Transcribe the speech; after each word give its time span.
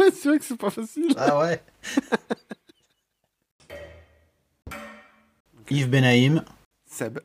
c'est 0.14 0.28
vrai 0.28 0.38
que 0.38 0.44
c'est 0.44 0.56
pas 0.56 0.70
facile. 0.70 1.14
Ah 1.16 1.38
ouais. 1.38 1.62
Yves 5.70 5.88
Benaïm, 5.88 6.44
Seb. 6.86 7.20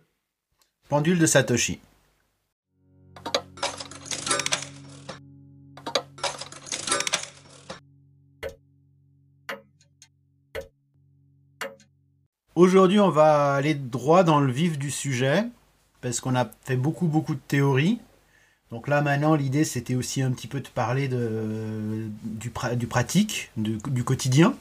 pendule 0.88 1.18
de 1.18 1.26
Satoshi. 1.26 1.80
Aujourd'hui, 12.56 13.00
on 13.00 13.10
va 13.10 13.56
aller 13.56 13.74
droit 13.74 14.24
dans 14.24 14.40
le 14.40 14.52
vif 14.52 14.78
du 14.78 14.90
sujet, 14.92 15.44
parce 16.02 16.22
qu'on 16.22 16.36
a 16.36 16.50
fait 16.64 16.78
beaucoup, 16.78 17.08
beaucoup 17.08 17.34
de 17.34 17.40
théories. 17.40 18.00
Donc 18.72 18.88
là, 18.88 19.02
maintenant, 19.02 19.36
l'idée, 19.36 19.64
c'était 19.64 19.96
aussi 19.96 20.22
un 20.22 20.32
petit 20.32 20.48
peu 20.48 20.60
de 20.60 20.68
parler 20.68 21.08
de, 21.08 22.08
du, 22.24 22.52
du 22.76 22.88
pratique, 22.88 23.52
du, 23.58 23.78
du 23.88 24.04
quotidien, 24.04 24.56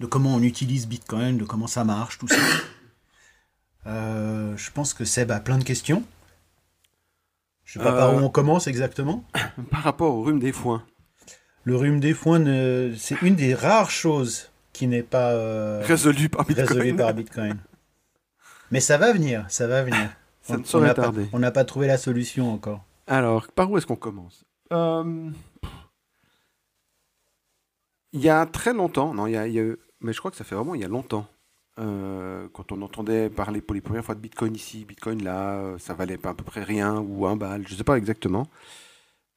de 0.00 0.06
comment 0.06 0.34
on 0.34 0.42
utilise 0.42 0.86
Bitcoin, 0.88 1.36
de 1.38 1.44
comment 1.44 1.66
ça 1.66 1.84
marche, 1.84 2.18
tout 2.18 2.28
ça. 2.28 2.36
Euh, 3.86 4.56
je 4.56 4.72
pense 4.72 4.94
que 4.94 5.04
Seb 5.04 5.30
a 5.30 5.38
plein 5.38 5.58
de 5.58 5.62
questions. 5.62 6.02
Je 7.64 7.74
sais 7.74 7.78
pas 7.78 7.92
par 7.92 8.10
Euh. 8.10 8.20
où 8.20 8.24
on 8.24 8.28
commence 8.30 8.66
exactement. 8.66 9.22
Par 9.70 9.84
rapport 9.84 10.12
au 10.12 10.22
rhume 10.24 10.40
des 10.40 10.50
foins. 10.50 10.82
Le 11.62 11.76
rhume 11.76 12.00
des 12.00 12.12
foins, 12.12 12.40
ne- 12.40 12.94
c'est 12.98 13.22
une 13.22 13.36
des 13.36 13.54
rares 13.54 13.92
choses 13.92 14.50
qui 14.72 14.88
n'est 14.88 15.04
pas 15.04 15.30
euh, 15.34 15.82
Résolu 15.84 16.28
par 16.28 16.44
Bitcoin. 16.44 16.66
résolue 16.66 16.96
par 16.96 17.14
Bitcoin. 17.14 17.58
Mais 18.72 18.80
ça 18.80 18.98
va 18.98 19.12
venir, 19.12 19.44
ça 19.48 19.68
va 19.68 19.84
venir. 19.84 20.08
Ça 20.46 20.54
On- 20.54 20.58
ne 20.58 20.64
saurait 20.64 20.88
n'a 20.88 20.94
pas- 20.94 21.02
tarder. 21.02 21.26
On 21.32 21.38
n'a 21.40 21.50
pas 21.50 21.64
trouvé 21.64 21.86
la 21.88 21.98
solution 21.98 22.52
encore. 22.52 22.84
Alors, 23.08 23.48
par 23.48 23.68
où 23.70 23.76
est-ce 23.78 23.86
qu'on 23.86 23.96
commence 23.96 24.44
Euh, 24.72 25.30
Il 28.12 28.20
y 28.20 28.28
a 28.28 28.46
très 28.46 28.72
longtemps, 28.72 29.12
non, 29.12 29.26
il 29.26 29.32
y 29.32 29.36
a, 29.36 29.46
il 29.48 29.54
y 29.54 29.58
a 29.58 29.62
eu- 29.62 29.76
mais 30.00 30.12
je 30.12 30.18
crois 30.18 30.30
que 30.30 30.36
ça 30.36 30.44
fait 30.44 30.54
vraiment 30.54 30.74
il 30.74 30.80
y 30.80 30.84
a 30.84 30.88
longtemps, 30.88 31.26
euh, 31.78 32.48
quand 32.52 32.72
on 32.72 32.80
entendait 32.82 33.28
parler 33.28 33.60
pour 33.60 33.74
les 33.74 33.80
premières 33.80 34.04
fois 34.04 34.14
de 34.14 34.20
Bitcoin 34.20 34.54
ici, 34.54 34.84
Bitcoin 34.84 35.22
là, 35.22 35.56
euh, 35.58 35.78
ça 35.78 35.94
valait 35.94 36.16
pas 36.16 36.30
à 36.30 36.34
peu 36.34 36.44
près 36.44 36.62
rien 36.62 36.98
ou 36.98 37.26
un 37.26 37.36
bal, 37.36 37.66
je 37.66 37.74
sais 37.74 37.84
pas 37.84 37.98
exactement. 37.98 38.46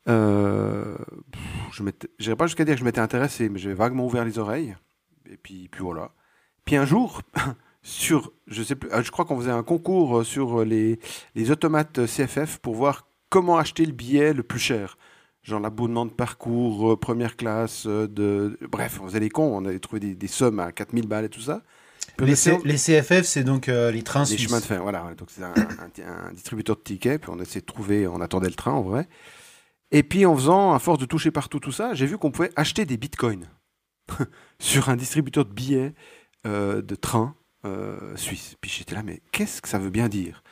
Euh, 0.08 0.96
je 1.72 1.84
n'irai 1.84 2.36
pas 2.36 2.46
jusqu'à 2.48 2.64
dire 2.66 2.76
que 2.76 2.80
je 2.80 2.86
m'étais 2.86 3.02
intéressé, 3.02 3.50
mais 3.50 3.60
j'avais 3.60 3.76
vaguement 3.76 4.06
ouvert 4.06 4.24
les 4.26 4.40
oreilles. 4.40 4.76
Et 5.30 5.38
puis, 5.38 5.68
puis 5.68 5.82
voilà. 5.84 6.12
Puis 6.66 6.76
un 6.78 6.86
jour, 6.86 7.22
sur, 7.90 8.32
je 8.48 8.62
sais 8.62 8.76
plus, 8.76 8.90
ah, 8.92 9.02
je 9.02 9.10
crois 9.12 9.26
qu'on 9.26 9.38
faisait 9.40 9.52
un 9.52 9.64
concours 9.64 10.26
sur 10.26 10.64
les, 10.64 11.00
les 11.36 11.52
automates 11.52 12.06
CFF 12.06 12.58
pour 12.60 12.76
voir 12.76 13.08
comment 13.30 13.58
acheter 13.58 13.86
le 13.86 13.92
billet 13.94 14.34
le 14.34 14.44
plus 14.44 14.60
cher. 14.60 14.98
Genre 15.42 15.60
l'abonnement 15.60 16.06
de 16.06 16.12
parcours, 16.12 16.92
euh, 16.92 16.96
première 16.98 17.36
classe, 17.36 17.86
euh, 17.88 18.08
de... 18.08 18.60
bref, 18.70 19.00
on 19.02 19.08
faisait 19.08 19.20
les 19.22 19.30
cons, 19.30 19.56
on 19.58 19.66
avait 19.66 19.80
trouvé 19.80 20.00
des, 20.00 20.14
des 20.14 20.28
sommes 20.28 20.60
à 20.60 20.72
4000 20.72 21.08
balles 21.08 21.26
et 21.26 21.30
tout 21.30 21.40
ça. 21.42 21.64
Les, 22.20 22.34
essayait- 22.34 22.58
C- 22.60 22.62
les 22.66 22.76
CFF, 23.02 23.24
c'est 23.26 23.44
donc 23.44 23.70
euh, 23.70 23.90
les 23.92 24.04
trains 24.04 24.20
les 24.22 24.26
suisses. 24.26 24.42
chemins 24.50 24.60
de 24.60 24.66
fer, 24.66 24.84
voilà. 24.84 25.14
Donc 25.18 25.30
c'est 25.32 25.42
un, 25.44 25.54
un- 25.54 26.28
un 26.28 26.34
distributeur 26.34 26.76
de 26.76 26.82
tickets, 26.82 27.22
puis 27.22 27.32
on 27.34 27.40
essayait 27.40 27.62
de 27.62 27.66
trouver, 27.66 28.06
on 28.08 28.20
attendait 28.22 28.50
le 28.50 28.56
train 28.56 28.74
en 28.74 28.82
vrai. 28.82 29.08
Et 29.92 30.04
puis 30.04 30.26
en 30.26 30.36
faisant, 30.36 30.74
à 30.74 30.80
force 30.80 31.00
de 31.00 31.06
toucher 31.06 31.32
partout 31.32 31.60
tout 31.60 31.72
ça, 31.72 31.94
j'ai 31.94 32.06
vu 32.06 32.18
qu'on 32.18 32.30
pouvait 32.32 32.52
acheter 32.56 32.86
des 32.86 32.98
bitcoins 32.98 33.48
sur 34.60 34.90
un 34.90 34.96
distributeur 34.98 35.46
de 35.46 35.54
billets 35.54 35.94
euh, 36.46 36.82
de 36.82 36.96
train 36.96 37.36
euh, 37.66 38.16
suisse. 38.16 38.56
Puis 38.62 38.72
j'étais 38.72 38.96
là, 38.96 39.04
mais 39.04 39.22
qu'est-ce 39.32 39.62
que 39.62 39.68
ça 39.68 39.80
veut 39.80 39.90
bien 39.90 40.10
dire? 40.10 40.44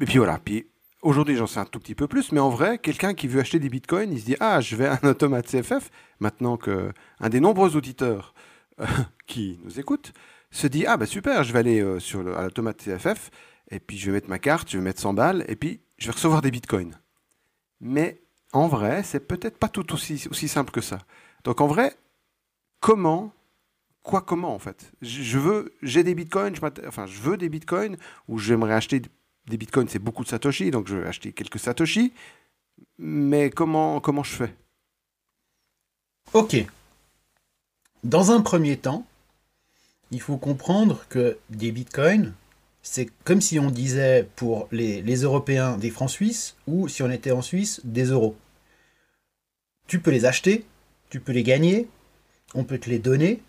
Et 0.00 0.04
puis 0.04 0.18
voilà, 0.18 0.38
puis 0.38 0.66
aujourd'hui 1.02 1.36
j'en 1.36 1.46
sais 1.46 1.60
un 1.60 1.64
tout 1.64 1.78
petit 1.78 1.94
peu 1.94 2.06
plus, 2.08 2.32
mais 2.32 2.40
en 2.40 2.50
vrai, 2.50 2.78
quelqu'un 2.78 3.14
qui 3.14 3.28
veut 3.28 3.40
acheter 3.40 3.58
des 3.58 3.68
bitcoins, 3.68 4.12
il 4.12 4.20
se 4.20 4.24
dit, 4.24 4.36
ah, 4.40 4.60
je 4.60 4.76
vais 4.76 4.86
à 4.86 4.98
un 5.02 5.08
automate 5.08 5.46
CFF, 5.46 5.90
maintenant 6.20 6.56
que 6.56 6.92
un 7.20 7.28
des 7.28 7.40
nombreux 7.40 7.76
auditeurs 7.76 8.34
euh, 8.80 8.86
qui 9.26 9.58
nous 9.64 9.78
écoutent 9.78 10.12
se 10.50 10.66
dit, 10.66 10.86
ah 10.86 10.96
bah 10.96 11.06
super, 11.06 11.44
je 11.44 11.52
vais 11.52 11.58
aller 11.58 11.80
euh, 11.80 11.98
sur 11.98 12.36
à 12.36 12.44
l'automate 12.44 12.82
CFF, 12.82 13.30
et 13.70 13.80
puis 13.80 13.98
je 13.98 14.06
vais 14.06 14.12
mettre 14.12 14.28
ma 14.28 14.38
carte, 14.38 14.70
je 14.70 14.78
vais 14.78 14.84
mettre 14.84 15.00
100 15.00 15.14
balles, 15.14 15.44
et 15.48 15.56
puis 15.56 15.80
je 15.98 16.06
vais 16.06 16.12
recevoir 16.12 16.42
des 16.42 16.50
bitcoins. 16.50 16.98
Mais 17.80 18.22
en 18.52 18.68
vrai, 18.68 19.02
c'est 19.02 19.20
peut-être 19.20 19.58
pas 19.58 19.68
tout 19.68 19.92
aussi 19.92 20.18
simple 20.48 20.70
que 20.70 20.80
ça. 20.80 20.98
Donc 21.44 21.60
en 21.60 21.66
vrai, 21.66 21.94
comment 22.80 23.32
Quoi 24.06 24.22
comment 24.22 24.54
en 24.54 24.60
fait? 24.60 24.92
Je, 25.02 25.36
veux, 25.36 25.74
j'ai 25.82 26.04
des 26.04 26.14
bitcoins, 26.14 26.54
je 26.54 26.60
enfin 26.86 27.06
je 27.06 27.18
veux 27.18 27.36
des 27.36 27.48
bitcoins, 27.48 27.96
ou 28.28 28.38
j'aimerais 28.38 28.74
acheter 28.74 29.02
des 29.48 29.56
bitcoins, 29.56 29.88
c'est 29.88 29.98
beaucoup 29.98 30.22
de 30.22 30.28
satoshi, 30.28 30.70
donc 30.70 30.86
je 30.86 30.96
vais 30.96 31.08
acheter 31.08 31.32
quelques 31.32 31.58
satoshi. 31.58 32.12
Mais 32.98 33.50
comment 33.50 33.98
comment 33.98 34.22
je 34.22 34.32
fais? 34.32 34.54
Ok. 36.34 36.64
Dans 38.04 38.30
un 38.30 38.42
premier 38.42 38.76
temps, 38.76 39.04
il 40.12 40.20
faut 40.20 40.36
comprendre 40.36 41.04
que 41.08 41.36
des 41.50 41.72
bitcoins, 41.72 42.32
c'est 42.82 43.10
comme 43.24 43.40
si 43.40 43.58
on 43.58 43.72
disait 43.72 44.28
pour 44.36 44.68
les, 44.70 45.02
les 45.02 45.22
Européens 45.22 45.78
des 45.78 45.90
francs 45.90 46.10
suisses 46.10 46.54
ou 46.68 46.86
si 46.86 47.02
on 47.02 47.10
était 47.10 47.32
en 47.32 47.42
Suisse 47.42 47.80
des 47.82 48.04
euros. 48.04 48.36
Tu 49.88 49.98
peux 49.98 50.12
les 50.12 50.26
acheter, 50.26 50.64
tu 51.10 51.18
peux 51.18 51.32
les 51.32 51.42
gagner, 51.42 51.88
on 52.54 52.62
peut 52.62 52.78
te 52.78 52.88
les 52.88 53.00
donner, 53.00 53.42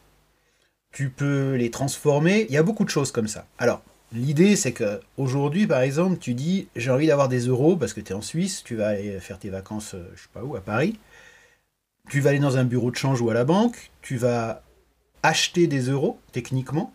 tu 0.98 1.10
peux 1.10 1.54
les 1.54 1.70
transformer, 1.70 2.48
il 2.50 2.56
y 2.56 2.58
a 2.58 2.64
beaucoup 2.64 2.84
de 2.84 2.90
choses 2.90 3.12
comme 3.12 3.28
ça. 3.28 3.46
Alors, 3.60 3.84
l'idée 4.12 4.56
c'est 4.56 4.72
que 4.72 5.00
aujourd'hui 5.18 5.68
par 5.68 5.82
exemple, 5.82 6.18
tu 6.18 6.34
dis 6.34 6.70
j'ai 6.76 6.90
envie 6.90 7.06
d'avoir 7.06 7.30
des 7.30 7.42
euros 7.42 7.76
parce 7.76 7.94
que 7.94 8.02
tu 8.02 8.14
es 8.14 8.16
en 8.16 8.24
Suisse, 8.24 8.64
tu 8.64 8.76
vas 8.76 8.88
aller 8.88 9.20
faire 9.20 9.38
tes 9.38 9.52
vacances, 9.52 9.94
euh, 9.94 10.12
je 10.16 10.24
sais 10.24 10.30
pas 10.34 10.44
où, 10.44 10.56
à 10.56 10.62
Paris 10.62 10.98
tu 12.10 12.20
vas 12.20 12.32
aller 12.32 12.40
dans 12.40 12.58
un 12.58 12.64
bureau 12.64 12.90
de 12.90 12.96
change 12.96 13.22
ou 13.22 13.30
à 13.30 13.36
la 13.36 13.44
banque, 13.44 13.92
tu 14.02 14.18
vas 14.18 14.64
acheter 15.22 15.68
des 15.68 15.90
euros, 15.90 16.20
techniquement, 16.32 16.94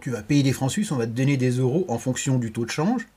tu 0.00 0.10
vas 0.10 0.22
payer 0.22 0.42
des 0.44 0.52
francs 0.52 0.70
suisses, 0.70 0.92
on 0.92 0.96
va 0.96 1.06
te 1.06 1.12
donner 1.12 1.36
des 1.36 1.58
euros 1.58 1.84
en 1.88 1.98
fonction 1.98 2.38
du 2.38 2.52
taux 2.52 2.64
de 2.64 2.70
change, 2.70 3.08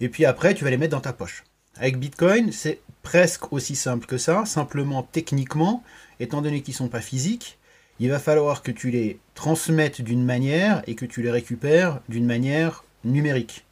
et 0.00 0.08
puis 0.08 0.24
après, 0.24 0.54
tu 0.54 0.64
vas 0.64 0.70
les 0.70 0.76
mettre 0.76 0.92
dans 0.92 1.00
ta 1.00 1.12
poche. 1.12 1.44
Avec 1.76 1.98
Bitcoin, 1.98 2.52
c'est 2.52 2.80
presque 3.02 3.52
aussi 3.52 3.76
simple 3.76 4.06
que 4.06 4.18
ça, 4.18 4.46
simplement 4.46 5.02
techniquement, 5.02 5.82
étant 6.20 6.42
donné 6.42 6.62
qu'ils 6.62 6.72
ne 6.72 6.78
sont 6.78 6.88
pas 6.88 7.00
physiques, 7.00 7.58
il 8.00 8.10
va 8.10 8.18
falloir 8.18 8.62
que 8.62 8.70
tu 8.70 8.90
les 8.90 9.18
transmettes 9.34 10.02
d'une 10.02 10.24
manière 10.24 10.82
et 10.86 10.94
que 10.94 11.06
tu 11.06 11.22
les 11.22 11.30
récupères 11.30 12.00
d'une 12.08 12.26
manière 12.26 12.84
numérique. 13.04 13.64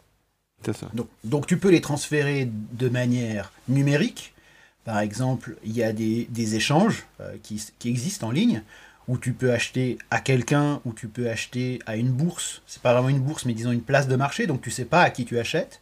C'est 0.64 0.76
ça. 0.76 0.88
Donc, 0.94 1.08
donc 1.24 1.46
tu 1.46 1.58
peux 1.58 1.70
les 1.70 1.80
transférer 1.80 2.48
de 2.72 2.88
manière 2.88 3.52
numérique. 3.68 4.32
Par 4.84 5.00
exemple, 5.00 5.56
il 5.64 5.76
y 5.76 5.82
a 5.82 5.92
des, 5.92 6.26
des 6.30 6.54
échanges 6.56 7.04
euh, 7.20 7.36
qui, 7.42 7.62
qui 7.78 7.88
existent 7.88 8.28
en 8.28 8.30
ligne 8.30 8.62
où 9.08 9.18
tu 9.18 9.32
peux 9.32 9.52
acheter 9.52 9.98
à 10.10 10.20
quelqu'un 10.20 10.80
ou 10.84 10.92
tu 10.92 11.08
peux 11.08 11.28
acheter 11.28 11.78
à 11.86 11.96
une 11.96 12.10
bourse. 12.10 12.62
C'est 12.66 12.80
pas 12.80 12.94
vraiment 12.94 13.10
une 13.10 13.20
bourse, 13.20 13.44
mais 13.44 13.52
disons 13.52 13.72
une 13.72 13.82
place 13.82 14.08
de 14.08 14.16
marché. 14.16 14.46
Donc 14.46 14.62
tu 14.62 14.70
sais 14.70 14.86
pas 14.86 15.02
à 15.02 15.10
qui 15.10 15.24
tu 15.24 15.38
achètes. 15.38 15.80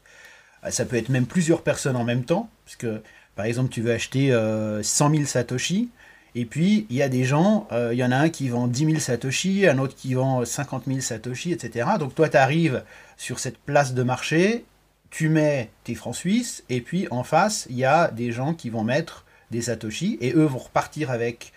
Euh, 0.64 0.70
Ça 0.70 0.84
peut 0.84 0.96
être 0.96 1.08
même 1.08 1.26
plusieurs 1.26 1.62
personnes 1.62 1.96
en 1.96 2.04
même 2.04 2.24
temps, 2.24 2.50
parce 2.64 2.76
que 2.76 3.00
par 3.36 3.44
exemple 3.46 3.70
tu 3.70 3.82
veux 3.82 3.92
acheter 3.92 4.32
euh, 4.32 4.82
100 4.82 5.10
000 5.10 5.24
satoshi. 5.24 5.90
Et 6.34 6.46
puis, 6.46 6.86
il 6.88 6.96
y 6.96 7.02
a 7.02 7.08
des 7.10 7.24
gens, 7.24 7.68
euh, 7.72 7.90
il 7.92 7.98
y 7.98 8.04
en 8.04 8.10
a 8.10 8.16
un 8.16 8.30
qui 8.30 8.48
vend 8.48 8.66
10 8.66 8.86
000 8.86 8.98
satoshi, 9.00 9.66
un 9.66 9.78
autre 9.78 9.94
qui 9.94 10.14
vend 10.14 10.44
50 10.44 10.84
000 10.86 11.00
satoshi, 11.00 11.52
etc. 11.52 11.90
Donc 11.98 12.14
toi, 12.14 12.28
tu 12.28 12.38
arrives 12.38 12.84
sur 13.18 13.38
cette 13.38 13.58
place 13.58 13.92
de 13.92 14.02
marché, 14.02 14.64
tu 15.10 15.28
mets 15.28 15.70
tes 15.84 15.94
francs 15.94 16.16
suisses, 16.16 16.64
et 16.70 16.80
puis 16.80 17.06
en 17.10 17.22
face, 17.22 17.66
il 17.68 17.76
y 17.76 17.84
a 17.84 18.10
des 18.10 18.32
gens 18.32 18.54
qui 18.54 18.70
vont 18.70 18.82
mettre 18.82 19.26
des 19.50 19.60
satoshi, 19.62 20.16
et 20.22 20.32
eux 20.32 20.44
vont 20.46 20.58
repartir 20.58 21.10
avec 21.10 21.52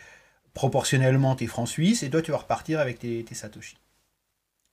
proportionnellement 0.54 1.36
tes 1.36 1.48
francs 1.48 1.68
suisses, 1.70 2.04
et 2.04 2.10
toi, 2.10 2.22
tu 2.22 2.32
vas 2.32 2.38
repartir 2.38 2.80
avec 2.80 3.00
tes, 3.00 3.24
tes 3.24 3.36
satoshi. 3.36 3.78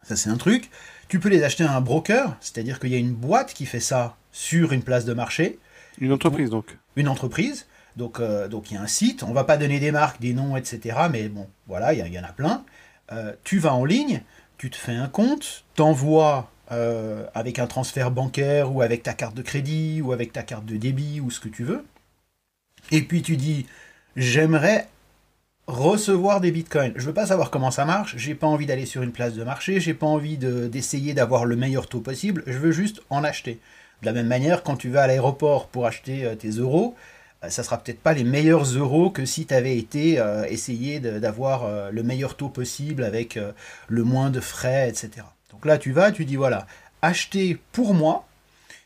Ça, 0.02 0.16
c'est 0.16 0.30
un 0.30 0.36
truc. 0.36 0.68
Tu 1.06 1.20
peux 1.20 1.28
les 1.28 1.44
acheter 1.44 1.62
à 1.62 1.76
un 1.76 1.80
broker, 1.80 2.36
c'est-à-dire 2.40 2.80
qu'il 2.80 2.90
y 2.90 2.96
a 2.96 2.98
une 2.98 3.14
boîte 3.14 3.54
qui 3.54 3.66
fait 3.66 3.78
ça 3.80 4.16
sur 4.32 4.72
une 4.72 4.82
place 4.82 5.04
de 5.04 5.14
marché, 5.14 5.60
Une 5.98 6.12
entreprise 6.12 6.50
donc. 6.50 6.76
une 6.96 7.06
entreprise. 7.06 7.66
Donc, 7.96 8.20
euh, 8.20 8.48
donc 8.48 8.70
il 8.70 8.74
y 8.74 8.76
a 8.76 8.82
un 8.82 8.86
site, 8.86 9.22
on 9.22 9.32
va 9.32 9.44
pas 9.44 9.56
donner 9.56 9.78
des 9.80 9.92
marques, 9.92 10.20
des 10.20 10.32
noms, 10.32 10.56
etc. 10.56 10.96
Mais 11.10 11.28
bon, 11.28 11.46
voilà, 11.66 11.92
il 11.92 12.12
y, 12.12 12.18
en 12.18 12.24
a 12.24 12.32
plein. 12.32 12.64
Euh, 13.12 13.32
tu 13.44 13.58
vas 13.58 13.74
en 13.74 13.84
ligne, 13.84 14.22
tu 14.58 14.70
te 14.70 14.76
fais 14.76 14.94
un 14.94 15.08
compte, 15.08 15.64
t'envoies 15.74 16.50
euh, 16.70 17.26
avec 17.34 17.58
un 17.58 17.66
transfert 17.66 18.10
bancaire 18.10 18.74
ou 18.74 18.82
avec 18.82 19.02
ta 19.02 19.12
carte 19.12 19.34
de 19.34 19.42
crédit 19.42 20.00
ou 20.00 20.12
avec 20.12 20.32
ta 20.32 20.42
carte 20.42 20.64
de 20.64 20.76
débit 20.76 21.20
ou 21.20 21.30
ce 21.30 21.40
que 21.40 21.48
tu 21.48 21.64
veux. 21.64 21.84
Et 22.90 23.02
puis 23.02 23.22
tu 23.22 23.36
dis, 23.36 23.66
j'aimerais 24.16 24.88
recevoir 25.66 26.40
des 26.40 26.50
bitcoins. 26.50 26.92
Je 26.96 27.06
veux 27.06 27.14
pas 27.14 27.26
savoir 27.26 27.50
comment 27.50 27.70
ça 27.70 27.84
marche, 27.84 28.16
j'ai 28.16 28.34
pas 28.34 28.46
envie 28.46 28.66
d'aller 28.66 28.86
sur 28.86 29.02
une 29.02 29.12
place 29.12 29.34
de 29.34 29.44
marché, 29.44 29.80
j'ai 29.80 29.94
pas 29.94 30.06
envie 30.06 30.36
de- 30.36 30.66
d'essayer 30.66 31.14
d'avoir 31.14 31.44
le 31.44 31.56
meilleur 31.56 31.88
taux 31.88 32.00
possible, 32.00 32.42
je 32.46 32.58
veux 32.58 32.72
juste 32.72 33.00
en 33.10 33.22
acheter. 33.22 33.60
De 34.00 34.06
la 34.06 34.12
même 34.12 34.26
manière, 34.26 34.64
quand 34.64 34.76
tu 34.76 34.88
vas 34.88 35.02
à 35.02 35.06
l'aéroport 35.06 35.68
pour 35.68 35.86
acheter 35.86 36.34
tes 36.38 36.50
euros, 36.50 36.96
ça 37.50 37.62
sera 37.62 37.78
peut-être 37.78 38.00
pas 38.00 38.12
les 38.12 38.24
meilleurs 38.24 38.64
euros 38.64 39.10
que 39.10 39.24
si 39.24 39.46
tu 39.46 39.54
avais 39.54 39.76
été 39.78 40.18
euh, 40.20 40.44
essayer 40.44 41.00
de- 41.00 41.18
d'avoir 41.18 41.64
euh, 41.64 41.90
le 41.90 42.02
meilleur 42.02 42.36
taux 42.36 42.48
possible 42.48 43.04
avec 43.04 43.36
euh, 43.36 43.52
le 43.88 44.04
moins 44.04 44.30
de 44.30 44.40
frais, 44.40 44.88
etc. 44.88 45.26
Donc 45.50 45.64
là, 45.66 45.78
tu 45.78 45.92
vas, 45.92 46.12
tu 46.12 46.24
dis 46.24 46.36
voilà, 46.36 46.66
acheter 47.02 47.58
pour 47.72 47.94
moi. 47.94 48.26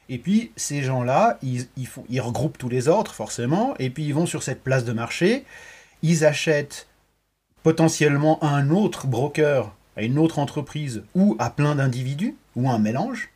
Et 0.08 0.18
puis 0.18 0.52
ces 0.56 0.82
gens-là, 0.82 1.38
ils, 1.42 1.66
ils 1.76 1.88
ils 2.08 2.20
regroupent 2.20 2.58
tous 2.58 2.68
les 2.68 2.88
ordres 2.88 3.12
forcément, 3.12 3.74
et 3.78 3.90
puis 3.90 4.04
ils 4.04 4.14
vont 4.14 4.26
sur 4.26 4.42
cette 4.42 4.62
place 4.62 4.84
de 4.84 4.92
marché. 4.92 5.44
ils 6.02 6.24
achètent 6.24 6.86
potentiellement 7.62 8.38
à 8.40 8.48
un 8.48 8.70
autre 8.70 9.06
broker, 9.06 9.74
à 9.96 10.02
une 10.02 10.18
autre 10.18 10.38
entreprise 10.38 11.02
ou 11.14 11.36
à 11.38 11.50
plein 11.50 11.74
d'individus, 11.74 12.36
ou 12.54 12.70
un 12.70 12.78
mélange. 12.78 13.30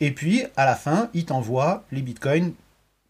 Et 0.00 0.10
puis, 0.12 0.44
à 0.56 0.64
la 0.64 0.74
fin, 0.74 1.10
ils 1.14 1.26
t'envoient 1.26 1.84
les 1.92 2.02
bitcoins 2.02 2.52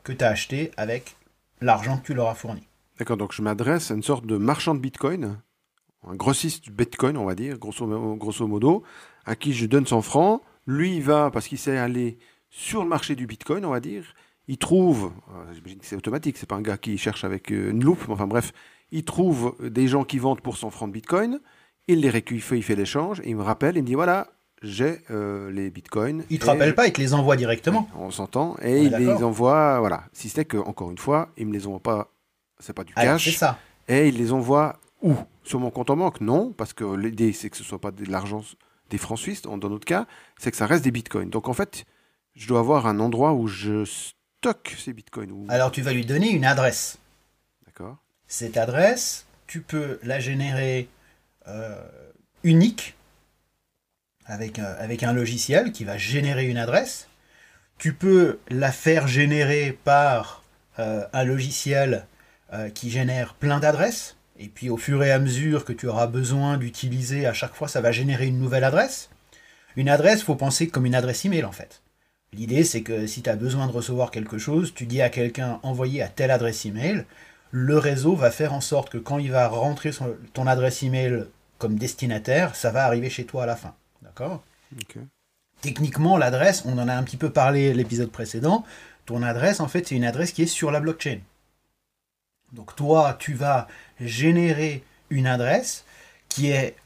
que 0.02 0.12
tu 0.12 0.24
as 0.24 0.28
achetés 0.28 0.72
avec 0.76 1.16
l'argent 1.60 1.98
que 1.98 2.06
tu 2.06 2.14
leur 2.14 2.28
as 2.28 2.34
fourni. 2.34 2.66
D'accord, 2.98 3.16
donc 3.16 3.32
je 3.32 3.42
m'adresse 3.42 3.90
à 3.90 3.94
une 3.94 4.02
sorte 4.02 4.26
de 4.26 4.36
marchand 4.36 4.74
de 4.74 4.80
bitcoin, 4.80 5.40
un 6.06 6.14
grossiste 6.16 6.64
du 6.64 6.70
bitcoin, 6.70 7.16
on 7.16 7.24
va 7.24 7.34
dire, 7.34 7.58
grosso, 7.58 8.46
modo, 8.46 8.82
à 9.24 9.36
qui 9.36 9.52
je 9.52 9.66
donne 9.66 9.86
100 9.86 10.02
francs. 10.02 10.42
Lui, 10.66 10.96
il 10.96 11.02
va, 11.02 11.30
parce 11.30 11.48
qu'il 11.48 11.58
sait 11.58 11.78
aller 11.78 12.18
sur 12.50 12.82
le 12.82 12.88
marché 12.88 13.16
du 13.16 13.26
bitcoin, 13.26 13.64
on 13.64 13.70
va 13.70 13.80
dire, 13.80 14.14
il 14.48 14.58
trouve, 14.58 15.12
euh, 15.30 15.54
j'imagine 15.54 15.78
que 15.78 15.86
c'est 15.86 15.96
automatique, 15.96 16.36
c'est 16.36 16.48
pas 16.48 16.56
un 16.56 16.62
gars 16.62 16.78
qui 16.78 16.98
cherche 16.98 17.24
avec 17.24 17.52
euh, 17.52 17.70
une 17.70 17.84
loupe, 17.84 18.06
mais 18.08 18.14
enfin 18.14 18.26
bref, 18.26 18.52
il 18.90 19.04
trouve 19.04 19.56
des 19.60 19.86
gens 19.86 20.04
qui 20.04 20.18
vendent 20.18 20.40
pour 20.40 20.56
100 20.56 20.70
francs 20.70 20.88
de 20.88 20.94
bitcoin, 20.94 21.40
il 21.86 22.00
les 22.00 22.10
récupère, 22.10 22.56
il 22.56 22.62
fait 22.62 22.76
l'échange, 22.76 23.22
il 23.24 23.36
me 23.36 23.42
rappelle, 23.42 23.76
il 23.76 23.82
me 23.82 23.86
dit 23.86 23.94
voilà, 23.94 24.28
j'ai 24.62 25.00
euh, 25.10 25.50
les 25.50 25.70
bitcoins. 25.70 26.24
Il 26.30 26.38
te 26.38 26.46
rappelle 26.46 26.74
pas, 26.74 26.86
il 26.86 26.92
te 26.92 27.00
les 27.00 27.14
envoie 27.14 27.36
directement. 27.36 27.88
on 27.96 28.10
s'entend, 28.10 28.56
et 28.62 28.82
il 28.82 28.92
les 28.92 29.22
envoie, 29.22 29.80
voilà. 29.80 30.04
Si 30.12 30.28
c'était 30.28 30.44
que, 30.44 30.56
encore 30.56 30.90
une 30.90 30.98
fois, 30.98 31.30
il 31.36 31.46
me 31.46 31.52
les 31.52 31.66
envoie 31.66 31.80
pas, 31.80 32.12
c'est 32.58 32.72
pas 32.72 32.84
du 32.84 32.94
cash. 32.94 33.24
C'est 33.24 33.30
ça. 33.30 33.58
Et 33.88 34.08
il 34.08 34.18
les 34.18 34.32
envoie 34.32 34.78
où? 35.02 35.14
Sur 35.42 35.58
mon 35.60 35.70
compte 35.70 35.90
en 35.90 35.96
banque? 35.96 36.20
Non, 36.20 36.52
parce 36.52 36.72
que 36.72 36.84
l'idée, 36.94 37.32
c'est 37.32 37.50
que 37.50 37.56
ce 37.56 37.64
soit 37.64 37.80
pas 37.80 37.90
de 37.90 38.04
l'argent 38.04 38.42
des 38.90 38.98
francs 38.98 39.18
suisses, 39.18 39.42
dans 39.42 39.56
notre 39.56 39.84
cas, 39.84 40.06
c'est 40.38 40.50
que 40.50 40.56
ça 40.56 40.66
reste 40.66 40.84
des 40.84 40.90
bitcoins. 40.90 41.30
Donc 41.30 41.48
en 41.48 41.52
fait, 41.52 41.84
je 42.34 42.46
dois 42.46 42.60
avoir 42.60 42.86
un 42.86 43.00
endroit 43.00 43.32
où 43.32 43.46
je 43.46 43.84
stocke 43.84 44.74
ces 44.78 44.92
bitcoins. 44.92 45.46
Alors 45.48 45.70
tu 45.70 45.80
vas 45.80 45.92
lui 45.92 46.04
donner 46.04 46.30
une 46.30 46.44
adresse. 46.44 46.98
D'accord. 47.66 47.96
Cette 48.26 48.56
adresse, 48.56 49.26
tu 49.46 49.60
peux 49.60 49.98
la 50.02 50.20
générer 50.20 50.88
euh, 51.46 51.80
unique 52.42 52.96
avec, 54.30 54.58
euh, 54.58 54.96
un 55.02 55.12
logiciel 55.12 55.72
qui 55.72 55.84
va 55.84 55.98
générer 55.98 56.46
une 56.46 56.56
adresse. 56.56 57.08
Tu 57.78 57.92
peux 57.92 58.38
la 58.48 58.72
faire 58.72 59.08
générer 59.08 59.78
par 59.84 60.42
euh, 60.78 61.04
un 61.12 61.24
logiciel 61.24 62.06
qui 62.74 62.90
génère 62.90 63.34
plein 63.34 63.60
d'adresses. 63.60 64.16
Et 64.36 64.48
puis 64.48 64.70
au 64.70 64.76
fur 64.76 65.04
et 65.04 65.12
à 65.12 65.20
mesure 65.20 65.64
que 65.64 65.72
tu 65.72 65.86
auras 65.86 66.08
besoin 66.08 66.56
d'utiliser, 66.56 67.24
à 67.24 67.32
chaque 67.32 67.54
fois, 67.54 67.68
ça 67.68 67.80
va 67.80 67.92
générer 67.92 68.26
une 68.26 68.40
nouvelle 68.40 68.64
adresse. 68.64 69.08
Une 69.76 69.88
adresse, 69.88 70.24
faut 70.24 70.34
penser 70.34 70.66
comme 70.66 70.84
une 70.84 70.96
adresse 70.96 71.24
email 71.24 71.44
en 71.44 71.52
fait. 71.52 71.80
L'idée, 72.32 72.64
c'est 72.64 72.82
que 72.82 73.06
si 73.06 73.22
tu 73.22 73.30
as 73.30 73.36
besoin 73.36 73.66
de 73.66 73.72
recevoir 73.72 74.10
quelque 74.10 74.38
chose, 74.38 74.72
tu 74.74 74.86
dis 74.86 75.02
à 75.02 75.10
quelqu'un 75.10 75.60
envoyer 75.62 76.02
à 76.02 76.08
telle 76.08 76.30
adresse 76.30 76.64
email, 76.64 77.04
le 77.50 77.78
réseau 77.78 78.14
va 78.14 78.30
faire 78.30 78.52
en 78.52 78.60
sorte 78.60 78.90
que 78.90 78.98
quand 78.98 79.18
il 79.18 79.32
va 79.32 79.48
rentrer 79.48 79.90
ton 80.32 80.46
adresse 80.46 80.82
email 80.82 81.24
comme 81.58 81.78
destinataire, 81.78 82.54
ça 82.54 82.70
va 82.70 82.84
arriver 82.84 83.10
chez 83.10 83.24
toi 83.24 83.42
à 83.42 83.46
la 83.46 83.56
fin. 83.56 83.74
D'accord 84.16 84.42
Techniquement, 85.60 86.16
l'adresse, 86.16 86.62
on 86.64 86.78
en 86.78 86.88
a 86.88 86.94
un 86.94 87.02
petit 87.02 87.16
peu 87.18 87.30
parlé 87.30 87.74
l'épisode 87.74 88.10
précédent, 88.10 88.64
ton 89.06 89.22
adresse, 89.22 89.60
en 89.60 89.68
fait, 89.68 89.88
c'est 89.88 89.96
une 89.96 90.04
adresse 90.04 90.32
qui 90.32 90.42
est 90.42 90.46
sur 90.46 90.70
la 90.70 90.80
blockchain. 90.80 91.18
Donc 92.52 92.74
toi, 92.76 93.16
tu 93.18 93.34
vas 93.34 93.68
générer 94.00 94.82
une 95.10 95.26
adresse 95.26 95.84
qui 96.28 96.50
est 96.50 96.76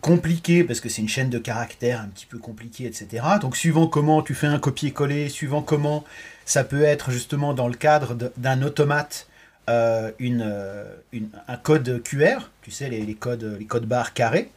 compliqué 0.00 0.64
parce 0.64 0.80
que 0.80 0.88
c'est 0.88 1.02
une 1.02 1.08
chaîne 1.08 1.30
de 1.30 1.38
caractères 1.38 2.00
un 2.00 2.08
petit 2.08 2.26
peu 2.26 2.38
compliquée, 2.38 2.86
etc. 2.86 3.24
Donc 3.40 3.56
suivant 3.56 3.86
comment 3.86 4.22
tu 4.22 4.34
fais 4.34 4.46
un 4.46 4.58
copier-coller, 4.58 5.28
suivant 5.28 5.62
comment 5.62 6.04
ça 6.44 6.64
peut 6.64 6.82
être 6.82 7.10
justement 7.10 7.54
dans 7.54 7.68
le 7.68 7.74
cadre 7.74 8.14
d'un 8.36 8.62
automate 8.62 9.26
euh, 9.68 10.10
euh, 10.20 10.96
une, 11.12 11.30
un 11.46 11.56
code 11.56 12.02
QR, 12.02 12.50
tu 12.62 12.70
sais, 12.70 12.88
les, 12.88 13.14
codes, 13.14 13.56
les 13.58 13.66
codes 13.66 13.86
barres 13.86 14.14
carrés, 14.14 14.50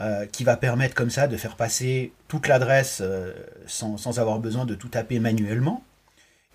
euh, 0.00 0.26
qui 0.26 0.44
va 0.44 0.56
permettre 0.56 0.94
comme 0.94 1.10
ça 1.10 1.26
de 1.26 1.36
faire 1.36 1.56
passer 1.56 2.12
toute 2.28 2.48
l'adresse 2.48 3.02
sans, 3.66 3.96
sans, 3.96 4.18
avoir 4.18 4.38
besoin 4.38 4.64
de 4.66 4.74
tout 4.74 4.88
taper 4.88 5.20
manuellement. 5.20 5.84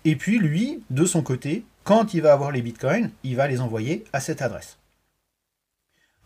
Et 0.04 0.16
puis 0.16 0.38
lui, 0.38 0.82
de 0.90 1.04
son 1.04 1.22
côté, 1.22 1.64
quand 1.84 2.14
il 2.14 2.22
va 2.22 2.32
avoir 2.32 2.52
les 2.52 2.62
bitcoins, 2.62 3.10
il 3.24 3.36
va 3.36 3.48
les 3.48 3.60
envoyer 3.60 4.04
à 4.12 4.20
cette 4.20 4.42
adresse. 4.42 4.78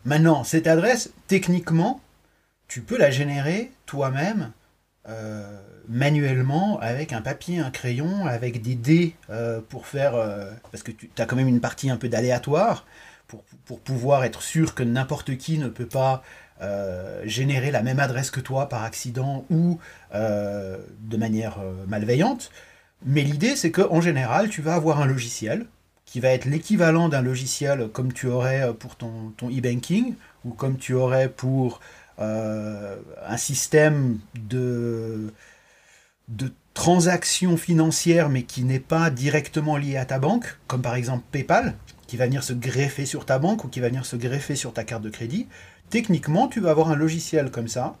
Maintenant, 0.05 0.43
cette 0.43 0.67
adresse, 0.67 1.11
techniquement, 1.27 1.99
tu 2.67 2.81
peux 2.81 2.97
la 2.97 3.09
générer 3.09 3.71
toi-même 3.85 4.51
euh, 5.07 5.59
manuellement 5.87 6.79
avec 6.79 7.13
un 7.13 7.21
papier, 7.21 7.59
un 7.59 7.71
crayon, 7.71 8.25
avec 8.25 8.61
des 8.61 8.75
dés 8.75 9.15
euh, 9.29 9.61
pour 9.67 9.87
faire... 9.87 10.15
Euh, 10.15 10.51
parce 10.71 10.83
que 10.83 10.91
tu 10.91 11.09
as 11.17 11.25
quand 11.25 11.35
même 11.35 11.47
une 11.47 11.61
partie 11.61 11.89
un 11.89 11.97
peu 11.97 12.09
d'aléatoire 12.09 12.85
pour, 13.27 13.79
pouvoir 13.79 14.23
être 14.23 14.43
sûr 14.43 14.75
que 14.75 14.83
n'importe 14.83 15.37
qui 15.37 15.57
ne 15.57 15.67
peut 15.67 15.87
pas 15.87 16.23
générer 17.25 17.71
la 17.71 17.83
même 17.83 17.99
adresse 17.99 18.31
que 18.31 18.39
toi 18.39 18.69
par 18.69 18.83
accident 18.83 19.45
ou 19.49 19.79
de 20.13 21.17
manière 21.17 21.57
malveillante. 21.87 22.51
Mais 23.05 23.21
l'idée, 23.21 23.55
c'est 23.55 23.71
qu'en 23.71 24.01
général, 24.01 24.49
tu 24.49 24.61
vas 24.61 24.73
avoir 24.73 25.01
un 25.01 25.05
logiciel 25.05 25.67
qui 26.05 26.19
va 26.19 26.29
être 26.29 26.45
l'équivalent 26.45 27.09
d'un 27.09 27.21
logiciel 27.21 27.89
comme 27.89 28.13
tu 28.13 28.27
aurais 28.27 28.61
euh, 28.61 28.73
pour 28.73 28.95
ton, 28.95 29.33
e-banking 29.43 30.15
ou 30.45 30.51
comme 30.51 30.77
tu 30.77 30.93
aurais 30.93 31.29
pour 31.29 31.81
euh, 32.19 32.95
un 33.27 33.37
système 33.37 34.19
de, 34.35 35.33
de 36.29 36.51
transactions 36.73 37.57
financières 37.57 38.29
mais 38.29 38.43
qui 38.43 38.63
n'est 38.63 38.79
pas 38.79 39.09
directement 39.09 39.77
lié 39.77 39.97
à 39.97 40.05
ta 40.05 40.19
banque, 40.19 40.57
comme 40.67 40.81
par 40.81 40.95
exemple 40.95 41.23
PayPal, 41.31 41.75
qui 42.07 42.17
va 42.17 42.25
venir 42.27 42.43
se 42.43 42.53
greffer 42.53 43.05
sur 43.05 43.25
ta 43.25 43.39
banque 43.39 43.65
ou 43.65 43.67
qui 43.67 43.79
va 43.79 43.89
venir 43.89 44.05
se 44.05 44.15
greffer 44.15 44.55
sur 44.55 44.73
ta 44.73 44.83
carte 44.83 45.01
de 45.01 45.09
crédit. 45.09 45.47
Techniquement, 45.95 46.49
tu 46.49 46.59
vas 46.59 46.71
avoir 46.71 46.89
un 46.89 46.95
logiciel 46.97 47.51
comme 47.51 47.69
ça 47.69 47.95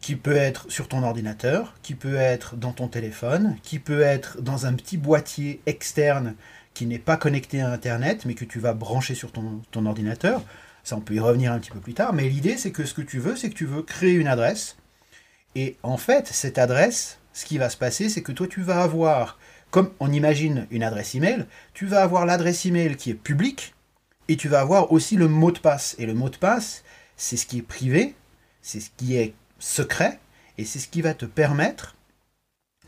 qui 0.00 0.16
peut 0.16 0.34
être 0.34 0.68
sur 0.68 0.88
ton 0.88 1.04
ordinateur, 1.04 1.74
qui 1.80 1.94
peut 1.94 2.16
être 2.16 2.56
dans 2.56 2.72
ton 2.72 2.88
téléphone, 2.88 3.54
qui 3.62 3.78
peut 3.78 4.00
être 4.00 4.42
dans 4.42 4.66
un 4.66 4.72
petit 4.72 4.96
boîtier 4.96 5.60
externe 5.64 6.34
qui 6.74 6.86
n'est 6.86 6.98
pas 6.98 7.16
connecté 7.16 7.60
à 7.60 7.70
Internet, 7.70 8.24
mais 8.24 8.34
que 8.34 8.44
tu 8.44 8.58
vas 8.58 8.74
brancher 8.74 9.14
sur 9.14 9.30
ton, 9.30 9.62
ton 9.70 9.86
ordinateur. 9.86 10.42
Ça, 10.82 10.96
on 10.96 11.00
peut 11.00 11.14
y 11.14 11.20
revenir 11.20 11.52
un 11.52 11.60
petit 11.60 11.70
peu 11.70 11.78
plus 11.78 11.94
tard. 11.94 12.12
Mais 12.14 12.28
l'idée, 12.28 12.56
c'est 12.56 12.72
que 12.72 12.84
ce 12.84 12.94
que 12.94 13.02
tu 13.02 13.20
veux, 13.20 13.36
c'est 13.36 13.48
que 13.48 13.54
tu 13.54 13.66
veux 13.66 13.82
créer 13.82 14.14
une 14.14 14.26
adresse. 14.26 14.76
Et 15.54 15.76
en 15.84 15.98
fait, 15.98 16.26
cette 16.26 16.58
adresse, 16.58 17.20
ce 17.32 17.44
qui 17.44 17.58
va 17.58 17.70
se 17.70 17.76
passer, 17.76 18.08
c'est 18.08 18.22
que 18.22 18.32
toi, 18.32 18.48
tu 18.48 18.62
vas 18.62 18.82
avoir, 18.82 19.38
comme 19.70 19.92
on 20.00 20.12
imagine 20.12 20.66
une 20.72 20.82
adresse 20.82 21.14
email, 21.14 21.46
tu 21.74 21.86
vas 21.86 22.02
avoir 22.02 22.26
l'adresse 22.26 22.66
email 22.66 22.96
qui 22.96 23.10
est 23.10 23.14
publique, 23.14 23.72
et 24.28 24.36
tu 24.36 24.48
vas 24.48 24.60
avoir 24.60 24.92
aussi 24.92 25.16
le 25.16 25.28
mot 25.28 25.52
de 25.52 25.58
passe. 25.58 25.94
Et 25.98 26.06
le 26.06 26.14
mot 26.14 26.28
de 26.28 26.36
passe, 26.36 26.82
c'est 27.16 27.36
ce 27.36 27.46
qui 27.46 27.58
est 27.58 27.62
privé, 27.62 28.14
c'est 28.62 28.80
ce 28.80 28.90
qui 28.96 29.16
est 29.16 29.34
secret, 29.58 30.18
et 30.58 30.64
c'est 30.64 30.78
ce 30.78 30.88
qui 30.88 31.02
va 31.02 31.14
te 31.14 31.26
permettre 31.26 31.96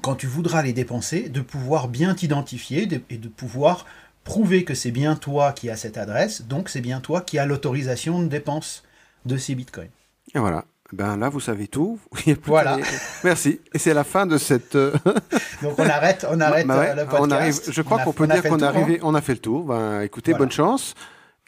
quand 0.00 0.14
tu 0.14 0.26
voudras 0.26 0.62
les 0.62 0.72
dépenser, 0.72 1.28
de 1.28 1.40
pouvoir 1.40 1.88
bien 1.88 2.14
t'identifier 2.14 2.88
et 3.10 3.18
de 3.18 3.28
pouvoir 3.28 3.84
prouver 4.24 4.64
que 4.64 4.74
c'est 4.74 4.90
bien 4.90 5.16
toi 5.16 5.52
qui 5.52 5.70
as 5.70 5.76
cette 5.76 5.98
adresse, 5.98 6.42
donc 6.42 6.68
c'est 6.68 6.80
bien 6.80 7.00
toi 7.00 7.20
qui 7.20 7.38
as 7.38 7.46
l'autorisation 7.46 8.22
de 8.22 8.28
dépense 8.28 8.84
de 9.26 9.36
ces 9.36 9.54
bitcoins. 9.54 9.90
Et 10.34 10.38
voilà. 10.38 10.64
Ben 10.92 11.18
là, 11.18 11.28
vous 11.28 11.40
savez 11.40 11.68
tout. 11.68 11.98
Voilà. 12.44 12.78
Merci. 13.22 13.60
Et 13.74 13.78
c'est 13.78 13.92
la 13.92 14.04
fin 14.04 14.26
de 14.26 14.38
cette. 14.38 14.74
Euh, 14.74 14.92
donc 15.62 15.78
on 15.78 15.86
arrête, 15.86 16.26
on 16.30 16.40
arrête 16.40 16.66
bah 16.66 16.78
euh, 16.78 16.94
le 16.94 17.04
podcast. 17.04 17.22
On 17.22 17.30
arrive, 17.30 17.60
je 17.70 17.82
crois 17.82 18.02
qu'on 18.02 18.12
peut 18.12 18.26
dire 18.26 18.42
qu'on. 18.42 18.58
On 19.02 19.14
a 19.14 19.20
fait 19.20 19.34
le 19.34 19.38
tour. 19.38 19.64
Ben, 19.64 20.00
écoutez, 20.00 20.32
bonne 20.32 20.50
chance. 20.50 20.94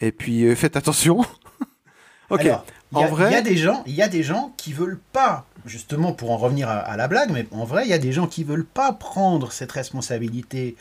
Et 0.01 0.13
puis 0.13 0.45
euh, 0.45 0.55
faites 0.55 0.77
attention. 0.77 1.25
Ok. 2.31 2.49
en 2.95 3.07
vrai, 3.07 3.31
il 3.31 3.33
y 3.33 3.37
a 3.37 3.43
des 3.43 3.57
gens, 3.57 3.83
il 3.87 3.95
y 3.95 4.03
a 4.03 4.09
des 4.09 4.23
gens 4.23 4.53
qui 4.57 4.73
veulent 4.73 5.01
pas 5.13 5.45
justement 5.67 6.13
pour 6.13 6.31
en 6.31 6.37
revenir 6.37 6.69
à, 6.69 6.97
la 6.97 7.09
blague, 7.09 7.31
mais 7.31 7.47
en 7.51 7.65
vrai, 7.65 7.85
il 7.85 7.91
y 7.91 7.95
a 7.95 7.99
des 7.99 8.13
gens 8.13 8.27
qui 8.27 8.45
veulent 8.45 8.67
pas 8.67 8.93
prendre 8.93 9.53
cette 9.53 9.73
responsabilité 9.73 10.77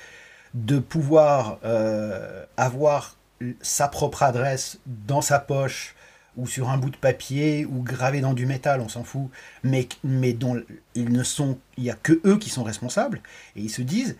de 0.53 0.79
pouvoir 0.79 1.59
euh, 1.63 2.45
avoir 2.57 3.17
sa 3.61 3.87
propre 3.87 4.23
adresse 4.23 4.79
dans 4.85 5.21
sa 5.21 5.39
poche 5.39 5.95
ou 6.37 6.47
sur 6.47 6.69
un 6.69 6.77
bout 6.77 6.89
de 6.89 6.97
papier 6.97 7.65
ou 7.65 7.83
gravé 7.83 8.21
dans 8.21 8.33
du 8.33 8.45
métal, 8.45 8.81
on 8.81 8.87
s'en 8.87 9.03
fout, 9.03 9.29
mais, 9.63 9.87
mais 10.03 10.33
dont 10.33 10.61
ils 10.95 11.11
ne 11.11 11.23
sont, 11.23 11.59
il 11.77 11.83
y 11.83 11.89
a 11.89 11.95
que 11.95 12.21
eux 12.25 12.37
qui 12.37 12.49
sont 12.49 12.63
responsables 12.63 13.21
et 13.55 13.61
ils 13.61 13.69
se 13.69 13.81
disent, 13.81 14.17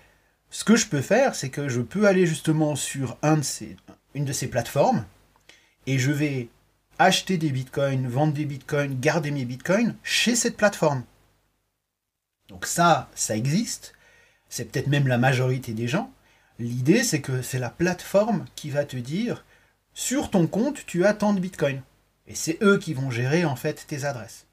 ce 0.49 0.63
que 0.63 0.75
je 0.75 0.87
peux 0.87 1.01
faire, 1.01 1.35
c'est 1.35 1.49
que 1.49 1.69
je 1.69 1.81
peux 1.81 2.07
aller 2.07 2.25
justement 2.25 2.75
sur 2.75 3.17
un 3.21 3.37
de 3.37 3.43
ces, 3.43 3.77
une 4.15 4.25
de 4.25 4.33
ces 4.33 4.47
plateformes 4.47 5.05
et 5.85 5.97
je 5.97 6.11
vais 6.11 6.49
acheter 6.99 7.37
des 7.37 7.49
bitcoins, 7.49 8.07
vendre 8.07 8.33
des 8.33 8.45
bitcoins, 8.45 8.99
garder 8.99 9.31
mes 9.31 9.45
bitcoins 9.45 9.95
chez 10.03 10.35
cette 10.35 10.57
plateforme. 10.57 11.03
Donc 12.49 12.65
ça, 12.65 13.09
ça 13.15 13.35
existe. 13.35 13.93
C'est 14.49 14.65
peut-être 14.65 14.87
même 14.87 15.07
la 15.07 15.17
majorité 15.17 15.73
des 15.73 15.87
gens. 15.87 16.11
L'idée, 16.59 17.03
c'est 17.03 17.21
que 17.21 17.41
c'est 17.41 17.59
la 17.59 17.69
plateforme 17.69 18.45
qui 18.55 18.69
va 18.69 18.83
te 18.83 18.97
dire 18.97 19.45
sur 19.93 20.29
ton 20.29 20.47
compte, 20.47 20.85
tu 20.85 21.05
as 21.05 21.13
tant 21.13 21.33
de 21.33 21.39
bitcoins. 21.39 21.81
Et 22.27 22.35
c'est 22.35 22.61
eux 22.61 22.77
qui 22.77 22.93
vont 22.93 23.11
gérer 23.11 23.45
en 23.45 23.55
fait 23.55 23.85
tes 23.87 24.05
adresses. 24.05 24.45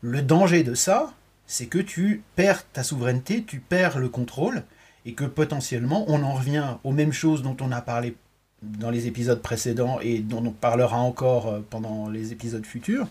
Le 0.00 0.22
danger 0.22 0.62
de 0.62 0.74
ça, 0.74 1.12
c'est 1.46 1.66
que 1.66 1.78
tu 1.78 2.22
perds 2.36 2.68
ta 2.70 2.82
souveraineté, 2.82 3.44
tu 3.44 3.60
perds 3.60 3.98
le 3.98 4.08
contrôle, 4.08 4.64
et 5.04 5.14
que 5.14 5.24
potentiellement 5.24 6.04
on 6.08 6.22
en 6.22 6.34
revient 6.34 6.76
aux 6.84 6.92
mêmes 6.92 7.12
choses 7.12 7.42
dont 7.42 7.56
on 7.60 7.72
a 7.72 7.80
parlé 7.80 8.16
dans 8.62 8.90
les 8.90 9.06
épisodes 9.06 9.40
précédents 9.40 9.98
et 10.00 10.18
dont 10.18 10.44
on 10.44 10.50
parlera 10.50 10.98
encore 10.98 11.46
euh, 11.48 11.60
pendant 11.68 12.08
les 12.08 12.32
épisodes 12.32 12.66
futurs, 12.66 13.06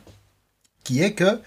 qui 0.84 1.01
est 1.01 1.13
que 1.13 1.42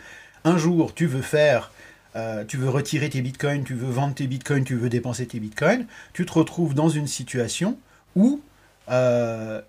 un 0.44 0.56
jour 0.56 0.94
tu 0.94 1.06
veux 1.06 1.22
faire, 1.22 1.70
euh, 2.16 2.44
tu 2.44 2.56
veux 2.56 2.68
retirer 2.68 3.10
tes 3.10 3.20
bitcoins, 3.20 3.64
tu 3.64 3.74
veux 3.74 3.90
vendre 3.90 4.14
tes 4.14 4.26
bitcoins, 4.26 4.64
tu 4.64 4.74
veux 4.74 4.88
dépenser 4.88 5.26
tes 5.26 5.38
bitcoins, 5.38 5.86
tu 6.12 6.24
te 6.24 6.32
retrouves 6.32 6.74
dans 6.74 6.88
une 6.88 7.06
situation 7.06 7.78
où 8.16 8.40
euh, 8.90 9.60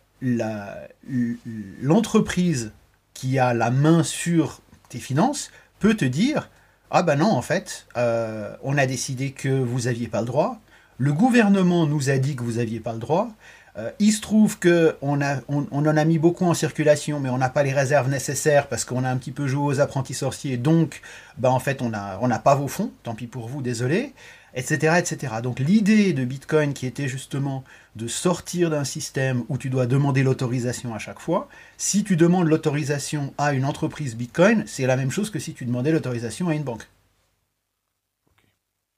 l'entreprise 1.81 2.71
qui 3.13 3.37
a 3.37 3.53
la 3.53 3.69
main 3.69 4.03
sur 4.03 4.61
tes 4.89 4.99
finances 4.99 5.51
peut 5.79 5.95
te 5.95 6.05
dire 6.05 6.49
ah 6.89 7.03
ben 7.03 7.17
non 7.17 7.31
en 7.31 7.41
fait 7.41 7.87
on 7.95 8.77
a 8.77 8.85
décidé 8.85 9.31
que 9.31 9.49
vous 9.49 9.87
aviez 9.87 10.07
pas 10.07 10.21
le 10.21 10.27
droit. 10.27 10.59
Le 10.97 11.13
gouvernement 11.13 11.87
nous 11.87 12.11
a 12.11 12.17
dit 12.19 12.35
que 12.35 12.43
vous 12.43 12.59
aviez 12.59 12.79
pas 12.79 12.93
le 12.93 12.99
droit 12.99 13.31
euh, 13.77 13.89
il 13.99 14.11
se 14.11 14.21
trouve 14.21 14.59
qu'on 14.59 14.93
on, 15.01 15.67
on, 15.71 15.85
en 15.85 15.97
a 15.97 16.05
mis 16.05 16.19
beaucoup 16.19 16.45
en 16.45 16.53
circulation, 16.53 17.19
mais 17.19 17.29
on 17.29 17.37
n'a 17.37 17.49
pas 17.49 17.63
les 17.63 17.71
réserves 17.71 18.09
nécessaires 18.09 18.67
parce 18.67 18.83
qu'on 18.83 19.03
a 19.03 19.09
un 19.09 19.17
petit 19.17 19.31
peu 19.31 19.47
joué 19.47 19.63
aux 19.63 19.79
apprentis 19.79 20.13
sorciers. 20.13 20.57
Donc, 20.57 21.01
bah, 21.37 21.51
en 21.51 21.59
fait, 21.59 21.81
on 21.81 21.89
n'a 21.89 22.19
on 22.21 22.29
pas 22.39 22.55
vos 22.55 22.67
fonds. 22.67 22.91
Tant 23.03 23.15
pis 23.15 23.27
pour 23.27 23.47
vous, 23.47 23.61
désolé. 23.61 24.13
Etc. 24.53 24.97
etc. 24.97 25.35
Donc, 25.41 25.59
l'idée 25.59 26.11
de 26.11 26.25
Bitcoin 26.25 26.73
qui 26.73 26.85
était 26.85 27.07
justement 27.07 27.63
de 27.95 28.07
sortir 28.07 28.69
d'un 28.69 28.83
système 28.83 29.43
où 29.47 29.57
tu 29.57 29.69
dois 29.69 29.85
demander 29.85 30.23
l'autorisation 30.23 30.93
à 30.93 30.99
chaque 30.99 31.19
fois, 31.19 31.47
si 31.77 32.03
tu 32.03 32.17
demandes 32.17 32.47
l'autorisation 32.47 33.33
à 33.37 33.53
une 33.53 33.63
entreprise 33.63 34.17
Bitcoin, 34.17 34.65
c'est 34.67 34.85
la 34.85 34.97
même 34.97 35.11
chose 35.11 35.29
que 35.29 35.39
si 35.39 35.53
tu 35.53 35.63
demandais 35.63 35.93
l'autorisation 35.93 36.49
à 36.49 36.55
une 36.55 36.63
banque. 36.63 36.89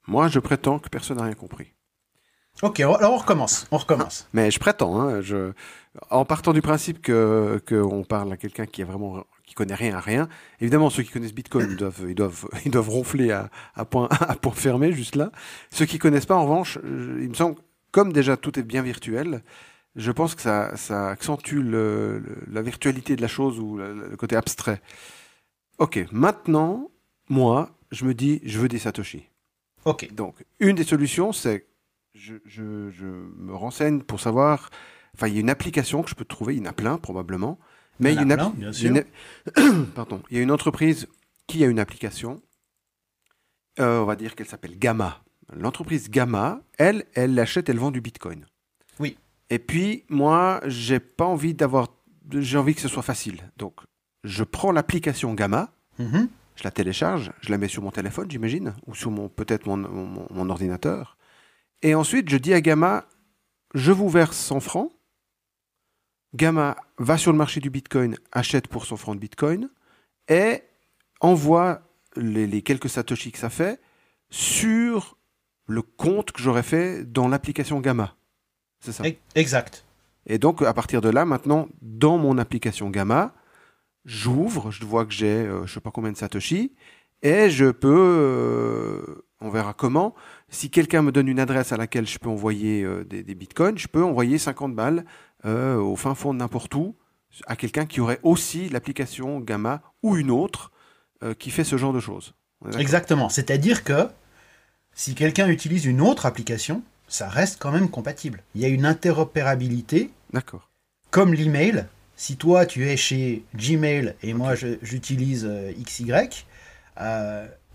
Moi, 0.08 0.26
je 0.26 0.40
prétends 0.40 0.80
que 0.80 0.88
personne 0.88 1.18
n'a 1.18 1.24
rien 1.24 1.34
compris. 1.34 1.72
Ok, 2.62 2.80
alors 2.80 3.12
on 3.12 3.16
recommence. 3.16 3.66
On 3.70 3.76
recommence. 3.78 4.28
Mais 4.32 4.50
je 4.50 4.58
prétends, 4.58 5.00
hein, 5.00 5.20
je... 5.20 5.52
en 6.10 6.24
partant 6.24 6.52
du 6.52 6.62
principe 6.62 7.02
que 7.02 7.60
qu'on 7.68 8.04
parle 8.04 8.32
à 8.32 8.36
quelqu'un 8.36 8.66
qui 8.66 8.80
est 8.80 8.84
vraiment 8.84 9.24
qui 9.44 9.54
connaît 9.54 9.74
rien 9.74 9.96
à 9.96 10.00
rien. 10.00 10.28
Évidemment, 10.60 10.88
ceux 10.88 11.02
qui 11.02 11.10
connaissent 11.10 11.34
Bitcoin 11.34 11.68
ils 11.70 11.76
doivent 11.76 12.04
ils 12.08 12.14
doivent 12.14 12.46
ils 12.64 12.70
doivent 12.70 12.88
ronfler 12.88 13.32
à, 13.32 13.50
à 13.74 13.84
point 13.84 14.08
à 14.20 14.34
point 14.36 14.52
fermé 14.52 14.92
juste 14.92 15.16
là. 15.16 15.30
Ceux 15.70 15.84
qui 15.84 15.98
connaissent 15.98 16.26
pas, 16.26 16.36
en 16.36 16.44
revanche, 16.44 16.78
il 16.84 17.28
me 17.28 17.34
semble 17.34 17.56
comme 17.90 18.12
déjà 18.12 18.36
tout 18.36 18.58
est 18.58 18.64
bien 18.64 18.82
virtuel, 18.82 19.42
je 19.96 20.10
pense 20.10 20.34
que 20.34 20.42
ça, 20.42 20.76
ça 20.76 21.10
accentue 21.10 21.60
le, 21.60 22.22
la 22.50 22.62
virtualité 22.62 23.14
de 23.14 23.22
la 23.22 23.28
chose 23.28 23.60
ou 23.60 23.76
le, 23.76 24.08
le 24.10 24.16
côté 24.16 24.34
abstrait. 24.34 24.80
Ok, 25.78 26.04
maintenant, 26.10 26.90
moi, 27.28 27.70
je 27.92 28.04
me 28.04 28.14
dis, 28.14 28.40
je 28.44 28.58
veux 28.58 28.68
des 28.68 28.78
Satoshi. 28.78 29.28
Ok. 29.84 30.12
Donc, 30.12 30.44
une 30.58 30.74
des 30.74 30.84
solutions, 30.84 31.32
c'est 31.32 31.66
je, 32.14 32.34
je, 32.46 32.62
me 32.62 33.54
renseigne 33.54 34.02
pour 34.02 34.20
savoir. 34.20 34.70
Enfin, 35.14 35.28
il 35.28 35.34
y 35.34 35.36
a 35.36 35.40
une 35.40 35.50
application 35.50 36.02
que 36.02 36.10
je 36.10 36.14
peux 36.14 36.24
trouver, 36.24 36.54
il 36.56 36.58
y 36.58 36.62
en 36.62 36.70
a 36.70 36.72
plein 36.72 36.98
probablement. 36.98 37.58
Mais 38.00 38.12
il 38.12 38.16
y, 38.16 38.32
a 38.32 38.48
une, 38.88 39.04
Pardon, 39.94 40.20
il 40.30 40.36
y 40.36 40.40
a 40.40 40.42
une 40.42 40.50
entreprise 40.50 41.06
qui 41.46 41.62
a 41.62 41.68
une 41.68 41.78
application. 41.78 42.42
Euh, 43.78 44.00
on 44.00 44.04
va 44.04 44.16
dire 44.16 44.34
qu'elle 44.34 44.48
s'appelle 44.48 44.78
Gamma. 44.78 45.22
L'entreprise 45.52 46.10
Gamma, 46.10 46.60
elle, 46.78 47.04
elle 47.14 47.38
achète, 47.38 47.68
elle 47.68 47.78
vend 47.78 47.90
du 47.90 48.00
Bitcoin. 48.00 48.46
Oui. 48.98 49.16
Et 49.50 49.58
puis 49.58 50.04
moi, 50.08 50.60
j'ai 50.66 50.98
pas 50.98 51.24
envie 51.24 51.54
d'avoir, 51.54 51.88
j'ai 52.30 52.58
envie 52.58 52.74
que 52.74 52.80
ce 52.80 52.88
soit 52.88 53.02
facile. 53.02 53.50
Donc, 53.56 53.74
je 54.24 54.42
prends 54.42 54.72
l'application 54.72 55.34
Gamma. 55.34 55.72
Mm-hmm. 56.00 56.28
Je 56.56 56.64
la 56.64 56.70
télécharge, 56.70 57.32
je 57.40 57.50
la 57.50 57.58
mets 57.58 57.68
sur 57.68 57.82
mon 57.82 57.90
téléphone, 57.90 58.30
j'imagine, 58.30 58.74
ou 58.86 58.94
sur 58.94 59.10
mon 59.10 59.28
peut-être 59.28 59.66
mon, 59.66 59.76
mon, 59.76 60.50
ordinateur. 60.50 61.16
Et 61.84 61.94
ensuite, 61.94 62.30
je 62.30 62.38
dis 62.38 62.54
à 62.54 62.62
Gamma, 62.62 63.04
je 63.74 63.92
vous 63.92 64.08
verse 64.08 64.38
100 64.38 64.60
francs. 64.60 64.90
Gamma 66.34 66.76
va 66.96 67.18
sur 67.18 67.30
le 67.30 67.36
marché 67.36 67.60
du 67.60 67.68
Bitcoin, 67.68 68.16
achète 68.32 68.68
pour 68.68 68.86
100 68.86 68.96
francs 68.96 69.16
de 69.16 69.20
Bitcoin 69.20 69.68
et 70.28 70.62
envoie 71.20 71.82
les, 72.16 72.62
quelques 72.62 72.88
satoshi 72.88 73.32
que 73.32 73.38
ça 73.38 73.50
fait 73.50 73.80
sur 74.30 75.18
le 75.66 75.82
compte 75.82 76.32
que 76.32 76.40
j'aurais 76.40 76.62
fait 76.62 77.04
dans 77.04 77.28
l'application 77.28 77.80
Gamma. 77.80 78.16
C'est 78.80 78.92
ça 78.92 79.04
Exact. 79.34 79.84
Et 80.26 80.38
donc, 80.38 80.62
à 80.62 80.72
partir 80.72 81.02
de 81.02 81.10
là, 81.10 81.26
maintenant, 81.26 81.68
dans 81.82 82.16
mon 82.16 82.38
application 82.38 82.88
Gamma, 82.88 83.34
j'ouvre, 84.06 84.70
je 84.70 84.86
vois 84.86 85.04
que 85.04 85.12
j'ai, 85.12 85.26
euh, 85.26 85.66
je 85.66 85.74
sais 85.74 85.80
pas 85.80 85.90
combien 85.90 86.12
de 86.12 86.16
satoshi, 86.16 86.72
et 87.20 87.50
je 87.50 87.70
peux, 87.70 87.88
euh, 87.90 89.26
on 89.42 89.50
verra 89.50 89.74
comment, 89.74 90.14
si 90.48 90.70
quelqu'un 90.70 91.02
me 91.02 91.12
donne 91.12 91.28
une 91.28 91.40
adresse 91.40 91.72
à 91.72 91.76
laquelle 91.76 92.06
je 92.06 92.18
peux 92.18 92.28
envoyer 92.28 92.82
euh, 92.82 93.04
des, 93.04 93.22
bitcoins, 93.34 93.78
je 93.78 93.88
peux 93.88 94.04
envoyer 94.04 94.38
50 94.38 94.74
balles 94.74 95.04
euh, 95.44 95.76
au 95.76 95.96
fin 95.96 96.14
fond 96.14 96.32
de 96.32 96.38
n'importe 96.38 96.74
où 96.74 96.96
à 97.46 97.56
quelqu'un 97.56 97.84
qui 97.84 98.00
aurait 98.00 98.20
aussi 98.22 98.68
l'application 98.68 99.40
Gamma 99.40 99.82
ou 100.04 100.16
une 100.16 100.30
autre 100.30 100.70
euh, 101.24 101.34
qui 101.34 101.50
fait 101.50 101.64
ce 101.64 101.76
genre 101.76 101.92
de 101.92 101.98
choses. 101.98 102.34
Exactement. 102.78 103.28
C'est-à-dire 103.28 103.82
que 103.82 104.08
si 104.94 105.16
quelqu'un 105.16 105.48
utilise 105.48 105.84
une 105.84 106.00
autre 106.00 106.26
application, 106.26 106.82
ça 107.08 107.28
reste 107.28 107.60
quand 107.60 107.72
même 107.72 107.90
compatible. 107.90 108.42
Il 108.54 108.60
y 108.60 108.64
a 108.64 108.68
une 108.68 108.86
interopérabilité. 108.86 110.10
D'accord. 110.32 110.70
Comme 111.10 111.34
l'email, 111.34 111.86
si 112.14 112.36
toi 112.36 112.66
tu 112.66 112.88
es 112.88 112.96
chez 112.96 113.44
Gmail 113.56 114.14
et 114.22 114.32
moi 114.32 114.54
j'utilise 114.54 115.50
XY, 115.82 116.46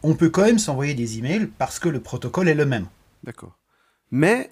on 0.04 0.16
peut 0.16 0.30
quand 0.30 0.44
même 0.44 0.60
s'envoyer 0.60 0.94
des 0.94 1.18
emails 1.18 1.48
parce 1.58 1.80
que 1.80 1.90
le 1.90 2.00
protocole 2.00 2.48
est 2.48 2.56
le 2.56 2.66
même. 2.66 2.88
D'accord. 3.24 3.58
Mais 4.12 4.50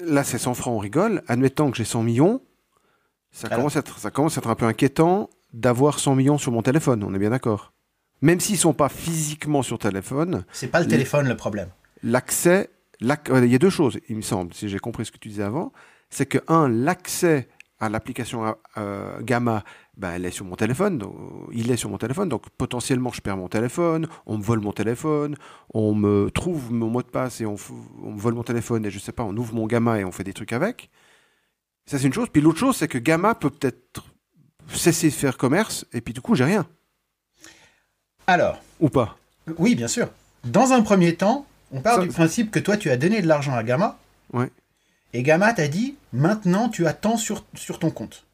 là, 0.00 0.24
c'est 0.24 0.38
100 0.38 0.54
francs, 0.54 0.74
on 0.74 0.78
rigole. 0.78 1.22
Admettons 1.28 1.70
que 1.70 1.76
j'ai 1.76 1.84
100 1.84 2.02
millions, 2.02 2.40
ça 3.32 3.48
commence, 3.48 3.76
à 3.76 3.80
être, 3.80 3.98
ça 3.98 4.10
commence 4.10 4.36
à 4.38 4.40
être 4.40 4.48
un 4.48 4.54
peu 4.54 4.66
inquiétant 4.66 5.30
d'avoir 5.52 5.98
100 5.98 6.14
millions 6.14 6.38
sur 6.38 6.52
mon 6.52 6.62
téléphone, 6.62 7.02
on 7.04 7.14
est 7.14 7.18
bien 7.18 7.30
d'accord. 7.30 7.72
Même 8.22 8.40
s'ils 8.40 8.56
ne 8.56 8.60
sont 8.60 8.74
pas 8.74 8.88
physiquement 8.88 9.62
sur 9.62 9.78
téléphone. 9.78 10.44
C'est 10.52 10.68
pas 10.68 10.80
le 10.80 10.86
téléphone 10.86 11.28
le 11.28 11.36
problème. 11.36 11.68
L'accès, 12.02 12.70
il 13.00 13.08
y 13.08 13.54
a 13.54 13.58
deux 13.58 13.70
choses, 13.70 13.98
il 14.08 14.16
me 14.16 14.22
semble, 14.22 14.54
si 14.54 14.68
j'ai 14.68 14.78
compris 14.78 15.04
ce 15.04 15.12
que 15.12 15.18
tu 15.18 15.28
disais 15.28 15.42
avant. 15.42 15.72
C'est 16.10 16.26
que, 16.26 16.38
un, 16.48 16.68
l'accès 16.68 17.48
à 17.80 17.88
l'application 17.88 18.56
euh, 18.76 19.20
Gamma 19.20 19.64
bah, 19.96 20.12
elle 20.14 20.24
est 20.24 20.30
sur 20.30 20.44
mon 20.44 20.56
téléphone, 20.56 20.98
donc, 20.98 21.14
il 21.52 21.70
est 21.70 21.76
sur 21.76 21.88
mon 21.88 21.98
téléphone, 21.98 22.28
donc 22.28 22.48
potentiellement 22.50 23.12
je 23.12 23.20
perds 23.20 23.36
mon 23.36 23.48
téléphone, 23.48 24.08
on 24.26 24.38
me 24.38 24.42
vole 24.42 24.60
mon 24.60 24.72
téléphone, 24.72 25.36
on 25.72 25.94
me 25.94 26.30
trouve 26.30 26.72
mon 26.72 26.88
mot 26.88 27.02
de 27.02 27.06
passe 27.06 27.40
et 27.40 27.46
on, 27.46 27.52
me 27.52 28.18
vole 28.18 28.34
mon 28.34 28.42
téléphone 28.42 28.84
et 28.84 28.90
je 28.90 28.98
sais 28.98 29.12
pas, 29.12 29.22
on 29.22 29.36
ouvre 29.36 29.54
mon 29.54 29.66
gamma 29.66 30.00
et 30.00 30.04
on 30.04 30.10
fait 30.10 30.24
des 30.24 30.32
trucs 30.32 30.52
avec. 30.52 30.90
Ça 31.86 31.98
c'est 31.98 32.06
une 32.06 32.12
chose. 32.12 32.28
Puis 32.32 32.42
l'autre 32.42 32.58
chose, 32.58 32.76
c'est 32.76 32.88
que 32.88 32.98
gamma 32.98 33.34
peut 33.34 33.50
peut-être 33.50 34.04
cesser 34.68 35.10
de 35.10 35.14
faire 35.14 35.36
commerce 35.36 35.86
et 35.92 36.00
puis 36.00 36.12
du 36.12 36.20
coup 36.20 36.34
j'ai 36.34 36.44
rien. 36.44 36.66
Alors. 38.26 38.60
Ou 38.80 38.88
pas 38.88 39.16
Oui, 39.58 39.76
bien 39.76 39.88
sûr. 39.88 40.08
Dans 40.44 40.72
un 40.72 40.82
premier 40.82 41.14
temps, 41.14 41.46
on 41.70 41.80
part 41.80 42.00
du 42.00 42.08
principe 42.08 42.50
que 42.50 42.58
toi 42.58 42.76
tu 42.76 42.90
as 42.90 42.96
donné 42.96 43.22
de 43.22 43.28
l'argent 43.28 43.54
à 43.54 43.62
Gamma. 43.62 43.98
Ouais. 44.32 44.50
Et 45.12 45.22
Gamma 45.22 45.52
t'a 45.52 45.68
dit 45.68 45.94
maintenant 46.12 46.68
tu 46.68 46.86
attends 46.88 47.16
sur, 47.16 47.44
sur 47.54 47.78
ton 47.78 47.90
compte 47.90 48.26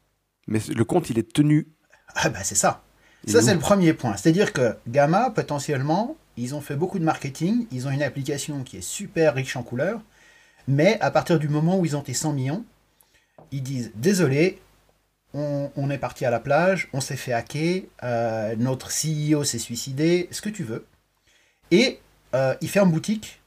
mais 0.51 0.59
le 0.73 0.83
compte, 0.85 1.09
il 1.09 1.17
est 1.17 1.33
tenu. 1.33 1.67
Ah 2.15 2.29
bah 2.29 2.43
c'est 2.43 2.55
ça. 2.55 2.83
ça, 3.25 3.41
c'est 3.41 3.53
le 3.53 3.59
premier 3.59 3.93
point. 3.93 4.17
C'est-à-dire 4.17 4.53
que 4.53 4.75
Gamma, 4.87 5.31
potentiellement, 5.31 6.17
ils 6.37 6.53
ont 6.55 6.61
fait 6.61 6.75
beaucoup 6.75 6.99
de 6.99 7.03
marketing, 7.03 7.67
ils 7.71 7.87
ont 7.87 7.91
une 7.91 8.03
application 8.03 8.63
qui 8.63 8.77
est 8.77 8.81
super 8.81 9.33
riche 9.33 9.55
en 9.55 9.63
couleurs, 9.63 10.01
mais 10.67 10.99
à 10.99 11.09
partir 11.09 11.39
du 11.39 11.47
moment 11.47 11.79
où 11.79 11.85
ils 11.85 11.95
ont 11.95 12.01
tes 12.01 12.13
100 12.13 12.33
millions, 12.33 12.65
ils 13.51 13.63
disent 13.63 13.91
désolé, 13.95 14.59
on, 15.33 15.89
est 15.89 15.97
parti 15.97 16.25
à 16.25 16.29
la 16.29 16.41
plage, 16.41 16.89
on 16.91 16.99
s'est 16.99 17.15
fait 17.15 17.31
hacker, 17.31 17.83
euh, 18.03 18.55
notre 18.57 18.89
CEO 18.89 19.45
s'est 19.45 19.59
suicidé, 19.59 20.27
ce 20.31 20.41
que 20.41 20.49
tu 20.49 20.63
veux. 20.63 20.85
Et 21.71 21.99
euh, 22.35 22.53
il 22.59 22.67
ferme 22.69 22.91
boutique, 22.91 23.41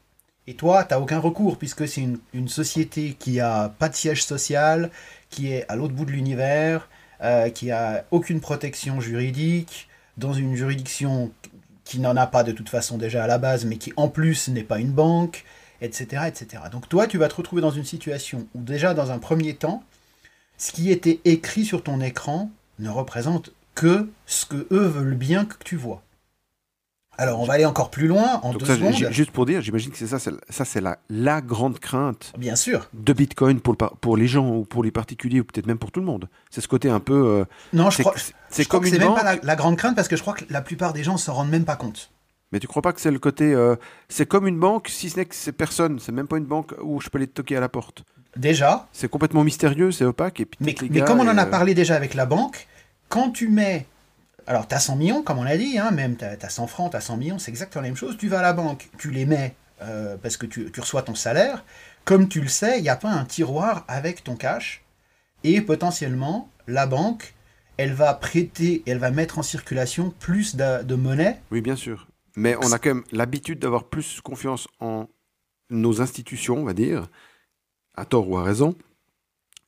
et 0.46 0.54
toi, 0.54 0.84
tu 0.84 0.94
n'as 0.94 1.00
aucun 1.00 1.18
recours, 1.18 1.58
puisque 1.58 1.86
c'est 1.86 2.00
une, 2.00 2.18
une, 2.32 2.48
société 2.48 3.14
qui 3.18 3.40
a 3.40 3.68
pas 3.68 3.90
de 3.90 3.94
siège 3.94 4.24
social, 4.24 4.90
qui 5.28 5.52
est 5.52 5.70
à 5.70 5.76
l'autre 5.76 5.94
bout 5.94 6.04
de 6.06 6.10
l'univers, 6.10 6.88
euh, 7.22 7.50
qui 7.50 7.70
a 7.70 8.04
aucune 8.10 8.40
protection 8.40 9.00
juridique, 9.00 9.88
dans 10.16 10.32
une 10.32 10.54
juridiction 10.54 11.32
qui 11.84 11.98
n'en 11.98 12.16
a 12.16 12.26
pas 12.26 12.44
de 12.44 12.52
toute 12.52 12.68
façon 12.68 12.98
déjà 12.98 13.24
à 13.24 13.26
la 13.26 13.38
base, 13.38 13.64
mais 13.64 13.76
qui 13.76 13.92
en 13.96 14.08
plus 14.08 14.48
n'est 14.48 14.62
pas 14.62 14.78
une 14.78 14.92
banque, 14.92 15.44
etc., 15.80 16.22
etc. 16.26 16.64
Donc 16.70 16.88
toi, 16.88 17.06
tu 17.06 17.18
vas 17.18 17.28
te 17.28 17.34
retrouver 17.34 17.62
dans 17.62 17.70
une 17.70 17.84
situation 17.84 18.46
où 18.54 18.62
déjà 18.62 18.94
dans 18.94 19.10
un 19.10 19.18
premier 19.18 19.54
temps, 19.54 19.82
ce 20.56 20.72
qui 20.72 20.90
était 20.90 21.20
écrit 21.24 21.64
sur 21.64 21.82
ton 21.82 22.00
écran 22.00 22.50
ne 22.78 22.88
représente 22.88 23.52
que 23.74 24.08
ce 24.26 24.46
que 24.46 24.66
eux 24.70 24.86
veulent 24.86 25.16
bien 25.16 25.44
que 25.44 25.56
tu 25.64 25.76
vois. 25.76 26.03
Alors, 27.18 27.40
on 27.40 27.44
va 27.44 27.54
aller 27.54 27.64
encore 27.64 27.90
plus 27.90 28.06
loin 28.06 28.40
en 28.42 28.52
deux 28.52 28.66
secondes. 28.66 28.94
Juste 29.12 29.30
pour 29.30 29.46
dire, 29.46 29.60
j'imagine 29.60 29.90
que 29.90 29.98
c'est 29.98 30.06
ça, 30.06 30.18
ça 30.18 30.64
c'est 30.64 30.80
la, 30.80 30.98
la 31.08 31.40
grande 31.40 31.78
crainte. 31.78 32.32
Bien 32.38 32.56
sûr. 32.56 32.88
De 32.92 33.12
Bitcoin 33.12 33.60
pour, 33.60 33.76
pour 33.76 34.16
les 34.16 34.26
gens 34.26 34.48
ou 34.48 34.64
pour 34.64 34.82
les 34.82 34.90
particuliers 34.90 35.40
ou 35.40 35.44
peut-être 35.44 35.66
même 35.66 35.78
pour 35.78 35.92
tout 35.92 36.00
le 36.00 36.06
monde. 36.06 36.28
C'est 36.50 36.60
ce 36.60 36.68
côté 36.68 36.90
un 36.90 37.00
peu. 37.00 37.14
Euh, 37.14 37.44
non, 37.72 37.90
je 37.90 38.02
crois. 38.02 38.14
C'est 38.48 38.66
comme 38.66 38.84
c'est 38.84 38.98
même 38.98 39.14
pas 39.14 39.36
la, 39.42 39.56
grande 39.56 39.76
crainte 39.76 39.96
parce 39.96 40.08
que 40.08 40.16
je 40.16 40.22
crois 40.22 40.34
que 40.34 40.44
la 40.50 40.62
plupart 40.62 40.92
des 40.92 41.02
gens 41.02 41.16
s'en 41.16 41.34
rendent 41.34 41.50
même 41.50 41.64
pas 41.64 41.76
compte. 41.76 42.10
Mais 42.52 42.60
tu 42.60 42.68
crois 42.68 42.82
pas 42.82 42.92
que 42.92 43.00
c'est 43.00 43.10
le 43.10 43.18
côté. 43.18 43.52
euh, 43.52 43.74
c'est 44.08 44.26
comme 44.26 44.46
une 44.46 44.60
banque, 44.60 44.88
si 44.88 45.10
ce 45.10 45.16
n'est 45.16 45.24
que 45.24 45.34
c'est 45.34 45.52
personne. 45.52 45.98
C'est 45.98 46.12
même 46.12 46.28
pas 46.28 46.38
une 46.38 46.44
banque 46.44 46.72
où 46.82 47.00
je 47.00 47.08
peux 47.08 47.18
aller 47.18 47.26
te 47.26 47.32
toquer 47.34 47.56
à 47.56 47.60
la 47.60 47.68
porte. 47.68 48.04
Déjà, 48.36 48.88
C'est 48.92 49.08
complètement 49.08 49.44
mystérieux, 49.44 49.92
c'est 49.92 50.04
opaque. 50.04 50.40
Et 50.40 50.44
puis 50.44 50.58
mais, 50.60 51.00
comme 51.02 51.20
on 51.20 51.28
en 51.28 51.38
a 51.38 51.46
euh, 51.46 51.50
parlé 51.50 51.74
déjà 51.74 51.94
avec 51.94 52.14
la 52.14 52.26
banque, 52.26 52.66
quand 53.08 53.30
tu 53.30 53.48
mets. 53.48 53.86
Alors, 54.46 54.68
tu 54.68 54.74
as 54.74 54.80
100 54.80 54.96
millions, 54.96 55.22
comme 55.22 55.38
on 55.38 55.44
l'a 55.44 55.56
dit, 55.56 55.78
hein, 55.78 55.90
même 55.90 56.16
tu 56.16 56.24
as, 56.24 56.48
100 56.48 56.66
francs, 56.66 56.90
tu 56.90 56.96
as 56.96 57.00
100 57.00 57.16
millions, 57.16 57.38
c'est 57.38 57.50
exactement 57.50 57.82
la 57.82 57.88
même 57.88 57.96
chose. 57.96 58.16
Tu 58.18 58.28
vas 58.28 58.40
à 58.40 58.42
la 58.42 58.52
banque, 58.52 58.90
tu 58.98 59.10
les 59.10 59.24
mets 59.24 59.54
euh, 59.82 60.16
parce 60.22 60.36
que 60.36 60.46
tu, 60.46 60.70
reçois 60.78 61.02
ton 61.02 61.14
salaire. 61.14 61.64
Comme 62.04 62.28
tu 62.28 62.40
le 62.40 62.48
sais, 62.48 62.78
il 62.78 62.82
n'y 62.82 62.88
a 62.88 62.96
pas 62.96 63.10
un 63.10 63.24
tiroir 63.24 63.84
avec 63.88 64.22
ton 64.22 64.36
cash. 64.36 64.82
Et 65.42 65.60
potentiellement, 65.60 66.48
la 66.66 66.86
banque, 66.86 67.34
elle 67.76 67.92
va 67.92 68.12
prêter, 68.14 68.82
elle 68.86 68.98
va 68.98 69.10
mettre 69.10 69.38
en 69.38 69.42
circulation 69.42 70.12
plus 70.20 70.56
de, 70.56 70.82
de 70.82 70.94
monnaie. 70.94 71.40
Oui, 71.50 71.60
bien 71.60 71.76
sûr. 71.76 72.06
Mais 72.36 72.56
on 72.56 72.72
a 72.72 72.78
quand 72.78 72.90
même 72.90 73.04
l'habitude 73.12 73.58
d'avoir 73.58 73.84
plus 73.84 74.20
confiance 74.20 74.68
en 74.80 75.06
nos 75.70 76.00
institutions, 76.00 76.58
on 76.58 76.64
va 76.64 76.74
dire, 76.74 77.08
à 77.96 78.04
tort 78.04 78.28
ou 78.28 78.36
à 78.36 78.42
raison, 78.42 78.74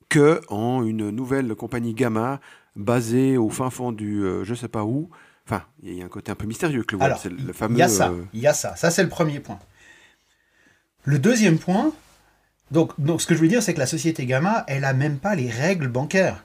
que 0.08 0.40
en 0.48 0.84
une 0.84 1.10
nouvelle 1.10 1.54
compagnie 1.54 1.94
Gamma 1.94 2.40
basée 2.76 3.36
au 3.36 3.50
fin 3.50 3.70
fond 3.70 3.92
du 3.92 4.22
euh, 4.24 4.44
je 4.44 4.54
sais 4.54 4.68
pas 4.68 4.84
où. 4.84 5.10
Enfin, 5.46 5.62
il 5.82 5.94
y 5.94 6.02
a 6.02 6.04
un 6.04 6.08
côté 6.08 6.32
un 6.32 6.34
peu 6.34 6.46
mystérieux 6.46 6.82
que 6.82 6.96
le 6.96 7.02
web, 7.02 7.12
c'est 7.20 7.28
le 7.30 7.36
il 7.38 7.52
fameux. 7.52 7.78
y 7.78 7.82
a 7.82 7.88
ça, 7.88 8.08
euh, 8.10 8.24
il 8.32 8.40
y 8.40 8.46
a 8.46 8.54
ça. 8.54 8.74
Ça, 8.76 8.90
c'est 8.90 9.02
le 9.02 9.08
premier 9.08 9.40
point. 9.40 9.58
Le 11.04 11.18
deuxième 11.18 11.58
point, 11.58 11.92
donc, 12.72 12.92
donc 12.98 13.20
ce 13.22 13.26
que 13.26 13.34
je 13.34 13.40
veux 13.40 13.48
dire, 13.48 13.62
c'est 13.62 13.72
que 13.74 13.78
la 13.78 13.86
société 13.86 14.26
Gamma, 14.26 14.64
elle 14.66 14.84
a 14.84 14.92
même 14.92 15.18
pas 15.18 15.34
les 15.36 15.48
règles 15.48 15.88
bancaires. 15.88 16.42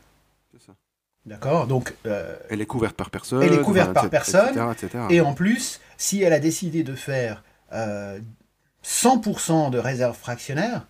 c'est 0.54 0.62
ça. 0.64 0.74
D'accord 1.26 1.66
Donc, 1.68 1.94
euh, 2.06 2.36
Elle 2.50 2.62
est 2.62 2.66
couverte 2.68 2.96
par 2.96 3.10
personne. 3.10 3.42
Elle 3.42 3.54
est 3.54 3.62
couverte 3.62 3.90
enfin, 3.92 4.02
par 4.02 4.10
personne, 4.10 4.50
etc., 4.72 4.72
etc. 4.72 5.00
et 5.10 5.20
en 5.22 5.34
plus, 5.34 5.80
si 5.98 6.22
elle 6.22 6.34
a 6.34 6.40
décidé 6.40 6.84
de 6.84 6.94
faire 6.96 7.44
euh, 7.74 8.20
100% 8.84 9.72
de 9.72 9.80
réserve 9.80 10.16
fractionnaire, 10.18 10.86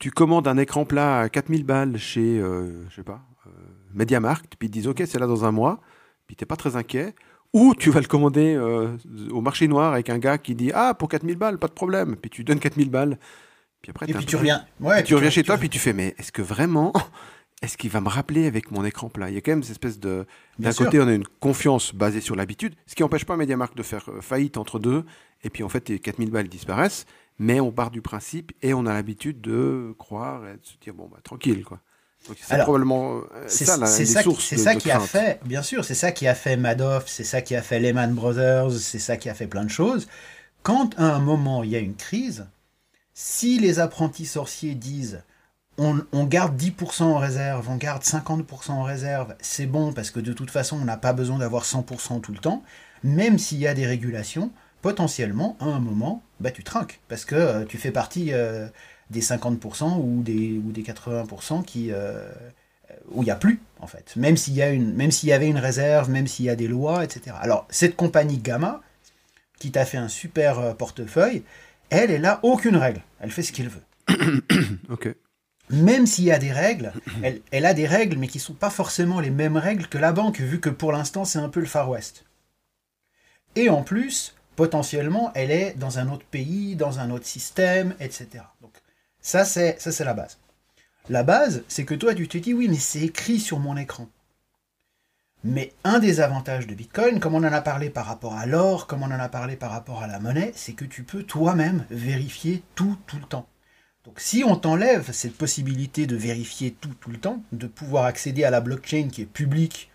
Tu 0.00 0.10
commandes 0.10 0.48
un 0.48 0.56
écran 0.56 0.84
plat 0.84 1.20
à 1.20 1.28
4000 1.28 1.62
balles 1.64 1.96
chez, 1.98 2.40
euh, 2.40 2.84
je 2.90 2.96
sais 2.96 3.04
pas, 3.04 3.20
MediaMarkt, 3.94 4.56
puis 4.58 4.66
ils 4.66 4.70
te 4.70 4.74
disent 4.74 4.88
OK, 4.88 5.02
c'est 5.06 5.18
là 5.20 5.26
dans 5.28 5.44
un 5.44 5.52
mois, 5.52 5.80
puis 6.26 6.34
t'es 6.36 6.46
pas 6.46 6.56
très 6.56 6.74
inquiet. 6.74 7.14
Ou 7.52 7.74
tu 7.74 7.90
vas 7.90 8.00
le 8.00 8.06
commander 8.06 8.54
euh, 8.54 8.96
au 9.30 9.42
marché 9.42 9.68
noir 9.68 9.92
avec 9.92 10.08
un 10.08 10.18
gars 10.18 10.38
qui 10.38 10.54
dit 10.54 10.70
Ah, 10.74 10.94
pour 10.94 11.08
4000 11.08 11.36
balles, 11.36 11.58
pas 11.58 11.68
de 11.68 11.72
problème. 11.72 12.16
Puis 12.16 12.30
tu 12.30 12.44
donnes 12.44 12.60
4000 12.60 12.90
balles. 12.90 13.18
Puis 13.82 13.90
après, 13.90 14.08
Et 14.08 14.14
puis 14.14 14.24
tu 14.24 14.36
reviens. 14.36 14.64
Ouais, 14.80 14.96
puis 14.96 15.04
tu 15.04 15.14
reviens 15.14 15.30
chez 15.30 15.42
toi, 15.42 15.58
puis 15.58 15.68
tu 15.68 15.78
fais 15.78 15.92
Mais 15.92 16.14
est-ce 16.18 16.32
que 16.32 16.42
vraiment. 16.42 16.92
Est-ce 17.62 17.76
qu'il 17.76 17.90
va 17.90 18.00
me 18.00 18.08
rappeler 18.08 18.48
avec 18.48 18.72
mon 18.72 18.84
écran 18.84 19.08
plat? 19.08 19.30
Il 19.30 19.36
y 19.36 19.38
a 19.38 19.40
quand 19.40 19.52
même 19.52 19.62
cette 19.62 19.72
espèce 19.72 20.00
de. 20.00 20.26
D'un 20.58 20.72
côté, 20.72 20.98
on 20.98 21.06
a 21.06 21.14
une 21.14 21.26
confiance 21.38 21.94
basée 21.94 22.20
sur 22.20 22.34
l'habitude, 22.34 22.74
ce 22.86 22.96
qui 22.96 23.02
n'empêche 23.02 23.24
pas 23.24 23.36
MediaMarkt 23.36 23.76
de 23.76 23.84
faire 23.84 24.04
euh, 24.08 24.20
faillite 24.20 24.56
entre 24.56 24.80
deux, 24.80 25.04
et 25.44 25.48
puis 25.48 25.62
en 25.62 25.68
fait, 25.68 25.88
les 25.88 26.00
4000 26.00 26.32
balles 26.32 26.48
disparaissent, 26.48 27.06
mais 27.38 27.60
on 27.60 27.70
part 27.70 27.92
du 27.92 28.02
principe 28.02 28.50
et 28.62 28.74
on 28.74 28.84
a 28.84 28.92
l'habitude 28.92 29.40
de 29.40 29.94
croire 29.96 30.44
et 30.48 30.54
de 30.54 30.64
se 30.64 30.76
dire, 30.80 30.92
bon, 30.92 31.08
bah, 31.08 31.18
tranquille, 31.22 31.64
quoi. 31.64 31.80
C'est 32.40 32.58
probablement 32.58 33.16
euh, 33.34 33.44
C'est 33.48 33.64
ça, 33.64 33.76
la, 33.76 33.86
c'est 33.86 34.00
les 34.00 34.06
ça, 34.06 34.22
qui- 34.22 34.24
sources 34.24 34.44
c'est 34.44 34.56
de- 34.56 34.60
ça 34.60 34.74
de 34.74 34.80
qui 34.80 34.90
a 34.90 35.00
fait, 35.00 35.40
bien 35.44 35.62
sûr, 35.62 35.84
c'est 35.84 35.94
ça 35.94 36.12
qui 36.12 36.26
a 36.28 36.34
fait 36.34 36.56
Madoff, 36.56 37.04
c'est 37.08 37.24
ça 37.24 37.42
qui 37.42 37.56
a 37.56 37.62
fait 37.62 37.80
Lehman 37.80 38.14
Brothers, 38.14 38.72
c'est 38.72 38.98
ça 39.00 39.16
qui 39.16 39.28
a 39.28 39.34
fait 39.34 39.46
plein 39.48 39.64
de 39.64 39.70
choses. 39.70 40.08
Quand 40.62 40.98
à 40.98 41.04
un 41.04 41.20
moment 41.20 41.64
il 41.64 41.70
y 41.70 41.76
a 41.76 41.80
une 41.80 41.96
crise, 41.96 42.46
si 43.14 43.58
les 43.58 43.80
apprentis 43.80 44.26
sorciers 44.26 44.74
disent 44.74 45.22
on, 45.78 46.00
on 46.12 46.24
garde 46.24 46.56
10% 46.56 47.04
en 47.04 47.18
réserve, 47.18 47.68
on 47.70 47.76
garde 47.76 48.02
50% 48.04 48.72
en 48.72 48.82
réserve, 48.84 49.34
c'est 49.40 49.66
bon 49.66 49.92
parce 49.92 50.10
que 50.10 50.20
de 50.20 50.32
toute 50.32 50.50
façon 50.50 50.78
on 50.80 50.84
n'a 50.84 50.96
pas 50.98 51.12
besoin 51.14 51.38
d'avoir 51.38 51.64
100% 51.64 52.20
tout 52.20 52.32
le 52.32 52.38
temps, 52.38 52.62
même 53.04 53.38
s'il 53.38 53.58
y 53.58 53.66
a 53.66 53.74
des 53.74 53.86
régulations, 53.86 54.52
potentiellement 54.82 55.56
à 55.60 55.66
un 55.66 55.80
moment, 55.80 56.22
bah, 56.40 56.50
tu 56.50 56.64
trinques 56.64 57.00
parce 57.08 57.24
que 57.24 57.34
euh, 57.36 57.64
tu 57.64 57.78
fais 57.78 57.90
partie 57.92 58.32
euh, 58.32 58.68
des 59.12 59.22
50% 59.22 59.98
ou 59.98 60.22
des, 60.22 60.60
ou 60.64 60.72
des 60.72 60.82
80% 60.82 61.64
qui, 61.64 61.92
euh, 61.92 62.28
où 63.10 63.22
il 63.22 63.26
n'y 63.26 63.30
a 63.30 63.36
plus, 63.36 63.60
en 63.80 63.86
fait. 63.86 64.14
Même 64.16 64.36
s'il 64.36 64.54
y, 64.54 64.62
a 64.62 64.70
une, 64.70 64.94
même 64.94 65.10
s'il 65.10 65.28
y 65.28 65.32
avait 65.32 65.48
une 65.48 65.58
réserve, 65.58 66.10
même 66.10 66.26
s'il 66.26 66.46
y 66.46 66.50
a 66.50 66.56
des 66.56 66.68
lois, 66.68 67.04
etc. 67.04 67.36
Alors, 67.40 67.66
cette 67.70 67.96
compagnie 67.96 68.38
Gamma, 68.38 68.80
qui 69.58 69.70
t'a 69.70 69.84
fait 69.84 69.98
un 69.98 70.08
super 70.08 70.58
euh, 70.58 70.74
portefeuille, 70.74 71.44
elle, 71.90 72.10
elle 72.10 72.22
n'a 72.22 72.40
aucune 72.42 72.76
règle. 72.76 73.02
Elle 73.20 73.30
fait 73.30 73.42
ce 73.42 73.52
qu'elle 73.52 73.68
veut. 73.68 73.84
Ok. 74.90 75.14
Même 75.70 76.06
s'il 76.06 76.24
y 76.24 76.32
a 76.32 76.38
des 76.38 76.52
règles, 76.52 76.92
elle, 77.22 77.40
elle 77.50 77.66
a 77.66 77.74
des 77.74 77.86
règles, 77.86 78.18
mais 78.18 78.26
qui 78.26 78.38
ne 78.38 78.42
sont 78.42 78.54
pas 78.54 78.70
forcément 78.70 79.20
les 79.20 79.30
mêmes 79.30 79.56
règles 79.56 79.86
que 79.86 79.98
la 79.98 80.12
banque, 80.12 80.40
vu 80.40 80.60
que 80.60 80.68
pour 80.68 80.92
l'instant, 80.92 81.24
c'est 81.24 81.38
un 81.38 81.48
peu 81.48 81.60
le 81.60 81.66
Far 81.66 81.88
West. 81.88 82.24
Et 83.54 83.68
en 83.68 83.82
plus, 83.82 84.34
potentiellement, 84.56 85.30
elle 85.34 85.50
est 85.50 85.74
dans 85.78 85.98
un 85.98 86.10
autre 86.10 86.24
pays, 86.24 86.76
dans 86.76 86.98
un 86.98 87.10
autre 87.10 87.26
système, 87.26 87.94
etc. 88.00 88.44
Donc, 88.60 88.71
ça, 89.22 89.44
c'est 89.44 90.04
la 90.04 90.14
base. 90.14 90.38
La 91.08 91.22
base, 91.22 91.62
c'est 91.68 91.84
que 91.84 91.94
toi, 91.94 92.14
tu 92.14 92.28
te 92.28 92.38
dis, 92.38 92.54
oui, 92.54 92.68
mais 92.68 92.76
c'est 92.76 93.00
écrit 93.00 93.40
sur 93.40 93.58
mon 93.58 93.76
écran. 93.76 94.08
Mais 95.44 95.72
un 95.82 95.98
des 95.98 96.20
avantages 96.20 96.66
de 96.66 96.74
Bitcoin, 96.74 97.18
comme 97.18 97.34
on 97.34 97.38
en 97.38 97.52
a 97.52 97.60
parlé 97.60 97.90
par 97.90 98.06
rapport 98.06 98.34
à 98.34 98.46
l'or, 98.46 98.86
comme 98.86 99.02
on 99.02 99.06
en 99.06 99.10
a 99.12 99.28
parlé 99.28 99.56
par 99.56 99.72
rapport 99.72 100.02
à 100.02 100.06
la 100.06 100.20
monnaie, 100.20 100.52
c'est 100.54 100.74
que 100.74 100.84
tu 100.84 101.02
peux 101.02 101.24
toi-même 101.24 101.84
vérifier 101.90 102.62
tout, 102.76 102.96
tout 103.06 103.16
le 103.16 103.24
temps. 103.24 103.48
Donc 104.04 104.20
si 104.20 104.44
on 104.44 104.56
t'enlève 104.56 105.10
cette 105.12 105.36
possibilité 105.36 106.06
de 106.06 106.16
vérifier 106.16 106.72
tout, 106.72 106.94
tout 107.00 107.10
le 107.10 107.18
temps, 107.18 107.42
de 107.52 107.66
pouvoir 107.66 108.04
accéder 108.04 108.44
à 108.44 108.50
la 108.50 108.60
blockchain 108.60 109.08
qui 109.10 109.22
est 109.22 109.26
publique, 109.26 109.90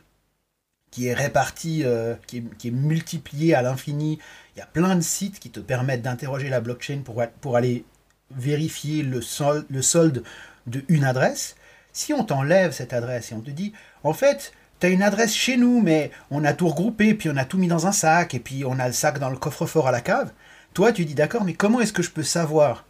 qui 0.92 1.08
est 1.08 1.14
répartie, 1.14 1.84
euh, 1.86 2.16
qui, 2.26 2.38
est, 2.38 2.72
multipliée 2.72 3.54
à 3.56 3.62
l'infini, 3.62 4.20
il 4.56 4.60
y 4.60 4.62
a 4.62 4.66
plein 4.66 4.96
de 4.96 5.02
sites 5.02 5.40
qui 5.40 5.50
te 5.50 5.60
permettent 5.62 6.02
d'interroger 6.02 6.50
la 6.50 6.60
blockchain 6.60 7.04
pour 7.04 7.56
aller 7.56 7.86
vérifier 8.32 9.04
le, 9.04 9.22
sol, 9.22 9.66
le 9.70 9.82
solde 9.82 10.24
de 10.66 10.84
une 10.88 11.04
adresse. 11.04 11.56
Si 11.94 12.14
on 12.14 12.24
t'enlève 12.24 12.72
cette 12.72 12.94
adresse 12.94 13.32
et 13.32 13.36
on 13.36 13.42
te 13.42 13.52
dit, 13.52 13.74
en 14.04 14.14
fait, 14.14 14.54
tu 14.80 14.86
as 14.86 14.90
une 14.90 15.02
adresse 15.02 15.34
chez 15.34 15.58
nous, 15.58 15.82
mais 15.82 16.12
on 16.30 16.44
a 16.44 16.54
tout 16.54 16.68
regroupé, 16.68 17.14
puis 17.14 17.30
on 17.30 17.38
a 17.38 17.46
tout 17.46 17.58
mis 17.58 17.68
dans 17.68 17.88
un 17.88 17.92
sac, 17.92 18.34
et 18.34 18.40
puis 18.40 18.64
on 18.66 18.80
a 18.80 18.88
le 18.88 18.94
sac 18.94 19.20
dans 19.20 19.30
le 19.30 19.38
coffre-fort 19.38 19.88
à 19.88 19.92
la 19.92 20.02
cave, 20.02 20.32
toi 20.74 20.92
tu 20.92 21.06
dis, 21.06 21.16
d'accord, 21.16 21.44
mais 21.44 21.54
comment 21.54 21.82
est-ce 21.82 21.94
que 21.94 22.04
je 22.04 22.12
peux 22.12 22.24
savoir? 22.24 22.86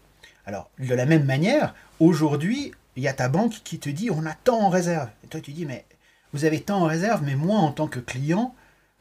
Alors, 0.45 0.69
de 0.79 0.93
la 0.93 1.05
même 1.05 1.25
manière, 1.25 1.75
aujourd'hui, 1.99 2.73
il 2.97 3.03
y 3.03 3.07
a 3.07 3.13
ta 3.13 3.29
banque 3.29 3.61
qui 3.63 3.79
te 3.79 3.89
dit 3.89 4.09
on 4.11 4.25
a 4.25 4.33
tant 4.33 4.59
en 4.59 4.69
réserve. 4.69 5.09
Et 5.23 5.27
toi, 5.27 5.39
tu 5.39 5.51
dis 5.51 5.65
mais 5.65 5.85
vous 6.33 6.45
avez 6.45 6.61
tant 6.61 6.81
en 6.81 6.85
réserve, 6.85 7.21
mais 7.23 7.35
moi, 7.35 7.59
en 7.59 7.71
tant 7.71 7.87
que 7.87 7.99
client, 7.99 8.55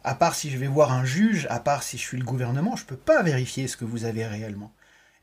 à 0.04 0.14
part 0.14 0.34
si 0.34 0.50
je 0.50 0.58
vais 0.58 0.66
voir 0.66 0.92
un 0.92 1.04
juge, 1.04 1.46
à 1.50 1.58
part 1.58 1.82
si 1.82 1.98
je 1.98 2.02
suis 2.02 2.18
le 2.18 2.24
gouvernement, 2.24 2.76
je 2.76 2.82
ne 2.82 2.88
peux 2.88 2.96
pas 2.96 3.22
vérifier 3.22 3.66
ce 3.68 3.76
que 3.76 3.84
vous 3.84 4.04
avez 4.04 4.26
réellement. 4.26 4.70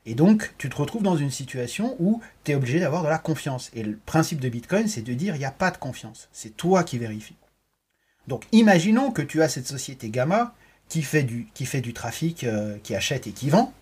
Et 0.06 0.14
donc, 0.14 0.54
tu 0.58 0.68
te 0.68 0.76
retrouves 0.76 1.02
dans 1.02 1.16
une 1.16 1.30
situation 1.30 1.96
où 1.98 2.20
tu 2.44 2.52
es 2.52 2.54
obligé 2.54 2.78
d'avoir 2.78 3.02
de 3.02 3.08
la 3.08 3.18
confiance. 3.18 3.70
Et 3.74 3.82
le 3.82 3.96
principe 3.96 4.40
de 4.40 4.48
Bitcoin, 4.48 4.86
c'est 4.86 5.02
de 5.02 5.14
dire 5.14 5.34
il 5.34 5.38
n'y 5.38 5.44
a 5.44 5.50
pas 5.50 5.70
de 5.70 5.78
confiance. 5.78 6.28
C'est 6.32 6.56
toi 6.56 6.84
qui 6.84 6.98
vérifies. 6.98 7.36
Donc, 8.28 8.44
imaginons 8.52 9.10
que 9.10 9.22
tu 9.22 9.42
as 9.42 9.48
cette 9.48 9.66
société 9.66 10.10
Gamma 10.10 10.54
qui 10.88 11.02
fait 11.02 11.22
du, 11.22 11.48
qui 11.54 11.64
fait 11.64 11.80
du 11.80 11.94
trafic, 11.94 12.44
euh, 12.44 12.76
qui 12.82 12.94
achète 12.94 13.26
et 13.26 13.32
qui 13.32 13.48
vend 13.48 13.72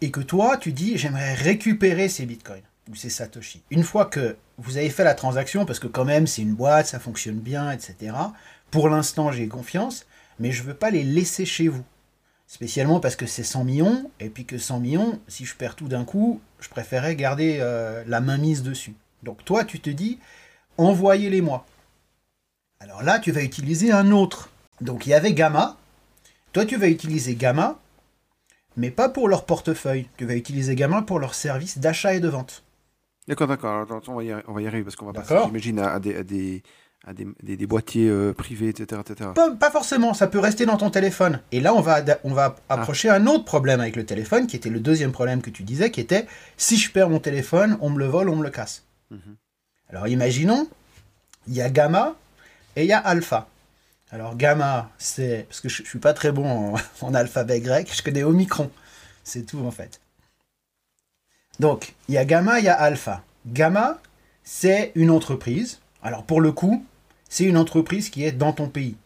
et 0.00 0.10
que 0.10 0.20
toi, 0.20 0.56
tu 0.56 0.72
dis, 0.72 0.96
j'aimerais 0.96 1.34
récupérer 1.34 2.08
ces 2.08 2.26
bitcoins 2.26 2.62
ou 2.90 2.94
ces 2.94 3.10
satoshi. 3.10 3.62
Une 3.70 3.84
fois 3.84 4.06
que 4.06 4.36
vous 4.58 4.76
avez 4.78 4.90
fait 4.90 5.04
la 5.04 5.14
transaction, 5.14 5.66
parce 5.66 5.78
que 5.78 5.86
quand 5.86 6.04
même, 6.04 6.26
c'est 6.26 6.42
une 6.42 6.54
boîte, 6.54 6.86
ça 6.86 6.98
fonctionne 6.98 7.38
bien, 7.38 7.70
etc. 7.70 8.14
Pour 8.70 8.88
l'instant, 8.88 9.30
j'ai 9.32 9.48
confiance, 9.48 10.06
mais 10.38 10.52
je 10.52 10.62
veux 10.62 10.74
pas 10.74 10.90
les 10.90 11.04
laisser 11.04 11.44
chez 11.44 11.68
vous. 11.68 11.84
Spécialement 12.50 12.98
parce 12.98 13.14
que 13.14 13.26
c'est 13.26 13.44
100 13.44 13.62
millions, 13.62 14.10
et 14.18 14.28
puis 14.28 14.44
que 14.44 14.58
100 14.58 14.80
millions, 14.80 15.20
si 15.28 15.44
je 15.44 15.54
perds 15.54 15.76
tout 15.76 15.86
d'un 15.86 16.04
coup, 16.04 16.40
je 16.58 16.68
préférais 16.68 17.14
garder 17.14 17.58
euh, 17.60 18.02
la 18.08 18.20
main 18.20 18.38
mise 18.38 18.64
dessus. 18.64 18.94
Donc 19.22 19.44
toi, 19.44 19.64
tu 19.64 19.78
te 19.78 19.88
dis, 19.88 20.18
envoyez-les-moi. 20.76 21.64
Alors 22.80 23.04
là, 23.04 23.20
tu 23.20 23.30
vas 23.30 23.42
utiliser 23.42 23.92
un 23.92 24.10
autre. 24.10 24.50
Donc 24.80 25.06
il 25.06 25.10
y 25.10 25.14
avait 25.14 25.32
Gamma. 25.32 25.76
Toi, 26.52 26.66
tu 26.66 26.76
vas 26.76 26.88
utiliser 26.88 27.36
Gamma 27.36 27.78
mais 28.76 28.90
pas 28.90 29.08
pour 29.08 29.28
leur 29.28 29.44
portefeuille. 29.44 30.08
Tu 30.16 30.24
vas 30.24 30.34
utiliser 30.34 30.74
Gamma 30.74 31.02
pour 31.02 31.20
leur 31.20 31.34
service 31.34 31.78
d'achat 31.78 32.14
et 32.14 32.20
de 32.20 32.28
vente. 32.28 32.64
D'accord, 33.28 33.46
d'accord. 33.46 33.86
On 34.08 34.14
va 34.14 34.24
y 34.24 34.30
arri- 34.30 34.42
on 34.48 34.52
va 34.54 34.62
y 34.62 34.66
arriver 34.66 34.82
parce 34.82 34.96
qu'on 34.96 35.06
va 35.06 35.12
passer, 35.12 35.34
j'imagine, 35.46 35.78
à, 35.78 35.92
à 35.92 36.00
des, 36.00 36.16
à 36.16 36.22
des, 36.24 36.62
à 37.06 37.14
des, 37.14 37.26
des- 37.42 37.56
des 37.56 37.66
boîtiers 37.66 38.08
euh, 38.08 38.32
privés, 38.34 38.68
etc., 38.68 39.00
etc. 39.00 39.30
Pas, 39.34 39.50
pas 39.52 39.70
forcément, 39.70 40.12
ça 40.12 40.26
peut 40.26 40.38
rester 40.38 40.66
dans 40.66 40.76
ton 40.76 40.90
téléphone. 40.90 41.40
Et 41.50 41.60
là, 41.60 41.74
on 41.74 41.80
va, 41.80 42.02
on 42.24 42.34
va 42.34 42.56
approcher 42.68 43.08
un 43.08 43.26
autre 43.26 43.44
problème 43.44 43.80
avec 43.80 43.96
le 43.96 44.04
téléphone, 44.04 44.46
qui 44.46 44.56
était 44.56 44.68
le 44.68 44.80
deuxième 44.80 45.12
problème 45.12 45.40
que 45.40 45.50
tu 45.50 45.62
disais, 45.62 45.90
qui 45.90 46.00
était 46.00 46.26
si 46.56 46.76
je 46.76 46.90
perds 46.92 47.08
mon 47.08 47.18
téléphone, 47.18 47.78
on 47.80 47.90
me 47.90 47.98
le 47.98 48.06
vole, 48.06 48.28
on 48.28 48.36
me 48.36 48.42
le 48.44 48.50
casse. 48.50 48.84
Mhm. 49.10 49.36
Alors 49.88 50.08
imaginons, 50.08 50.68
il 51.48 51.54
y 51.54 51.62
a 51.62 51.70
gamma 51.70 52.16
et 52.76 52.82
il 52.84 52.88
y 52.88 52.92
a 52.92 52.98
alpha. 52.98 53.48
Alors 54.12 54.36
gamma, 54.36 54.90
c'est 54.98 55.46
parce 55.48 55.60
que 55.60 55.68
je, 55.68 55.82
ne 55.82 55.86
suis 55.86 55.98
pas 55.98 56.12
très 56.12 56.32
bon 56.32 56.74
en, 56.74 56.74
en, 57.06 57.14
alphabet 57.14 57.60
grec, 57.60 57.90
je 57.94 58.02
connais 58.02 58.24
omicron. 58.24 58.70
C'est 59.24 59.46
tout 59.46 59.60
en 59.64 59.70
fait. 59.70 60.00
Donc, 61.58 61.94
il 62.08 62.14
y 62.14 62.18
a 62.18 62.24
gamma, 62.24 62.58
il 62.58 62.64
y 62.64 62.68
a 62.68 62.74
alpha. 62.74 63.22
Gamma, 63.46 64.00
c'est 64.44 64.92
une 64.94 65.10
entreprise. 65.10 65.80
Alors 66.02 66.24
pour 66.24 66.40
le 66.40 66.52
coup, 66.52 66.84
c'est 67.30 67.44
une 67.44 67.56
entreprise 67.56 68.10
qui 68.10 68.24
est 68.24 68.32
dans 68.32 68.52
ton 68.52 68.68
pays, 68.68 68.96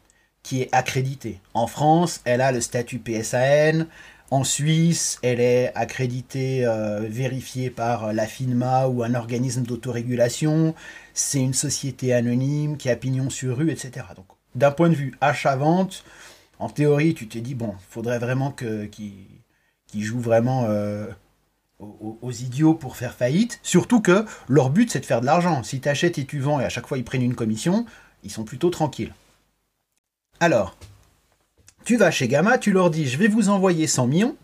qui 0.42 0.62
est 0.62 0.68
accréditée. 0.72 1.40
En 1.52 1.68
France, 1.68 2.22
elle 2.24 2.40
a 2.40 2.50
le 2.50 2.60
statut 2.60 2.98
PSAN. 2.98 3.84
En 4.30 4.42
Suisse, 4.42 5.18
elle 5.22 5.38
est 5.38 5.70
accréditée, 5.76 6.66
euh, 6.66 7.00
vérifiée 7.00 7.68
par 7.68 8.12
la 8.14 8.26
FINMA 8.26 8.88
ou 8.88 9.04
un 9.04 9.14
organisme 9.14 9.62
d'autorégulation. 9.62 10.74
C'est 11.12 11.40
une 11.40 11.52
société 11.52 12.14
anonyme 12.14 12.78
qui 12.78 12.88
a 12.88 12.96
pignon 12.96 13.28
sur 13.28 13.58
rue, 13.58 13.70
etc. 13.70 14.06
Donc, 14.16 14.26
d'un 14.54 14.70
point 14.70 14.88
de 14.88 14.94
vue 14.94 15.14
achat-vente, 15.20 16.02
en 16.58 16.70
théorie, 16.70 17.12
tu 17.14 17.28
t'es 17.28 17.42
dit, 17.42 17.54
bon, 17.54 17.74
faudrait 17.90 18.18
vraiment 18.18 18.50
qu'ils 18.50 19.28
jouent 19.92 20.20
vraiment 20.20 20.64
euh, 20.64 21.06
aux, 21.78 22.32
idiots 22.32 22.74
pour 22.74 22.96
faire 22.96 23.14
faillite. 23.14 23.60
Surtout 23.62 24.00
que 24.00 24.24
leur 24.48 24.70
but, 24.70 24.90
c'est 24.90 25.00
de 25.00 25.06
faire 25.06 25.20
de 25.20 25.26
l'argent. 25.26 25.62
Si 25.62 25.80
tu 25.80 25.88
achètes 25.88 26.18
et 26.18 26.24
tu 26.24 26.40
vends 26.40 26.60
et 26.60 26.64
à 26.64 26.68
chaque 26.70 26.86
fois 26.86 26.98
ils 26.98 27.04
prennent 27.04 27.22
une 27.22 27.34
commission, 27.34 27.84
ils 28.24 28.30
sont 28.30 28.44
plutôt 28.44 28.70
tranquilles. 28.70 29.14
Alors, 30.40 30.76
tu 31.84 31.96
vas 31.96 32.10
chez 32.10 32.28
Gamma, 32.28 32.58
tu 32.58 32.72
leur 32.72 32.90
dis, 32.90 33.06
je 33.06 33.18
vais 33.18 33.28
vous 33.28 33.48
envoyer 33.50 33.86
100 33.86 34.06
millions. 34.06 34.36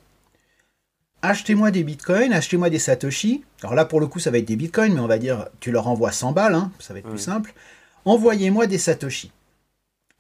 Achetez-moi 1.22 1.70
des 1.70 1.84
bitcoins, 1.84 2.32
achetez-moi 2.32 2.70
des 2.70 2.78
satoshi. 2.78 3.42
Alors 3.62 3.74
là, 3.74 3.84
pour 3.84 4.00
le 4.00 4.06
coup, 4.06 4.20
ça 4.20 4.30
va 4.30 4.38
être 4.38 4.46
des 4.46 4.56
bitcoins, 4.56 4.94
mais 4.94 5.00
on 5.00 5.06
va 5.06 5.18
dire, 5.18 5.48
tu 5.60 5.70
leur 5.70 5.88
envoies 5.88 6.12
100 6.12 6.32
balles, 6.32 6.54
hein, 6.54 6.72
ça 6.78 6.94
va 6.94 7.00
être 7.00 7.08
plus 7.08 7.18
simple. 7.18 7.52
Envoyez-moi 8.04 8.66
des 8.66 8.78
satoshi. 8.78 9.32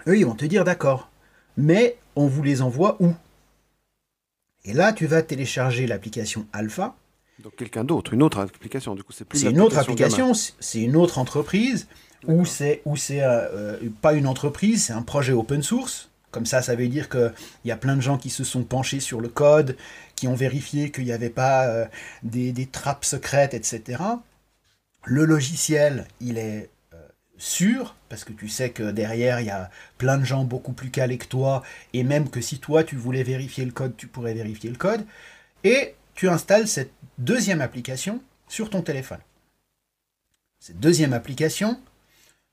Eux, 0.06 0.18
ils 0.18 0.26
vont 0.26 0.34
te 0.34 0.44
dire, 0.44 0.64
d'accord. 0.64 1.08
Mais 1.56 1.96
on 2.16 2.26
vous 2.26 2.42
les 2.42 2.62
envoie 2.62 2.96
où? 3.00 3.14
Et 4.64 4.74
là, 4.74 4.92
tu 4.92 5.06
vas 5.06 5.22
télécharger 5.22 5.86
l'application 5.86 6.46
Alpha. 6.52 6.94
Donc 7.42 7.56
quelqu'un 7.56 7.84
d'autre, 7.84 8.12
une 8.12 8.22
autre 8.22 8.38
application. 8.38 8.94
Du 8.94 9.02
coup, 9.02 9.12
c'est 9.12 9.24
plus. 9.24 9.38
C'est 9.38 9.50
une 9.50 9.60
autre 9.60 9.78
application, 9.78 10.32
c'est 10.34 10.80
une 10.82 10.96
autre 10.96 11.18
entreprise, 11.18 11.88
ou 12.26 12.44
c'est 12.44 12.82
ou 12.84 12.96
c'est 12.96 13.22
euh, 13.22 13.76
euh, 13.82 13.90
pas 14.00 14.12
une 14.14 14.26
entreprise, 14.26 14.84
c'est 14.86 14.92
un 14.92 15.02
projet 15.02 15.32
open 15.32 15.62
source. 15.62 16.10
Comme 16.30 16.46
ça, 16.46 16.62
ça 16.62 16.76
veut 16.76 16.86
dire 16.86 17.08
qu'il 17.08 17.32
y 17.64 17.72
a 17.72 17.76
plein 17.76 17.96
de 17.96 18.00
gens 18.00 18.16
qui 18.16 18.30
se 18.30 18.44
sont 18.44 18.62
penchés 18.62 19.00
sur 19.00 19.20
le 19.20 19.28
code, 19.28 19.76
qui 20.14 20.28
ont 20.28 20.34
vérifié 20.34 20.92
qu'il 20.92 21.04
n'y 21.04 21.12
avait 21.12 21.30
pas 21.30 21.66
euh, 21.66 21.86
des, 22.22 22.52
des, 22.52 22.66
trappes 22.66 23.04
secrètes, 23.04 23.52
etc. 23.52 24.00
Le 25.04 25.24
logiciel, 25.24 26.06
il 26.20 26.38
est 26.38 26.70
sûr, 27.40 27.96
parce 28.08 28.22
que 28.24 28.32
tu 28.32 28.48
sais 28.48 28.70
que 28.70 28.90
derrière, 28.92 29.40
il 29.40 29.46
y 29.46 29.50
a 29.50 29.70
plein 29.98 30.18
de 30.18 30.24
gens 30.24 30.44
beaucoup 30.44 30.72
plus 30.72 30.90
calés 30.90 31.18
que 31.18 31.26
toi, 31.26 31.62
et 31.92 32.04
même 32.04 32.28
que 32.28 32.40
si 32.40 32.58
toi, 32.58 32.84
tu 32.84 32.96
voulais 32.96 33.22
vérifier 33.22 33.64
le 33.64 33.72
code, 33.72 33.96
tu 33.96 34.06
pourrais 34.06 34.34
vérifier 34.34 34.70
le 34.70 34.76
code. 34.76 35.04
Et 35.64 35.94
tu 36.14 36.28
installes 36.28 36.68
cette 36.68 36.92
deuxième 37.18 37.60
application 37.60 38.22
sur 38.46 38.70
ton 38.70 38.82
téléphone. 38.82 39.20
Cette 40.58 40.78
deuxième 40.78 41.14
application, 41.14 41.80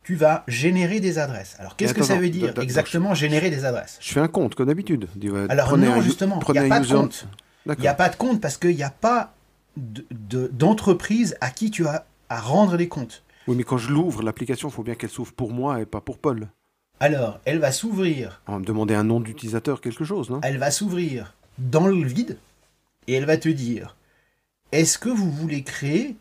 tu 0.08 0.16
vas 0.16 0.46
générer 0.48 1.02
des 1.02 1.20
adresses. 1.20 1.58
Alors 1.60 1.76
qu'est-ce 1.76 1.94
que 1.94 2.02
ça 2.02 2.16
veut 2.16 2.30
dire 2.30 2.54
exactement 2.62 3.14
générer 3.14 3.50
des 3.50 3.66
adresses 3.66 3.98
Je 4.00 4.14
fais 4.14 4.22
un 4.22 4.30
compte 4.30 4.56
comme 4.56 4.68
d'habitude. 4.68 5.10
Alors 5.50 5.78
non, 5.78 6.00
justement, 6.02 6.40
il 6.48 6.52
n'y 6.54 6.60
a 6.60 6.70
pas 6.70 6.80
de 6.80 6.88
compte. 6.88 7.28
Il 7.66 7.82
n'y 7.82 7.90
a 7.90 7.94
pas 7.94 8.08
de 8.08 8.16
compte 8.16 8.40
parce 8.40 8.56
qu'il 8.56 8.74
n'y 8.74 8.84
a 8.84 8.90
pas 8.90 9.34
d'entreprise 9.76 11.36
à 11.42 11.50
qui 11.50 11.72
tu 11.72 11.86
as 11.88 12.06
à 12.30 12.40
rendre 12.40 12.78
des 12.78 12.88
comptes. 12.88 13.24
Oui, 13.50 13.58
mais 13.58 13.66
quand 13.66 13.78
je 13.78 13.90
l'ouvre, 13.90 14.24
l'application, 14.24 14.70
il 14.70 14.72
faut 14.72 14.84
bien 14.84 14.96
qu'elle 14.96 15.10
s'ouvre 15.10 15.34
pour 15.34 15.52
moi 15.52 15.82
et 15.82 15.86
pas 15.86 16.00
pour 16.00 16.20
Paul. 16.20 16.48
Alors, 17.02 17.42
elle 17.44 17.60
va 17.60 17.74
s'ouvrir. 17.74 18.42
On 18.48 18.54
va 18.54 18.60
me 18.60 18.66
demander 18.66 18.96
un 18.96 19.04
nom 19.04 19.20
d'utilisateur, 19.20 19.82
quelque 19.82 20.06
chose, 20.06 20.30
non? 20.30 20.40
Elle 20.42 20.58
va 20.58 20.72
s'ouvrir 20.72 21.34
dans 21.58 21.88
le 21.88 22.08
vide 22.08 22.38
et 23.08 23.14
elle 23.14 23.26
va 23.26 23.36
te 23.36 23.50
dire 23.50 23.98
est-ce 24.72 24.98
que 24.98 25.10
vous 25.10 25.30
voulez 25.30 25.64
créer 25.64 26.16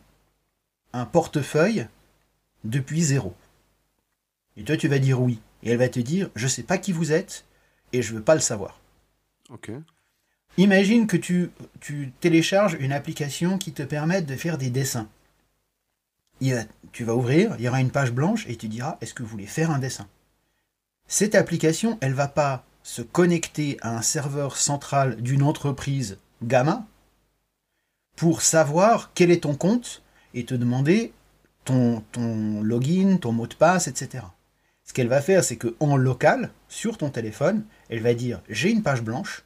un 0.91 1.05
portefeuille 1.05 1.87
depuis 2.65 3.01
zéro? 3.01 3.33
Et 4.57 4.63
toi, 4.63 4.75
tu 4.77 4.87
vas 4.87 4.99
dire 4.99 5.21
oui. 5.21 5.39
Et 5.63 5.71
elle 5.71 5.77
va 5.77 5.89
te 5.89 5.99
dire 5.99 6.29
je 6.35 6.45
ne 6.45 6.49
sais 6.49 6.63
pas 6.63 6.77
qui 6.77 6.91
vous 6.91 7.11
êtes 7.11 7.45
et 7.93 8.01
je 8.01 8.11
ne 8.11 8.17
veux 8.17 8.23
pas 8.23 8.35
le 8.35 8.41
savoir. 8.41 8.79
Ok. 9.49 9.71
Imagine 10.57 11.07
que 11.07 11.17
tu, 11.17 11.51
tu 11.79 12.11
télécharges 12.19 12.77
une 12.79 12.91
application 12.91 13.57
qui 13.57 13.71
te 13.71 13.83
permette 13.83 14.25
de 14.25 14.35
faire 14.35 14.57
des 14.57 14.69
dessins 14.69 15.07
tu 16.91 17.03
vas 17.03 17.15
ouvrir, 17.15 17.55
il 17.57 17.65
y 17.65 17.67
aura 17.67 17.81
une 17.81 17.91
page 17.91 18.11
blanche 18.11 18.45
et 18.47 18.55
tu 18.55 18.67
diras 18.67 18.97
est-ce 19.01 19.13
que 19.13 19.23
vous 19.23 19.29
voulez 19.29 19.47
faire 19.47 19.71
un 19.71 19.79
dessin? 19.79 20.07
Cette 21.07 21.35
application, 21.35 21.97
elle 22.01 22.13
va 22.13 22.27
pas 22.27 22.63
se 22.83 23.01
connecter 23.01 23.77
à 23.81 23.95
un 23.95 24.01
serveur 24.01 24.57
central 24.57 25.21
d'une 25.21 25.43
entreprise 25.43 26.17
Gamma 26.43 26.85
pour 28.15 28.41
savoir 28.41 29.11
quel 29.13 29.31
est 29.31 29.43
ton 29.43 29.55
compte 29.55 30.01
et 30.33 30.45
te 30.45 30.53
demander 30.53 31.13
ton, 31.65 32.03
ton 32.11 32.61
login, 32.61 33.17
ton 33.17 33.31
mot 33.31 33.47
de 33.47 33.55
passe, 33.55 33.87
etc. 33.87 34.23
Ce 34.87 34.93
qu'elle 34.93 35.07
va 35.07 35.21
faire, 35.21 35.43
c'est 35.43 35.57
que 35.57 35.75
en 35.79 35.97
local, 35.97 36.49
sur 36.69 36.97
ton 36.97 37.09
téléphone, 37.09 37.65
elle 37.89 38.01
va 38.01 38.13
dire 38.13 38.41
j'ai 38.49 38.71
une 38.71 38.83
page 38.83 39.03
blanche. 39.03 39.43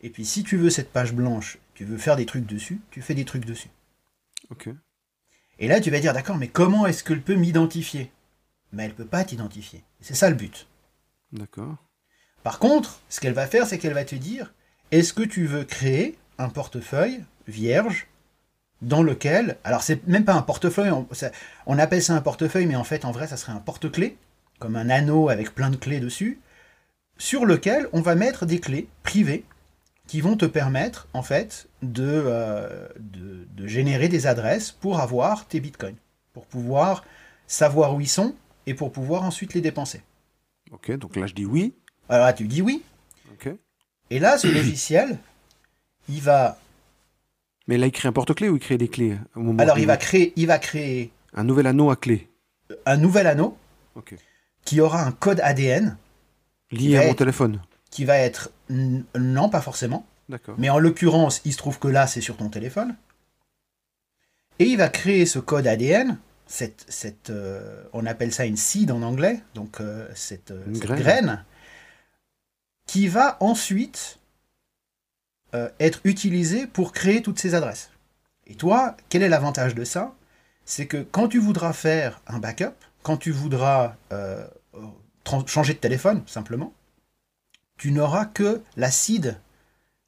Et 0.00 0.10
puis 0.10 0.24
si 0.24 0.42
tu 0.42 0.56
veux 0.56 0.70
cette 0.70 0.92
page 0.92 1.12
blanche, 1.12 1.58
tu 1.74 1.84
veux 1.84 1.98
faire 1.98 2.16
des 2.16 2.26
trucs 2.26 2.46
dessus, 2.46 2.80
tu 2.90 3.02
fais 3.02 3.14
des 3.14 3.24
trucs 3.24 3.44
dessus. 3.44 3.70
Ok. 4.50 4.70
Et 5.58 5.68
là, 5.68 5.78
tu 5.80 5.90
vas 5.90 6.00
dire, 6.00 6.14
d'accord, 6.14 6.38
mais 6.38 6.48
comment 6.48 6.86
est-ce 6.86 7.04
qu'elle 7.04 7.20
peut 7.20 7.34
m'identifier? 7.34 8.10
Mais 8.72 8.84
elle 8.84 8.92
ne 8.92 8.96
peut 8.96 9.04
pas 9.04 9.24
t'identifier. 9.24 9.84
C'est 10.00 10.14
ça 10.14 10.30
le 10.30 10.36
but. 10.36 10.66
D'accord. 11.32 11.76
Par 12.42 12.58
contre, 12.58 13.00
ce 13.10 13.20
qu'elle 13.20 13.34
va 13.34 13.46
faire, 13.46 13.66
c'est 13.66 13.78
qu'elle 13.78 13.92
va 13.92 14.06
te 14.06 14.14
dire, 14.14 14.54
est-ce 14.90 15.12
que 15.12 15.22
tu 15.22 15.44
veux 15.44 15.64
créer 15.64 16.16
un 16.38 16.48
portefeuille 16.48 17.22
vierge 17.46 18.06
dans 18.80 19.02
lequel, 19.02 19.58
alors 19.62 19.82
c'est 19.82 20.06
même 20.06 20.24
pas 20.24 20.32
un 20.32 20.40
portefeuille, 20.40 20.90
on, 21.66 21.78
appelle 21.78 22.02
ça 22.02 22.14
un 22.14 22.22
portefeuille, 22.22 22.64
mais 22.64 22.76
en 22.76 22.84
fait, 22.84 23.04
en 23.04 23.12
vrai, 23.12 23.26
ça 23.26 23.36
serait 23.36 23.52
un 23.52 23.58
porte-clés, 23.60 24.16
comme 24.60 24.76
un 24.76 24.90
anneau 24.90 25.28
avec 25.28 25.52
plein 25.54 25.70
de 25.70 25.76
clés 25.76 25.98
dessus, 25.98 26.38
sur 27.18 27.44
lequel 27.44 27.88
on 27.92 28.00
va 28.00 28.14
mettre 28.14 28.46
des 28.46 28.60
clés 28.60 28.88
privées 29.02 29.44
qui 30.06 30.20
vont 30.20 30.36
te 30.36 30.44
permettre 30.44 31.08
en 31.12 31.22
fait 31.22 31.68
euh, 31.98 32.88
de, 32.98 33.46
de, 33.52 33.66
générer 33.66 34.08
des 34.08 34.26
adresses 34.26 34.70
pour 34.70 35.00
avoir 35.00 35.46
tes 35.46 35.60
bitcoins, 35.60 35.96
pour 36.32 36.46
pouvoir 36.46 37.04
savoir 37.46 37.94
où 37.94 38.00
ils 38.00 38.08
sont 38.08 38.34
et 38.66 38.74
pour 38.74 38.92
pouvoir 38.92 39.22
ensuite 39.22 39.54
les 39.54 39.60
dépenser. 39.60 40.02
Ok, 40.72 40.90
donc 40.92 41.16
là 41.16 41.26
je 41.26 41.34
dis 41.34 41.44
oui. 41.44 41.74
Alors 42.08 42.26
là 42.26 42.32
tu 42.32 42.46
dis 42.46 42.62
oui. 42.62 42.82
Ok. 43.32 43.54
Et 44.10 44.18
là 44.18 44.36
ce 44.36 44.48
logiciel, 44.48 45.18
il 46.08 46.20
va. 46.20 46.58
Mais 47.68 47.78
là 47.78 47.86
il 47.86 47.92
crée 47.92 48.08
un 48.08 48.12
porte-clés 48.12 48.48
ou 48.48 48.56
il 48.56 48.60
crée 48.60 48.78
des 48.78 48.88
clés 48.88 49.16
au 49.36 49.40
moment 49.40 49.62
Alors 49.62 49.78
il 49.78 49.86
va 49.86 49.96
créer, 49.96 50.32
il 50.36 50.46
va 50.48 50.58
créer. 50.58 51.12
Un 51.34 51.44
nouvel 51.44 51.66
anneau 51.66 51.90
à 51.90 51.96
clé. 51.96 52.28
Un 52.84 52.96
nouvel 52.96 53.26
anneau. 53.26 53.56
Ok. 53.94 54.16
Qui 54.64 54.80
aura 54.80 55.04
un 55.04 55.12
code 55.12 55.40
ADN. 55.40 55.96
Lié 56.70 56.96
à 56.98 57.06
mon 57.06 57.14
téléphone 57.14 57.60
qui 57.90 58.04
va 58.04 58.18
être 58.18 58.50
non, 58.68 59.48
pas 59.48 59.60
forcément. 59.60 60.06
Mais 60.58 60.70
en 60.70 60.78
l'occurrence, 60.78 61.42
il 61.44 61.52
se 61.52 61.58
trouve 61.58 61.80
que 61.80 61.88
là, 61.88 62.06
c'est 62.06 62.20
sur 62.20 62.36
ton 62.36 62.48
téléphone. 62.48 62.94
Et 64.60 64.66
il 64.66 64.76
va 64.76 64.88
créer 64.88 65.26
ce 65.26 65.40
code 65.40 65.66
ADN, 65.66 66.18
cette, 66.46 66.84
cette, 66.88 67.30
euh, 67.30 67.82
on 67.92 68.06
appelle 68.06 68.32
ça 68.32 68.46
une 68.46 68.56
seed 68.56 68.92
en 68.92 69.02
anglais, 69.02 69.40
donc 69.54 69.80
euh, 69.80 70.08
cette, 70.14 70.52
euh, 70.52 70.62
graine. 70.72 71.44
qui 72.86 73.08
va 73.08 73.36
ensuite 73.40 74.18
être 75.80 76.00
utilisée 76.04 76.68
pour 76.68 76.92
créer 76.92 77.22
toutes 77.22 77.40
ces 77.40 77.56
adresses. 77.56 77.90
Et 78.46 78.54
toi, 78.54 78.96
quel 79.08 79.24
est 79.24 79.28
l'avantage 79.28 79.74
de 79.74 79.82
ça? 79.82 80.14
C'est 80.64 80.86
que 80.86 80.98
quand 80.98 81.26
tu 81.26 81.40
voudras 81.40 81.72
faire 81.72 82.20
un 82.28 82.38
backup, 82.38 82.76
quand 83.02 83.16
tu 83.16 83.30
voudras 83.30 83.96
changer 85.46 85.74
de 85.74 85.78
téléphone, 85.78 86.22
simplement, 86.26 86.72
tu 87.76 87.92
n'auras 87.92 88.26
que 88.26 88.62
l'acide 88.76 89.40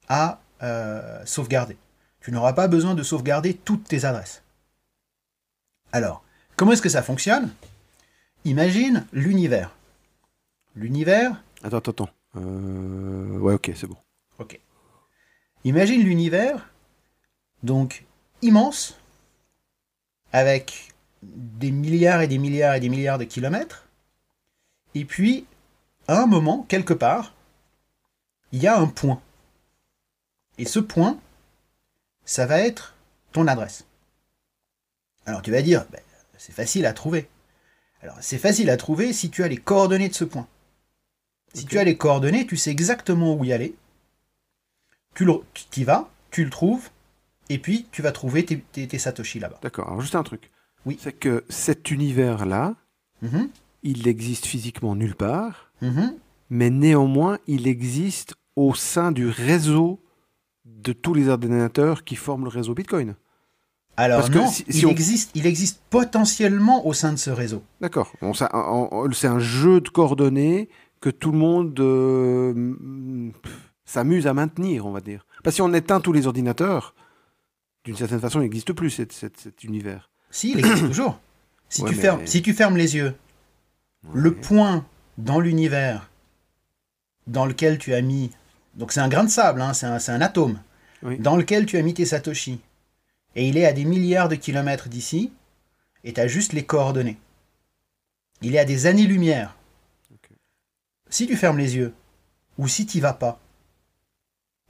à 0.07 0.39
euh, 0.61 1.25
sauvegarder. 1.25 1.77
Tu 2.21 2.31
n'auras 2.31 2.53
pas 2.53 2.67
besoin 2.67 2.93
de 2.93 3.03
sauvegarder 3.03 3.55
toutes 3.55 3.85
tes 3.85 4.05
adresses. 4.05 4.43
Alors, 5.91 6.23
comment 6.55 6.71
est-ce 6.71 6.81
que 6.81 6.89
ça 6.89 7.03
fonctionne? 7.03 7.51
Imagine 8.45 9.05
l'univers. 9.11 9.75
L'univers. 10.75 11.43
Attends, 11.63 11.77
attends, 11.77 11.91
attends. 11.91 12.09
Euh, 12.35 13.37
ouais, 13.39 13.55
ok, 13.55 13.71
c'est 13.75 13.87
bon. 13.87 13.97
Ok. 14.39 14.59
Imagine 15.63 16.01
l'univers, 16.03 16.69
donc 17.63 18.05
immense, 18.41 18.99
avec 20.31 20.92
des 21.23 21.71
milliards 21.71 22.21
et 22.21 22.27
des 22.27 22.37
milliards 22.37 22.75
et 22.75 22.79
des 22.79 22.89
milliards 22.89 23.17
de 23.17 23.23
kilomètres, 23.23 23.87
et 24.95 25.05
puis, 25.05 25.45
à 26.07 26.21
un 26.21 26.25
moment, 26.25 26.63
quelque 26.69 26.93
part, 26.93 27.33
il 28.51 28.61
y 28.61 28.67
a 28.67 28.77
un 28.77 28.87
point. 28.87 29.21
Et 30.57 30.65
ce 30.65 30.79
point, 30.79 31.19
ça 32.25 32.45
va 32.45 32.59
être 32.59 32.95
ton 33.31 33.47
adresse. 33.47 33.85
Alors 35.25 35.41
tu 35.41 35.51
vas 35.51 35.61
dire, 35.61 35.85
ben, 35.91 36.01
c'est 36.37 36.51
facile 36.51 36.85
à 36.85 36.93
trouver. 36.93 37.27
Alors, 38.01 38.17
c'est 38.21 38.37
facile 38.37 38.69
à 38.69 38.77
trouver 38.77 39.13
si 39.13 39.29
tu 39.29 39.43
as 39.43 39.47
les 39.47 39.57
coordonnées 39.57 40.09
de 40.09 40.13
ce 40.13 40.25
point. 40.25 40.47
Si 41.53 41.65
tu 41.65 41.79
as 41.79 41.83
les 41.83 41.97
coordonnées, 41.97 42.45
tu 42.45 42.57
sais 42.57 42.71
exactement 42.71 43.33
où 43.33 43.43
y 43.45 43.53
aller. 43.53 43.75
Tu 45.15 45.25
le- 45.25 45.41
y 45.77 45.83
vas, 45.83 46.09
tu 46.31 46.43
le 46.43 46.49
trouves, 46.49 46.89
et 47.49 47.59
puis 47.59 47.87
tu 47.91 48.01
vas 48.01 48.11
trouver 48.11 48.45
tes, 48.45 48.59
tes- 48.59 48.87
tes 48.87 48.99
Satoshi 48.99 49.39
là-bas. 49.39 49.59
D'accord. 49.61 49.87
Alors 49.87 50.01
juste 50.01 50.15
un 50.15 50.23
truc. 50.23 50.51
Oui. 50.85 50.97
C'est 51.01 51.13
que 51.13 51.43
cet 51.49 51.91
univers-là, 51.91 52.75
Mhm, 53.21 53.47
il 53.83 54.07
existe 54.07 54.45
physiquement 54.45 54.95
nulle 54.95 55.15
part, 55.15 55.71
mhm. 55.81 56.13
mais 56.49 56.69
néanmoins, 56.69 57.37
il 57.47 57.67
existe 57.67 58.35
au 58.55 58.73
sein 58.75 59.11
du 59.13 59.27
réseau 59.29 59.99
de 60.65 60.91
tous 60.93 61.13
les 61.13 61.29
ordinateurs 61.29 62.03
qui 62.03 62.15
forment 62.15 62.43
le 62.43 62.49
réseau 62.49 62.73
Bitcoin. 62.73 63.15
Alors 63.95 64.19
Parce 64.19 64.29
que 64.31 64.37
non, 64.39 64.47
si- 64.47 64.65
si 64.69 64.79
il, 64.79 64.85
on- 64.87 64.89
existe, 64.89 65.31
il 65.35 65.45
existe 65.45 65.81
potentiellement 65.89 66.85
au 66.87 66.93
sein 66.93 67.11
de 67.13 67.17
ce 67.17 67.29
réseau. 67.29 67.63
D'accord. 67.79 68.11
Bon, 68.21 68.33
ça- 68.33 68.49
c'est 69.13 69.27
un 69.27 69.39
jeu 69.39 69.79
de 69.81 69.89
coordonnées 69.89 70.67
que 70.99 71.09
tout 71.09 71.31
le 71.31 71.37
monde 71.37 71.79
euh, 71.79 73.31
s'amuse 73.85 74.25
à 74.27 74.33
maintenir, 74.33 74.85
on 74.85 74.91
va 74.91 75.01
dire. 75.01 75.25
Parce 75.43 75.53
que 75.53 75.57
si 75.57 75.61
on 75.61 75.73
éteint 75.73 75.99
tous 76.01 76.11
les 76.13 76.27
ordinateurs, 76.27 76.95
d'une 77.83 77.95
certaine 77.95 78.19
façon, 78.19 78.39
il 78.39 78.43
n'existe 78.43 78.73
plus 78.73 78.89
cet 78.89 79.63
univers. 79.63 80.09
Si, 80.33 80.49
il 80.51 80.59
existe 80.59 80.87
toujours. 80.87 81.19
Si, 81.69 81.83
Ouais, 81.83 81.89
tu 81.91 81.95
mais- 81.95 82.01
fermes, 82.01 82.25
si 82.27 82.41
tu 82.41 82.53
fermes 82.53 82.75
les 82.75 82.95
yeux, 82.95 83.15
le 84.13 84.33
point 84.33 84.83
dans 85.19 85.39
l'univers 85.39 86.09
dans 87.27 87.45
lequel 87.45 87.77
tu 87.77 87.93
as 87.93 88.01
mis. 88.01 88.31
Donc 88.73 88.91
c'est 88.91 88.99
un 88.99 89.07
grain 89.09 89.23
de 89.23 89.29
sable, 89.29 89.61
hein, 89.61 89.73
c'est 89.73 89.85
un, 89.85 90.21
atome. 90.21 90.59
Oui. 91.03 91.19
Dans 91.19 91.37
lequel 91.37 91.67
tu 91.67 91.77
as 91.77 91.83
mis 91.83 91.93
tes 91.93 92.05
Satoshi. 92.05 92.59
Et 93.35 93.47
il 93.47 93.57
est 93.57 93.65
à 93.65 93.73
des 93.73 93.85
milliards 93.85 94.27
de 94.27 94.35
kilomètres 94.35 94.89
d'ici. 94.89 95.31
Et 96.03 96.13
tu 96.13 96.19
as 96.19 96.27
juste 96.27 96.51
les 96.53 96.65
coordonnées. 96.65 97.17
Il 98.41 98.55
est 98.55 98.59
à 98.59 98.65
des 98.65 98.87
années-lumière. 98.87 99.55
Si 101.09 101.27
tu 101.27 101.37
fermes 101.37 101.59
les 101.59 101.75
yeux, 101.75 101.93
ou 102.57 102.67
si 102.67 102.87
tu 102.87 102.99
vas 102.99 103.13
pas, 103.13 103.39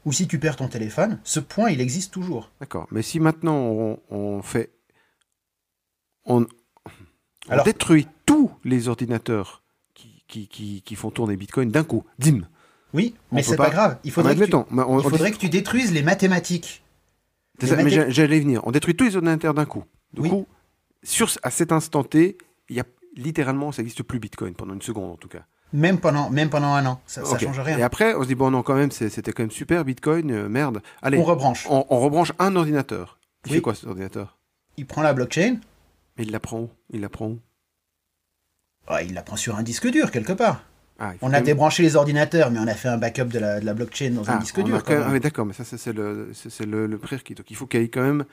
ou 0.03 0.11
si 0.11 0.27
tu 0.27 0.39
perds 0.39 0.57
ton 0.57 0.67
téléphone, 0.67 1.19
ce 1.23 1.39
point, 1.39 1.69
il 1.71 1.79
existe 1.79 2.11
toujours. 2.11 2.51
D'accord. 2.59 2.85
Mais 2.91 3.01
si 3.01 3.21
maintenant 3.21 3.55
on, 3.55 3.99
on 4.09 4.41
fait. 4.41 4.71
On, 6.25 6.45
on 7.47 7.51
Alors- 7.51 7.65
détruit 7.65 8.07
tous 8.25 8.51
les 8.63 8.87
ordinateurs 8.87 9.63
qui, 9.93 10.23
qui, 10.27 10.47
qui, 10.47 10.81
qui 10.81 10.95
font 10.95 11.11
tourner 11.11 11.35
Bitcoin 11.35 11.69
d'un 11.69 11.83
coup, 11.83 12.03
dim. 12.19 12.41
Oui, 12.93 13.15
mais 13.31 13.41
c'est 13.43 13.55
pas- 13.57 13.65
pas 13.65 13.69
grave. 13.71 13.97
Il 14.03 14.11
faudrait, 14.11 14.33
que 14.33 14.37
tu, 14.37 14.43
Admettons, 14.43 14.65
mais 14.71 14.83
on- 14.83 14.99
il 14.99 15.05
on 15.05 15.09
faudrait 15.09 15.31
dit- 15.31 15.35
que 15.37 15.41
tu 15.41 15.49
détruises 15.49 15.91
les 15.93 16.03
mathématiques. 16.03 16.83
Les 17.59 17.67
ça, 17.67 17.75
mais 17.75 18.11
j'allais 18.11 18.37
y 18.37 18.41
venir. 18.41 18.61
On 18.65 18.71
détruit 18.71 18.95
tous 18.95 19.03
les 19.05 19.15
ordinateurs 19.15 19.53
d'un 19.53 19.65
coup. 19.65 19.83
Du 20.13 20.21
Oui. 20.21 20.29
coup, 20.29 20.47
sur, 21.03 21.29
à 21.43 21.49
cet 21.51 21.71
instant 21.71 22.03
T, 22.03 22.37
il 22.69 22.75
y 22.75 22.79
a 22.79 22.83
littéralement, 23.15 23.71
ça 23.71 23.81
n'existe 23.81 24.03
plus 24.03 24.19
Bitcoin 24.19 24.53
pendant 24.55 24.73
une 24.73 24.81
seconde 24.81 25.11
en 25.11 25.17
tout 25.17 25.27
cas. 25.27 25.45
Même 25.71 25.99
pendant, 25.99 26.29
même 26.29 26.49
pendant 26.51 26.73
un 26.73 26.85
an. 26.85 27.01
Ça, 27.07 27.23
Ok. 27.23 27.39
change 27.43 27.59
rien. 27.59 27.77
Et 27.79 27.83
après, 27.83 28.13
on 28.15 28.21
se 28.21 28.27
dit 28.27 28.35
bon 28.35 28.51
non 28.51 28.61
quand 28.61 28.75
même, 28.75 28.91
c'était 28.91 29.31
quand 29.33 29.41
même 29.43 29.51
super 29.51 29.83
Bitcoin, 29.85 30.29
euh, 30.31 30.47
merde. 30.47 30.81
Allez, 31.01 31.17
On 31.17 31.21
on, 31.21 31.25
rebranche. 31.25 31.65
on 31.67 31.99
rebranche 31.99 32.31
un 32.37 32.55
ordinateur. 32.55 33.17
Il 33.45 33.49
Oui. 33.51 33.55
fait 33.57 33.61
quoi 33.61 33.73
cet 33.75 33.85
ordinateur? 33.87 34.37
Il 34.77 34.85
prend 34.85 35.01
la 35.01 35.13
blockchain. 35.13 35.57
Mais 36.17 36.23
il 36.25 36.31
la 36.31 36.39
prend 36.39 36.59
où? 36.61 36.69
Il 36.91 37.01
la 37.01 37.09
prend 37.09 37.27
où? 37.27 37.39
Ah, 38.87 39.01
il 39.01 39.13
la 39.13 39.21
prend 39.21 39.35
sur 39.35 39.55
un 39.55 39.63
disque 39.63 39.87
dur 39.89 40.11
quelque 40.11 40.33
part. 40.33 40.63
Ah, 40.99 41.13
On 41.21 41.27
a 41.27 41.31
même- 41.31 41.43
débranché 41.43 41.81
les 41.83 41.95
ordinateurs, 41.95 42.51
mais 42.51 42.59
on 42.59 42.67
a 42.67 42.75
fait 42.75 42.87
un 42.89 42.97
backup 42.97 43.25
de 43.25 43.39
la, 43.39 43.59
de 43.59 43.65
la 43.65 43.73
blockchain 43.73 44.11
dans 44.11 44.29
un 44.29 44.35
Ah, 44.35 44.37
disque 44.37 44.57
on 44.59 44.61
a 44.61 44.65
dur. 44.65 44.83
quand 44.83 44.93
même- 44.93 45.03
ah, 45.07 45.11
mais 45.11 45.19
d'accord, 45.19 45.45
mais 45.45 45.53
ça 45.53 45.63
c'est 45.63 45.91
le, 45.93 46.31
le, 46.67 46.87
le 46.87 46.97
prérequis. 46.97 47.33
Donc 47.33 47.49
il 47.49 47.55
faut 47.55 47.65
qu'il 47.65 47.81
y 47.81 47.83
ait 47.83 47.89
quand 47.89 48.03
même 48.03 48.25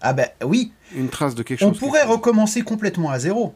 Ah 0.00 0.12
ben 0.12 0.28
oui, 0.44 0.72
une 0.94 1.08
trace 1.08 1.34
de 1.34 1.42
quelque 1.42 1.64
on 1.64 1.68
chose. 1.70 1.78
pourrait 1.78 2.00
quelque 2.00 2.08
chose. 2.08 2.16
recommencer 2.16 2.62
complètement 2.62 3.10
à 3.10 3.18
zéro. 3.18 3.54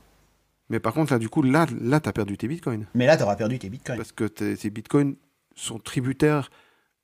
Mais 0.71 0.81
par 0.81 0.95
contre 0.95 1.13
là, 1.13 1.19
du 1.19 1.29
coup, 1.29 1.43
là, 1.43 1.67
là, 1.81 2.01
t'as 2.01 2.13
perdu 2.13 2.37
tes 2.39 2.49
Bitcoins 2.49 2.87
Mais 2.95 3.07
là, 3.07 3.17
tu 3.17 3.23
auras 3.25 3.37
perdu 3.37 3.59
tes 3.59 3.69
bitcoins. 3.69 3.97
parce 3.99 4.13
que 4.13 4.25
tes, 4.25 4.57
tes 4.57 4.71
Bitcoins 4.71 5.15
sont 5.55 5.79
tributaires 5.79 6.51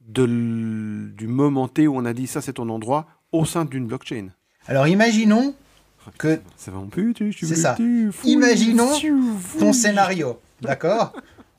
de 0.00 0.26
du 1.14 1.28
moment 1.28 1.68
T 1.68 1.86
où 1.86 1.96
on 1.96 2.04
a 2.04 2.12
dit 2.12 2.26
ça 2.26 2.40
c'est 2.40 2.54
ton 2.54 2.68
endroit 2.70 3.06
au 3.32 3.44
sein 3.44 3.64
d'une 3.64 3.86
blockchain. 3.86 4.28
Alors 4.66 4.88
imaginons 4.88 5.54
que 6.18 6.40
Ça 6.56 6.70
va 6.70 6.78
en 6.78 6.86
plus, 6.86 7.14
tu, 7.14 7.30
tu 7.30 7.46
C'est 7.46 7.56
ça. 7.56 7.76
Imaginons 8.24 8.90
ton 9.58 9.72
scénario, 9.72 10.40
d'accord 10.60 11.12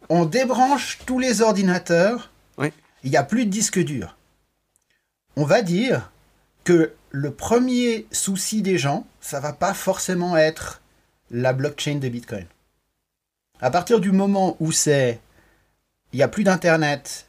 On 0.10 0.26
débranche 0.26 1.00
tous 1.06 1.20
les 1.20 1.42
ordinateurs. 1.42 2.32
Oui. 2.58 2.72
Il 3.04 3.12
n'y 3.12 3.18
a 3.18 3.24
plus 3.24 3.46
de 3.46 3.50
disque 3.50 3.80
dur. 3.80 4.18
On 5.36 5.46
va 5.46 5.62
dire 5.62 6.12
que 6.64 6.94
le 7.12 7.32
premier 7.32 8.06
souci 8.12 8.62
des 8.62 8.78
gens, 8.78 9.06
ça 9.22 9.40
va 9.40 9.54
pas 9.54 9.74
forcément 9.74 10.38
être 10.38 10.82
la 11.32 11.54
blockchain 11.54 11.96
de 11.96 12.10
Bitcoin. 12.10 12.46
À 13.62 13.72
partir 13.72 14.00
du 14.00 14.12
moment 14.12 14.58
où 14.60 14.72
c'est, 14.72 15.20
il 16.12 16.18
n'y 16.18 16.24
a 16.24 16.28
plus 16.28 16.44
d'internet 16.44 17.28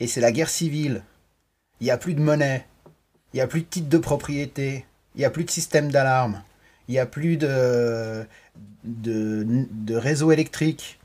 et 0.00 0.06
c'est 0.06 0.20
la 0.20 0.32
guerre 0.32 0.48
civile, 0.48 1.02
il 1.80 1.84
n'y 1.84 1.90
a 1.90 1.98
plus 1.98 2.14
de 2.14 2.20
monnaie, 2.20 2.66
il 3.32 3.36
n'y 3.36 3.42
a 3.42 3.46
plus 3.46 3.62
de 3.62 3.66
titre 3.66 3.88
de 3.88 3.98
propriété, 3.98 4.86
il 5.14 5.18
n'y 5.18 5.24
a 5.24 5.30
plus 5.30 5.44
de 5.44 5.50
système 5.50 5.90
d'alarme, 5.90 6.42
il 6.88 6.92
n'y 6.92 6.98
a 6.98 7.06
plus 7.06 7.36
de, 7.36 8.26
de, 8.84 9.94
réseau 9.94 10.32
électrique, 10.32 10.98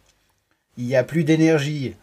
il 0.77 0.85
n'y 0.85 0.95
a 0.95 1.03
plus 1.03 1.23
d'énergie, 1.23 1.95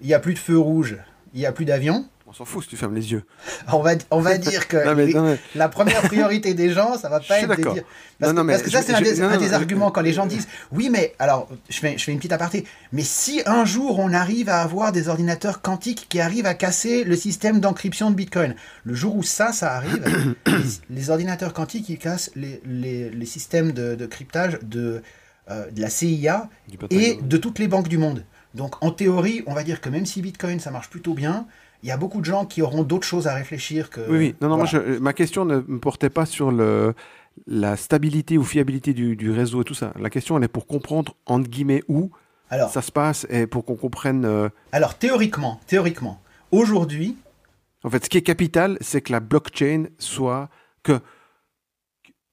il 0.00 0.06
n'y 0.06 0.14
a 0.14 0.20
plus 0.20 0.34
de 0.34 0.38
feu 0.38 0.58
rouge, 0.58 0.96
il 1.34 1.40
n'y 1.40 1.46
a 1.46 1.52
plus 1.52 1.64
d'avion. 1.64 2.08
On 2.30 2.34
s'en 2.34 2.44
fout 2.44 2.62
si 2.62 2.68
tu 2.68 2.76
fermes 2.76 2.94
les 2.94 3.10
yeux. 3.10 3.24
On 3.72 3.80
va, 3.80 3.92
on 4.10 4.20
va 4.20 4.36
dire 4.36 4.68
que 4.68 4.76
Non, 4.86 4.94
mais, 4.94 5.06
les- 5.06 5.14
non, 5.14 5.22
mais- 5.22 5.38
la 5.54 5.70
première 5.70 6.02
priorité 6.02 6.52
des 6.52 6.68
gens, 6.70 6.98
ça 6.98 7.08
va 7.08 7.20
pas 7.20 7.40
être 7.40 7.48
de 7.48 7.54
dire. 7.72 7.84
Parce, 8.20 8.32
Non, 8.34 8.42
que, 8.42 8.46
mais 8.46 8.52
parce 8.52 8.64
que 8.64 8.70
ça, 8.70 8.82
c'est 8.82 8.92
un 8.94 9.00
des, 9.00 9.22
un 9.22 9.40
je- 9.40 9.54
arguments 9.54 9.90
quand 9.90 10.02
les 10.02 10.12
gens 10.12 10.26
disent 10.26 10.46
Oui, 10.70 10.90
mais 10.90 11.14
alors, 11.18 11.48
je 11.70 11.78
fais, 11.78 11.96
je 11.96 12.04
fais 12.04 12.12
une 12.12 12.18
petite 12.18 12.32
aparté. 12.32 12.66
Mais 12.92 13.00
si 13.02 13.40
un 13.46 13.64
jour 13.64 13.98
on 13.98 14.12
arrive 14.12 14.50
à 14.50 14.60
avoir 14.60 14.92
des 14.92 15.08
ordinateurs 15.08 15.62
quantiques 15.62 16.06
qui 16.10 16.20
arrivent 16.20 16.44
à 16.44 16.52
casser 16.52 17.02
le 17.04 17.16
système 17.16 17.60
d'encryption 17.60 18.10
de 18.10 18.14
Bitcoin, 18.16 18.54
le 18.84 18.94
jour 18.94 19.16
où 19.16 19.22
ça, 19.22 19.52
ça 19.52 19.72
arrive, 19.76 20.02
les, 20.46 20.52
les 20.96 21.10
ordinateurs 21.10 21.54
quantiques, 21.54 21.88
ils 21.88 21.98
cassent 21.98 22.30
les, 22.36 22.60
les- 22.66 23.08
les 23.08 23.26
systèmes 23.26 23.72
de, 23.72 23.94
de 23.94 24.04
cryptage 24.06 24.58
de, 24.62 25.02
euh, 25.50 25.70
de 25.70 25.80
la 25.80 25.88
CIA 25.88 26.50
et 26.90 27.18
de 27.22 27.36
toutes 27.38 27.58
les 27.58 27.68
banques 27.68 27.88
du 27.88 27.96
monde. 27.96 28.22
Donc 28.54 28.74
en 28.84 28.90
théorie, 28.90 29.42
on 29.46 29.54
va 29.54 29.62
dire 29.62 29.80
que 29.80 29.88
même 29.88 30.04
si 30.04 30.20
Bitcoin 30.20 30.60
ça 30.60 30.70
marche 30.70 30.90
plutôt 30.90 31.14
bien, 31.14 31.46
il 31.82 31.88
y 31.88 31.92
a 31.92 31.96
beaucoup 31.96 32.20
de 32.20 32.24
gens 32.24 32.44
qui 32.44 32.60
auront 32.62 32.82
d'autres 32.82 33.06
choses 33.06 33.26
à 33.28 33.34
réfléchir 33.34 33.90
que. 33.90 34.00
Oui, 34.10 34.18
oui. 34.18 34.34
Non, 34.40 34.48
non, 34.48 34.56
moi, 34.56 34.66
Voilà. 34.70 34.92
je- 34.94 34.98
ma 34.98 35.12
question 35.12 35.44
ne 35.44 35.56
me 35.66 35.78
portait 35.78 36.10
pas 36.10 36.26
sur 36.26 36.50
le, 36.50 36.94
la 37.46 37.76
stabilité 37.76 38.36
ou 38.38 38.44
fiabilité 38.44 38.92
du, 38.94 39.14
du 39.16 39.30
réseau 39.30 39.62
et 39.62 39.64
tout 39.64 39.74
ça. 39.74 39.92
La 39.98 40.10
question, 40.10 40.36
elle 40.36 40.44
est 40.44 40.48
pour 40.48 40.66
comprendre, 40.66 41.14
entre 41.26 41.48
guillemets, 41.48 41.82
où 41.88 42.10
Alors, 42.50 42.70
ça 42.70 42.82
se 42.82 42.90
passe 42.90 43.26
et 43.30 43.46
pour 43.46 43.64
qu'on 43.64 43.76
comprenne. 43.76 44.24
euh, 44.24 44.48
alors 44.72 44.96
théoriquement, 44.98 45.60
théoriquement, 45.66 46.20
aujourd'hui, 46.50 47.16
En 47.84 47.90
fait, 47.90 48.04
ce 48.04 48.10
qui 48.10 48.18
est 48.18 48.22
capital, 48.22 48.76
c'est 48.80 49.00
que 49.02 49.12
la 49.12 49.20
blockchain 49.20 49.84
soit. 49.98 50.48
que. 50.82 51.00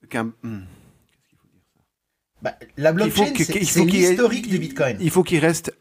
qu'un- 0.09 0.33
hmm. 0.43 0.61
bah, 2.41 2.53
la 2.77 2.93
blockchain, 2.93 3.33
c'est 3.35 3.53
l'historique 3.53 4.45
il- 4.47 4.59
Bitcoin. 4.59 4.97
Il 4.99 5.09
faut 5.11 5.23
qu'il 5.23 5.39
reste. 5.39 5.71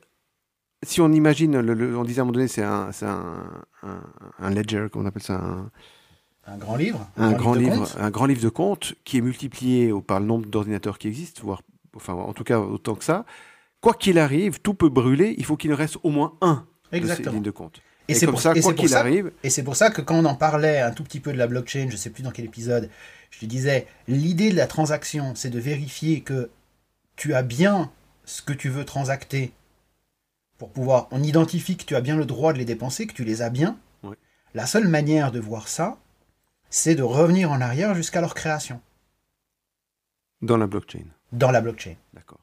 Si 0.85 1.01
on 1.01 1.11
imagine, 1.13 1.61
le, 1.61 1.75
le- 1.75 1.97
on 1.99 2.05
disait 2.05 2.21
à 2.21 2.23
un 2.23 2.25
moment 2.27 2.35
donné, 2.35 2.49
c'est 2.49 2.63
un, 2.63 2.91
un, 3.03 3.35
un, 3.83 4.01
un 4.39 4.51
ledger, 4.51 4.87
comment 4.93 5.05
on 5.05 5.09
appelle 5.09 5.23
ça 5.23 5.41
un, 6.47 6.57
grand 6.59 6.77
livre. 6.77 7.07
un 7.17 7.33
grand 7.33 7.55
livre, 7.55 7.89
un 7.99 8.11
grand 8.11 8.27
livre 8.27 8.43
de 8.43 8.49
compte 8.49 8.95
qui 9.05 9.19
est 9.19 9.21
multiplié 9.23 9.93
au- 9.93 10.01
par 10.03 10.21
le 10.21 10.27
nombre 10.27 10.47
d'ordinateurs 10.47 10.99
qui 10.99 11.09
existent, 11.09 11.43
voire, 11.45 11.63
enfin, 11.97 12.13
en 12.15 12.33
tout 12.33 12.45
cas 12.45 12.59
autant 12.59 12.95
que 12.95 13.05
ça. 13.05 13.25
Quoi 13.81 13.95
qu'il 13.95 14.19
arrive, 14.19 14.61
tout 14.61 14.75
peut 14.75 14.89
brûler. 14.89 15.35
Il 15.39 15.45
faut 15.45 15.57
qu'il 15.57 15.73
reste 15.75 15.99
au 16.03 16.11
moins 16.11 16.35
un 16.41 16.55
de 16.55 16.91
ces 16.91 16.97
Exactement. 16.99 17.33
lignes 17.35 17.43
de 17.43 17.51
compte. 17.51 17.81
Et, 18.09 18.13
Et, 18.13 18.15
c'est 18.15 18.27
pour, 18.27 18.41
ça, 18.41 18.51
et 18.51 18.61
quoi 18.61 18.63
c'est 18.63 18.69
pour 18.75 18.81
qu'il 18.81 18.89
ça- 18.91 19.01
arrive, 19.01 19.33
et 19.43 19.49
c'est 19.51 19.63
pour 19.63 19.77
ça 19.77 19.91
que 19.91 20.03
quand 20.03 20.15
on 20.17 20.25
en 20.27 20.35
parlait 20.35 20.81
un 20.81 20.91
tout 20.91 21.03
petit 21.05 21.21
peu 21.21 21.33
de 21.33 21.39
la 21.39 21.47
blockchain, 21.47 21.89
je 21.91 21.97
sais 21.97 22.11
plus 22.11 22.23
dans 22.23 22.31
quel 22.31 22.45
épisode, 22.45 22.91
je 23.31 23.39
te 23.41 23.47
disais, 23.47 23.87
l'idée 24.09 24.51
de 24.51 24.57
la 24.57 24.67
transaction, 24.67 25.33
c'est 25.35 25.49
de 25.49 25.59
vérifier 25.59 26.21
que 26.21 26.51
tu 27.17 27.33
as 27.35 27.43
bien 27.43 27.91
ce 28.27 28.43
que 28.43 28.53
tu 28.53 28.69
veux 28.69 28.85
transacter 28.85 29.53
pour 30.59 30.73
pouvoir, 30.73 31.09
on 31.11 31.23
identifie 31.23 31.77
que 31.77 31.85
tu 31.85 31.97
as 31.97 32.01
bien 32.01 32.17
le 32.17 32.27
droit 32.27 32.53
de 32.53 32.59
les 32.59 32.65
dépenser, 32.65 33.07
que 33.07 33.13
tu 33.13 33.25
les 33.25 33.43
as 33.43 33.51
bien. 33.51 33.79
Ouais. 34.03 34.17
La 34.55 34.67
seule 34.67 34.89
manière 34.89 35.33
de 35.33 35.41
voir 35.41 35.69
ça, 35.69 35.99
c'est 36.71 36.95
de 36.95 37.03
revenir 37.03 37.51
en 37.51 37.61
arrière 37.61 37.95
jusqu'à 37.95 38.21
leur 38.21 38.35
création 38.35 38.81
dans 40.43 40.57
la 40.57 40.67
blockchain. 40.67 41.07
dans 41.33 41.51
la 41.51 41.61
blockchain. 41.61 41.95
D'accord. 42.13 42.41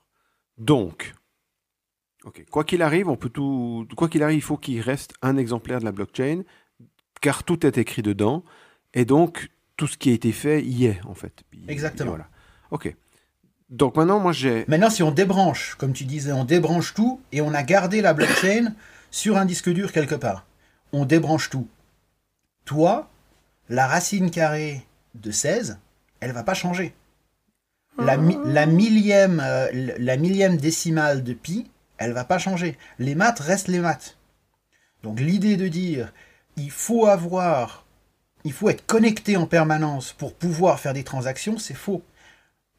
Donc, 0.58 1.13
ok, 2.24 2.45
quoi 2.50 2.63
qu'il 2.63 2.82
arrive, 2.82 3.10
on 3.10 3.15
peut 3.15 3.30
tout. 3.30 3.88
Quoi 3.95 4.10
qu'il 4.10 4.24
arrive, 4.24 4.38
il 4.38 4.41
faut 4.41 4.58
qu'il 4.58 4.82
reste 4.82 5.13
un 5.21 5.38
exemplaire 5.38 5.80
de 5.80 5.86
la 5.86 5.91
blockchain, 5.91 6.43
car 7.21 7.43
tout 7.43 7.65
est 7.65 7.78
écrit 7.78 8.02
dedans, 8.02 8.43
et 8.93 9.06
donc 9.06 9.50
tout 9.78 9.88
ce 9.88 9.97
qui 9.97 10.10
a 10.10 10.13
été 10.13 10.32
fait 10.32 10.63
y 10.63 10.86
est 10.86 11.00
en 11.06 11.13
fait. 11.13 11.43
Exactement. 11.67 12.12
Voilà. 12.12 12.28
Ok. 12.71 12.95
Donc 13.71 13.95
maintenant, 13.95 14.19
moi 14.19 14.34
j'ai. 14.34 14.65
Maintenant, 14.67 14.89
si 14.89 15.01
on 15.01 15.12
débranche, 15.12 15.75
comme 15.75 15.93
tu 15.93 16.03
disais, 16.05 16.31
on 16.34 16.43
débranche 16.43 16.93
tout 16.93 17.21
et 17.31 17.41
on 17.41 17.53
a 17.53 17.63
gardé 17.63 18.01
la 18.01 18.13
blockchain 18.13 18.73
sur 19.12 19.38
un 19.38 19.45
disque 19.45 19.69
dur 19.69 19.91
quelque 19.91 20.15
part. 20.15 20.45
On 20.93 21.05
débranche 21.05 21.49
tout. 21.49 21.67
Toi, 22.65 23.10
la 23.69 23.88
racine 23.88 24.29
carrée 24.29 24.86
de 25.15 25.31
16, 25.31 25.79
elle 26.19 26.31
va 26.34 26.43
pas 26.43 26.53
changer. 26.53 26.93
la, 27.97 28.17
mi- 28.17 28.38
la 28.45 28.65
millième, 28.65 29.41
euh, 29.43 29.67
la 29.99 30.17
millième 30.17 30.57
décimale 30.57 31.23
de 31.23 31.34
pi, 31.34 31.69
elle 31.97 32.13
va 32.13 32.23
pas 32.25 32.39
changer. 32.39 32.77
Les 32.99 33.15
maths 33.15 33.39
restent 33.39 33.67
les 33.67 33.79
maths. 33.79 34.17
Donc 35.03 35.19
l'idée 35.19 35.57
de 35.57 35.67
dire 35.67 36.12
il 36.57 36.71
faut 36.71 37.05
avoir, 37.05 37.86
il 38.43 38.53
faut 38.53 38.69
être 38.69 38.86
connecté 38.86 39.38
en 39.38 39.45
permanence 39.47 40.13
pour 40.13 40.34
pouvoir 40.34 40.79
faire 40.79 40.93
des 40.93 41.03
transactions, 41.03 41.57
c'est 41.57 41.73
faux. 41.73 42.03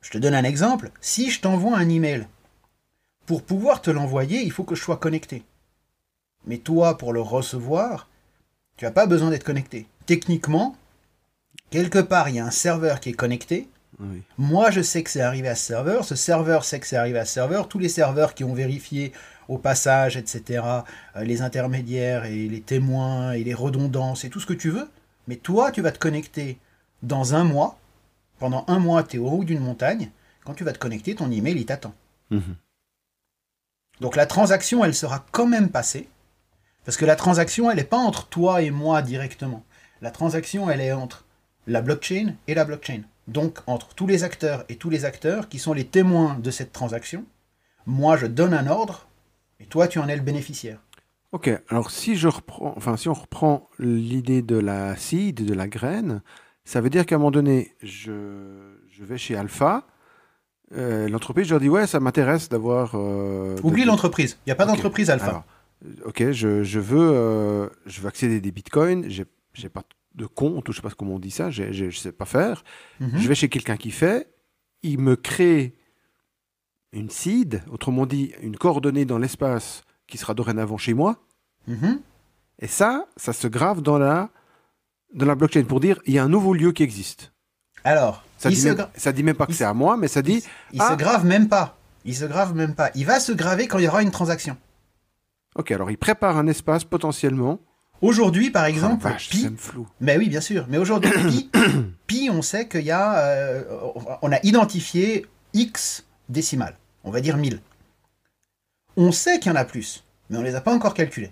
Je 0.03 0.11
te 0.11 0.19
donne 0.19 0.35
un 0.35 0.45
exemple. 0.45 0.91
Si 1.01 1.31
je 1.31 1.41
t'envoie 1.41 1.79
un 1.79 1.89
email, 1.89 2.27
pour 3.27 3.43
pouvoir 3.43 3.81
te 3.81 3.91
l'envoyer, 3.91 4.43
il 4.43 4.53
faut 4.53 4.65
que 4.65 4.75
je 4.75 4.83
sois 4.83 4.97
connecté. 4.97 5.45
Mais 6.47 6.59
toi, 6.59 6.99
pour 6.99 7.13
le 7.13 7.21
recevoir, 7.21 8.09
tu 8.77 8.85
n'as 8.85 8.91
pas 8.91 9.07
besoin 9.07 9.31
d'être 9.31 9.45
connecté. 9.45 9.87
Techniquement, 10.07 10.77
quelque 11.71 12.01
part, 12.01 12.29
il 12.29 12.37
y 12.37 12.41
a 12.41 12.45
un 12.45 12.51
serveur 12.51 13.01
qui 13.01 13.11
est 13.11 13.15
connecté. 13.15 13.69
Oui. 14.01 14.23
Moi, 14.39 14.71
je 14.71 14.81
sais 14.81 15.03
que 15.03 15.11
c'est 15.11 15.21
arrivé 15.21 15.49
à 15.49 15.55
ce 15.55 15.65
serveur. 15.65 16.05
Ce 16.05 16.17
serveur 16.17 16.65
sait 16.65 16.81
que 16.81 16.87
c'est 16.87 16.97
arrivé 16.97 17.19
à 17.19 17.25
ce 17.25 17.35
serveur. 17.35 17.69
Tous 17.69 17.79
les 17.79 17.89
serveurs 17.89 18.35
qui 18.35 18.43
ont 18.43 18.55
vérifié 18.55 19.13
au 19.49 19.59
passage, 19.59 20.17
etc., 20.17 20.65
euh, 21.17 21.25
les 21.25 21.43
intermédiaires 21.43 22.25
et 22.25 22.49
les 22.49 22.61
témoins 22.61 23.33
et 23.33 23.45
les 23.45 23.55
redondances 23.55 24.25
et 24.25 24.31
tout 24.31 24.41
ce 24.41 24.47
que 24.47 24.53
tu 24.53 24.71
veux. 24.71 24.89
Mais 25.29 25.37
toi, 25.37 25.71
tu 25.71 25.83
vas 25.83 25.93
te 25.93 25.99
connecter 25.99 26.59
dans 27.03 27.35
un 27.35 27.45
mois. 27.45 27.79
Pendant 28.43 28.65
un 28.67 28.81
mois, 28.81 29.05
tu 29.05 29.19
es 29.19 29.21
au 29.21 29.29
haut 29.29 29.45
d'une 29.45 29.61
montagne. 29.61 30.11
Quand 30.45 30.55
tu 30.55 30.65
vas 30.65 30.73
te 30.73 30.79
connecter, 30.81 31.15
ton 31.15 31.31
email, 31.31 31.55
il 31.55 31.65
t'attend. 31.65 31.95
Mhm. 32.31 32.57
Donc 34.01 34.17
la 34.17 34.27
transaction, 34.27 34.85
elle 34.85 34.97
sera 34.97 35.25
quand 35.31 35.47
même 35.47 35.69
passée. 35.69 36.09
Parce 36.85 36.97
que 36.97 37.05
la 37.05 37.15
transaction, 37.15 37.71
elle 37.71 37.77
n'est 37.77 37.85
pas 37.85 37.99
entre 37.99 38.27
toi 38.27 38.61
et 38.63 38.73
moi 38.73 39.01
directement. 39.01 39.65
La 40.01 40.11
transaction, 40.11 40.69
elle 40.69 40.81
est 40.81 40.91
entre 40.91 41.25
la 41.69 41.83
blockchain 41.83 42.35
et 42.49 42.55
la 42.55 42.65
blockchain. 42.65 43.03
Donc 43.29 43.61
entre 43.69 43.95
tous 43.95 44.09
les 44.09 44.25
acteurs 44.25 44.65
et 44.69 44.75
tous 44.75 44.91
les 44.91 45.05
acteurs 45.05 45.49
qui 45.49 45.61
sont 45.61 45.73
les 45.73 45.87
témoins 45.87 46.37
de 46.41 46.51
cette 46.51 46.73
transaction. 46.73 47.25
Moi, 47.87 48.17
je 48.17 48.27
donne 48.27 48.55
un 48.55 48.67
ordre 48.67 49.07
et 49.61 49.67
toi, 49.67 49.87
tu 49.87 50.01
en 50.01 50.09
es 50.09 50.17
le 50.17 50.23
bénéficiaire. 50.23 50.81
Ok, 51.31 51.49
alors 51.69 51.93
si 51.93 52.17
je 52.17 52.27
reprends, 52.27 52.75
enfin 52.77 52.97
si 52.97 53.09
on 53.09 53.15
reprend 53.15 53.71
l'idée 53.79 54.43
de 54.43 54.57
la 54.57 54.97
seed, 54.97 55.47
de 55.47 55.55
la 55.55 55.69
graine, 55.69 56.23
ça 56.65 56.81
veut 56.81 56.91
dire 56.91 57.07
qu'à 57.07 57.17
un 57.17 57.19
moment 57.19 57.31
donné, 57.31 57.75
je, 57.83 58.75
je 58.91 59.05
vais 59.05 59.19
chez 59.19 59.37
Alpha, 59.37 59.87
euh, 60.75 61.09
l'entreprise, 61.09 61.47
je 61.47 61.51
leur 61.51 61.61
dis 61.61 61.69
ouais, 61.69 61.87
ça 61.87 62.01
m'intéresse 62.01 62.49
d'avoir. 62.49 62.93
euh, 62.95 63.57
Oublie 63.63 63.83
de- 63.83 63.89
l'entreprise. 63.89 64.39
Il 64.47 64.49
n'y 64.49 64.53
a 64.53 64.57
pas 64.57 64.65
d'entreprise 64.67 65.11
alpha. 65.11 65.27
Alors, 65.27 65.45
euh, 65.85 66.09
ok, 66.09 66.31
je, 66.31 66.63
je 66.63 66.81
veux, 66.81 67.11
euh, 67.13 67.69
je 67.87 68.01
veux 68.01 68.09
accéder 68.09 68.37
à 68.37 68.41
des 68.41 68.53
bitcoins. 68.53 69.05
J'ai, 69.09 69.25
j'ai 69.55 69.69
pas 69.69 69.83
de 70.15 70.27
compte, 70.27 70.69
ou 70.69 70.73
je 70.73 70.77
sais 70.77 70.83
pas 70.83 70.91
comment 70.91 71.15
on 71.15 71.19
dit 71.19 71.31
ça. 71.31 71.51
J'ai, 71.51 71.73
j'ai- 71.73 71.91
je 71.91 71.99
sais 71.99 72.13
pas 72.13 72.25
faire. 72.25 72.65
Mhm. 73.01 73.13
Je 73.19 73.29
vais 73.29 73.35
chez 73.35 73.49
quelqu'un 73.49 73.77
qui 73.77 73.91
fait. 73.91 74.33
Il 74.83 74.99
me 74.99 75.17
crée 75.17 75.75
une 76.93 77.11
seed, 77.11 77.63
autrement 77.71 78.07
dit, 78.07 78.33
une 78.43 78.57
coordonnée 78.57 79.05
dans 79.05 79.19
l'espace 79.19 79.83
qui 80.07 80.19
sera 80.19 80.35
dorénavant 80.35 80.77
chez 80.79 80.95
moi. 80.95 81.19
Mhm. 81.67 82.01
Et 82.61 82.67
ça, 82.67 83.07
ça 83.17 83.33
se 83.33 83.47
grave 83.49 83.81
dans 83.83 83.99
la, 83.99 84.31
dans 85.15 85.27
la 85.27 85.35
blockchain 85.35 85.65
pour 85.65 85.81
dire 85.81 86.01
il 86.07 86.15
y 86.15 86.19
a 86.19 86.25
un 86.25 86.29
nouveau 86.29 86.55
lieu 86.55 86.73
qui 86.73 86.83
existe. 86.83 87.33
Alors, 87.85 88.25
Ça 88.39 88.49
dit, 88.51 88.63
même, 88.65 88.87
ça 88.97 89.13
dit 89.13 89.23
même 89.23 89.35
pas 89.37 89.47
que 89.47 89.53
c'est 89.53 89.65
à 89.65 89.75
moi, 89.75 89.97
mais 89.97 90.09
ça 90.09 90.23
dit 90.23 90.43
il 90.73 90.81
Ah. 90.81 90.91
se 90.93 90.95
grave 90.97 91.25
même 91.25 91.49
pas. 91.49 91.77
Il 92.05 92.17
se 92.17 92.25
grave 92.25 92.55
même 92.55 92.75
pas. 92.75 92.91
Il 92.95 93.07
va 93.07 93.21
se 93.21 93.33
graver 93.33 93.67
quand 93.69 93.79
il 93.79 93.85
y 93.85 93.89
aura 93.89 94.03
une 94.03 94.11
transaction. 94.11 94.57
ok, 95.57 95.71
alors 95.73 95.91
il 95.91 95.99
prépare 95.99 96.37
un 96.37 96.47
espace 96.47 96.85
potentiellement. 96.85 97.59
Aujourd'hui, 98.01 98.51
par 98.51 98.65
Oh, 98.65 98.69
exemple, 98.69 99.05
vache, 99.05 99.29
Pi, 99.31 99.49
floue. 99.57 99.87
Mais 100.01 100.17
oui, 100.17 100.29
bien 100.29 100.41
sûr. 100.41 100.67
Mais 100.69 100.79
aujourd'hui, 100.79 101.11
Pi, 101.29 101.51
Pi, 102.09 102.31
on 102.33 102.43
sait 102.43 102.67
qu'il 102.67 102.81
y 102.83 102.91
a, 102.91 103.19
euh, 103.19 103.63
on 104.23 104.33
a 104.33 104.39
identifié 104.45 105.27
X 105.55 106.05
décimales. 106.29 106.77
On 107.05 107.11
va 107.13 107.21
dire 107.21 107.37
1000. 107.37 107.61
On 108.97 109.13
sait 109.13 109.39
qu'il 109.39 109.51
y 109.51 109.55
en 109.55 109.59
a 109.59 109.65
plus, 109.65 110.05
mais 110.31 110.39
on 110.39 110.43
les 110.43 110.55
a 110.57 110.61
pas 110.61 110.73
encore 110.75 110.95
calculées. 110.95 111.31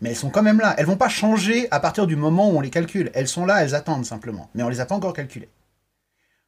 Mais 0.00 0.10
elles 0.10 0.16
sont 0.16 0.30
quand 0.30 0.42
même 0.42 0.60
là. 0.60 0.74
Elles 0.78 0.86
vont 0.86 0.96
pas 0.96 1.08
changer 1.08 1.68
à 1.70 1.80
partir 1.80 2.06
du 2.06 2.16
moment 2.16 2.50
où 2.50 2.56
on 2.56 2.60
les 2.60 2.70
calcule. 2.70 3.10
Elles 3.14 3.28
sont 3.28 3.46
là, 3.46 3.62
elles 3.62 3.74
attendent 3.74 4.04
simplement. 4.04 4.50
Mais 4.54 4.62
on 4.62 4.68
les 4.68 4.80
a 4.80 4.86
pas 4.86 4.94
encore 4.94 5.14
calculées. 5.14 5.48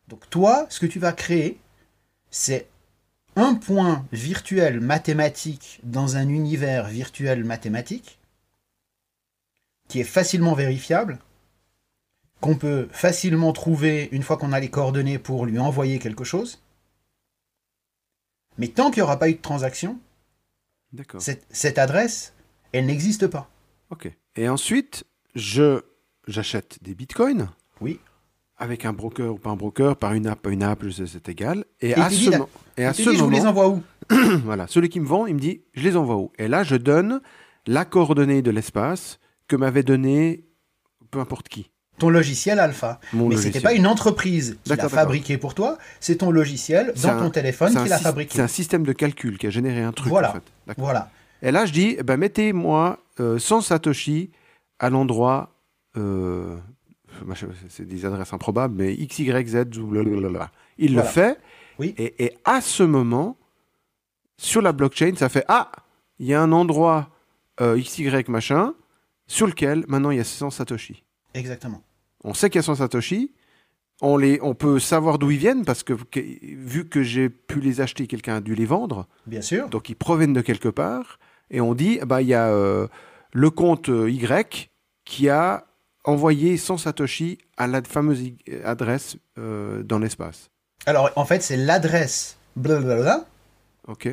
Donc 0.08 0.28
toi, 0.30 0.66
ce 0.68 0.80
que 0.80 0.86
tu 0.86 0.98
vas 0.98 1.12
créer, 1.12 1.58
c'est 2.30 2.68
un 3.36 3.54
point 3.54 4.04
virtuel 4.12 4.80
mathématique 4.80 5.80
dans 5.82 6.16
un 6.16 6.28
univers 6.28 6.88
virtuel 6.88 7.44
mathématique 7.44 8.18
qui 9.88 10.00
est 10.00 10.04
facilement 10.04 10.54
vérifiable, 10.54 11.18
qu'on 12.40 12.56
peut 12.56 12.88
facilement 12.92 13.52
trouver 13.52 14.08
une 14.12 14.22
fois 14.22 14.36
qu'on 14.36 14.52
a 14.52 14.60
les 14.60 14.70
coordonnées 14.70 15.18
pour 15.18 15.46
lui 15.46 15.58
envoyer 15.58 15.98
quelque 15.98 16.24
chose. 16.24 16.62
Mais 18.58 18.68
tant 18.68 18.90
qu'il 18.90 19.00
n'y 19.00 19.04
aura 19.04 19.18
pas 19.18 19.30
eu 19.30 19.34
de 19.34 19.40
transaction, 19.40 19.98
cette 21.50 21.78
adresse, 21.78 22.34
elle 22.72 22.86
n'existe 22.86 23.26
pas. 23.26 23.48
Ok. 23.90 24.10
Et 24.36 24.48
ensuite, 24.48 25.04
je 25.34 25.80
j'achète 26.26 26.78
des 26.82 26.94
bitcoins. 26.94 27.48
Oui. 27.80 27.98
Avec 28.58 28.84
un 28.84 28.92
broker 28.92 29.32
ou 29.34 29.38
pas 29.38 29.50
un 29.50 29.56
broker, 29.56 29.96
par 29.96 30.12
une 30.14 30.26
app, 30.26 30.46
une 30.48 30.62
app, 30.62 30.82
je 30.84 30.90
sais, 30.90 31.06
c'est 31.06 31.28
égal. 31.28 31.64
Et, 31.80 31.90
Et 31.90 31.94
à 31.94 32.10
ce, 32.10 32.36
mo- 32.36 32.48
et 32.76 32.84
à 32.84 32.92
ce 32.92 33.02
dis, 33.08 33.16
je 33.16 33.22
vous 33.22 33.30
les 33.30 33.38
moment, 33.38 33.50
envoie 33.50 33.68
où 33.68 33.82
voilà, 34.44 34.66
celui 34.66 34.88
qui 34.88 34.98
me 35.00 35.06
vend, 35.06 35.26
il 35.26 35.34
me 35.34 35.40
dit, 35.40 35.62
je 35.74 35.82
les 35.84 35.96
envoie 35.96 36.16
où? 36.16 36.32
Et 36.38 36.48
là, 36.48 36.64
je 36.64 36.74
donne 36.76 37.20
la 37.66 37.84
coordonnée 37.84 38.42
de 38.42 38.50
l'espace 38.50 39.20
que 39.46 39.54
m'avait 39.56 39.82
donné 39.84 40.44
peu 41.10 41.20
importe 41.20 41.48
qui. 41.48 41.70
Ton 41.98 42.10
logiciel 42.10 42.58
alpha. 42.60 43.00
Mon 43.12 43.24
Mais 43.28 43.30
logiciel. 43.36 43.54
c'était 43.54 43.62
pas 43.64 43.72
une 43.74 43.86
entreprise 43.86 44.58
qui 44.64 44.70
l'a 44.76 44.88
fabriqué 44.88 45.38
pour 45.38 45.54
toi, 45.54 45.78
c'est 46.00 46.16
ton 46.16 46.30
logiciel 46.30 46.92
dans 47.00 47.08
un- 47.08 47.18
ton 47.20 47.30
téléphone 47.30 47.74
qui 47.74 47.88
l'a 47.88 47.98
fabriqué. 47.98 48.34
C'est 48.36 48.42
un 48.42 48.46
système 48.48 48.82
de 48.84 48.92
calcul 48.92 49.38
qui 49.38 49.46
a 49.46 49.50
généré 49.50 49.82
un 49.82 49.92
truc, 49.92 50.08
Voilà. 50.08 50.30
en 50.30 50.34
fait. 50.34 50.42
D'accord. 50.66 50.84
Voilà. 50.84 51.10
Et 51.42 51.50
là, 51.50 51.66
je 51.66 51.72
dis, 51.72 51.96
eh 51.98 52.02
ben, 52.02 52.16
mettez-moi 52.16 52.98
euh, 53.20 53.38
100 53.38 53.60
Satoshi 53.62 54.30
à 54.78 54.90
l'endroit. 54.90 55.54
euh, 55.96 56.56
c'est 57.68 57.86
des 57.86 58.04
adresses 58.04 58.32
improbables, 58.32 58.74
mais 58.76 58.94
X, 58.94 59.18
Y, 59.20 59.48
Z, 59.48 59.64
blablabla. 59.78 60.50
Il 60.78 60.92
Voilà. 60.94 61.08
le 61.08 61.12
fait. 61.12 61.40
Oui. 61.78 61.94
Et, 61.96 62.24
et 62.24 62.38
à 62.44 62.60
ce 62.60 62.82
moment, 62.82 63.36
sur 64.36 64.62
la 64.62 64.72
blockchain, 64.72 65.14
ça 65.16 65.28
fait 65.28 65.44
Ah, 65.48 65.72
il 66.18 66.26
y 66.26 66.34
a 66.34 66.42
un 66.42 66.52
endroit 66.52 67.10
euh, 67.60 67.78
X, 67.78 67.98
Y, 67.98 68.28
machin, 68.28 68.74
sur 69.26 69.46
lequel 69.46 69.84
maintenant 69.88 70.10
il 70.10 70.18
y 70.18 70.20
a 70.20 70.24
100 70.24 70.50
Satoshi. 70.50 71.02
Exactement. 71.34 71.82
On 72.24 72.34
sait 72.34 72.50
qu'il 72.50 72.58
y 72.58 72.60
a 72.60 72.62
100 72.62 72.76
Satoshi. 72.76 73.32
On, 74.00 74.16
les, 74.16 74.38
on 74.42 74.54
peut 74.54 74.78
savoir 74.78 75.18
d'où 75.18 75.30
ils 75.32 75.38
viennent 75.38 75.64
parce 75.64 75.82
que, 75.82 75.92
que- 75.94 76.20
vu 76.20 76.88
que 76.88 77.02
j'ai 77.02 77.28
pu 77.28 77.58
les 77.60 77.80
acheter, 77.80 78.06
quelqu'un 78.06 78.36
a 78.36 78.40
dû 78.40 78.54
les 78.54 78.66
vendre. 78.66 79.08
Bien 79.26 79.42
sûr. 79.42 79.68
Donc 79.68 79.88
ils 79.88 79.96
proviennent 79.96 80.32
de 80.34 80.40
quelque 80.40 80.68
part. 80.68 81.18
Et 81.50 81.60
on 81.60 81.74
dit, 81.74 81.98
bah, 82.06 82.20
il 82.22 82.28
y 82.28 82.34
a 82.34 82.48
euh, 82.48 82.86
le 83.32 83.50
compte 83.50 83.88
euh, 83.88 84.10
Y 84.10 84.70
qui 85.04 85.28
a 85.28 85.64
envoyé 86.04 86.56
100 86.56 86.78
Satoshi 86.78 87.38
à 87.56 87.66
la 87.66 87.82
fameuse 87.82 88.20
I- 88.22 88.36
adresse 88.64 89.16
euh, 89.38 89.82
dans 89.82 89.98
l'espace. 89.98 90.50
Alors, 90.86 91.10
en 91.16 91.24
fait, 91.24 91.42
c'est 91.42 91.56
l'adresse 91.56 92.38
blablabla, 92.56 93.24
OK 93.86 94.08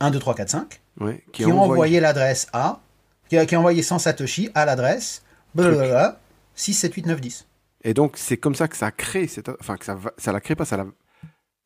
1, 0.00 0.10
2, 0.10 0.18
3, 0.18 0.34
4, 0.34 0.48
5, 0.48 0.80
ouais, 1.00 1.24
qui, 1.32 1.44
a 1.44 1.46
envoyé 1.54 2.00
l'adresse 2.00 2.48
A, 2.52 2.80
qui 3.28 3.38
a, 3.38 3.46
qui 3.46 3.54
a 3.54 3.58
envoyé 3.58 3.82
100 3.82 4.00
Satoshi 4.00 4.50
à 4.54 4.64
l'adresse 4.64 5.22
blablabla, 5.54 6.18
6, 6.54 6.74
7, 6.74 6.94
8, 6.94 7.06
9, 7.06 7.20
10. 7.20 7.46
Et 7.84 7.94
donc 7.94 8.16
c'est 8.16 8.36
comme 8.36 8.54
ça 8.54 8.68
que 8.68 8.76
ça 8.76 8.90
crée, 8.90 9.26
cette... 9.26 9.48
enfin 9.60 9.76
que 9.76 9.84
ça, 9.84 9.94
va- 9.94 10.12
ça 10.18 10.32
la 10.32 10.40
crée 10.40 10.54
pas, 10.56 10.64
ça 10.64 10.76
la... 10.76 10.86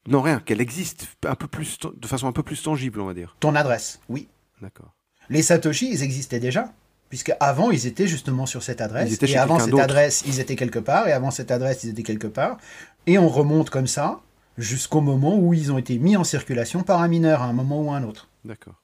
Non, 0.08 0.20
rien, 0.22 0.38
qu'elle 0.40 0.60
existe 0.60 1.08
un 1.26 1.34
peu 1.34 1.46
plus, 1.48 1.78
de 1.78 2.06
façon 2.06 2.26
un 2.28 2.32
peu 2.32 2.42
plus 2.42 2.62
tangible, 2.62 3.00
on 3.00 3.06
va 3.06 3.14
dire. 3.14 3.36
Ton 3.40 3.54
adresse, 3.54 4.00
oui. 4.08 4.28
D'accord. 4.62 4.94
Les 5.28 5.42
Satoshi, 5.42 5.90
ils 5.92 6.02
existaient 6.02 6.40
déjà. 6.40 6.72
Puisque 7.08 7.32
avant, 7.38 7.70
ils 7.70 7.86
étaient 7.86 8.08
justement 8.08 8.46
sur 8.46 8.62
cette 8.64 8.80
adresse. 8.80 9.10
Ils 9.10 9.14
étaient 9.14 9.30
et 9.30 9.36
avant 9.36 9.60
cette 9.60 9.78
adresse, 9.78 10.24
ils 10.26 10.40
étaient 10.40 10.56
quelque 10.56 10.80
part. 10.80 11.06
Et 11.06 11.12
avant 11.12 11.30
cette 11.30 11.50
adresse, 11.52 11.84
ils 11.84 11.90
étaient 11.90 12.02
quelque 12.02 12.26
part. 12.26 12.58
Et 13.06 13.16
on 13.18 13.28
remonte 13.28 13.70
comme 13.70 13.86
ça 13.86 14.20
jusqu'au 14.58 15.00
moment 15.00 15.36
où 15.38 15.54
ils 15.54 15.70
ont 15.70 15.78
été 15.78 15.98
mis 15.98 16.16
en 16.16 16.24
circulation 16.24 16.82
par 16.82 17.00
un 17.02 17.08
mineur 17.08 17.42
à 17.42 17.44
un 17.46 17.52
moment 17.52 17.80
ou 17.82 17.92
à 17.92 17.96
un 17.96 18.02
autre. 18.02 18.28
D'accord. 18.44 18.74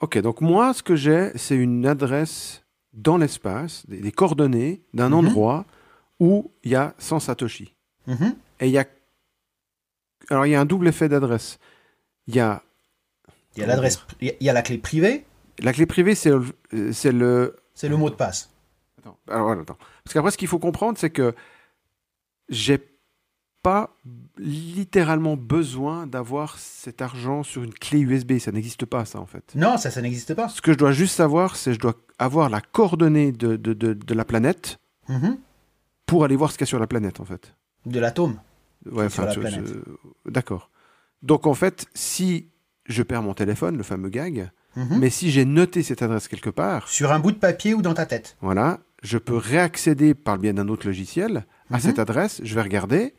Ok, 0.00 0.18
donc 0.18 0.40
moi, 0.40 0.72
ce 0.74 0.82
que 0.82 0.96
j'ai, 0.96 1.30
c'est 1.36 1.56
une 1.56 1.86
adresse 1.86 2.62
dans 2.92 3.16
l'espace, 3.18 3.84
des, 3.86 4.00
des 4.00 4.12
coordonnées 4.12 4.80
d'un 4.94 5.08
Mhm. 5.10 5.14
endroit 5.14 5.64
où 6.20 6.50
il 6.64 6.72
y 6.72 6.76
a 6.76 6.94
100 6.98 7.20
Satoshi. 7.20 7.74
Mhm. 8.06 8.34
Et 8.60 8.66
il 8.66 8.72
y 8.72 8.78
a. 8.78 8.84
Alors, 10.30 10.46
il 10.46 10.50
y 10.50 10.54
a 10.54 10.60
un 10.60 10.64
double 10.66 10.88
effet 10.88 11.08
d'adresse. 11.08 11.58
Il 12.26 12.34
y 12.34 12.40
a. 12.40 12.62
Il 13.58 13.62
y 13.62 13.64
a 13.64 13.66
l'adresse, 13.66 14.04
il 14.20 14.34
y 14.40 14.48
a 14.48 14.52
la 14.52 14.62
clé 14.62 14.78
privée, 14.78 15.24
La 15.60 15.72
clé 15.72 15.84
privée, 15.86 16.14
c'est 16.14 16.30
le. 16.30 16.92
C'est 16.92 17.12
le... 17.12 17.56
c'est 17.74 17.88
le 17.88 17.96
mot 17.96 18.08
de 18.10 18.14
passe. 18.14 18.50
Attends, 19.00 19.18
alors, 19.28 19.50
attends. 19.52 19.76
Parce 20.04 20.14
qu'après, 20.14 20.30
ce 20.30 20.38
qu'il 20.38 20.48
faut 20.48 20.58
comprendre, 20.60 20.96
c'est 20.98 21.10
que 21.10 21.34
j'ai 22.48 22.78
pas 23.62 23.90
littéralement 24.38 25.36
besoin 25.36 26.06
d'avoir 26.06 26.58
cet 26.58 27.02
argent 27.02 27.42
sur 27.42 27.62
une 27.64 27.74
clé 27.74 27.98
USB. 28.00 28.38
Ça 28.38 28.52
n'existe 28.52 28.86
pas, 28.86 29.04
ça, 29.04 29.18
en 29.20 29.26
fait. 29.26 29.52
Non, 29.54 29.76
ça, 29.76 29.90
ça 29.90 30.00
n'existe 30.00 30.34
pas. 30.34 30.48
Ce 30.48 30.60
que 30.62 30.72
je 30.72 30.78
dois 30.78 30.92
juste 30.92 31.14
savoir, 31.16 31.56
c'est 31.56 31.70
que 31.70 31.74
je 31.74 31.80
dois 31.80 31.94
avoir 32.18 32.48
la 32.50 32.60
coordonnée 32.60 33.32
de, 33.32 33.56
de, 33.56 33.72
de, 33.72 33.92
de 33.94 34.14
la 34.14 34.24
planète 34.24 34.78
Mhm. 35.08 35.38
pour 36.06 36.24
aller 36.24 36.36
voir 36.36 36.52
ce 36.52 36.58
qu'il 36.58 36.66
y 36.66 36.68
a 36.68 36.70
sur 36.70 36.78
la 36.78 36.86
planète, 36.86 37.18
en 37.20 37.24
fait. 37.24 37.54
De 37.86 37.98
l'atome. 37.98 38.38
Ouais, 38.90 39.08
sur 39.08 39.24
enfin, 39.24 39.34
la 39.34 39.34
planète. 39.34 39.66
je- 39.66 40.30
D'accord. 40.30 40.70
Donc 41.22 41.46
en 41.48 41.54
fait, 41.54 41.86
si 41.94 42.48
je 42.88 43.02
perds 43.02 43.22
mon 43.22 43.34
téléphone, 43.34 43.76
le 43.76 43.82
fameux 43.82 44.08
gag, 44.08 44.50
Mhm. 44.76 44.98
mais 44.98 45.10
si 45.10 45.30
j'ai 45.30 45.44
noté 45.44 45.82
cette 45.82 46.02
adresse 46.02 46.28
quelque 46.28 46.50
part, 46.50 46.88
Sur 46.88 47.12
un 47.12 47.18
bout 47.20 47.32
de 47.32 47.36
papier 47.38 47.74
ou 47.74 47.82
dans 47.82 47.94
ta 47.94 48.06
tête. 48.06 48.36
voilà, 48.40 48.80
je 49.02 49.18
peux 49.18 49.36
réaccéder 49.36 50.14
par 50.14 50.34
le 50.36 50.42
biais 50.42 50.52
d'un 50.52 50.68
autre 50.68 50.86
logiciel 50.86 51.46
à 51.70 51.74
Mhm. 51.74 51.80
cette 51.80 51.98
adresse, 51.98 52.40
je 52.44 52.54
vais 52.54 52.62
regarder, 52.62 53.14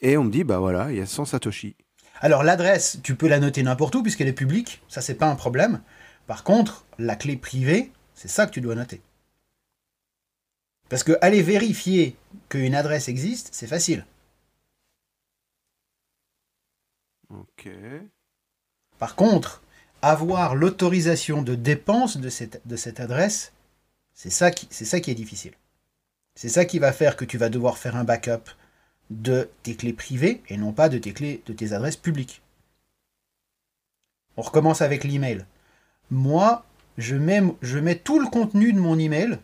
et 0.00 0.16
on 0.16 0.24
me 0.24 0.30
dit, 0.30 0.44
bah 0.44 0.58
voilà, 0.58 0.90
il 0.92 0.98
y 0.98 1.00
a 1.00 1.06
100 1.06 1.24
Satoshi. 1.24 1.76
Alors 2.20 2.42
l'adresse, 2.42 2.98
tu 3.02 3.14
peux 3.14 3.28
la 3.28 3.38
noter 3.40 3.62
n'importe 3.62 3.94
où 3.94 4.02
puisqu'elle 4.02 4.28
est 4.28 4.32
publique, 4.32 4.82
ça 4.88 5.00
c'est 5.00 5.14
pas 5.14 5.30
un 5.30 5.36
problème. 5.36 5.80
Par 6.26 6.42
contre, 6.44 6.84
la 6.98 7.14
clé 7.16 7.36
privée, 7.36 7.92
c'est 8.14 8.28
ça 8.28 8.46
que 8.46 8.50
tu 8.52 8.60
dois 8.60 8.74
noter. 8.74 9.00
Parce 10.88 11.04
que 11.04 11.12
aller 11.20 11.42
vérifier 11.42 12.16
qu'une 12.48 12.74
adresse 12.74 13.08
existe, 13.08 13.50
c'est 13.52 13.66
facile. 13.66 14.04
Ok. 17.30 17.68
Par 18.98 19.14
contre, 19.14 19.62
avoir 20.02 20.54
l'autorisation 20.54 21.42
de 21.42 21.54
dépense 21.54 22.16
de 22.16 22.28
cette, 22.28 23.00
adresse, 23.00 23.52
c'est 24.14 24.30
ça, 24.30 24.50
qui, 24.50 25.10
est 25.10 25.14
difficile. 25.14 25.52
C'est 26.34 26.48
ça 26.48 26.64
qui 26.64 26.78
va 26.78 26.92
faire 26.92 27.16
que 27.16 27.24
tu 27.24 27.38
vas 27.38 27.48
devoir 27.48 27.78
faire 27.78 27.96
un 27.96 28.04
backup 28.04 28.50
de 29.10 29.48
tes 29.62 29.74
clés 29.74 29.92
privées 29.92 30.42
et 30.48 30.56
non 30.56 30.72
pas 30.72 30.88
de 30.88 30.98
tes 30.98 31.12
clés 31.12 31.42
de 31.46 31.52
tes 31.52 31.72
adresses 31.72 31.96
publiques. 31.96 32.42
On 34.36 34.42
recommence 34.42 34.82
avec 34.82 35.02
l'email. 35.02 35.46
Moi, 36.10 36.64
je 36.96 37.16
mets, 37.16 37.98
tout 37.98 38.20
le 38.20 38.28
contenu 38.28 38.72
de 38.72 38.78
mon 38.78 38.98
email 38.98 39.38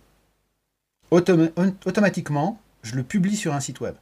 automa- 1.11 1.51
automatiquement, 1.85 2.61
je 2.83 2.95
le 2.95 3.03
publie 3.03 3.37
sur 3.37 3.55
un 3.55 3.61
site 3.61 3.81
web. 3.81 3.95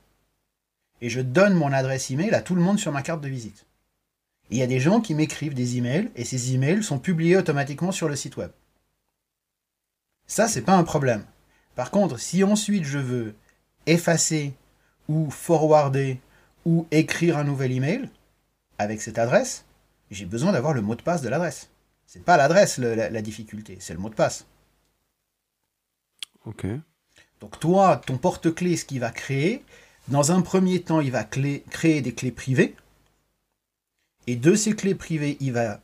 Et 1.00 1.08
je 1.08 1.20
donne 1.20 1.54
mon 1.54 1.72
adresse 1.72 2.10
email 2.10 2.34
à 2.34 2.42
tout 2.42 2.54
le 2.54 2.60
monde 2.60 2.78
sur 2.78 2.92
ma 2.92 3.02
carte 3.02 3.20
de 3.20 3.28
visite. 3.28 3.64
Il 4.52 4.58
y 4.58 4.62
a 4.62 4.66
des 4.66 4.80
gens 4.80 5.00
qui 5.00 5.14
m'écrivent 5.14 5.54
des 5.54 5.78
emails 5.78 6.10
et 6.14 6.26
ces 6.26 6.52
emails 6.54 6.82
sont 6.82 6.98
publiés 6.98 7.38
automatiquement 7.38 7.90
sur 7.90 8.06
le 8.06 8.16
site 8.16 8.36
web. 8.36 8.50
Ça, 10.26 10.46
c'est 10.46 10.60
pas 10.60 10.76
un 10.76 10.84
problème. 10.84 11.24
Par 11.74 11.90
contre, 11.90 12.20
si 12.20 12.44
ensuite 12.44 12.84
je 12.84 12.98
veux 12.98 13.34
effacer 13.86 14.52
ou 15.08 15.30
forwarder 15.30 16.20
ou 16.66 16.86
écrire 16.90 17.38
un 17.38 17.44
nouvel 17.44 17.72
email 17.72 18.10
avec 18.76 19.00
cette 19.00 19.18
adresse, 19.18 19.64
j'ai 20.10 20.26
besoin 20.26 20.52
d'avoir 20.52 20.74
le 20.74 20.82
mot 20.82 20.96
de 20.96 21.02
passe 21.02 21.22
de 21.22 21.30
l'adresse. 21.30 21.70
C'est 22.06 22.22
pas 22.22 22.36
l'adresse 22.36 22.76
la, 22.76 23.08
la 23.08 23.22
difficulté, 23.22 23.78
c'est 23.80 23.94
le 23.94 24.00
mot 24.00 24.10
de 24.10 24.14
passe. 24.14 24.46
Ok. 26.44 26.66
Donc 27.40 27.58
toi, 27.58 28.02
ton 28.06 28.18
porte-clés, 28.18 28.76
ce 28.76 28.84
qu'il 28.84 29.00
va 29.00 29.10
créer, 29.10 29.64
dans 30.08 30.30
un 30.30 30.42
premier 30.42 30.82
temps, 30.82 31.00
il 31.00 31.10
va 31.10 31.24
clé- 31.24 31.64
créer 31.70 32.02
des 32.02 32.12
clés 32.12 32.32
privées. 32.32 32.76
Et 34.26 34.36
de 34.36 34.54
ces 34.54 34.74
clés 34.74 34.94
privées, 34.94 35.36
il 35.40 35.52
va 35.52 35.80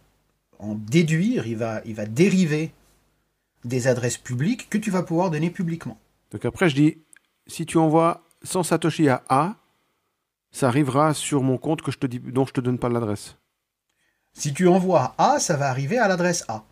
en 0.58 0.74
déduire, 0.74 1.46
il 1.46 1.56
va, 1.56 1.80
il 1.84 1.94
va 1.94 2.06
dériver 2.06 2.72
des 3.64 3.86
adresses 3.88 4.16
publiques 4.16 4.68
que 4.70 4.78
tu 4.78 4.90
vas 4.90 5.02
pouvoir 5.02 5.30
donner 5.30 5.50
publiquement. 5.50 5.98
Donc 6.30 6.44
après, 6.44 6.68
je 6.68 6.74
dis, 6.74 6.98
si 7.46 7.66
tu 7.66 7.78
envoies 7.78 8.22
100 8.42 8.62
Satoshi 8.64 9.08
à 9.08 9.22
A, 9.28 9.56
ça 10.50 10.68
arrivera 10.68 11.14
sur 11.14 11.42
mon 11.42 11.58
compte 11.58 11.82
que 11.82 11.90
je 11.90 11.98
te 11.98 12.06
dis, 12.06 12.20
dont 12.20 12.46
je 12.46 12.52
te 12.52 12.60
donne 12.60 12.78
pas 12.78 12.88
l'adresse. 12.88 13.36
Si 14.32 14.52
tu 14.52 14.68
envoies 14.68 15.14
A, 15.18 15.38
ça 15.40 15.56
va 15.56 15.68
arriver 15.68 15.98
à 15.98 16.08
l'adresse 16.08 16.44
A. 16.48 16.64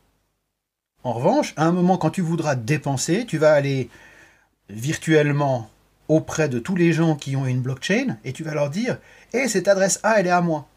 En 1.03 1.12
revanche, 1.12 1.53
à 1.57 1.67
un 1.67 1.73
moment, 1.73 1.99
quand 1.99 2.11
tu 2.11 2.23
voudras 2.23 2.55
dépenser, 2.55 3.27
tu 3.27 3.39
vas 3.39 3.53
aller 3.53 3.91
virtuellement 4.69 5.71
auprès 6.09 6.49
de 6.49 6.59
tous 6.59 6.77
les 6.77 6.93
gens 6.93 7.17
qui 7.17 7.37
ont 7.37 7.47
une 7.47 7.61
blockchain 7.61 8.19
et 8.25 8.33
tu 8.33 8.45
vas 8.45 8.55
leur 8.55 8.71
dire 8.71 8.99
Hé, 9.33 9.49
cette 9.49 9.69
adresse 9.69 10.01
A, 10.03 10.21
elle 10.21 10.27
est 10.27 10.31
à 10.31 10.41
moi. 10.41 10.69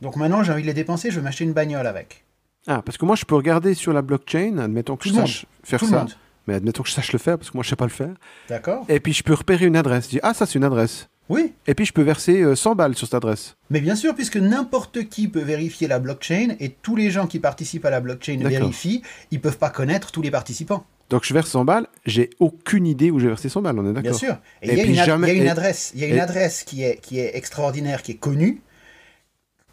Donc 0.00 0.16
maintenant, 0.16 0.42
j'ai 0.42 0.52
envie 0.52 0.62
de 0.62 0.66
les 0.66 0.74
dépenser, 0.74 1.10
je 1.10 1.16
vais 1.16 1.22
m'acheter 1.22 1.44
une 1.44 1.52
bagnole 1.52 1.86
avec. 1.86 2.24
Ah, 2.66 2.82
parce 2.84 2.98
que 2.98 3.04
moi, 3.04 3.16
je 3.16 3.24
peux 3.24 3.34
regarder 3.34 3.74
sur 3.74 3.92
la 3.92 4.02
blockchain, 4.02 4.58
admettons 4.58 4.96
que 4.96 5.02
Tout 5.04 5.08
je 5.10 5.14
monde. 5.14 5.26
sache 5.26 5.46
faire 5.64 5.78
Tout 5.78 5.86
ça, 5.86 6.06
mais 6.46 6.54
admettons 6.54 6.82
que 6.82 6.88
je 6.88 6.94
sache 6.94 7.12
le 7.12 7.18
faire, 7.18 7.38
parce 7.38 7.50
que 7.50 7.56
moi, 7.56 7.64
je 7.64 7.70
sais 7.70 7.76
pas 7.76 7.84
le 7.86 7.90
faire. 7.90 8.14
D'accord 8.48 8.84
Et 8.88 9.00
puis, 9.00 9.12
je 9.12 9.22
peux 9.22 9.34
repérer 9.34 9.66
une 9.66 9.76
adresse. 9.76 10.04
Je 10.06 10.10
dis, 10.10 10.20
ah, 10.22 10.34
ça, 10.34 10.46
c'est 10.46 10.56
une 10.58 10.64
adresse. 10.64 11.08
Oui, 11.28 11.52
Et 11.68 11.74
puis, 11.74 11.86
je 11.86 11.92
peux 11.92 12.02
verser 12.02 12.42
euh, 12.42 12.56
100 12.56 12.74
balles 12.74 12.96
sur 12.96 13.06
cette 13.06 13.14
adresse. 13.14 13.54
mais 13.70 13.80
bien 13.80 13.94
sûr, 13.94 14.14
puisque 14.16 14.36
n'importe 14.36 15.04
qui 15.08 15.28
peut 15.28 15.42
vérifier 15.42 15.86
la 15.86 16.00
blockchain 16.00 16.56
et 16.58 16.70
tous 16.70 16.96
les 16.96 17.10
gens 17.10 17.28
qui 17.28 17.38
participent 17.38 17.84
à 17.84 17.90
la 17.90 18.00
blockchain 18.00 18.36
vérifient, 18.38 19.02
ils 19.30 19.40
peuvent 19.40 19.58
pas 19.58 19.70
connaître 19.70 20.10
tous 20.10 20.22
les 20.22 20.30
participants. 20.32 20.84
Donc, 21.08 21.24
je 21.24 21.32
verse 21.32 21.50
100 21.50 21.64
balles, 21.64 21.86
j'ai 22.04 22.30
aucune 22.40 22.86
idée 22.86 23.10
où 23.10 23.20
j'ai 23.20 23.28
versé 23.28 23.48
100 23.48 23.62
balles, 23.62 23.78
on 23.78 23.82
est 23.82 23.92
Bien 23.92 24.02
d'accord 24.02 24.18
sûr. 24.18 24.36
Et 24.62 24.72
il 24.72 24.74
y 24.74 24.76
y 24.76 24.80
a 24.80 25.32
une 25.32 25.48
adresse, 25.48 25.92
il 25.94 26.00
y 26.00 26.04
a 26.04 26.08
une 26.08 26.20
adresse 26.20 26.64
qui 26.64 26.82
est, 26.82 27.00
qui 27.00 27.20
est 27.20 27.36
extraordinaire, 27.36 28.02
qui 28.02 28.12
est 28.12 28.16
connue. 28.16 28.60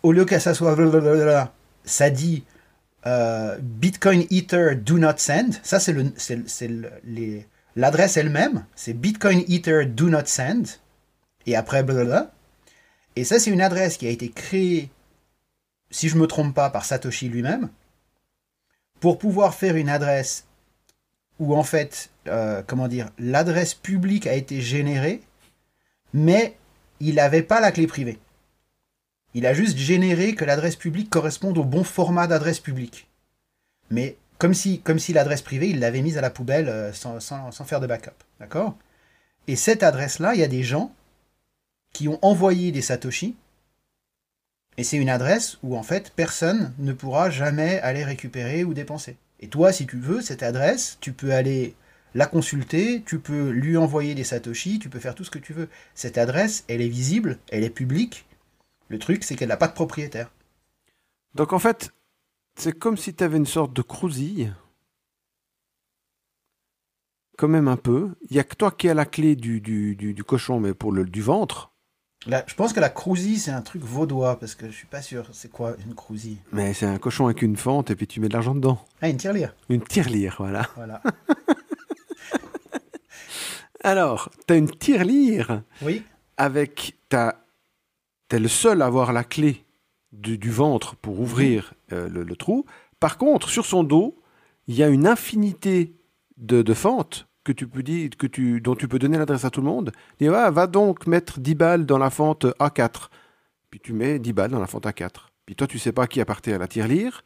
Au 0.04 0.12
lieu 0.12 0.26
que 0.26 0.40
ça 0.40 0.54
soit 0.54 0.76
ça 1.84 2.10
dit 2.10 2.44
euh, 3.06 3.58
Bitcoin 3.62 4.26
Ether 4.30 4.76
do 4.76 4.98
not 4.98 5.18
send. 5.18 5.54
Ça, 5.64 5.80
c'est 5.80 5.96
c'est, 6.18 6.68
le- 6.68 6.92
le- 7.04 7.42
l'adresse 7.76 8.18
elle-même. 8.18 8.66
C'est 8.76 8.94
Bitcoin 8.94 9.44
Ether 9.48 9.86
do 9.86 10.10
not 10.10 10.26
send. 10.26 10.64
Et 11.46 11.56
après, 11.56 11.84
blablabla. 11.84 12.32
Et 13.16 13.24
ça, 13.24 13.40
c'est 13.40 13.50
une 13.52 13.62
adresse 13.62 13.98
qui 13.98 14.06
a 14.08 14.10
été 14.12 14.30
créée, 14.30 14.90
si 15.90 16.10
je 16.10 16.18
me 16.18 16.28
trompe 16.28 16.54
pas, 16.54 16.70
par 16.70 16.86
Satoshi 16.86 17.30
lui-même, 17.30 17.70
pour 19.00 19.18
pouvoir 19.18 19.56
faire 19.56 19.76
une 19.76 19.90
adresse 19.90 20.46
où 21.40 21.56
en 21.56 21.64
fait, 21.64 22.10
euh, 22.28 22.62
comment 22.66 22.88
dire, 22.88 23.10
l'adresse 23.20 23.74
publique 23.74 24.28
a 24.28 24.34
été 24.34 24.60
générée, 24.62 25.22
mais 26.14 26.58
il 27.00 27.16
n'avait 27.16 27.44
pas 27.44 27.60
la 27.62 27.72
clé 27.72 27.88
privée. 27.88 28.20
Il 29.34 29.46
a 29.46 29.54
juste 29.54 29.78
généré 29.78 30.36
que 30.36 30.46
l'adresse 30.46 30.76
publique 30.76 31.10
corresponde 31.10 31.58
au 31.58 31.64
bon 31.64 31.84
format 31.84 32.28
d'adresse 32.28 32.60
publique. 32.60 33.08
Mais 33.90 34.18
comme 34.38 34.54
si, 34.54 34.82
comme 34.82 35.00
si 35.00 35.14
l'adresse 35.14 35.42
privée, 35.42 35.70
il 35.70 35.80
l'avait 35.80 36.02
mise 36.02 36.18
à 36.18 36.22
la 36.22 36.30
poubelle 36.30 36.70
euh, 36.70 36.94
sans, 36.94 37.20
sans- 37.20 37.52
faire 37.66 37.80
de 37.80 37.88
backup. 37.88 38.12
D'accord? 38.40 38.78
Et 39.48 39.56
cette 39.56 39.84
adresse-là, 39.84 40.34
il 40.36 40.40
y 40.42 40.44
a 40.44 40.48
des 40.48 40.64
gens 40.64 40.94
qui 41.94 42.08
ont 42.08 42.20
envoyé 42.22 42.72
des 42.72 42.82
Satoshi. 42.82 43.36
Et 44.78 44.84
c'est 44.84 44.98
une 44.98 45.10
adresse 45.10 45.58
où 45.64 45.76
en 45.76 45.84
fait 45.84 46.12
personne 46.16 46.74
ne 46.78 46.94
pourra 46.94 47.30
jamais 47.30 47.80
aller 47.80 48.04
récupérer 48.04 48.64
ou 48.64 48.74
dépenser. 48.74 49.18
Et 49.40 49.48
toi, 49.48 49.72
si 49.72 49.88
tu 49.88 49.98
veux, 49.98 50.22
cette 50.22 50.44
adresse, 50.44 50.98
tu 51.02 51.14
peux 51.14 51.34
aller 51.34 51.76
la 52.14 52.28
consulter, 52.28 53.02
tu 53.06 53.20
peux 53.20 53.50
lui 53.50 53.78
envoyer 53.78 54.14
des 54.16 54.24
satoshi, 54.24 54.80
tu 54.80 54.90
peux 54.90 55.00
faire 55.00 55.16
tout 55.16 55.24
ce 55.24 55.32
que 55.32 55.40
tu 55.40 55.54
veux. 55.54 55.70
Cette 55.96 56.18
adresse, 56.18 56.64
elle 56.68 56.82
est 56.82 56.88
visible, 56.88 57.40
elle 57.52 57.64
est 57.64 57.70
publique. 57.72 58.26
Le 58.90 59.00
truc, 59.00 59.24
c'est 59.24 59.36
qu'elle 59.36 59.50
n'a 59.50 59.58
pas 59.58 59.68
de 59.68 59.74
propriétaire. 59.74 60.32
Donc, 61.36 61.54
en 61.54 61.60
fait, 61.60 61.92
c'est 62.56 62.78
comme 62.78 62.98
si 62.98 63.14
tu 63.14 63.24
avais 63.24 63.38
une 63.38 63.46
sorte 63.46 63.74
de 63.74 63.82
crousille. 63.82 64.54
Quand 67.38 67.48
même 67.48 67.68
un 67.68 67.78
peu. 67.78 68.16
Il 68.30 68.36
y 68.36 68.40
a 68.40 68.44
que 68.44 68.56
toi 68.56 68.72
qui 68.72 68.90
as 68.90 68.94
la 68.96 69.06
clé 69.06 69.36
du, 69.36 69.62
du, 69.62 69.96
du, 69.96 70.14
du 70.14 70.24
cochon, 70.24 70.60
mais 70.60 70.74
pour 70.74 70.92
le 70.92 71.06
du 71.06 71.22
ventre. 71.22 71.72
Là, 72.26 72.44
je 72.48 72.56
pense 72.56 72.74
que 72.74 72.80
la 72.80 72.90
crousie, 72.90 73.38
c'est 73.38 73.52
un 73.52 73.62
truc 73.62 73.84
vaudois, 73.84 74.40
parce 74.40 74.56
que 74.56 74.66
je 74.68 74.72
suis 74.76 74.88
pas 74.88 75.04
sûr. 75.04 75.30
C'est 75.34 75.52
quoi 75.52 75.76
une 75.86 75.94
crousie 75.94 76.40
Mais 76.52 76.74
c'est 76.74 76.88
un 76.88 76.98
cochon 76.98 77.26
avec 77.26 77.44
une 77.44 77.56
fente 77.58 77.92
et 77.92 77.96
puis 77.96 78.08
tu 78.08 78.20
mets 78.20 78.28
de 78.28 78.34
l'argent 78.34 78.56
dedans. 78.56 78.84
Ah, 79.02 79.10
une 79.10 79.18
tirelire. 79.18 79.54
Une 79.70 79.84
tirelire, 79.84 80.36
voilà. 80.40 80.68
Voilà. 80.76 81.02
Alors, 83.84 84.30
tu 84.48 84.54
as 84.54 84.58
une 84.58 84.72
tirelire 84.72 85.62
Oui. 85.84 86.04
avec 86.38 86.98
ta. 87.10 87.44
T'es 88.28 88.40
le 88.40 88.48
seul 88.48 88.82
à 88.82 88.86
avoir 88.86 89.14
la 89.14 89.24
clé 89.24 89.66
du, 90.12 90.38
du 90.38 90.52
ventre 90.52 90.96
pour 90.96 91.20
ouvrir 91.20 91.74
euh, 91.92 92.10
le, 92.10 92.24
le 92.24 92.36
trou. 92.36 92.66
Par 93.00 93.18
contre, 93.18 93.50
sur 93.50 93.66
son 93.66 93.84
dos, 93.84 94.20
il 94.68 94.76
y 94.76 94.84
a 94.84 94.90
une 94.90 95.08
infinité 95.08 95.94
de, 96.38 96.62
de 96.62 96.74
fentes 96.74 97.28
que 97.44 97.52
tu 97.54 97.68
peux 97.68 97.84
dire, 97.84 98.10
que 98.18 98.28
tu, 98.28 98.60
dont 98.60 98.76
tu 98.76 98.88
peux 98.88 99.00
donner 99.00 99.18
l'adresse 99.18 99.46
à 99.46 99.50
tout 99.50 99.62
le 99.62 99.68
monde. 99.68 99.92
Dis, 100.20 100.28
ah, 100.28 100.52
va 100.52 100.68
donc 100.68 101.08
mettre 101.08 101.40
10 101.40 101.56
balles 101.56 101.86
dans 101.86 101.98
la 101.98 102.10
fente 102.10 102.46
A4. 102.60 103.08
Puis 103.70 103.80
tu 103.80 103.94
mets 103.94 104.20
10 104.20 104.34
balles 104.34 104.52
dans 104.52 104.60
la 104.60 104.68
fente 104.68 104.86
A4. 104.86 105.28
Puis 105.46 105.56
toi, 105.56 105.66
tu 105.66 105.80
sais 105.80 105.94
pas 105.94 106.08
qui 106.08 106.20
appartient 106.20 106.52
à 106.52 106.58
la 106.58 106.68
tirelire. 106.68 107.24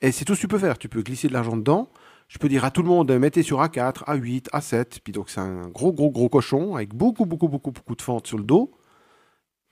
Et 0.00 0.12
c'est 0.12 0.24
tout 0.24 0.34
ce 0.34 0.42
que 0.42 0.46
tu 0.46 0.48
peux 0.48 0.58
faire. 0.58 0.78
Tu 0.78 0.88
peux 0.88 1.02
glisser 1.02 1.26
de 1.26 1.32
l'argent 1.32 1.56
dedans. 1.56 1.88
Je 2.28 2.38
peux 2.38 2.48
dire 2.48 2.64
à 2.64 2.70
tout 2.70 2.82
le 2.82 2.88
monde, 2.88 3.10
mettez 3.12 3.42
sur 3.42 3.60
A4, 3.60 4.04
A8, 4.04 4.50
A7. 4.50 5.00
Puis 5.02 5.12
donc, 5.12 5.28
c'est 5.28 5.40
un 5.40 5.68
gros, 5.68 5.92
gros, 5.92 6.10
gros 6.10 6.28
cochon 6.28 6.76
avec 6.76 6.94
beaucoup, 6.94 7.26
beaucoup, 7.26 7.48
beaucoup, 7.48 7.72
beaucoup 7.72 7.96
de 7.96 8.02
fentes 8.02 8.28
sur 8.28 8.38
le 8.38 8.44
dos. 8.44 8.70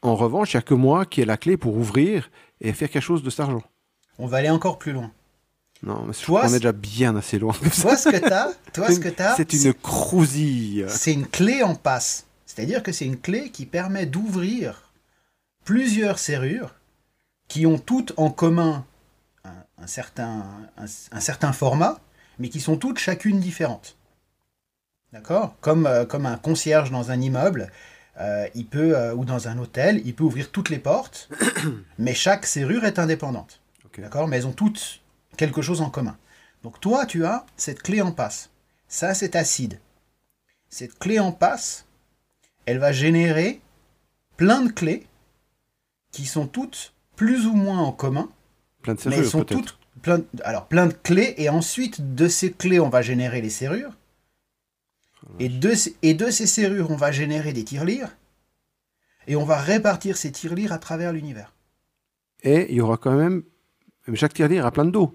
En 0.02 0.16
revanche, 0.16 0.52
il 0.52 0.56
n'y 0.56 0.60
a 0.60 0.62
que 0.62 0.74
moi 0.74 1.06
qui 1.06 1.20
ai 1.20 1.24
la 1.24 1.36
clé 1.36 1.56
pour 1.56 1.76
ouvrir 1.76 2.30
et 2.60 2.72
faire 2.72 2.90
quelque 2.90 3.02
chose 3.02 3.22
de 3.22 3.30
cet 3.30 3.40
argent. 3.40 3.62
On 4.18 4.26
va 4.26 4.38
aller 4.38 4.50
encore 4.50 4.78
plus 4.78 4.92
loin. 4.92 5.10
Non, 5.82 6.04
mais 6.06 6.12
Toi, 6.14 6.46
c'est- 6.48 6.56
est 6.56 6.58
déjà 6.60 6.72
bien 6.72 7.16
assez 7.16 7.38
loin. 7.38 7.54
Toi, 7.80 7.96
ce 7.96 8.08
que 8.08 8.16
t'as, 8.16 8.52
toi, 8.72 8.90
ce 8.92 9.00
que 9.00 9.08
t'as, 9.08 9.34
C'est 9.36 9.52
une 9.52 9.74
crousille. 9.74 10.84
c'est 10.88 11.12
une 11.12 11.26
clé 11.26 11.62
en 11.62 11.74
passe. 11.74 12.26
C'est-à-dire 12.46 12.82
que 12.82 12.92
c'est 12.92 13.06
une 13.06 13.18
clé 13.18 13.50
qui 13.50 13.66
permet 13.66 14.06
d'ouvrir 14.06 14.90
plusieurs 15.64 16.18
serrures 16.18 16.74
qui 17.48 17.66
ont 17.66 17.78
toutes 17.78 18.12
en 18.16 18.30
commun 18.30 18.84
un, 19.44 19.50
un 19.82 19.86
certain, 19.86 20.44
un, 20.76 20.84
un 21.12 21.20
certain 21.20 21.52
format, 21.52 21.98
mais 22.38 22.48
qui 22.48 22.60
sont 22.60 22.76
toutes 22.76 22.98
chacune 22.98 23.40
différentes. 23.40 23.96
D'accord? 25.12 25.54
Comme, 25.60 25.86
euh, 25.86 26.04
comme 26.04 26.26
un 26.26 26.36
concierge 26.38 26.90
dans 26.90 27.10
un 27.10 27.20
immeuble 27.20 27.70
euh, 28.20 28.46
il 28.54 28.66
peut, 28.66 28.96
euh, 28.96 29.14
ou 29.14 29.24
dans 29.24 29.48
un 29.48 29.58
hôtel, 29.58 30.02
il 30.04 30.14
peut 30.14 30.24
ouvrir 30.24 30.50
toutes 30.50 30.68
les 30.70 30.78
portes, 30.78 31.28
mais 31.98 32.14
chaque 32.14 32.46
serrure 32.46 32.84
est 32.84 32.98
indépendante. 32.98 33.60
D'accord? 33.98 34.26
Mais 34.28 34.38
elles 34.38 34.46
ont 34.46 34.52
toutes 34.52 35.00
quelque 35.36 35.60
chose 35.62 35.80
en 35.82 35.90
commun. 35.90 36.16
Donc 36.62 36.80
toi, 36.80 37.04
tu 37.06 37.24
as 37.26 37.44
cette 37.56 37.82
clé 37.82 38.00
en 38.00 38.12
passe. 38.12 38.50
Ça, 38.88 39.12
c'est 39.14 39.36
acide. 39.36 39.80
Cette 40.70 40.98
clé 40.98 41.18
en 41.18 41.32
passe, 41.32 41.86
elle 42.66 42.78
va 42.78 42.92
générer 42.92 43.60
plein 44.36 44.62
de 44.62 44.70
clés 44.72 45.06
qui 46.10 46.24
sont 46.26 46.46
toutes 46.46 46.94
plus 47.16 47.46
ou 47.46 47.52
moins 47.54 47.78
en 47.80 47.92
commun, 47.92 48.28
Plein 48.82 48.94
de 48.94 48.98
mais 49.00 49.04
elles 49.06 49.12
serrures, 49.24 49.30
sont 49.30 49.44
peut-être. 49.44 49.58
toutes 49.60 49.78
plein, 50.02 50.18
de- 50.18 50.26
alors 50.44 50.66
plein 50.66 50.86
de 50.86 50.92
clés 50.94 51.34
et 51.36 51.48
ensuite 51.48 52.14
de 52.14 52.28
ces 52.28 52.50
clés, 52.52 52.80
on 52.80 52.88
va 52.88 53.02
générer 53.02 53.40
les 53.42 53.50
serrures. 53.50 53.92
Et 55.38 55.48
de, 55.48 55.74
ces- 55.74 55.96
et 56.02 56.14
de 56.14 56.30
ces 56.30 56.46
serrures, 56.46 56.90
on 56.90 56.96
va 56.96 57.12
générer 57.12 57.52
des 57.52 57.64
tirelires. 57.64 58.14
Et 59.26 59.36
on 59.36 59.44
va 59.44 59.58
répartir 59.58 60.16
ces 60.16 60.32
tirelires 60.32 60.72
à 60.72 60.78
travers 60.78 61.12
l'univers. 61.12 61.52
Et 62.42 62.66
il 62.70 62.76
y 62.76 62.80
aura 62.80 62.96
quand 62.96 63.14
même. 63.16 63.44
Chaque 64.14 64.34
tirelire 64.34 64.66
a 64.66 64.72
plein 64.72 64.84
de 64.84 64.90
dos. 64.90 65.14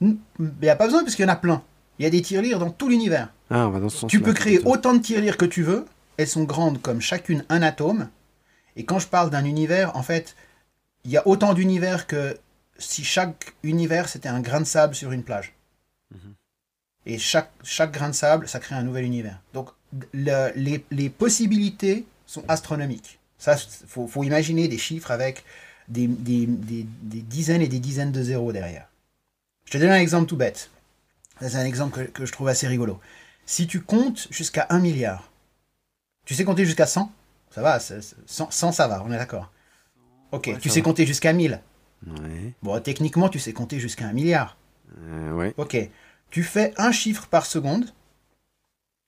Il 0.00 0.16
n'y 0.62 0.68
a 0.68 0.76
pas 0.76 0.86
besoin 0.86 1.02
parce 1.02 1.14
qu'il 1.16 1.24
y 1.24 1.28
en 1.28 1.32
a 1.32 1.36
plein. 1.36 1.62
Il 1.98 2.04
y 2.04 2.06
a 2.06 2.10
des 2.10 2.22
tirelires 2.22 2.58
dans 2.58 2.70
tout 2.70 2.88
l'univers. 2.88 3.32
Ah, 3.50 3.66
on 3.66 3.70
va 3.70 3.80
dans 3.80 3.88
ce 3.88 3.98
sens 3.98 4.10
Tu 4.10 4.20
peux 4.20 4.32
créer 4.32 4.60
autant 4.64 4.94
de 4.94 5.00
tirelires 5.00 5.36
que 5.36 5.44
tu 5.44 5.62
veux. 5.62 5.84
Elles 6.16 6.28
sont 6.28 6.44
grandes 6.44 6.80
comme 6.80 7.00
chacune 7.00 7.44
un 7.48 7.60
atome. 7.62 8.08
Et 8.76 8.84
quand 8.84 8.98
je 9.00 9.08
parle 9.08 9.30
d'un 9.30 9.44
univers, 9.44 9.96
en 9.96 10.02
fait, 10.02 10.36
il 11.04 11.10
y 11.10 11.16
a 11.16 11.26
autant 11.26 11.52
d'univers 11.54 12.06
que 12.06 12.38
si 12.78 13.04
chaque 13.04 13.54
univers 13.62 14.08
c'était 14.08 14.28
un 14.28 14.40
grain 14.40 14.60
de 14.60 14.64
sable 14.66 14.94
sur 14.94 15.12
une 15.12 15.24
plage. 15.24 15.54
Et 17.12 17.18
chaque, 17.18 17.50
chaque 17.64 17.90
grain 17.92 18.08
de 18.08 18.14
sable, 18.14 18.48
ça 18.48 18.60
crée 18.60 18.74
un 18.76 18.82
nouvel 18.82 19.04
univers. 19.04 19.40
Donc 19.52 19.70
le- 20.12 20.52
les, 20.54 20.84
les 20.90 21.10
possibilités 21.10 22.04
sont 22.26 22.44
astronomiques. 22.48 23.18
Ça, 23.38 23.56
faut, 23.56 24.06
faut 24.06 24.22
imaginer 24.22 24.68
des 24.68 24.78
chiffres 24.78 25.10
avec 25.10 25.44
des, 25.88 26.06
des- 26.06 26.46
des- 26.46 26.86
des 27.02 27.20
dizaines 27.22 27.62
et 27.62 27.68
des 27.68 27.80
dizaines 27.80 28.12
de 28.12 28.22
zéros 28.22 28.52
derrière. 28.52 28.86
Je 29.64 29.72
te 29.72 29.78
donne 29.78 29.90
un 29.90 29.98
exemple 29.98 30.26
tout 30.28 30.36
bête. 30.36 30.70
C'est 31.40 31.56
un 31.56 31.64
exemple 31.64 31.96
que, 32.06 32.10
que 32.10 32.26
je 32.26 32.32
trouve 32.32 32.48
assez 32.48 32.68
rigolo. 32.68 33.00
Si 33.46 33.66
tu 33.66 33.80
comptes 33.80 34.28
jusqu'à 34.30 34.66
1 34.70 34.78
milliard, 34.78 35.30
tu 36.26 36.34
sais 36.34 36.44
compter 36.44 36.64
jusqu'à 36.64 36.86
100 36.86 37.10
Ça 37.50 37.62
va, 37.62 37.80
c'est- 37.80 38.00
c'est- 38.02 38.14
100, 38.26 38.52
100, 38.52 38.70
ça 38.72 38.86
va, 38.86 39.02
on 39.04 39.10
est 39.10 39.16
d'accord. 39.16 39.50
Ok, 40.30 40.46
Ouais, 40.46 40.58
tu 40.58 40.68
sais 40.68 40.78
va. 40.80 40.84
compter 40.84 41.04
jusqu'à 41.06 41.32
1000. 41.32 41.60
Ouais. 42.06 42.52
Bon, 42.62 42.80
techniquement, 42.80 43.28
tu 43.28 43.40
sais 43.40 43.52
compter 43.52 43.80
jusqu'à 43.80 44.06
1 44.06 44.12
milliard. 44.12 44.56
Euh, 45.02 45.32
ouais. 45.32 45.54
Ok, 45.56 45.76
tu 46.30 46.42
fais 46.42 46.72
un 46.78 46.92
chiffre 46.92 47.26
par 47.26 47.46
seconde, 47.46 47.86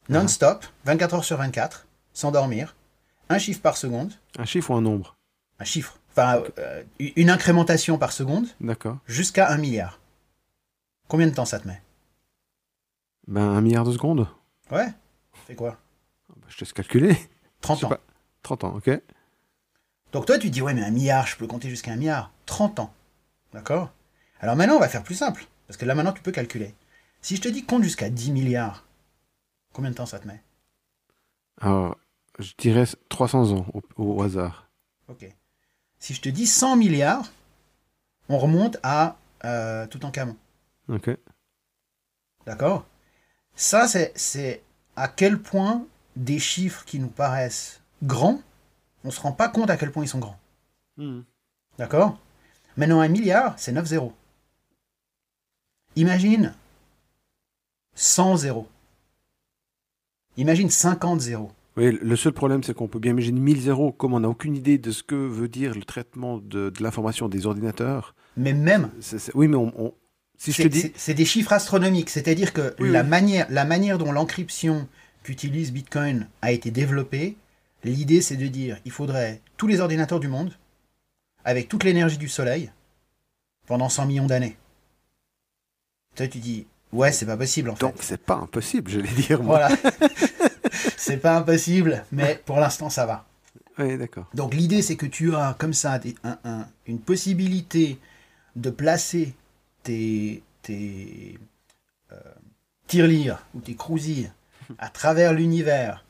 non-stop, 0.08 0.64
24 0.84 1.14
heures 1.14 1.24
sur 1.24 1.36
24, 1.38 1.86
sans 2.12 2.30
dormir. 2.30 2.76
Un 3.28 3.38
chiffre 3.38 3.60
par 3.62 3.76
seconde, 3.76 4.12
Un 4.38 4.44
chiffre 4.44 4.70
ou 4.70 4.74
un 4.74 4.80
nombre? 4.82 5.16
Un 5.58 5.64
chiffre, 5.64 5.98
enfin 6.10 6.42
euh, 6.58 6.82
une 6.98 7.30
incrémentation 7.30 7.96
par 7.98 8.12
seconde, 8.12 8.46
D'accord. 8.60 8.98
jusqu'à 9.06 9.48
1 9.50 9.58
milliard. 9.58 10.00
Combien 11.08 11.26
de 11.28 11.34
temps 11.34 11.44
ça 11.44 11.60
te 11.60 11.68
met? 11.68 11.80
Ben, 13.28 13.42
un 13.42 13.60
milliard 13.60 13.84
de 13.84 13.92
secondes 13.92 14.26
Ouais 14.70 14.88
Fais 15.46 15.54
quoi? 15.54 15.78
Ah, 16.28 16.34
bah, 16.36 16.46
Je 16.48 16.56
te 16.56 16.60
laisse 16.64 16.72
calculer. 16.72 17.16
30 17.60 17.76
Je 17.76 17.80
sais 17.80 17.86
ans. 17.86 17.90
pas. 17.90 18.00
30 18.42 18.64
ans, 18.64 18.74
ok. 18.76 18.90
Donc 20.12 20.26
toi, 20.26 20.38
tu 20.38 20.50
dis, 20.50 20.60
ouais, 20.60 20.74
mais 20.74 20.82
un 20.82 20.90
milliard, 20.90 21.26
je 21.26 21.36
peux 21.36 21.46
compter 21.46 21.70
jusqu'à 21.70 21.92
un 21.92 21.96
milliard. 21.96 22.32
30 22.46 22.80
ans. 22.80 22.92
D'accord? 23.52 23.92
Alors 24.40 24.56
maintenant, 24.56 24.74
on 24.76 24.80
va 24.80 24.88
faire 24.88 25.04
plus 25.04 25.14
simple. 25.14 25.46
Parce 25.68 25.76
que 25.76 25.84
là, 25.84 25.94
maintenant, 25.94 26.12
tu 26.12 26.22
peux 26.22 26.32
calculer. 26.32 26.74
Si 27.22 27.36
je 27.36 27.40
te 27.42 27.48
dis 27.48 27.64
compte 27.64 27.82
jusqu'à 27.84 28.10
10 28.10 28.32
milliards, 28.32 28.84
combien 29.72 29.90
de 29.90 29.96
temps 29.96 30.06
ça 30.06 30.18
te 30.18 30.26
met 30.26 30.42
Alors, 31.60 31.96
je 32.38 32.52
dirais 32.58 32.84
300 33.08 33.52
ans 33.52 33.66
au, 33.72 33.82
au 33.96 34.22
hasard. 34.22 34.68
Ok. 35.08 35.26
Si 35.98 36.14
je 36.14 36.20
te 36.20 36.28
dis 36.28 36.46
100 36.46 36.76
milliards, 36.76 37.30
on 38.28 38.38
remonte 38.38 38.76
à 38.82 39.16
euh, 39.44 39.86
Toutankhamon. 39.86 40.36
Ok. 40.88 41.10
D'accord? 42.46 42.86
Ça, 43.54 43.86
c'est- 43.86 44.12
c'est 44.16 44.62
à 44.96 45.06
quel 45.08 45.40
point 45.40 45.86
des 46.16 46.38
chiffres 46.40 46.84
qui 46.84 46.98
nous 46.98 47.08
paraissent 47.08 47.80
grands, 48.02 48.40
on 49.04 49.08
ne 49.08 49.12
se 49.12 49.20
rend 49.20 49.32
pas 49.32 49.48
compte 49.48 49.70
à 49.70 49.76
quel 49.76 49.92
point 49.92 50.04
ils 50.04 50.08
sont 50.08 50.18
grands. 50.18 50.38
D'accord? 51.78 52.18
Maintenant, 52.76 53.00
un 53.00 53.08
milliard, 53.08 53.54
c'est 53.58 53.72
9 53.72 53.86
zéros. 53.86 54.12
Imagine 55.96 56.54
100 57.94 58.36
zéros. 58.38 58.68
Imagine 60.36 60.70
50 60.70 61.20
zéros. 61.20 61.50
Oui, 61.76 61.98
le 62.02 62.16
seul 62.16 62.32
problème, 62.32 62.62
c'est 62.62 62.74
qu'on 62.74 62.88
peut 62.88 62.98
bien 62.98 63.12
imaginer 63.12 63.40
1000 63.40 63.60
zéros, 63.62 63.92
comme 63.92 64.12
on 64.12 64.20
n'a 64.20 64.28
aucune 64.28 64.54
idée 64.56 64.76
de 64.78 64.90
ce 64.90 65.02
que 65.02 65.14
veut 65.14 65.48
dire 65.48 65.74
le 65.74 65.82
traitement 65.82 66.38
de, 66.38 66.68
de 66.70 66.82
l'information 66.82 67.28
des 67.28 67.46
ordinateurs. 67.46 68.14
Mais 68.36 68.52
même, 68.52 68.90
oui, 69.34 69.48
mais 69.48 69.56
on, 69.56 69.72
on- 69.80 69.94
si 70.36 70.52
je 70.52 70.56
te 70.58 70.62
c'est 70.64 70.68
dis. 70.68 70.80
c'est- 70.80 70.92
c'est 70.96 71.14
des 71.14 71.24
chiffres 71.24 71.52
astronomiques. 71.52 72.10
C'est-à-dire 72.10 72.52
que 72.52 72.74
Oui, 72.78 72.90
la, 72.90 73.02
oui. 73.02 73.08
Manière, 73.08 73.46
la 73.50 73.64
manière 73.64 73.96
dont 73.98 74.12
l'encryption 74.12 74.86
qu'utilise 75.22 75.72
Bitcoin 75.72 76.28
a 76.42 76.52
été 76.52 76.70
développée, 76.70 77.36
l'idée 77.84 78.20
c'est 78.20 78.36
de 78.36 78.48
dire 78.48 78.78
il 78.84 78.90
faudrait 78.90 79.40
tous 79.56 79.66
les 79.66 79.80
ordinateurs 79.80 80.20
du 80.20 80.28
monde, 80.28 80.52
avec 81.44 81.68
toute 81.68 81.84
l'énergie 81.84 82.18
du 82.18 82.28
Soleil, 82.28 82.70
pendant 83.66 83.88
100 83.88 84.06
millions 84.06 84.26
d'années. 84.26 84.56
Toi, 86.16 86.28
tu 86.28 86.38
dis, 86.38 86.66
ouais, 86.92 87.12
c'est 87.12 87.26
pas 87.26 87.36
possible 87.36 87.70
en 87.70 87.74
fait. 87.76 87.80
Donc, 87.80 87.94
c'est 88.00 88.22
pas 88.22 88.36
impossible, 88.36 88.90
je 88.90 89.00
vais 89.00 89.22
dire. 89.22 89.42
Moi. 89.42 89.58
Voilà. 89.58 89.76
c'est 90.96 91.18
pas 91.18 91.36
impossible, 91.36 92.04
mais 92.12 92.40
pour 92.44 92.58
l'instant, 92.60 92.90
ça 92.90 93.06
va. 93.06 93.26
Oui, 93.78 93.96
d'accord. 93.96 94.26
Donc 94.34 94.54
l'idée, 94.54 94.82
c'est 94.82 94.96
que 94.96 95.06
tu 95.06 95.34
as 95.34 95.54
comme 95.58 95.72
ça 95.74 95.98
des- 95.98 96.14
un- 96.24 96.38
un- 96.44 96.68
une 96.86 97.00
possibilité 97.00 97.98
de 98.56 98.70
placer 98.70 99.34
tes, 99.82 100.42
tes 100.62 101.38
euh, 102.12 102.16
tirelires 102.86 103.44
ou 103.54 103.60
tes 103.60 103.74
cruisilles 103.74 104.30
à 104.78 104.88
travers 104.90 105.32
l'univers 105.32 106.04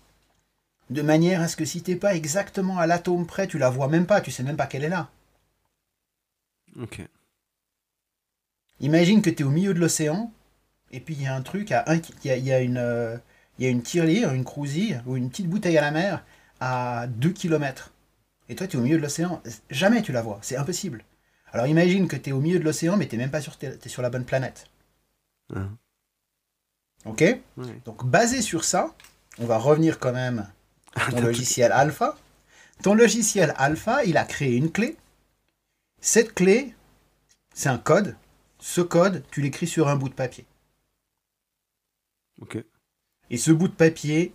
de 0.91 1.03
manière 1.03 1.41
à 1.41 1.49
ce 1.49 1.57
que 1.57 1.64
si 1.64 1.83
t'es 1.83 1.97
pas 1.97 2.14
exactement 2.16 2.78
à 2.78 2.87
l'atome 2.87 3.26
près, 3.26 3.47
tu 3.47 3.59
la 3.59 3.70
vois 3.70 3.89
même 3.89 4.07
pas, 4.07 4.20
tu 4.20 4.30
sais 4.30 4.43
même 4.43 4.57
pas 4.57 4.66
qu'elle 4.66 4.85
est 4.85 4.89
là. 4.89 5.09
Ok. 6.80 7.01
Imagine 8.80 9.22
que 9.22 9.30
tu 9.30 9.43
es 9.43 9.47
au 9.47 9.51
milieu 9.51 9.72
de 9.74 9.78
l'océan, 9.80 10.33
et 10.93 11.01
puis 11.01 11.14
il 11.14 11.22
y 11.22 11.26
a 11.26 11.34
un 11.34 11.43
truc, 11.43 11.72
à 11.72 11.84
un, 11.90 11.97
il 11.97 12.03
y 12.24 12.30
a, 12.30 12.36
il 12.36 12.45
y 12.45 12.53
a 12.53 12.61
une, 12.61 12.76
euh, 12.78 13.16
il 13.59 13.64
y 13.64 13.68
a 13.68 13.70
une 13.70 13.82
tirelire, 13.82 14.32
une 14.32 14.45
cruisille, 14.45 15.03
ou 15.07 15.16
une 15.16 15.30
petite 15.30 15.49
bouteille 15.49 15.78
à 15.78 15.82
la 15.82 15.90
mer 15.90 16.24
à 16.61 17.07
2 17.09 17.30
km. 17.30 17.93
Et 18.49 18.55
toi, 18.55 18.66
tu 18.66 18.76
es 18.76 18.80
au 18.80 18.82
milieu 18.82 18.97
de 18.99 19.03
l'océan. 19.03 19.43
Jamais 19.70 20.03
tu 20.03 20.12
la 20.12 20.22
vois, 20.22 20.38
c'est 20.43 20.57
impossible. 20.57 21.05
Alors 21.53 21.66
imagine 21.66 22.09
que 22.09 22.16
tu 22.16 22.30
es 22.30 22.32
au 22.32 22.40
milieu 22.40 22.59
de 22.59 22.64
l'océan, 22.64 22.97
mais 22.97 23.09
tu 23.09 23.16
même 23.16 23.30
pas 23.30 23.40
sur, 23.40 23.57
t'es 23.59 23.88
sur 23.88 24.03
la 24.03 24.11
bonne 24.11 24.24
planète. 24.24 24.66
Hein. 25.55 25.68
Ok? 27.05 27.24
Donc 27.84 28.07
basé 28.07 28.43
sur 28.43 28.64
ça, 28.64 28.95
on 29.38 29.47
va 29.47 29.59
revenir 29.59 29.99
quand 29.99 30.12
même 30.12 30.47
à 30.95 31.01
ton 31.07 31.11
T'as 31.12 31.16
tout- 31.20 31.26
logiciel 31.26 31.72
alpha. 31.72 32.16
Ton 32.82 32.95
logiciel 32.95 33.55
alpha, 33.57 34.05
il 34.05 34.16
a 34.16 34.24
créé 34.24 34.57
une 34.57 34.70
clé. 34.72 34.97
Cette 36.01 36.34
clé, 36.34 36.74
c'est 37.55 37.68
un 37.68 37.78
code. 37.78 38.16
Ce 38.59 38.80
code, 38.80 39.22
tu 39.30 39.40
l'écris 39.40 39.66
sur 39.66 39.88
un 39.88 39.97
bout 39.97 40.09
de 40.09 40.14
papier. 40.14 40.47
Ok. 42.43 42.62
Et 43.30 43.36
ce 43.38 43.51
bout 43.53 43.68
de 43.68 43.72
papier, 43.72 44.32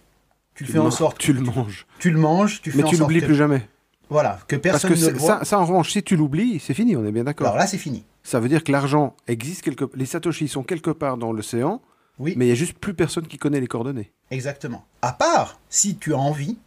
tu, 0.56 0.66
Tu 0.66 0.72
fais 0.72 0.80
en 0.80 0.90
sorte, 0.90 1.20
Tu 1.20 1.34
le 1.34 1.42
manges. 1.42 1.86
tu 2.00 2.10
le 2.10 2.18
manges, 2.20 2.62
tu 2.62 2.72
fais 2.72 2.78
Mais 2.80 2.84
en 2.86 2.88
tu 2.88 2.98
l'oublies 2.98 3.20
que, 3.22 3.26
plus 3.28 3.36
jamais. 3.36 3.68
voilà, 4.10 4.40
que 4.48 4.56
Parce 4.56 4.82
personne 4.82 4.90
que 4.92 4.96
ne 4.96 5.00
c'est- 5.06 5.12
le 5.12 5.18
voit. 5.20 5.40
ça, 5.40 5.46
ça, 5.46 5.60
en 5.60 5.66
revanche, 5.66 5.92
si 5.92 6.02
tu 6.02 6.16
l'oublies, 6.16 6.60
c'est 6.60 6.74
fini, 6.74 6.96
on 6.96 7.06
est 7.06 7.12
bien 7.12 7.24
d'accord. 7.26 7.46
Alors 7.48 7.58
là, 7.60 7.68
c'est 7.68 7.78
fini. 7.78 8.04
Ça 8.24 8.40
veut 8.40 8.50
dire 8.50 8.64
que 8.64 8.72
l'argent 8.72 9.16
existe 9.28 9.62
quelque 9.62 9.86
Les 9.96 10.06
Satoshi 10.08 10.48
sont 10.48 10.64
quelque 10.64 10.90
part 10.92 11.18
dans 11.18 11.32
l'océan, 11.32 11.82
Oui, 12.20 12.34
mais 12.38 12.46
il 12.48 12.50
y 12.50 12.52
a 12.52 12.56
juste 12.56 12.78
plus 12.80 12.94
personne 12.96 13.28
qui 13.28 13.38
connaît 13.38 13.60
les 13.60 13.68
coordonnées. 13.68 14.12
exactement. 14.32 14.84
À 15.02 15.12
part 15.14 15.60
si 15.70 15.98
tu 15.98 16.14
as 16.14 16.18
envie 16.18 16.58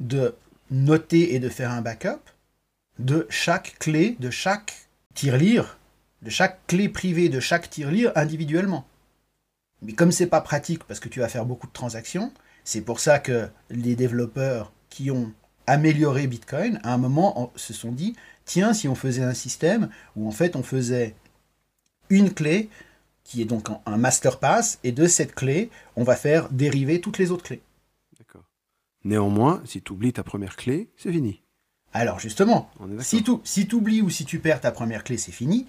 de 0.00 0.34
noter 0.70 1.34
et 1.34 1.38
de 1.40 1.48
faire 1.48 1.70
un 1.70 1.80
backup 1.80 2.20
de 2.98 3.26
chaque 3.30 3.76
clé, 3.78 4.16
de 4.20 4.30
chaque 4.30 4.88
tirelire, 5.14 5.78
de 6.22 6.30
chaque 6.30 6.60
clé 6.66 6.88
privée 6.88 7.28
de 7.28 7.40
chaque 7.40 7.70
tirelire 7.70 8.12
individuellement. 8.14 8.86
Mais 9.82 9.92
comme 9.92 10.12
c'est 10.12 10.26
pas 10.26 10.40
pratique 10.40 10.84
parce 10.84 11.00
que 11.00 11.08
tu 11.08 11.20
vas 11.20 11.28
faire 11.28 11.46
beaucoup 11.46 11.66
de 11.66 11.72
transactions, 11.72 12.32
c'est 12.64 12.80
pour 12.82 13.00
ça 13.00 13.18
que 13.18 13.48
les 13.70 13.96
développeurs 13.96 14.72
qui 14.90 15.10
ont 15.10 15.32
amélioré 15.66 16.26
Bitcoin, 16.26 16.80
à 16.82 16.94
un 16.94 16.98
moment, 16.98 17.40
en- 17.40 17.52
se 17.56 17.72
sont 17.72 17.92
dit 17.92 18.16
tiens, 18.44 18.72
si 18.74 18.88
on 18.88 18.94
faisait 18.94 19.22
un 19.22 19.34
système 19.34 19.88
où 20.16 20.26
en 20.28 20.32
fait 20.32 20.56
on 20.56 20.62
faisait 20.62 21.14
une 22.10 22.32
clé 22.32 22.70
qui 23.24 23.42
est 23.42 23.44
donc 23.44 23.68
un- 23.84 23.96
master 23.98 24.38
pass, 24.38 24.78
et 24.84 24.92
de 24.92 25.06
cette 25.06 25.34
clé, 25.34 25.70
on 25.96 26.02
va 26.02 26.16
faire 26.16 26.48
dériver 26.50 27.00
toutes 27.00 27.18
les 27.18 27.30
autres 27.30 27.44
clés. 27.44 27.60
D'accord. 28.18 28.44
Néanmoins, 29.04 29.60
si 29.66 29.82
tu 29.82 29.92
oublies 29.92 30.14
ta 30.14 30.22
première 30.22 30.56
clé, 30.56 30.88
c'est 30.96 31.12
fini. 31.12 31.42
Alors 31.92 32.20
justement, 32.20 32.70
si 33.00 33.22
tu 33.22 33.32
si 33.44 33.68
oublies 33.72 34.02
ou 34.02 34.10
si 34.10 34.24
tu 34.24 34.38
perds 34.38 34.60
ta 34.62 34.72
première 34.72 35.04
clé, 35.04 35.18
c'est 35.18 35.32
fini. 35.32 35.66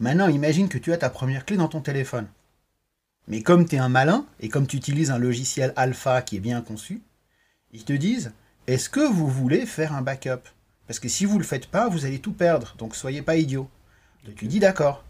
Maintenant, 0.00 0.28
imagine 0.28 0.68
que 0.68 0.78
tu 0.78 0.92
as 0.92 0.98
ta 0.98 1.10
première 1.10 1.44
clé 1.44 1.56
dans 1.56 1.68
ton 1.68 1.80
téléphone. 1.80 2.28
Mais 3.28 3.42
comme 3.42 3.66
tu 3.66 3.76
es 3.76 3.78
un 3.78 3.90
malin, 3.90 4.24
et 4.40 4.48
comme 4.48 4.66
tu 4.66 4.76
utilises 4.78 5.10
un 5.10 5.18
logiciel 5.18 5.74
alpha 5.76 6.22
qui 6.22 6.36
est 6.36 6.40
bien 6.40 6.62
conçu, 6.62 7.02
ils 7.72 7.84
te 7.84 7.92
disent, 7.92 8.32
est-ce 8.66 8.88
que 8.88 9.06
vous 9.06 9.28
voulez 9.28 9.66
faire 9.66 9.94
un 9.94 10.00
backup? 10.00 10.48
Parce 10.86 10.98
que 10.98 11.08
si 11.08 11.26
vous 11.26 11.38
le 11.38 11.44
faites 11.44 11.66
pas, 11.66 11.88
vous 11.88 12.06
allez 12.06 12.20
tout 12.20 12.32
perdre. 12.32 12.74
Donc 12.78 12.96
soyez 12.96 13.20
pas 13.20 13.36
idiot. 13.36 13.68
Donc 14.24 14.36
tu 14.36 14.46
dis 14.46 14.60
d'accord. 14.60 15.04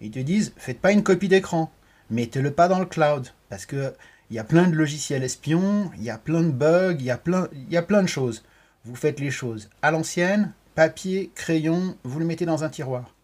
Ils 0.00 0.10
te 0.10 0.18
disent, 0.18 0.54
faites 0.56 0.80
pas 0.80 0.92
une 0.92 1.02
copie 1.02 1.28
d'écran, 1.28 1.70
mettez-le 2.08 2.50
pas 2.52 2.68
dans 2.68 2.80
le 2.80 2.86
cloud, 2.86 3.28
parce 3.50 3.66
que 3.66 3.92
il 4.30 4.36
y 4.36 4.38
a 4.38 4.44
plein 4.44 4.66
de 4.66 4.74
logiciels 4.74 5.22
espions, 5.22 5.90
il 5.96 6.02
y 6.02 6.08
a 6.08 6.16
plein 6.16 6.42
de 6.42 6.50
bugs, 6.50 6.96
il 6.98 7.04
y 7.04 7.10
a 7.10 7.18
plein, 7.18 7.48
il 7.52 7.70
y 7.70 7.76
a 7.76 7.82
plein 7.82 8.02
de 8.02 8.08
choses. 8.08 8.42
Vous 8.84 8.96
faites 8.96 9.20
les 9.20 9.30
choses 9.30 9.68
à 9.82 9.90
l'ancienne, 9.90 10.54
papier, 10.74 11.30
crayon, 11.34 11.98
vous 12.02 12.18
le 12.18 12.24
mettez 12.24 12.46
dans 12.46 12.64
un 12.64 12.70
tiroir. 12.70 13.14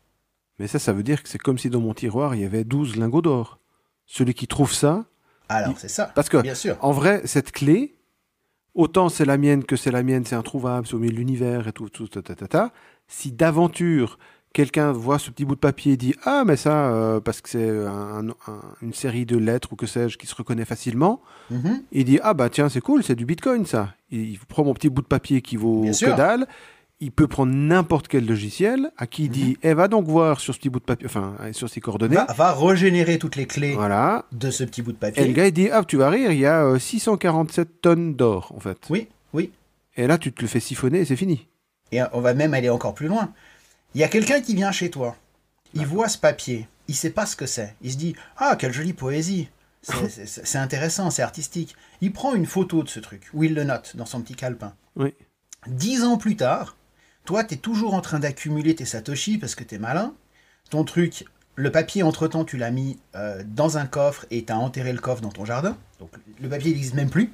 Mais 0.59 0.67
ça, 0.67 0.79
ça 0.79 0.93
veut 0.93 1.03
dire 1.03 1.23
que 1.23 1.31
c'est 1.31 1.39
comme 1.39 1.57
si 1.57 1.71
dans 1.71 1.81
mon 1.81 1.95
tiroir, 1.95 2.35
il 2.35 2.43
y 2.43 2.45
avait 2.45 2.65
12 2.65 2.97
lingots 2.97 3.23
d'or. 3.23 3.59
Celui 4.11 4.33
qui 4.35 4.47
trouve 4.47 4.73
ça. 4.73 5.05
Alors, 5.51 5.71
il... 5.77 5.79
c'est 5.79 5.89
ça. 5.99 6.07
Parce 6.15 6.29
que, 6.31 6.39
bien 6.39 6.55
sûr. 6.57 6.77
en 6.81 6.93
vrai, 6.93 7.21
cette 7.27 7.53
clé, 7.53 7.95
autant 8.75 9.09
c'est 9.11 9.25
la 9.27 9.37
mienne 9.39 9.63
que 9.65 9.77
c'est 9.77 9.91
la 9.93 10.03
mienne, 10.03 10.25
c'est 10.25 10.35
introuvable, 10.37 10.87
c'est 10.87 10.95
au 10.95 10.99
milieu 10.99 11.13
de 11.13 11.19
l'univers 11.19 11.69
et 11.69 11.73
tout, 11.73 11.89
tout, 11.91 12.09
ta, 12.09 12.23
ta, 12.23 12.35
ta, 12.35 12.49
ta. 12.49 12.73
Si 13.07 13.33
d'aventure, 13.33 14.19
quelqu'un 14.55 14.93
voit 14.93 15.19
ce 15.19 15.31
petit 15.31 15.45
bout 15.45 15.55
de 15.55 15.61
papier 15.61 15.93
et 15.93 15.97
dit 15.99 16.15
Ah, 16.25 16.43
mais 16.47 16.57
ça, 16.57 16.91
euh, 16.91 17.21
parce 17.21 17.41
que 17.43 17.49
c'est 17.51 17.69
un, 17.87 18.29
un, 18.29 18.61
une 18.83 18.95
série 18.95 19.27
de 19.27 19.37
lettres 19.37 19.73
ou 19.73 19.77
que 19.77 19.87
sais-je 19.87 20.17
qui 20.19 20.27
se 20.27 20.35
reconnaît 20.35 20.65
facilement, 20.65 21.21
Mm 21.51 21.57
-hmm. 21.59 21.83
il 21.93 22.05
dit 22.05 22.19
Ah, 22.23 22.35
bah 22.35 22.49
tiens, 22.51 22.69
c'est 22.71 22.83
cool, 22.89 23.03
c'est 23.03 23.15
du 23.23 23.27
bitcoin 23.27 23.65
ça. 23.67 23.95
Il, 24.11 24.21
il, 24.33 24.39
prend 24.39 24.65
mon 24.65 24.75
petit 24.75 24.91
bout 24.91 25.03
de 25.03 25.07
papier 25.17 25.41
qui 25.43 25.57
vaut 25.57 25.83
Bien 25.83 25.93
que 25.93 25.97
sûr. 25.97 26.15
dalle. 26.17 26.47
Il 27.01 27.13
peut 27.13 27.29
prendre 27.29 27.53
n'importe 27.53 28.09
quel 28.09 28.27
logiciel 28.27 28.91
à 28.97 29.07
qui 29.07 29.25
il 29.25 29.31
dit 29.31 29.57
Eh, 29.63 29.73
va 29.73 29.87
donc 29.87 30.07
voir 30.07 30.41
sur 30.41 30.53
ce 30.53 30.59
petit 30.59 30.69
bout 30.69 30.81
de 30.81 30.85
papier, 30.85 31.07
enfin, 31.07 31.37
sur 31.53 31.69
ses 31.71 31.81
coordonnées. 31.81 32.17
Va, 32.17 32.25
va 32.33 32.53
régénérer 32.55 33.19
toutes 33.19 33.37
les 33.37 33.47
clés 33.47 33.75
Voilà. 33.75 34.25
de 34.33 34.51
ce 34.51 34.65
petit 34.65 34.83
bout 34.83 34.91
de 34.93 34.97
Et 34.97 35.07
le 35.07 35.13
papier. 35.15 35.33
gars, 35.33 35.47
il 35.47 35.53
dit 35.53 35.69
Ah, 35.71 35.85
tu 35.85 35.97
vas 35.97 36.11
rire, 36.11 36.33
il 36.33 36.39
y 36.41 36.47
a 36.47 36.65
euh, 36.65 36.79
647 36.79 37.81
tonnes 37.83 38.15
d'or, 38.15 38.53
en 38.57 38.59
fait. 38.61 38.79
Oui, 38.91 39.07
oui. 39.33 39.53
Et 39.97 40.07
là, 40.09 40.19
tu 40.19 40.33
te 40.33 40.43
le 40.43 40.49
fais 40.49 40.59
siphonner 40.61 41.01
et 41.01 41.05
c'est 41.05 41.15
fini. 41.17 41.47
Et 41.93 42.01
on 42.13 42.21
va 42.21 42.35
même 42.35 42.53
aller 42.53 42.69
encore 42.69 42.95
plus 42.95 43.07
loin. 43.09 43.33
Il 43.95 44.01
y 44.01 44.05
a 44.05 44.09
quelqu'un 44.09 44.41
qui 44.41 44.55
vient 44.57 44.73
chez 44.73 44.91
toi. 44.91 45.17
Il 45.75 45.87
voit 45.87 46.09
ce 46.09 46.19
papier. 46.19 46.67
Il 46.89 46.95
sait 46.97 47.11
pas 47.11 47.27
ce 47.27 47.37
que 47.37 47.47
c'est. 47.47 47.75
Il 47.83 47.93
se 47.93 47.97
dit 47.97 48.17
Ah, 48.39 48.57
quelle 48.59 48.73
jolie 48.73 48.93
poésie. 48.93 49.49
C'est 50.09 50.59
intéressant, 50.59 51.11
c'est 51.11 51.23
artistique. 51.23 51.77
Il 52.01 52.13
prend 52.13 52.35
une 52.35 52.45
photo 52.47 52.83
de 52.83 52.89
ce 52.89 52.99
truc, 52.99 53.29
ou 53.33 53.45
il 53.45 53.55
le 53.55 53.63
note 53.63 53.95
dans 53.97 54.05
son 54.07 54.21
petit 54.21 54.35
calepin. 54.35 54.75
Oui. 54.97 55.15
Dix 55.69 56.03
ans 56.03 56.19
plus 56.19 56.35
tard, 56.37 56.77
toi, 57.29 57.45
tu 57.45 57.53
es 57.55 57.57
toujours 57.59 57.93
en 57.93 58.01
train 58.01 58.19
d'accumuler 58.21 58.75
tes 58.75 58.87
satoshi 58.87 59.37
parce 59.37 59.55
que 59.55 59.63
tu 59.63 59.75
es 59.75 59.79
malin. 59.79 60.15
Ton 60.71 60.83
truc, 60.83 61.27
le 61.57 61.71
papier, 61.71 62.03
entre-temps, 62.03 62.47
tu 62.47 62.57
l'as 62.57 62.71
mis 62.71 62.99
euh, 63.17 63.43
dans 63.47 63.77
un 63.77 63.85
coffre 63.85 64.25
et 64.31 64.47
tu 64.47 64.51
as 64.55 64.59
enterré 64.59 64.95
le 64.95 64.99
coffre 64.99 65.21
dans 65.21 65.29
ton 65.29 65.45
jardin. 65.45 65.77
Donc 66.01 66.09
le 66.41 66.49
papier 66.49 66.71
n'existe 66.73 66.95
même 66.95 67.11
plus. 67.11 67.31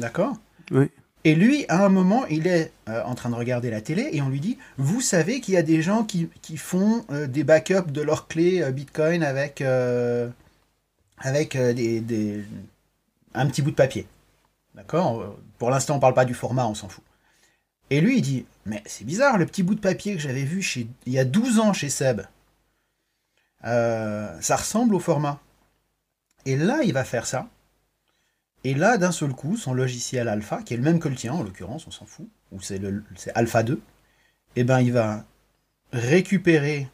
D'accord? 0.00 0.36
Oui. 0.72 0.90
Et 1.22 1.36
lui, 1.36 1.64
à 1.68 1.84
un 1.84 1.88
moment, 1.90 2.26
il 2.26 2.48
est 2.48 2.72
euh, 2.88 3.00
en 3.04 3.14
train 3.14 3.30
de 3.30 3.36
regarder 3.36 3.70
la 3.70 3.80
télé 3.80 4.08
et 4.10 4.20
on 4.20 4.28
lui 4.30 4.40
dit 4.40 4.58
Vous 4.78 5.00
savez 5.00 5.40
qu'il 5.40 5.54
y 5.54 5.58
a 5.58 5.62
des 5.62 5.80
gens 5.80 6.02
qui, 6.02 6.28
qui 6.42 6.56
font 6.56 7.04
euh, 7.12 7.28
des 7.28 7.44
backups 7.44 7.92
de 7.92 8.02
leurs 8.02 8.26
clés 8.26 8.62
euh, 8.62 8.72
Bitcoin 8.72 9.22
avec, 9.22 9.62
avec 11.18 11.56
des, 11.56 12.00
des- 12.00 12.42
un 13.32 13.46
petit 13.46 13.62
bout 13.62 13.70
de 13.70 13.76
papier. 13.76 14.08
D'accord? 14.74 15.36
Pour 15.58 15.70
l'instant, 15.70 15.94
on 15.94 16.00
parle 16.00 16.14
pas 16.14 16.24
du 16.24 16.34
format, 16.34 16.66
on 16.66 16.74
s'en 16.74 16.88
fout. 16.88 17.04
Et 17.90 18.00
lui, 18.00 18.18
il 18.18 18.22
dit 18.22 18.46
Mais 18.66 18.82
c'est 18.86 19.04
bizarre, 19.04 19.38
le 19.38 19.46
petit 19.46 19.62
bout 19.62 19.74
de 19.74 19.80
papier 19.80 20.14
que 20.14 20.20
j'avais 20.20 20.44
vu 20.44 20.62
chez, 20.62 20.88
il 21.06 21.12
y 21.12 21.18
a 21.18 21.24
12 21.24 21.58
ans 21.58 21.72
chez 21.72 21.88
Seb, 21.88 22.22
euh, 23.64 24.40
ça 24.40 24.56
ressemble 24.56 24.94
au 24.94 25.00
format. 25.00 25.40
Et 26.46 26.56
là, 26.56 26.80
il 26.84 26.92
va 26.92 27.04
faire 27.04 27.26
ça. 27.26 27.48
Et 28.64 28.74
là, 28.74 28.98
d'un 28.98 29.12
seul 29.12 29.32
coup, 29.32 29.56
son 29.56 29.72
logiciel 29.72 30.28
alpha, 30.28 30.62
qui 30.62 30.74
est 30.74 30.76
le 30.76 30.82
même 30.82 31.00
que 31.00 31.08
le 31.08 31.14
tien 31.14 31.32
en 31.32 31.42
l'occurrence, 31.42 31.86
on 31.86 31.90
s'en 31.90 32.06
fout, 32.06 32.28
ou 32.52 32.60
c'est 32.60 32.78
le 32.78 33.04
alpha 33.34 33.62
2, 33.62 33.80
eh 34.56 34.64
ben 34.64 34.80
il 34.80 34.92
va 34.92 35.24
récupérer 35.92 36.88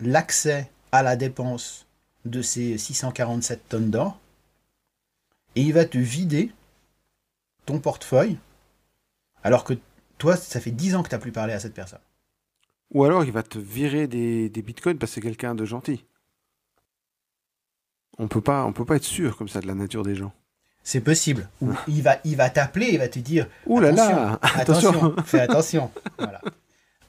l'accès 0.00 0.70
à 0.92 1.02
la 1.02 1.16
dépense 1.16 1.86
de 2.24 2.42
ces 2.42 2.78
647 2.78 3.68
tonnes 3.68 3.90
d'or, 3.90 4.20
et 5.56 5.62
il 5.62 5.72
va 5.72 5.84
te 5.84 5.98
vider 5.98 6.52
ton 7.66 7.80
portefeuille, 7.80 8.38
alors 9.42 9.64
que 9.64 9.74
toi, 10.18 10.36
ça 10.36 10.60
fait 10.60 10.70
10 10.70 10.96
ans 10.96 11.02
que 11.02 11.08
tu 11.08 11.14
n'as 11.14 11.20
plus 11.20 11.32
parlé 11.32 11.52
à 11.52 11.60
cette 11.60 11.74
personne. 11.74 12.00
Ou 12.92 13.04
alors, 13.04 13.24
il 13.24 13.32
va 13.32 13.42
te 13.42 13.58
virer 13.58 14.06
des, 14.06 14.48
des 14.48 14.62
bitcoins 14.62 14.98
parce 14.98 15.12
que 15.12 15.14
c'est 15.16 15.20
quelqu'un 15.20 15.54
de 15.54 15.64
gentil. 15.64 16.04
On 18.18 18.28
peut 18.28 18.40
pas, 18.40 18.64
on 18.64 18.72
peut 18.72 18.84
pas 18.84 18.96
être 18.96 19.04
sûr 19.04 19.36
comme 19.36 19.48
ça 19.48 19.60
de 19.60 19.66
la 19.66 19.74
nature 19.74 20.02
des 20.02 20.16
gens. 20.16 20.32
C'est 20.82 21.00
possible. 21.00 21.48
Ou 21.60 21.72
il 21.86 22.02
va, 22.02 22.18
il 22.24 22.36
va 22.36 22.50
t'appeler, 22.50 22.88
il 22.92 22.98
va 22.98 23.08
te 23.08 23.18
dire 23.18 23.46
Ouh 23.66 23.78
là 23.78 23.92
là, 23.92 24.38
attention, 24.42 24.90
attention. 24.90 25.22
fais 25.24 25.40
attention. 25.40 25.90
Voilà. 26.18 26.40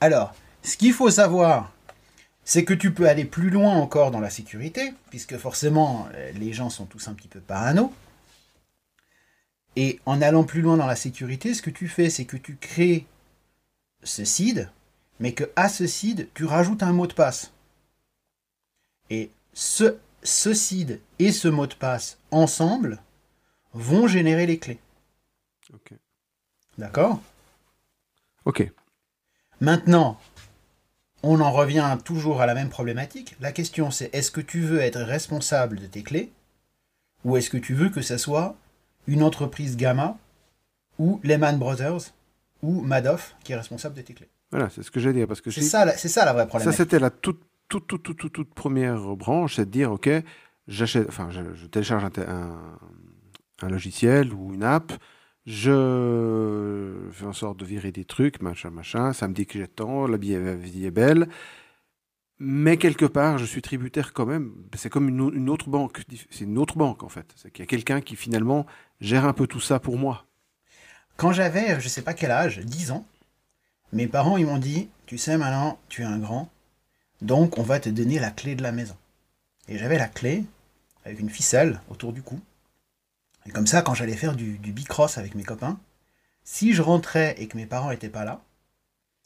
Alors, 0.00 0.34
ce 0.62 0.76
qu'il 0.76 0.92
faut 0.92 1.10
savoir, 1.10 1.72
c'est 2.44 2.64
que 2.64 2.74
tu 2.74 2.92
peux 2.92 3.08
aller 3.08 3.24
plus 3.24 3.50
loin 3.50 3.74
encore 3.74 4.10
dans 4.10 4.20
la 4.20 4.30
sécurité, 4.30 4.92
puisque 5.08 5.36
forcément, 5.36 6.08
euh, 6.14 6.30
les 6.32 6.52
gens 6.52 6.68
sont 6.68 6.84
tous 6.84 7.08
un 7.08 7.14
petit 7.14 7.28
peu 7.28 7.40
parano. 7.40 7.92
Et 9.76 10.00
en 10.06 10.20
allant 10.20 10.44
plus 10.44 10.62
loin 10.62 10.76
dans 10.76 10.86
la 10.86 10.96
sécurité, 10.96 11.54
ce 11.54 11.62
que 11.62 11.70
tu 11.70 11.88
fais, 11.88 12.10
c'est 12.10 12.24
que 12.24 12.36
tu 12.36 12.56
crées 12.56 13.06
ce 14.02 14.24
seed, 14.24 14.70
mais 15.20 15.32
que 15.32 15.44
à 15.56 15.68
ce 15.68 15.86
seed, 15.86 16.28
tu 16.34 16.44
rajoutes 16.44 16.82
un 16.82 16.92
mot 16.92 17.06
de 17.06 17.12
passe. 17.12 17.52
Et 19.10 19.30
ce, 19.52 19.96
ce 20.22 20.54
seed 20.54 21.00
et 21.18 21.32
ce 21.32 21.48
mot 21.48 21.66
de 21.66 21.74
passe 21.74 22.18
ensemble 22.30 22.98
vont 23.72 24.06
générer 24.06 24.46
les 24.46 24.58
clés. 24.58 24.80
Ok. 25.72 25.92
D'accord? 26.78 27.20
Ok. 28.44 28.70
Maintenant, 29.60 30.18
on 31.22 31.40
en 31.40 31.52
revient 31.52 31.98
toujours 32.04 32.40
à 32.40 32.46
la 32.46 32.54
même 32.54 32.70
problématique. 32.70 33.36
La 33.40 33.52
question 33.52 33.90
c'est 33.90 34.12
est-ce 34.14 34.30
que 34.30 34.40
tu 34.40 34.60
veux 34.60 34.80
être 34.80 35.00
responsable 35.00 35.78
de 35.78 35.86
tes 35.86 36.02
clés 36.02 36.32
ou 37.24 37.36
est-ce 37.36 37.50
que 37.50 37.58
tu 37.58 37.74
veux 37.74 37.90
que 37.90 38.00
ce 38.00 38.16
soit 38.16 38.56
une 39.06 39.22
entreprise 39.22 39.76
Gamma 39.76 40.16
ou 40.98 41.20
Lehman 41.22 41.58
Brothers 41.58 42.12
ou 42.62 42.80
Madoff 42.82 43.34
qui 43.44 43.52
est 43.52 43.56
responsable 43.56 43.94
de 43.96 44.02
tes 44.02 44.14
clés 44.14 44.28
Voilà, 44.50 44.68
c'est 44.70 44.82
ce 44.82 44.90
que 44.90 45.00
j'ai 45.00 45.12
dit 45.12 45.24
parce 45.26 45.40
que 45.40 45.50
C'est 45.50 45.62
ça, 45.62 45.88
c'est 45.96 46.08
ça 46.08 46.24
la 46.24 46.32
vraie 46.32 46.42
ça 46.42 46.48
problématique. 46.48 46.76
c'était 46.78 46.98
la 46.98 47.10
toute, 47.10 47.40
toute, 47.68 47.86
toute, 47.86 48.02
toute, 48.02 48.16
toute, 48.18 48.32
toute 48.32 48.54
première 48.54 49.00
branche, 49.16 49.56
c'est 49.56 49.64
de 49.66 49.70
dire 49.70 49.90
ok, 49.92 50.10
j'achète, 50.68 51.08
enfin, 51.08 51.28
je, 51.30 51.40
je 51.54 51.66
télécharge 51.66 52.04
un, 52.04 52.10
un- 52.28 52.78
un 53.62 53.68
logiciel 53.68 54.32
ou 54.32 54.52
une 54.54 54.62
app, 54.64 54.92
je 55.46 56.94
fais 57.12 57.26
en 57.26 57.32
sorte 57.32 57.58
de 57.58 57.64
virer 57.64 57.92
des 57.92 58.04
trucs, 58.04 58.40
machin, 58.42 58.70
machin, 58.70 59.12
ça 59.12 59.28
me 59.28 59.34
dit 59.34 59.46
que 59.46 59.58
j'ai 59.58 59.68
tant, 59.68 60.06
la 60.06 60.16
vie 60.16 60.34
est 60.34 60.90
belle, 60.90 61.28
mais 62.40 62.76
quelque 62.78 63.04
part, 63.06 63.38
je 63.38 63.44
suis 63.44 63.62
tributaire 63.62 64.12
quand 64.12 64.26
même. 64.26 64.54
C'est 64.74 64.90
comme 64.90 65.08
une, 65.08 65.20
au- 65.20 65.32
une 65.32 65.50
autre 65.50 65.68
banque, 65.70 66.02
c'est 66.30 66.44
une 66.44 66.58
autre 66.58 66.76
banque 66.78 67.02
en 67.04 67.08
fait. 67.08 67.32
C'est 67.36 67.50
qu'il 67.52 67.62
y 67.62 67.64
a 67.64 67.66
quelqu'un 67.68 68.00
qui 68.00 68.16
finalement 68.16 68.66
gère 69.00 69.26
un 69.26 69.32
peu 69.34 69.46
tout 69.46 69.60
ça 69.60 69.80
pour 69.80 69.98
moi. 69.98 70.26
Quand 71.16 71.32
j'avais, 71.32 71.80
je 71.80 71.88
sais 71.88 72.02
pas 72.02 72.14
quel 72.14 72.30
âge, 72.32 72.58
10 72.60 72.90
ans, 72.90 73.06
mes 73.92 74.08
parents 74.08 74.36
ils 74.38 74.46
m'ont 74.46 74.58
dit 74.58 74.88
Tu 75.06 75.18
sais, 75.18 75.38
maintenant, 75.38 75.78
tu 75.88 76.02
es 76.02 76.06
un 76.06 76.18
grand, 76.18 76.50
donc 77.22 77.58
on 77.58 77.62
va 77.64 77.80
te 77.80 77.88
donner 77.90 78.18
la 78.20 78.30
clé 78.32 78.54
de 78.56 78.62
la 78.62 78.72
maison. 78.72 78.96
Et 79.68 79.78
j'avais 79.78 79.98
la 79.98 80.08
clé 80.08 80.44
avec 81.04 81.20
une 81.20 81.30
ficelle 81.30 81.80
autour 81.90 82.12
du 82.12 82.22
cou. 82.22 82.40
Et 83.46 83.50
comme 83.50 83.66
ça, 83.66 83.82
quand 83.82 83.92
j'allais 83.94 84.16
faire 84.16 84.34
du, 84.34 84.56
du 84.58 84.72
bicross 84.72 85.18
avec 85.18 85.34
mes 85.34 85.44
copains, 85.44 85.78
si 86.44 86.74
je 86.74 86.82
rentrais 86.82 87.36
et 87.38 87.48
que 87.48 87.56
mes 87.58 87.66
parents 87.66 87.90
n'étaient 87.90 88.10
pas 88.10 88.24
là, 88.24 88.42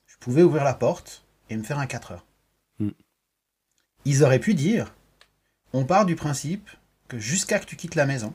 je 0.07 0.17
pouvais 0.19 0.43
ouvrir 0.43 0.65
la 0.65 0.75
porte 0.75 1.25
et 1.51 1.57
me 1.57 1.65
faire 1.65 1.79
un 1.81 1.87
4 1.87 2.13
heures. 2.13 2.27
Hmm. 2.79 2.91
Ils 4.05 4.23
auraient 4.23 4.39
pu 4.39 4.55
dire 4.55 4.95
On 5.73 5.85
part 5.85 6.07
du 6.07 6.17
principe 6.17 6.71
que 7.09 7.19
jusqu'à 7.19 7.59
que 7.59 7.67
tu 7.67 7.77
quittes 7.77 7.95
la 7.95 8.07
maison, 8.07 8.35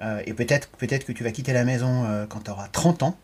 euh, 0.00 0.22
et 0.26 0.34
peut-être 0.34 0.68
peut-être 0.70 1.04
que 1.04 1.12
tu 1.12 1.24
vas 1.24 1.32
quitter 1.32 1.52
la 1.52 1.64
maison 1.64 2.04
euh, 2.04 2.26
quand 2.26 2.40
tu 2.40 2.50
auras 2.50 2.68
30 2.68 3.02
ans. 3.02 3.18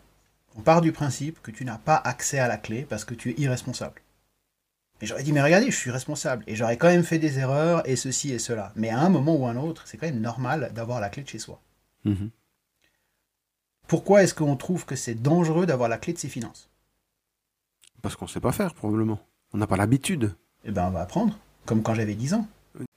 On 0.55 0.61
part 0.61 0.81
du 0.81 0.91
principe 0.91 1.41
que 1.41 1.51
tu 1.51 1.65
n'as 1.65 1.77
pas 1.77 1.95
accès 1.95 2.39
à 2.39 2.47
la 2.47 2.57
clé 2.57 2.85
parce 2.87 3.05
que 3.05 3.13
tu 3.13 3.31
es 3.31 3.39
irresponsable. 3.39 4.01
Et 5.01 5.05
j'aurais 5.05 5.23
dit, 5.23 5.33
mais 5.33 5.41
regardez, 5.41 5.69
je 5.71 5.75
suis 5.75 5.91
responsable. 5.91 6.43
Et 6.47 6.55
j'aurais 6.55 6.77
quand 6.77 6.87
même 6.87 7.03
fait 7.03 7.19
des 7.19 7.39
erreurs 7.39 7.87
et 7.89 7.95
ceci 7.95 8.31
et 8.31 8.39
cela. 8.39 8.71
Mais 8.75 8.89
à 8.89 8.99
un 8.99 9.09
moment 9.09 9.35
ou 9.35 9.47
un 9.47 9.57
autre, 9.57 9.83
c'est 9.87 9.97
quand 9.97 10.05
même 10.05 10.21
normal 10.21 10.71
d'avoir 10.73 11.01
la 11.01 11.09
clé 11.09 11.23
de 11.23 11.29
chez 11.29 11.39
soi. 11.39 11.59
Mhm. 12.05 12.29
Pourquoi 13.87 14.23
est-ce 14.23 14.33
qu'on 14.33 14.55
trouve 14.55 14.85
que 14.85 14.95
c'est 14.95 15.15
dangereux 15.15 15.65
d'avoir 15.65 15.89
la 15.89 15.97
clé 15.97 16.13
de 16.13 16.19
ses 16.19 16.29
finances? 16.29 16.69
Parce 18.01 18.15
qu'on 18.15 18.25
ne 18.25 18.29
sait 18.29 18.39
pas 18.39 18.51
faire 18.51 18.73
probablement. 18.73 19.19
On 19.53 19.57
n'a 19.57 19.67
pas 19.67 19.77
l'habitude. 19.77 20.35
Eh 20.65 20.71
ben, 20.71 20.85
on 20.87 20.91
va 20.91 21.01
apprendre. 21.01 21.37
Comme 21.65 21.81
quand 21.83 21.93
j'avais 21.93 22.15
10 22.15 22.33
ans. 22.35 22.47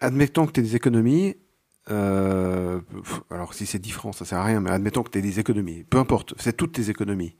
Admettons 0.00 0.46
que 0.46 0.52
tu 0.52 0.60
aies 0.60 0.62
des 0.62 0.76
économies. 0.76 1.36
euh, 1.90 2.80
alors, 3.30 3.54
si 3.54 3.66
c'est 3.66 3.78
10 3.78 3.90
francs, 3.92 4.14
ça 4.14 4.24
sert 4.24 4.38
à 4.38 4.44
rien, 4.44 4.60
mais 4.60 4.70
admettons 4.70 5.02
que 5.02 5.10
tu 5.10 5.18
aies 5.18 5.22
des 5.22 5.38
économies. 5.40 5.84
Peu 5.84 5.98
importe, 5.98 6.34
c'est 6.38 6.56
toutes 6.56 6.72
tes 6.72 6.90
économies. 6.90 7.36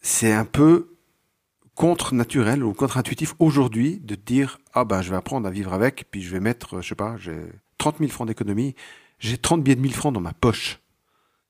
C'est 0.00 0.32
un 0.32 0.44
peu 0.44 0.96
contre-naturel 1.74 2.62
ou 2.62 2.72
contre-intuitif 2.72 3.34
aujourd'hui 3.38 3.98
de 4.00 4.14
dire 4.14 4.60
Ah 4.72 4.84
ben, 4.84 5.02
je 5.02 5.10
vais 5.10 5.16
apprendre 5.16 5.46
à 5.46 5.50
vivre 5.50 5.72
avec, 5.74 6.06
puis 6.10 6.22
je 6.22 6.30
vais 6.30 6.40
mettre, 6.40 6.80
je 6.80 6.88
sais 6.88 6.94
pas, 6.94 7.16
j'ai 7.18 7.38
30 7.78 7.98
000 7.98 8.10
francs 8.10 8.28
d'économie, 8.28 8.74
j'ai 9.18 9.36
30 9.38 9.62
billets 9.62 9.76
de 9.76 9.80
1000 9.80 9.94
francs 9.94 10.14
dans 10.14 10.20
ma 10.20 10.32
poche. 10.32 10.80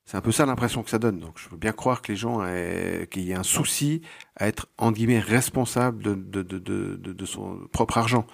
C'est 0.05 0.17
un 0.17 0.21
peu 0.21 0.31
ça 0.31 0.45
l'impression 0.45 0.83
que 0.83 0.89
ça 0.89 0.99
donne. 0.99 1.19
Donc 1.19 1.33
je 1.37 1.49
veux 1.49 1.57
bien 1.57 1.71
croire 1.71 2.01
que 2.01 2.11
les 2.11 2.15
gens 2.15 2.45
aient- 2.45 3.07
qu'il 3.09 3.23
y 3.23 3.31
ait 3.31 3.35
un 3.35 3.43
souci 3.43 4.01
à 4.35 4.47
être 4.47 4.67
entre 4.77 4.97
guillemets 4.97 5.19
responsable 5.19 6.03
de, 6.03 6.13
de, 6.13 6.41
de, 6.43 6.59
de, 6.59 7.13
de- 7.13 7.25
son 7.25 7.59
propre 7.71 7.97
argent. 7.97 8.27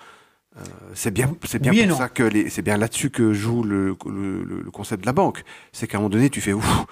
Euh, 0.58 0.62
c'est 0.94 1.12
bien, 1.12 1.34
c'est 1.46 1.62
bien 1.62 1.72
Oui 1.72 1.88
pour 1.88 1.98
ça 1.98 2.10
que 2.10 2.24
les, 2.24 2.50
c'est 2.50 2.62
bien 2.62 2.76
là-dessus 2.78 3.10
que 3.10 3.32
joue 3.32 3.64
le, 3.64 3.96
le, 4.06 4.44
le- 4.44 4.62
le 4.62 4.72
concept 4.72 5.02
de 5.02 5.06
la 5.06 5.14
banque. 5.14 5.44
C'est 5.72 5.88
qu'à 5.88 5.98
un 5.98 6.02
moment 6.02 6.10
donné, 6.10 6.30
tu 6.30 6.42
fais 6.42 6.52
ouf, 6.52 6.86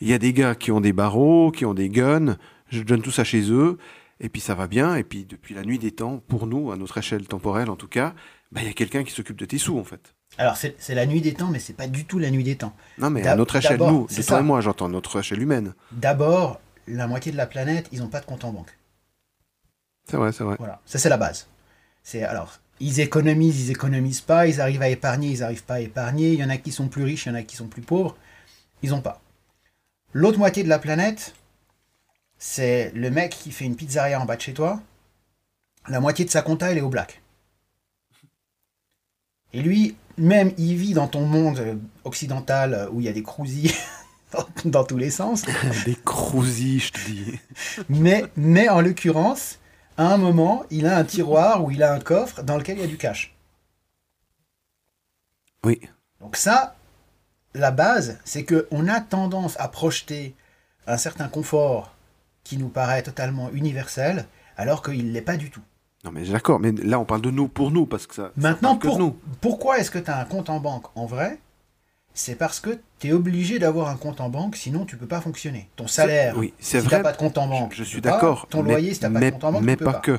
il 0.00 0.08
y 0.08 0.12
a 0.12 0.18
des 0.18 0.32
gars 0.32 0.56
qui 0.56 0.72
ont 0.72 0.80
des 0.80 0.92
barreaux, 0.92 1.52
qui 1.52 1.64
ont 1.64 1.74
des 1.74 1.88
guns, 1.88 2.36
je 2.70 2.82
donne 2.82 3.02
tout 3.02 3.12
ça 3.12 3.22
chez 3.22 3.52
eux, 3.52 3.78
et 4.20 4.28
puis 4.28 4.40
ça 4.40 4.54
va 4.54 4.66
bien. 4.66 4.96
Et 4.96 5.04
puis 5.04 5.24
depuis 5.24 5.54
la 5.54 5.62
nuit 5.62 5.78
des 5.78 5.92
temps, 5.92 6.22
pour 6.28 6.46
nous, 6.46 6.72
à 6.72 6.76
notre 6.76 6.98
échelle 6.98 7.26
temporelle 7.26 7.70
en 7.70 7.76
tout 7.76 7.88
cas, 7.88 8.14
bah, 8.52 8.60
il 8.62 8.66
y 8.66 8.70
a 8.70 8.74
quelqu'un 8.74 9.04
qui 9.04 9.12
s'occupe 9.12 9.36
de 9.36 9.44
tes 9.44 9.58
sous 9.58 9.78
en 9.78 9.84
fait. 9.84 10.14
Alors, 10.36 10.56
c'est 10.56 10.94
la 10.94 11.06
nuit 11.06 11.20
des 11.20 11.34
temps, 11.34 11.48
mais 11.48 11.60
c'est 11.60 11.74
pas 11.74 11.86
du 11.86 12.06
tout 12.06 12.18
la 12.18 12.30
nuit 12.30 12.42
des 12.42 12.56
temps. 12.56 12.74
Non, 12.98 13.08
mais 13.08 13.26
à 13.26 13.36
notre 13.36 13.56
échelle, 13.56 13.78
nous, 13.78 14.06
c'est 14.10 14.22
de 14.22 14.26
toi 14.26 14.40
et 14.40 14.42
moi, 14.42 14.60
j'entends 14.60 14.88
notre 14.88 15.20
échelle 15.20 15.40
humaine. 15.40 15.74
D'abord, 15.92 16.60
la 16.88 17.06
moitié 17.06 17.30
de 17.30 17.36
la 17.36 17.46
planète, 17.46 17.88
ils 17.92 18.00
n'ont 18.00 18.08
pas 18.08 18.20
de 18.20 18.26
compte 18.26 18.44
en 18.44 18.52
banque. 18.52 18.76
C'est 20.10 20.16
vrai, 20.16 20.32
c'est 20.32 20.44
vrai. 20.44 20.56
Voilà, 20.58 20.80
ça 20.86 20.98
c'est 20.98 21.08
la 21.08 21.16
base. 21.16 21.48
C'est 22.02 22.22
alors, 22.24 22.58
ils 22.80 23.00
économisent, 23.00 23.68
ils 23.68 23.70
économisent 23.70 24.20
pas, 24.20 24.46
ils 24.46 24.60
arrivent 24.60 24.82
à 24.82 24.88
épargner, 24.88 25.28
ils 25.28 25.42
arrivent 25.42 25.64
pas 25.64 25.74
à 25.74 25.80
épargner. 25.80 26.32
Il 26.32 26.40
y 26.40 26.44
en 26.44 26.50
a 26.50 26.56
qui 26.56 26.72
sont 26.72 26.88
plus 26.88 27.04
riches, 27.04 27.26
il 27.26 27.28
y 27.30 27.32
en 27.32 27.36
a 27.36 27.42
qui 27.42 27.56
sont 27.56 27.68
plus 27.68 27.82
pauvres. 27.82 28.16
Ils 28.82 28.92
ont 28.92 29.00
pas. 29.00 29.22
L'autre 30.12 30.38
moitié 30.38 30.62
de 30.62 30.68
la 30.68 30.78
planète, 30.78 31.34
c'est 32.46 32.92
le 32.94 33.10
mec 33.10 33.32
qui 33.32 33.50
fait 33.50 33.64
une 33.64 33.74
pizzeria 33.74 34.20
en 34.20 34.26
bas 34.26 34.36
de 34.36 34.42
chez 34.42 34.52
toi. 34.52 34.82
La 35.88 35.98
moitié 35.98 36.26
de 36.26 36.30
sa 36.30 36.42
compta, 36.42 36.70
elle 36.70 36.76
est 36.76 36.82
au 36.82 36.90
black. 36.90 37.22
Et 39.54 39.62
lui, 39.62 39.96
même, 40.18 40.52
il 40.58 40.76
vit 40.76 40.92
dans 40.92 41.08
ton 41.08 41.24
monde 41.24 41.80
occidental 42.04 42.90
où 42.92 43.00
il 43.00 43.06
y 43.06 43.08
a 43.08 43.14
des 43.14 43.22
crousiers 43.22 43.74
dans, 44.66 44.84
tous 44.84 44.98
les 44.98 45.10
sens. 45.10 45.44
Des 45.86 45.96
crousilles, 45.96 46.80
je 46.80 46.92
te 46.92 47.10
dis. 47.10 47.40
Mais, 47.88 48.24
mais 48.36 48.68
en 48.68 48.82
l'occurrence, 48.82 49.58
à 49.96 50.12
un 50.12 50.18
moment, 50.18 50.66
il 50.70 50.86
a 50.86 50.98
un 50.98 51.04
tiroir 51.04 51.64
ou 51.64 51.70
il 51.70 51.82
a 51.82 51.94
un 51.94 52.00
coffre 52.00 52.42
dans 52.42 52.58
lequel 52.58 52.76
il 52.76 52.82
y 52.82 52.84
a 52.84 52.88
du 52.88 52.98
cash. 52.98 53.34
Oui. 55.64 55.80
Donc 56.20 56.36
ça, 56.36 56.76
la 57.54 57.70
base, 57.70 58.18
c'est 58.24 58.44
que 58.44 58.68
on 58.70 58.86
a 58.86 59.00
tendance 59.00 59.58
à 59.58 59.68
projeter 59.68 60.36
un 60.86 60.98
certain 60.98 61.28
confort 61.28 61.93
qui 62.44 62.56
nous 62.58 62.68
paraît 62.68 63.02
totalement 63.02 63.50
universel, 63.52 64.26
alors 64.56 64.82
qu'il 64.82 65.06
ne 65.08 65.12
l'est 65.12 65.20
pas 65.22 65.36
du 65.36 65.50
tout. 65.50 65.62
Non, 66.04 66.10
mais 66.12 66.24
d'accord, 66.24 66.60
mais 66.60 66.70
là, 66.72 67.00
on 67.00 67.04
parle 67.06 67.22
de 67.22 67.30
nous 67.30 67.48
pour 67.48 67.70
nous, 67.70 67.86
parce 67.86 68.06
que 68.06 68.14
ça. 68.14 68.24
ça 68.26 68.32
Maintenant, 68.36 68.76
que 68.76 68.86
pour- 68.86 68.98
nous. 68.98 69.16
pourquoi 69.40 69.78
est-ce 69.78 69.90
que 69.90 69.98
tu 69.98 70.10
as 70.10 70.20
un 70.20 70.24
compte 70.26 70.50
en 70.50 70.60
banque 70.60 70.84
en 70.96 71.06
vrai? 71.06 71.38
C'est 72.12 72.36
parce 72.36 72.60
que 72.60 72.78
tu 73.00 73.08
es 73.08 73.12
obligé 73.12 73.58
d'avoir 73.58 73.88
un 73.88 73.96
compte 73.96 74.20
en 74.20 74.28
banque, 74.28 74.54
sinon 74.54 74.84
tu 74.84 74.96
peux 74.96 75.06
pas 75.06 75.20
fonctionner. 75.20 75.68
Ton 75.76 75.86
salaire, 75.88 76.36
Oui, 76.38 76.52
c'est 76.60 76.80
si 76.80 76.86
vrai. 76.86 76.98
t'as 76.98 77.02
pas 77.02 77.12
de 77.12 77.16
compte 77.16 77.38
en 77.38 77.48
banque, 77.48 77.72
je, 77.72 77.78
je 77.78 77.82
tu 77.84 77.90
suis 77.90 78.00
d'accord. 78.00 78.46
Ton 78.48 78.62
mais- 78.62 78.70
loyer, 78.72 78.94
si 78.94 79.00
t'as 79.00 79.10
pas 79.10 79.18
de 79.20 79.30
compte 79.30 79.44
en 79.44 79.52
banque, 79.52 79.62
mais 79.64 79.72
tu 79.72 79.78
peux 79.78 79.84
pas, 79.86 79.92
pas. 79.94 80.00
que. 80.00 80.18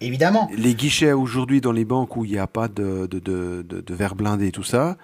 Évidemment. 0.00 0.50
Les 0.56 0.74
guichets 0.74 1.12
aujourd'hui 1.12 1.60
dans 1.60 1.70
les 1.72 1.84
banques 1.84 2.16
où 2.16 2.24
il 2.24 2.32
n'y 2.32 2.38
a 2.38 2.48
pas 2.48 2.66
de, 2.68 3.06
de, 3.06 3.18
de, 3.20 3.64
de, 3.66 3.80
de 3.80 3.94
verre 3.94 4.16
blindé 4.16 4.48
et 4.48 4.52
tout 4.52 4.64
ça, 4.64 4.96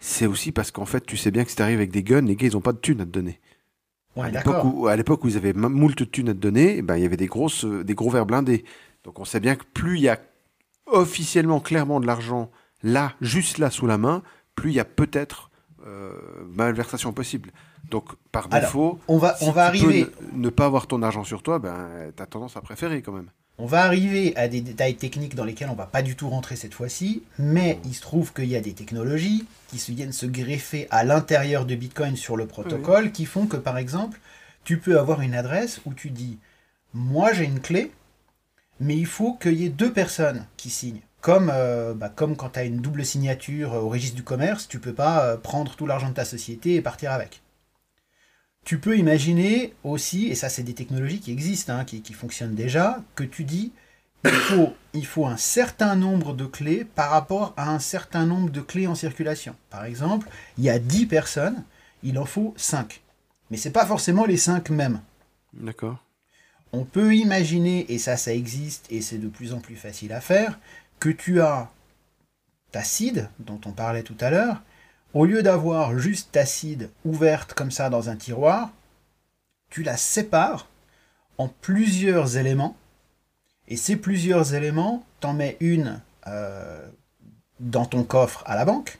c'est 0.00 0.26
aussi 0.26 0.50
parce 0.50 0.72
qu'en 0.72 0.84
fait, 0.86 1.06
tu 1.06 1.16
sais 1.16 1.30
bien 1.30 1.44
que 1.44 1.50
si 1.50 1.56
tu 1.56 1.62
arrives 1.62 1.78
avec 1.78 1.92
des 1.92 2.02
guns, 2.02 2.22
les 2.22 2.34
gars, 2.34 2.48
ils 2.48 2.54
n'ont 2.54 2.60
pas 2.60 2.72
de 2.72 2.78
thunes 2.78 3.00
à 3.00 3.04
te 3.04 3.10
donner. 3.10 3.38
À 4.16 4.96
l'époque 4.96 5.24
où, 5.24 5.28
ils 5.28 5.36
avaient 5.36 5.52
moult 5.52 5.96
de 5.96 6.04
thunes 6.04 6.30
à 6.30 6.34
te 6.34 6.38
donner, 6.38 6.78
eh 6.78 6.82
ben, 6.82 6.96
il 6.96 7.02
y 7.02 7.06
avait 7.06 7.16
des, 7.16 7.26
grosses, 7.26 7.64
euh, 7.64 7.84
des 7.84 7.94
gros 7.94 8.10
verres 8.10 8.26
blindés. 8.26 8.64
Donc 9.04 9.18
on 9.18 9.24
sait 9.24 9.40
bien 9.40 9.56
que 9.56 9.64
plus 9.64 9.96
il 9.96 10.02
y 10.02 10.08
a 10.08 10.18
officiellement, 10.86 11.60
clairement 11.60 12.00
de 12.00 12.06
l'argent 12.06 12.50
là, 12.82 13.12
juste 13.20 13.58
là, 13.58 13.70
sous 13.70 13.86
la 13.86 13.98
main, 13.98 14.22
plus 14.54 14.70
il 14.70 14.74
y 14.74 14.80
a 14.80 14.84
peut-être 14.84 15.50
euh, 15.86 16.12
malversation 16.48 17.12
possible. 17.12 17.50
Donc 17.88 18.14
par 18.32 18.48
Alors, 18.50 18.60
défaut, 18.60 18.98
On 19.08 19.18
va, 19.18 19.36
si 19.36 19.44
on 19.44 19.52
va 19.52 19.70
tu 19.70 19.78
peux 19.80 19.86
arriver. 19.86 20.06
ne, 20.32 20.42
ne 20.42 20.50
pas 20.50 20.66
avoir 20.66 20.86
ton 20.86 21.02
argent 21.02 21.24
sur 21.24 21.42
toi, 21.42 21.58
ben, 21.58 22.12
tu 22.16 22.22
as 22.22 22.26
tendance 22.26 22.56
à 22.56 22.60
préférer 22.60 23.02
quand 23.02 23.12
même. 23.12 23.30
On 23.62 23.66
va 23.66 23.84
arriver 23.84 24.34
à 24.36 24.48
des 24.48 24.62
détails 24.62 24.96
techniques 24.96 25.34
dans 25.34 25.44
lesquels 25.44 25.68
on 25.68 25.74
va 25.74 25.84
pas 25.84 26.00
du 26.00 26.16
tout 26.16 26.30
rentrer 26.30 26.56
cette 26.56 26.72
fois-ci, 26.72 27.22
mais 27.38 27.78
il 27.84 27.94
se 27.94 28.00
trouve 28.00 28.32
qu'il 28.32 28.46
y 28.46 28.56
a 28.56 28.60
des 28.62 28.72
technologies 28.72 29.44
qui 29.68 29.78
se 29.78 29.92
viennent 29.92 30.14
se 30.14 30.24
greffer 30.24 30.88
à 30.90 31.04
l'intérieur 31.04 31.66
de 31.66 31.74
Bitcoin 31.74 32.16
sur 32.16 32.38
le 32.38 32.46
protocole 32.46 33.12
qui 33.12 33.26
font 33.26 33.46
que 33.46 33.58
par 33.58 33.76
exemple, 33.76 34.18
tu 34.64 34.78
peux 34.78 34.98
avoir 34.98 35.20
une 35.20 35.34
adresse 35.34 35.82
où 35.84 35.92
tu 35.92 36.08
dis 36.08 36.38
moi 36.94 37.34
j'ai 37.34 37.44
une 37.44 37.60
clé, 37.60 37.92
mais 38.80 38.96
il 38.96 39.04
faut 39.04 39.34
qu'il 39.34 39.60
y 39.60 39.66
ait 39.66 39.68
deux 39.68 39.92
personnes 39.92 40.46
qui 40.56 40.70
signent. 40.70 41.02
Comme, 41.20 41.52
euh, 41.52 41.92
bah, 41.92 42.08
comme 42.08 42.36
quand 42.36 42.50
tu 42.50 42.60
as 42.60 42.64
une 42.64 42.80
double 42.80 43.04
signature 43.04 43.74
euh, 43.74 43.80
au 43.80 43.90
registre 43.90 44.16
du 44.16 44.24
commerce, 44.24 44.68
tu 44.68 44.78
peux 44.78 44.94
pas 44.94 45.22
euh, 45.26 45.36
prendre 45.36 45.76
tout 45.76 45.86
l'argent 45.86 46.08
de 46.08 46.14
ta 46.14 46.24
société 46.24 46.76
et 46.76 46.80
partir 46.80 47.12
avec. 47.12 47.42
Tu 48.64 48.78
peux 48.78 48.98
imaginer 48.98 49.74
aussi, 49.84 50.28
et 50.28 50.34
ça 50.34 50.48
c'est 50.48 50.62
des 50.62 50.74
technologies 50.74 51.20
qui 51.20 51.32
existent, 51.32 51.72
hein, 51.72 51.84
qui, 51.84 52.02
qui 52.02 52.12
fonctionnent 52.12 52.54
déjà, 52.54 53.02
que 53.14 53.24
tu 53.24 53.44
dis 53.44 53.72
il 54.24 54.30
faut, 54.30 54.74
il 54.92 55.06
faut 55.06 55.26
un 55.26 55.36
certain 55.36 55.96
nombre 55.96 56.34
de 56.34 56.44
clés 56.44 56.84
par 56.84 57.10
rapport 57.10 57.54
à 57.56 57.70
un 57.70 57.78
certain 57.78 58.26
nombre 58.26 58.50
de 58.50 58.60
clés 58.60 58.86
en 58.86 58.94
circulation. 58.94 59.56
Par 59.70 59.84
exemple, 59.84 60.28
il 60.58 60.64
y 60.64 60.70
a 60.70 60.78
10 60.78 61.06
personnes, 61.06 61.64
il 62.02 62.18
en 62.18 62.26
faut 62.26 62.52
5. 62.56 63.00
Mais 63.50 63.56
c'est 63.56 63.70
pas 63.70 63.86
forcément 63.86 64.26
les 64.26 64.36
5 64.36 64.70
mêmes. 64.70 65.00
D'accord. 65.54 66.04
On 66.72 66.84
peut 66.84 67.16
imaginer, 67.16 67.90
et 67.92 67.98
ça 67.98 68.16
ça 68.16 68.32
existe, 68.32 68.86
et 68.90 69.00
c'est 69.00 69.18
de 69.18 69.28
plus 69.28 69.52
en 69.54 69.60
plus 69.60 69.76
facile 69.76 70.12
à 70.12 70.20
faire, 70.20 70.58
que 71.00 71.08
tu 71.08 71.40
as 71.40 71.70
ta 72.70 72.84
seed, 72.84 73.28
dont 73.40 73.60
on 73.64 73.72
parlait 73.72 74.04
tout 74.04 74.16
à 74.20 74.30
l'heure, 74.30 74.62
au 75.14 75.24
lieu 75.24 75.42
d'avoir 75.42 75.98
juste 75.98 76.42
seed 76.44 76.90
ouverte 77.04 77.54
comme 77.54 77.70
ça 77.70 77.90
dans 77.90 78.08
un 78.10 78.16
tiroir, 78.16 78.70
tu 79.68 79.82
la 79.82 79.96
sépares 79.96 80.68
en 81.38 81.48
plusieurs 81.48 82.36
éléments, 82.36 82.76
et 83.68 83.76
ces 83.76 83.96
plusieurs 83.96 84.54
éléments, 84.54 85.04
t'en 85.20 85.32
mets 85.32 85.56
une 85.60 86.00
euh, 86.26 86.86
dans 87.60 87.86
ton 87.86 88.02
coffre 88.04 88.42
à 88.46 88.56
la 88.56 88.64
banque, 88.64 88.98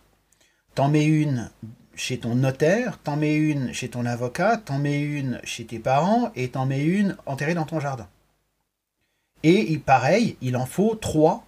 t'en 0.74 0.88
mets 0.88 1.04
une 1.06 1.50
chez 1.94 2.18
ton 2.18 2.34
notaire, 2.34 2.98
t'en 2.98 3.16
mets 3.16 3.34
une 3.34 3.72
chez 3.74 3.90
ton 3.90 4.06
avocat, 4.06 4.56
t'en 4.56 4.78
mets 4.78 5.00
une 5.00 5.40
chez 5.44 5.66
tes 5.66 5.78
parents, 5.78 6.30
et 6.34 6.50
t'en 6.50 6.66
mets 6.66 6.84
une 6.84 7.16
enterrée 7.26 7.54
dans 7.54 7.66
ton 7.66 7.80
jardin. 7.80 8.08
Et 9.42 9.72
il- 9.72 9.80
pareil, 9.80 10.36
il 10.40 10.56
en 10.56 10.66
faut 10.66 10.94
trois 10.94 11.44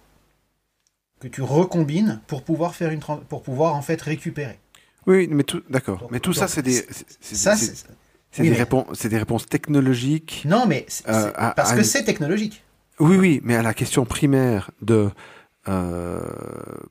que 1.23 1.27
tu 1.27 1.41
recombines 1.41 2.19
pour 2.27 2.43
pouvoir 2.43 2.75
faire 2.75 2.91
une 2.91 2.99
pour 2.99 3.41
pouvoir 3.43 3.75
en 3.75 3.81
fait 3.81 4.01
récupérer. 4.01 4.59
Oui, 5.07 5.27
mais 5.29 5.43
tout, 5.43 5.61
d'accord. 5.69 6.07
Mais 6.11 6.19
tout 6.19 6.33
ça, 6.33 6.47
c'est 6.47 6.61
des, 6.61 6.73
c'est- 6.73 7.05
c'est- 7.19 7.35
Ça, 7.35 7.55
c'est- 7.55 7.75
c'est... 7.75 7.87
c'est 8.31 8.41
oui, 8.41 8.47
des 8.49 8.51
mais- 8.51 8.57
réponses, 8.57 8.85
c'est 8.93 9.09
des 9.09 9.17
réponses 9.17 9.45
technologiques. 9.47 10.43
Non, 10.45 10.65
mais 10.65 10.85
c'est- 10.87 11.07
Euh, 11.09 11.31
à- 11.35 11.51
parce 11.55 11.71
à 11.71 11.75
que 11.77 11.83
c'est 11.83 12.03
technologique. 12.03 12.63
Oui, 12.99 13.17
oui, 13.17 13.41
mais 13.43 13.55
à 13.55 13.61
la 13.63 13.73
question 13.73 14.05
primaire 14.05 14.71
de 14.81 15.09
euh, 15.67 16.21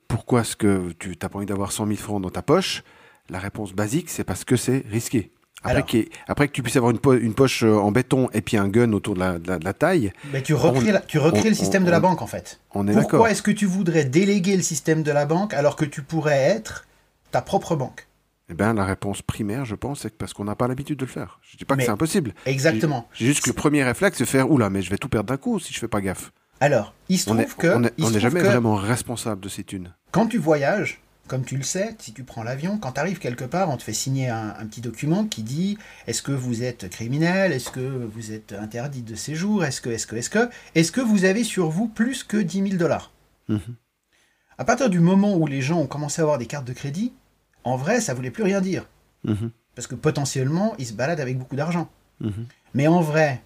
pourquoi 0.08 0.40
est-ce 0.40 0.56
que 0.56 0.92
tu 0.98 1.16
n'as 1.22 1.28
pas 1.28 1.36
envie 1.38 1.46
d'avoir 1.46 1.72
100 1.72 1.86
000 1.86 1.98
francs 1.98 2.22
dans 2.22 2.30
ta 2.30 2.42
poche, 2.42 2.82
la 3.30 3.38
réponse 3.38 3.72
basique, 3.72 4.08
c'est 4.10 4.24
parce 4.24 4.44
que 4.44 4.56
c'est 4.56 4.84
risqué. 4.90 5.30
Après, 5.64 6.08
après 6.28 6.48
que 6.48 6.52
tu 6.52 6.62
puisses 6.62 6.76
avoir 6.76 6.90
une, 6.90 6.98
po- 6.98 7.14
une 7.14 7.34
poche 7.34 7.62
euh, 7.62 7.74
en 7.76 7.92
béton 7.92 8.28
et 8.32 8.40
puis 8.42 8.56
un 8.56 8.68
gun 8.68 8.92
autour 8.92 9.14
de 9.14 9.20
la, 9.20 9.38
de 9.38 9.48
la- 9.48 9.58
de 9.58 9.64
la 9.64 9.72
taille, 9.72 10.12
Mais 10.32 10.42
tu 10.42 10.54
recrées, 10.54 10.92
la- 10.92 11.00
tu 11.00 11.18
recrées 11.18 11.46
on- 11.46 11.50
le 11.50 11.54
système 11.54 11.84
de 11.84 11.90
la 11.90 12.00
banque 12.00 12.20
en 12.22 12.26
fait. 12.26 12.58
on 12.74 12.86
est 12.88 12.92
d'accord. 12.94 13.10
Pourquoi 13.10 13.30
est-ce 13.30 13.42
que 13.42 13.50
tu 13.52 13.66
voudrais 13.66 14.04
déléguer 14.04 14.56
le 14.56 14.62
système 14.62 15.02
de 15.02 15.12
la 15.12 15.24
banque 15.26 15.54
alors 15.54 15.76
que 15.76 15.84
tu 15.84 16.02
pourrais 16.02 16.38
être 16.38 16.86
ta 17.30 17.42
propre 17.42 17.76
banque? 17.76 18.06
Eh 18.50 18.54
bien, 18.54 18.74
la 18.74 18.84
réponse 18.84 19.22
primaire, 19.22 19.64
je 19.64 19.74
pense, 19.76 20.00
c'est 20.00 20.10
que 20.10 20.16
parce 20.16 20.34
qu'on 20.34 20.44
n'a 20.44 20.56
pas 20.56 20.68
l'habitude 20.68 20.98
de 20.98 21.04
le 21.06 21.10
faire. 21.10 21.38
Je 21.42 21.56
dis 21.56 21.64
pas 21.64 21.74
Mais- 21.76 21.82
que 21.82 21.86
c'est 21.86 21.92
impossible. 21.92 22.34
Exactement. 22.44 23.08
J'ai 23.14 23.26
juste 23.26 23.42
que 23.44 23.48
le 23.50 23.54
premier 23.54 23.82
réflexe, 23.84 24.18
c'est 24.18 24.26
faire 24.26 24.50
oula, 24.50 24.68
mais 24.68 24.82
je 24.82 24.90
vais 24.90 24.98
tout 24.98 25.08
perdre 25.08 25.28
d'un 25.28 25.36
coup 25.38 25.58
si 25.58 25.72
je 25.72 25.78
fais 25.78 25.88
pas 25.88 26.00
gaffe. 26.00 26.32
Alors, 26.60 26.92
il 27.08 27.18
se 27.18 27.26
trouve 27.30 27.56
que, 27.56 27.68
on 27.68 27.84
est- 27.84 27.98
n'est 27.98 28.20
jamais 28.20 28.40
que 28.40 28.46
vraiment 28.46 28.74
responsable 28.74 29.40
de 29.40 29.48
ces 29.48 29.64
thunes. 29.64 29.94
quand 30.10 30.26
tu 30.26 30.38
voyages, 30.38 31.00
comme 31.28 31.44
tu 31.44 31.56
le 31.56 31.62
sais, 31.62 31.94
si 31.98 32.12
tu 32.12 32.24
prends 32.24 32.42
l'avion, 32.42 32.78
quand 32.78 32.92
tu 32.92 33.00
arrives 33.00 33.18
quelque 33.18 33.44
part, 33.44 33.70
on 33.70 33.76
te 33.76 33.82
fait 33.82 33.92
signer 33.92 34.28
un, 34.28 34.54
un 34.58 34.66
petit 34.66 34.80
document 34.80 35.24
qui 35.24 35.42
dit 35.42 35.78
est-ce 36.06 36.22
que 36.22 36.32
vous 36.32 36.62
êtes 36.62 36.88
criminel, 36.90 37.52
est-ce 37.52 37.70
que 37.70 37.80
vous 37.80 38.32
êtes 38.32 38.52
interdit 38.52 39.02
de 39.02 39.14
séjour, 39.14 39.64
est-ce 39.64 39.80
que, 39.80 39.88
est-ce 39.90 40.06
que, 40.06 40.16
est-ce 40.16 40.30
que, 40.30 40.50
est-ce 40.74 40.92
que 40.92 41.00
vous 41.00 41.24
avez 41.24 41.44
sur 41.44 41.68
vous 41.70 41.88
plus 41.88 42.24
que 42.24 42.36
10 42.36 42.62
000 42.62 42.76
dollars? 42.76 43.12
Mhm. 43.48 43.60
À 44.58 44.64
partir 44.64 44.90
du 44.90 45.00
moment 45.00 45.36
où 45.36 45.46
les 45.46 45.62
gens 45.62 45.78
ont 45.80 45.86
commencé 45.86 46.20
à 46.20 46.24
avoir 46.24 46.38
des 46.38 46.46
cartes 46.46 46.66
de 46.66 46.72
crédit, 46.72 47.12
en 47.64 47.76
vrai, 47.76 48.00
ça 48.00 48.14
voulait 48.14 48.30
plus 48.30 48.42
rien 48.42 48.60
dire. 48.60 48.86
Mhm, 49.24 49.50
Parce 49.74 49.86
que 49.86 49.94
potentiellement, 49.94 50.74
ils 50.78 50.86
se 50.86 50.92
baladent 50.92 51.20
avec 51.20 51.38
beaucoup 51.38 51.56
d'argent. 51.56 51.88
mhm. 52.20 52.46
Mais 52.74 52.86
en 52.88 53.00
vrai, 53.00 53.42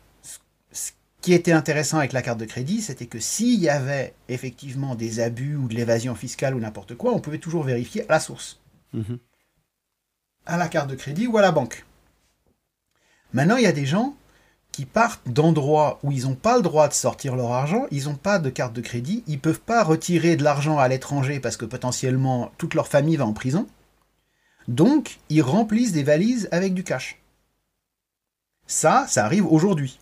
qui 1.26 1.32
était 1.32 1.50
intéressant 1.50 1.98
avec 1.98 2.12
la 2.12 2.22
carte 2.22 2.38
de 2.38 2.44
crédit, 2.44 2.80
c'était 2.80 3.06
que 3.06 3.18
s'il 3.18 3.58
y 3.58 3.68
avait 3.68 4.14
effectivement 4.28 4.94
des 4.94 5.18
abus 5.18 5.56
ou 5.56 5.66
de 5.66 5.74
l'évasion 5.74 6.14
fiscale 6.14 6.54
ou 6.54 6.60
n'importe 6.60 6.94
quoi, 6.94 7.12
on 7.12 7.18
pouvait 7.18 7.38
toujours 7.38 7.64
vérifier 7.64 8.02
à 8.08 8.12
la 8.12 8.20
source, 8.20 8.60
Mhm. 8.92 9.18
à 10.46 10.56
la 10.56 10.68
carte 10.68 10.88
de 10.88 10.94
crédit 10.94 11.26
ou 11.26 11.36
à 11.36 11.42
la 11.42 11.50
banque. 11.50 11.84
Maintenant, 13.32 13.56
il 13.56 13.64
y 13.64 13.66
a 13.66 13.72
des 13.72 13.86
gens 13.86 14.14
qui 14.70 14.84
partent 14.84 15.28
d'endroits 15.28 15.98
où 16.04 16.12
ils 16.12 16.22
n'ont 16.28 16.36
pas 16.36 16.54
le 16.58 16.62
droit 16.62 16.86
de 16.86 16.92
sortir 16.92 17.34
leur 17.34 17.50
argent, 17.50 17.86
ils 17.90 18.04
n'ont 18.04 18.14
pas 18.14 18.38
de 18.38 18.48
carte 18.48 18.72
de 18.72 18.80
crédit, 18.80 19.24
ils 19.26 19.40
peuvent 19.40 19.58
pas 19.58 19.82
retirer 19.82 20.36
de 20.36 20.44
l'argent 20.44 20.78
à 20.78 20.86
l'étranger 20.86 21.40
parce 21.40 21.56
que 21.56 21.64
potentiellement 21.64 22.52
toute 22.56 22.74
leur 22.74 22.86
famille 22.86 23.16
va 23.16 23.26
en 23.26 23.32
prison. 23.32 23.66
Donc, 24.68 25.18
ils 25.28 25.42
remplissent 25.42 25.90
des 25.90 26.04
valises 26.04 26.48
avec 26.52 26.72
du 26.72 26.84
cash. 26.84 27.18
Ça, 28.68 29.06
ça 29.08 29.24
arrive 29.24 29.46
aujourd'hui. 29.52 29.98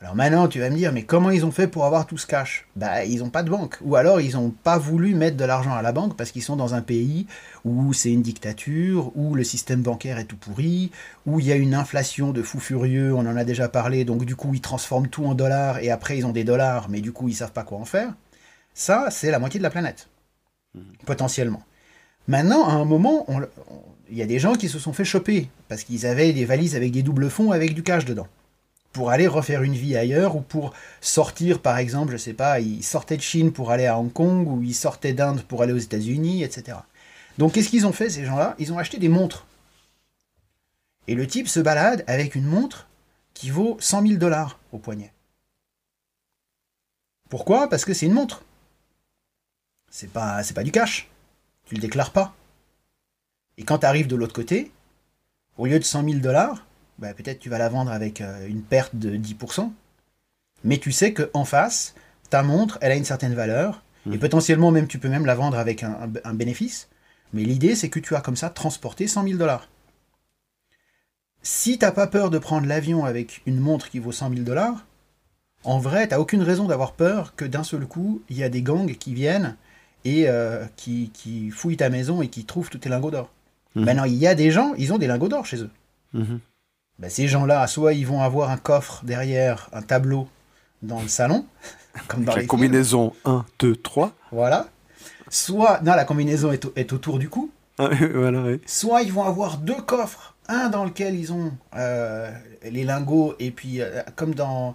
Alors 0.00 0.14
maintenant, 0.14 0.46
tu 0.46 0.60
vas 0.60 0.70
me 0.70 0.76
dire, 0.76 0.92
mais 0.92 1.02
comment 1.02 1.30
ils 1.30 1.44
ont 1.44 1.50
fait 1.50 1.66
pour 1.66 1.84
avoir 1.84 2.06
tout 2.06 2.18
ce 2.18 2.26
cash? 2.26 2.68
Bah, 2.76 3.04
ils 3.04 3.18
n'ont 3.18 3.30
pas 3.30 3.42
de 3.42 3.50
banque. 3.50 3.78
Ou 3.80 3.96
alors, 3.96 4.20
ils 4.20 4.34
n'ont 4.34 4.50
pas 4.50 4.78
voulu 4.78 5.12
mettre 5.16 5.36
de 5.36 5.44
l'argent 5.44 5.74
à 5.74 5.82
la 5.82 5.90
banque 5.90 6.16
parce 6.16 6.30
qu'ils 6.30 6.44
sont 6.44 6.54
dans 6.54 6.74
un 6.74 6.82
pays 6.82 7.26
où 7.64 7.92
c'est 7.92 8.12
une 8.12 8.22
dictature, 8.22 9.10
où 9.16 9.34
le 9.34 9.42
système 9.42 9.82
bancaire 9.82 10.18
est 10.18 10.26
tout 10.26 10.36
pourri, 10.36 10.92
où 11.26 11.40
il 11.40 11.46
y 11.46 11.52
a 11.52 11.56
une 11.56 11.74
inflation 11.74 12.30
de 12.30 12.42
fous 12.42 12.60
furieux, 12.60 13.12
on 13.12 13.26
en 13.26 13.36
a 13.36 13.42
déjà 13.42 13.68
parlé, 13.68 14.04
donc 14.04 14.24
du 14.24 14.36
coup, 14.36 14.54
ils 14.54 14.60
transforment 14.60 15.08
tout 15.08 15.24
en 15.24 15.34
dollars 15.34 15.80
et 15.80 15.90
après, 15.90 16.16
ils 16.16 16.26
ont 16.26 16.32
des 16.32 16.44
dollars, 16.44 16.88
mais 16.88 17.00
du 17.00 17.10
coup, 17.10 17.28
ils 17.28 17.34
savent 17.34 17.52
pas 17.52 17.64
quoi 17.64 17.78
en 17.78 17.84
faire. 17.84 18.14
Ça, 18.74 19.08
c'est 19.10 19.32
la 19.32 19.40
moitié 19.40 19.58
de 19.58 19.64
la 19.64 19.70
planète, 19.70 20.08
potentiellement. 21.06 21.64
Maintenant, 22.28 22.68
à 22.68 22.72
un 22.72 22.84
moment, 22.84 23.26
il 24.08 24.16
y 24.16 24.22
a 24.22 24.26
des 24.26 24.38
gens 24.38 24.54
qui 24.54 24.68
se 24.68 24.78
sont 24.78 24.92
fait 24.92 25.04
choper 25.04 25.50
parce 25.66 25.82
qu'ils 25.82 26.06
avaient 26.06 26.32
des 26.32 26.44
valises 26.44 26.76
avec 26.76 26.92
des 26.92 27.02
doubles 27.02 27.30
fonds 27.30 27.50
avec 27.50 27.74
du 27.74 27.82
cash 27.82 28.04
dedans 28.04 28.28
pour 28.92 29.10
aller 29.10 29.26
refaire 29.26 29.62
une 29.62 29.74
vie 29.74 29.96
ailleurs 29.96 30.36
ou 30.36 30.40
pour 30.40 30.72
sortir, 31.00 31.60
par 31.60 31.78
exemple, 31.78 32.12
je 32.12 32.16
sais 32.16 32.32
pas, 32.32 32.60
ils 32.60 32.82
sortaient 32.82 33.16
de 33.16 33.22
Chine 33.22 33.52
pour 33.52 33.70
aller 33.70 33.86
à 33.86 33.98
Hong 33.98 34.12
Kong 34.12 34.48
ou 34.48 34.62
ils 34.62 34.74
sortaient 34.74 35.12
d'Inde 35.12 35.42
pour 35.42 35.62
aller 35.62 35.72
aux 35.72 35.78
États-Unis, 35.78 36.42
etc. 36.42 36.78
Donc 37.36 37.52
qu'est-ce 37.52 37.68
qu'ils 37.68 37.86
ont 37.86 37.92
fait 37.92 38.10
ces 38.10 38.24
gens-là? 38.24 38.56
Ils 38.58 38.72
ont 38.72 38.78
acheté 38.78 38.98
des 38.98 39.08
montres. 39.08 39.46
Et 41.06 41.14
le 41.14 41.26
type 41.26 41.48
se 41.48 41.60
balade 41.60 42.04
avec 42.06 42.34
une 42.34 42.44
montre 42.44 42.86
qui 43.34 43.50
vaut 43.50 43.76
100 43.80 44.06
000 44.06 44.18
dollars 44.18 44.58
au 44.72 44.78
poignet. 44.78 45.12
Pourquoi? 47.30 47.68
Parce 47.68 47.84
que 47.84 47.94
c'est 47.94 48.06
une 48.06 48.12
montre. 48.12 48.42
C'est 49.90 50.10
pas, 50.10 50.42
c'est 50.42 50.54
pas 50.54 50.64
du 50.64 50.72
cash. 50.72 51.08
Tu 51.66 51.74
le 51.74 51.80
déclares 51.80 52.12
pas. 52.12 52.34
Et 53.56 53.64
quand 53.64 53.78
tu 53.78 53.86
arrives 53.86 54.06
de 54.06 54.16
l'autre 54.16 54.34
côté, 54.34 54.72
au 55.56 55.66
lieu 55.66 55.78
de 55.78 55.84
100 55.84 56.04
000 56.04 56.18
dollars, 56.20 56.66
bah, 56.98 57.14
peut-être 57.14 57.38
tu 57.38 57.48
vas 57.50 57.58
la 57.58 57.68
vendre 57.68 57.90
avec 57.92 58.20
euh, 58.20 58.46
une 58.48 58.62
perte 58.62 58.96
de 58.96 59.16
10%, 59.16 59.72
mais 60.64 60.78
tu 60.78 60.92
sais 60.92 61.12
qu'en 61.14 61.44
face, 61.44 61.94
ta 62.30 62.42
montre, 62.42 62.78
elle 62.80 62.92
a 62.92 62.96
une 62.96 63.04
certaine 63.04 63.34
valeur, 63.34 63.82
et 64.06 64.10
Mhm. 64.10 64.18
potentiellement 64.18 64.70
même 64.70 64.86
tu 64.88 64.98
peux 64.98 65.08
même 65.08 65.26
la 65.26 65.34
vendre 65.34 65.58
avec 65.58 65.82
un, 65.82 65.92
un- 65.92 66.12
un 66.30 66.34
bénéfice, 66.34 66.88
mais 67.32 67.44
l'idée 67.44 67.74
c'est 67.74 67.88
que 67.90 68.00
tu 68.00 68.14
as 68.16 68.20
comme 68.20 68.36
ça 68.36 68.50
transporté 68.50 69.06
100 69.06 69.24
000 69.24 69.36
dollars. 69.38 69.68
Si 71.42 71.78
t'as 71.78 71.92
pas 71.92 72.06
peur 72.06 72.30
de 72.30 72.38
prendre 72.38 72.66
l'avion 72.66 73.04
avec 73.04 73.42
une 73.46 73.60
montre 73.60 73.88
qui 73.90 73.98
vaut 73.98 74.12
100 74.12 74.30
000 74.30 74.42
dollars, 74.42 74.84
en 75.64 75.78
vrai, 75.78 76.06
t'as 76.08 76.18
aucune 76.18 76.42
raison 76.42 76.66
d'avoir 76.66 76.92
peur 76.92 77.34
que 77.36 77.44
d'un 77.44 77.64
seul 77.64 77.86
coup, 77.86 78.22
il 78.28 78.36
y 78.36 78.42
a 78.44 78.48
des 78.48 78.62
gangs 78.62 78.94
qui 78.96 79.14
viennent 79.14 79.56
et 80.04 80.28
euh, 80.28 80.64
qui, 80.76 81.10
qui 81.12 81.50
fouillent 81.50 81.76
ta 81.76 81.90
maison 81.90 82.22
et 82.22 82.28
qui 82.28 82.44
trouvent 82.44 82.70
tous 82.70 82.78
tes 82.78 82.88
lingots 82.88 83.10
d'or. 83.10 83.30
Mhm. 83.74 83.84
Maintenant, 83.84 84.04
il 84.04 84.14
y 84.14 84.26
a 84.26 84.34
des 84.34 84.50
gens, 84.50 84.74
ils 84.78 84.92
ont 84.92 84.98
des 84.98 85.06
lingots 85.06 85.28
d'or 85.28 85.46
chez 85.46 85.58
eux. 85.62 85.70
Mhm. 86.12 86.40
Ben, 86.98 87.08
ces 87.10 87.28
gens-là, 87.28 87.66
soit 87.66 87.92
ils 87.92 88.06
vont 88.06 88.22
avoir 88.22 88.50
un 88.50 88.56
coffre 88.56 89.04
derrière, 89.04 89.68
un 89.72 89.82
tableau 89.82 90.28
dans 90.82 91.00
le 91.00 91.08
salon, 91.08 91.46
comme 92.08 92.24
dans 92.24 92.34
la 92.34 92.42
les 92.42 92.48
films. 92.48 92.48
combinaison 92.48 93.14
1, 93.24 93.44
2, 93.60 93.76
3. 93.76 94.12
Voilà. 94.32 94.68
Soit, 95.28 95.80
non, 95.82 95.94
la 95.94 96.04
combinaison 96.04 96.52
est, 96.52 96.66
est 96.76 96.92
autour 96.92 97.18
du 97.18 97.28
cou. 97.28 97.50
voilà, 97.78 98.42
ouais. 98.42 98.60
Soit 98.66 99.02
ils 99.02 99.12
vont 99.12 99.24
avoir 99.24 99.58
deux 99.58 99.80
coffres, 99.80 100.34
un 100.48 100.68
dans 100.70 100.84
lequel 100.84 101.14
ils 101.14 101.32
ont 101.32 101.52
euh, 101.76 102.30
les 102.64 102.84
lingots, 102.84 103.34
et 103.38 103.50
puis 103.50 103.80
euh, 103.80 104.02
comme 104.16 104.34
dans, 104.34 104.74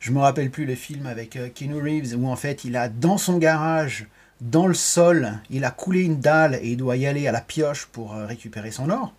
je 0.00 0.10
me 0.12 0.18
rappelle 0.18 0.50
plus 0.50 0.66
le 0.66 0.74
film 0.74 1.06
avec 1.06 1.36
euh, 1.36 1.48
Keanu 1.48 1.80
Reeves, 1.80 2.14
où 2.18 2.28
en 2.28 2.36
fait 2.36 2.64
il 2.64 2.76
a 2.76 2.88
dans 2.90 3.16
son 3.16 3.38
garage, 3.38 4.06
dans 4.40 4.66
le 4.66 4.74
sol, 4.74 5.32
il 5.48 5.64
a 5.64 5.70
coulé 5.70 6.02
une 6.02 6.20
dalle 6.20 6.56
et 6.60 6.72
il 6.72 6.76
doit 6.76 6.96
y 6.96 7.06
aller 7.06 7.26
à 7.28 7.32
la 7.32 7.40
pioche 7.40 7.86
pour 7.86 8.14
euh, 8.14 8.26
récupérer 8.26 8.70
son 8.72 8.90
or. 8.90 9.14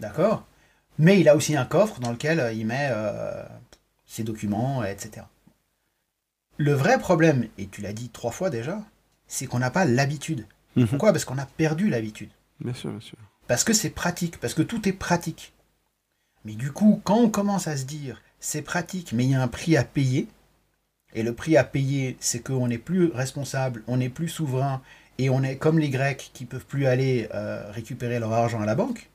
D'accord? 0.00 0.44
Mais 0.98 1.20
il 1.20 1.28
a 1.28 1.36
aussi 1.36 1.56
un 1.56 1.64
coffre 1.64 2.00
dans 2.00 2.12
lequel 2.12 2.40
euh, 2.40 2.52
il 2.52 2.66
met 2.66 2.88
euh, 2.90 3.44
ses 4.06 4.22
documents, 4.22 4.84
etc. 4.84 5.26
Le 6.58 6.72
vrai 6.72 6.98
problème, 6.98 7.48
et 7.56 7.66
tu 7.68 7.80
l'as 7.80 7.92
dit 7.92 8.10
trois 8.10 8.32
fois 8.32 8.50
déjà, 8.50 8.82
c'est 9.26 9.46
qu'on 9.46 9.58
n'a 9.58 9.70
pas 9.70 9.84
l'habitude. 9.84 10.46
Mhm. 10.76 10.88
Pourquoi? 10.88 11.12
Parce 11.12 11.24
qu'on 11.24 11.38
a 11.38 11.46
perdu 11.46 11.88
l'habitude. 11.88 12.30
Bien 12.60 12.74
sûr, 12.74 12.90
bien 12.90 13.00
sûr. 13.00 13.16
Parce 13.46 13.64
que 13.64 13.72
c'est 13.72 13.90
pratique, 13.90 14.38
parce 14.38 14.54
que 14.54 14.62
tout 14.62 14.88
est 14.88 14.92
pratique. 14.92 15.54
Mais 16.44 16.52
du 16.52 16.72
coup, 16.72 17.00
quand 17.04 17.16
on 17.16 17.30
commence 17.30 17.66
à 17.66 17.76
se 17.76 17.84
dire 17.84 18.22
c'est 18.40 18.62
pratique, 18.62 19.12
mais 19.12 19.24
il 19.24 19.30
y 19.30 19.34
a 19.34 19.42
un 19.42 19.48
prix 19.48 19.76
à 19.76 19.84
payer, 19.84 20.28
et 21.12 21.22
le 21.22 21.34
prix 21.34 21.56
à 21.56 21.64
payer, 21.64 22.16
c'est 22.20 22.40
qu'on 22.40 22.68
n'est 22.68 22.78
plus 22.78 23.06
responsable, 23.06 23.82
on 23.86 23.98
n'est 23.98 24.08
plus 24.08 24.28
souverain, 24.28 24.80
et 25.18 25.28
on 25.28 25.42
est 25.42 25.56
comme 25.56 25.78
les 25.78 25.90
Grecs 25.90 26.30
qui 26.32 26.46
peuvent 26.46 26.64
plus 26.64 26.86
aller 26.86 27.28
euh, 27.34 27.70
récupérer 27.72 28.18
leur 28.18 28.32
argent 28.32 28.60
à 28.60 28.66
la 28.66 28.74
banque. 28.74 29.09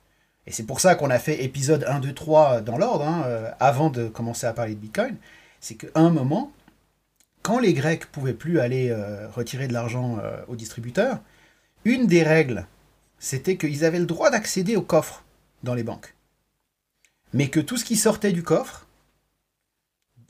Et 0.47 0.51
c'est 0.51 0.65
pour 0.65 0.79
ça 0.79 0.95
qu'on 0.95 1.09
a 1.09 1.19
fait 1.19 1.43
épisode 1.43 1.85
1, 1.87 1.99
2, 1.99 2.13
3 2.13 2.61
dans 2.61 2.77
l'ordre, 2.77 3.05
hein, 3.05 3.23
euh, 3.25 3.51
avant 3.59 3.89
de 3.89 4.07
commencer 4.07 4.45
à 4.45 4.53
parler 4.53 4.75
de 4.75 4.79
Bitcoin. 4.79 5.17
C'est 5.59 5.75
qu'à 5.75 5.87
un 5.95 6.09
moment, 6.11 6.51
quand 7.41 7.59
les 7.59 7.73
Grecs 7.73 8.05
pouvaient 8.07 8.33
plus 8.33 8.59
aller 8.59 8.89
euh, 8.89 9.27
retirer 9.29 9.67
de 9.67 9.73
l'argent 9.73 10.17
euh, 10.21 10.37
aux 10.47 10.55
distributeurs, 10.55 11.19
une 11.83 12.07
des 12.07 12.23
règles 12.23 12.67
c'était 13.17 13.57
qu'ils 13.57 13.85
avaient 13.85 13.99
le 13.99 14.05
droit 14.05 14.29
d'accéder 14.29 14.75
au 14.75 14.81
coffre 14.81 15.23
dans 15.63 15.73
les 15.73 15.83
banques. 15.83 16.13
Mais 17.33 17.49
que 17.49 17.59
tout 17.59 17.77
ce 17.77 17.85
qui 17.85 17.95
sortait 17.95 18.33
du 18.33 18.43
coffre, 18.43 18.85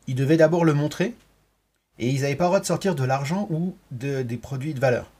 ils 0.07 0.16
devaient 0.16 0.38
d'abord 0.38 0.63
le 0.63 0.74
montrer, 0.74 1.13
et 1.97 2.09
ils 2.09 2.22
n'avaient 2.22 2.36
pas 2.36 2.45
le 2.45 2.49
droit 2.49 2.59
de 2.59 2.66
sortir 2.66 2.95
de 2.95 3.03
l'argent 3.03 3.47
ou 3.49 3.76
de- 3.91 4.22
des 4.22 4.38
produits 4.38 4.74
de 4.74 4.80
valeur. 4.80 5.11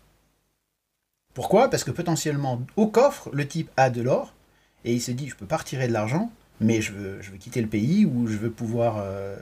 Pourquoi? 1.34 1.70
Parce 1.70 1.84
que 1.84 1.91
potentiellement, 1.91 2.62
au 2.78 2.88
coffre, 2.88 3.30
le 3.34 3.48
type 3.48 3.70
a 3.76 3.89
de 3.89 4.02
l'or, 4.02 4.35
et 4.86 4.94
il 4.94 5.02
se 5.02 5.12
dit, 5.12 5.28
je 5.28 5.36
peux 5.36 5.46
pas 5.46 5.58
retirer 5.58 5.88
de 5.88 5.94
l'argent, 5.94 6.32
mais 6.62 6.82
je 6.82 6.94
veux, 6.94 7.22
je 7.22 7.32
veux 7.32 7.38
quitter 7.38 7.62
le 7.62 7.68
pays, 7.68 8.06
ou 8.06 8.28
je 8.28 8.38
veux 8.38 8.52
pouvoir 8.52 8.98
euh, 9.00 9.36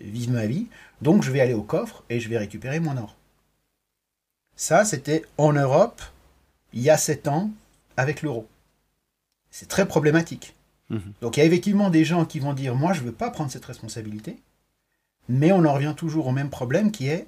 vivre 0.00 0.32
ma 0.32 0.46
vie, 0.46 0.68
donc 1.02 1.22
je 1.22 1.30
vais 1.30 1.40
aller 1.40 1.54
au 1.54 1.62
coffre, 1.62 2.04
et 2.08 2.20
je 2.20 2.28
vais 2.28 2.38
récupérer 2.38 2.80
mon 2.80 2.96
or. 2.96 3.16
Ça, 4.54 4.86
c'était 4.86 5.22
en 5.36 5.52
Europe, 5.52 6.00
il 6.72 6.80
y 6.80 6.88
a 6.88 6.96
7 6.96 7.28
ans, 7.28 7.50
avec 7.96 8.22
l'euro. 8.22 8.48
C'est 9.50 9.68
très 9.68 9.86
problématique. 9.86 10.54
Mhm. 10.90 11.12
Donc 11.20 11.36
il 11.36 11.40
y 11.40 11.42
a 11.42 11.46
effectivement 11.46 11.90
des 11.90 12.04
gens 12.04 12.24
qui 12.24 12.38
vont 12.38 12.52
dire 12.52 12.74
moi 12.74 12.92
je 12.92 13.00
veux 13.00 13.12
pas 13.12 13.30
prendre 13.30 13.50
cette 13.50 13.64
responsabilité, 13.64 14.38
mais 15.28 15.50
on 15.50 15.64
en 15.64 15.74
revient 15.74 15.94
toujours 15.96 16.28
au 16.28 16.32
même 16.32 16.50
problème 16.50 16.92
qui 16.92 17.08
est 17.08 17.26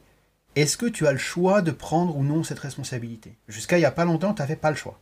est-ce 0.55 0.77
que 0.77 0.87
tu 0.87 1.07
as 1.07 1.13
le 1.13 1.19
choix 1.19 1.63
de 1.63 1.71
prendre 1.71 2.17
ou 2.17 2.23
non 2.23 2.43
cette 2.43 2.59
responsabilité? 2.59 3.37
Jusqu'à 3.49 3.79
il 3.79 3.83
y 3.83 3.85
a 3.85 3.91
pas 3.91 4.05
longtemps, 4.05 4.35
tu 4.35 4.43
n'avais 4.43 4.57
pas 4.57 4.71
le 4.71 4.77
choix. 4.77 4.99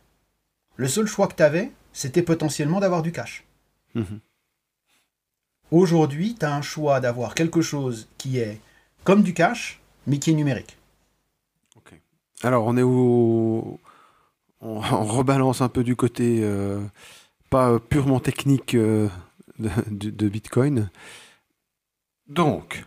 Le 0.75 0.87
seul 0.87 1.07
choix 1.07 1.27
que 1.27 1.35
tu 1.35 1.43
avais, 1.43 1.71
c'était 1.97 2.21
potentiellement 2.21 2.79
d'avoir 2.79 3.01
du 3.01 3.11
cash. 3.11 3.43
Mhm. 3.95 4.19
Aujourd'hui, 5.71 6.35
tu 6.39 6.45
as 6.45 6.53
un 6.55 6.61
choix 6.61 6.99
d'avoir 6.99 7.33
quelque 7.33 7.61
chose 7.61 8.07
qui 8.19 8.37
est 8.37 8.59
comme 9.03 9.23
du 9.23 9.33
cash, 9.33 9.79
mais 10.05 10.19
qui 10.19 10.29
est 10.31 10.33
numérique. 10.33 10.77
Alors, 12.43 12.67
on 12.67 12.77
est 12.77 12.83
au. 12.83 13.79
On, 14.61 14.75
on 14.77 15.05
rebalance 15.05 15.61
un 15.61 15.69
peu 15.69 15.83
du 15.83 15.95
côté 15.95 16.41
euh, 16.43 16.79
pas 17.49 17.79
purement 17.79 18.19
technique 18.19 18.75
euh, 18.75 19.09
de, 19.57 19.69
de- 19.89 20.11
de 20.11 20.29
Bitcoin. 20.29 20.91
Donc, 22.27 22.85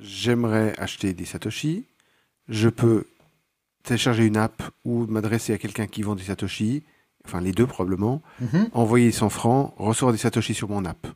j'aimerais 0.00 0.76
acheter 0.80 1.12
des 1.12 1.26
Satoshi. 1.26 1.84
Je 2.48 2.68
peux 2.68 3.06
télécharger 3.84 4.26
une 4.26 4.36
app 4.36 4.64
ou 4.84 5.06
m'adresser 5.06 5.52
à 5.52 5.58
quelqu'un 5.58 5.86
qui 5.86 6.02
vend 6.02 6.16
des 6.16 6.24
Satoshi, 6.24 6.82
enfin 7.26 7.40
les 7.40 7.52
deux 7.52 7.66
probablement, 7.66 8.22
Mhm. 8.40 8.68
envoyer 8.72 9.12
100 9.12 9.28
francs, 9.28 9.74
recevoir 9.76 10.12
des 10.12 10.18
Satoshi 10.18 10.54
sur 10.54 10.68
mon 10.68 10.84
app. 10.84 11.06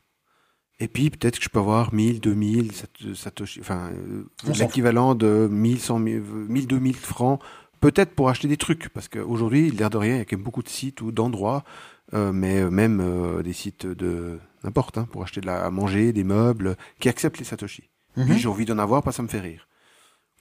Et 0.79 0.87
puis 0.89 1.09
peut-être 1.09 1.37
que 1.39 1.43
je 1.45 1.49
peux 1.49 1.59
avoir 1.59 1.93
1000, 1.93 2.19
2000 2.19 2.71
sat- 2.73 3.13
Satoshi, 3.15 3.61
enfin 3.61 3.91
euh, 3.93 4.23
l'équivalent 4.59 5.15
de 5.15 5.47
1000, 5.49 5.79
100 5.79 6.03
000, 6.03 6.23
1000, 6.49 6.67
2000 6.67 6.95
francs, 6.97 7.41
peut-être 7.79 8.11
pour 8.13 8.29
acheter 8.29 8.47
des 8.49 8.57
trucs, 8.57 8.89
parce 8.89 9.07
qu'aujourd'hui, 9.07 9.71
l'air 9.71 9.89
de 9.89 9.97
rien, 9.97 10.15
il 10.15 10.17
y 10.17 10.21
a 10.21 10.25
quand 10.25 10.35
même 10.35 10.43
beaucoup 10.43 10.63
de 10.63 10.69
sites 10.69 11.01
ou 11.01 11.11
d'endroits, 11.11 11.63
euh, 12.13 12.31
mais 12.33 12.59
euh, 12.61 12.69
même 12.69 12.99
euh, 12.99 13.41
des 13.41 13.53
sites 13.53 13.85
de 13.85 14.37
n'importe, 14.63 14.97
hein, 14.97 15.07
pour 15.11 15.23
acheter 15.23 15.39
de 15.41 15.45
la, 15.45 15.63
à 15.65 15.69
manger, 15.69 16.11
des 16.11 16.23
meubles, 16.25 16.75
qui 16.99 17.07
acceptent 17.09 17.37
les 17.39 17.45
Satoshi. 17.45 17.89
Mhm. 18.17 18.25
Puis 18.25 18.39
j'ai 18.39 18.47
envie 18.49 18.65
d'en 18.65 18.77
avoir, 18.77 19.01
parce 19.01 19.15
que 19.15 19.17
ça 19.17 19.23
me 19.23 19.27
fait 19.29 19.39
rire. 19.39 19.67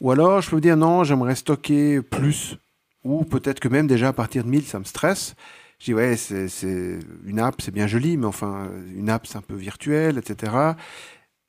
Ou 0.01 0.11
alors, 0.11 0.41
je 0.41 0.51
peux 0.51 0.57
me 0.57 0.61
dire, 0.61 0.77
non, 0.77 1.05
j'aimerais 1.05 1.37
stocker 1.37 2.03
plus. 2.03 2.57
Ou 3.05 3.25
peut-être 3.25 3.61
que 3.61 3.69
même 3.69 3.87
déjà 3.87 4.09
à 4.09 4.13
partir 4.13 4.45
de 4.45 4.49
1000, 4.51 4.65
ça 4.67 4.79
me 4.79 4.85
stresse. 4.85 5.35
Je 5.79 5.87
dis, 5.87 5.95
ouais, 5.95 6.17
c'est 6.17 6.99
une 7.27 7.39
app, 7.41 7.61
c'est 7.61 7.73
bien 7.73 7.87
joli, 7.87 8.17
mais 8.17 8.27
enfin, 8.27 8.71
une 8.95 9.11
app, 9.11 9.27
c'est 9.27 9.37
un 9.37 9.43
peu 9.43 9.55
virtuel, 9.55 10.19
etc. 10.19 10.53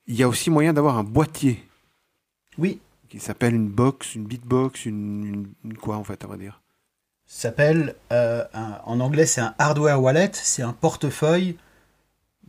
Il 0.07 0.15
y 0.15 0.23
a 0.23 0.27
aussi 0.27 0.49
moyen 0.49 0.73
d'avoir 0.73 0.97
un 0.97 1.03
boîtier 1.03 1.63
Oui, 2.57 2.81
qui 3.09 3.19
s'appelle 3.19 3.55
une 3.55 3.69
box, 3.69 4.15
une 4.15 4.25
beatbox, 4.25 4.85
une, 4.85 5.25
une, 5.25 5.53
une 5.63 5.77
quoi 5.77 5.97
en 5.97 6.03
fait, 6.03 6.23
à 6.23 6.27
vrai 6.27 6.37
dire. 6.37 6.61
s'appelle 7.25 7.95
euh, 8.11 8.43
en 8.85 8.99
anglais 8.99 9.25
c'est 9.25 9.41
un 9.41 9.55
hardware 9.57 10.01
wallet, 10.01 10.31
c'est 10.33 10.61
un 10.63 10.73
portefeuille 10.73 11.57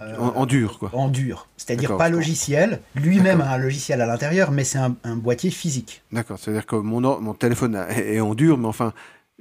euh, 0.00 0.16
En, 0.18 0.36
en 0.36 0.46
dur, 0.46 0.78
quoi. 0.78 0.90
en 0.94 1.08
dur, 1.08 1.48
c'est-à-dire 1.56 1.96
pas 1.96 2.08
logiciel. 2.08 2.80
Lui-même 2.94 3.40
a 3.40 3.50
un 3.52 3.58
logiciel 3.58 4.00
à 4.00 4.06
l'intérieur, 4.06 4.50
mais 4.50 4.64
c'est 4.64 4.78
un, 4.78 4.96
un 5.04 5.16
boîtier 5.16 5.50
physique. 5.50 6.02
D'accord, 6.12 6.38
c'est-à-dire 6.38 6.66
que 6.66 6.76
mon, 6.76 7.00
mon 7.20 7.34
téléphone 7.34 7.76
est 7.88 8.14
est 8.16 8.20
en 8.20 8.34
dur, 8.34 8.58
mais 8.58 8.66
enfin, 8.68 8.92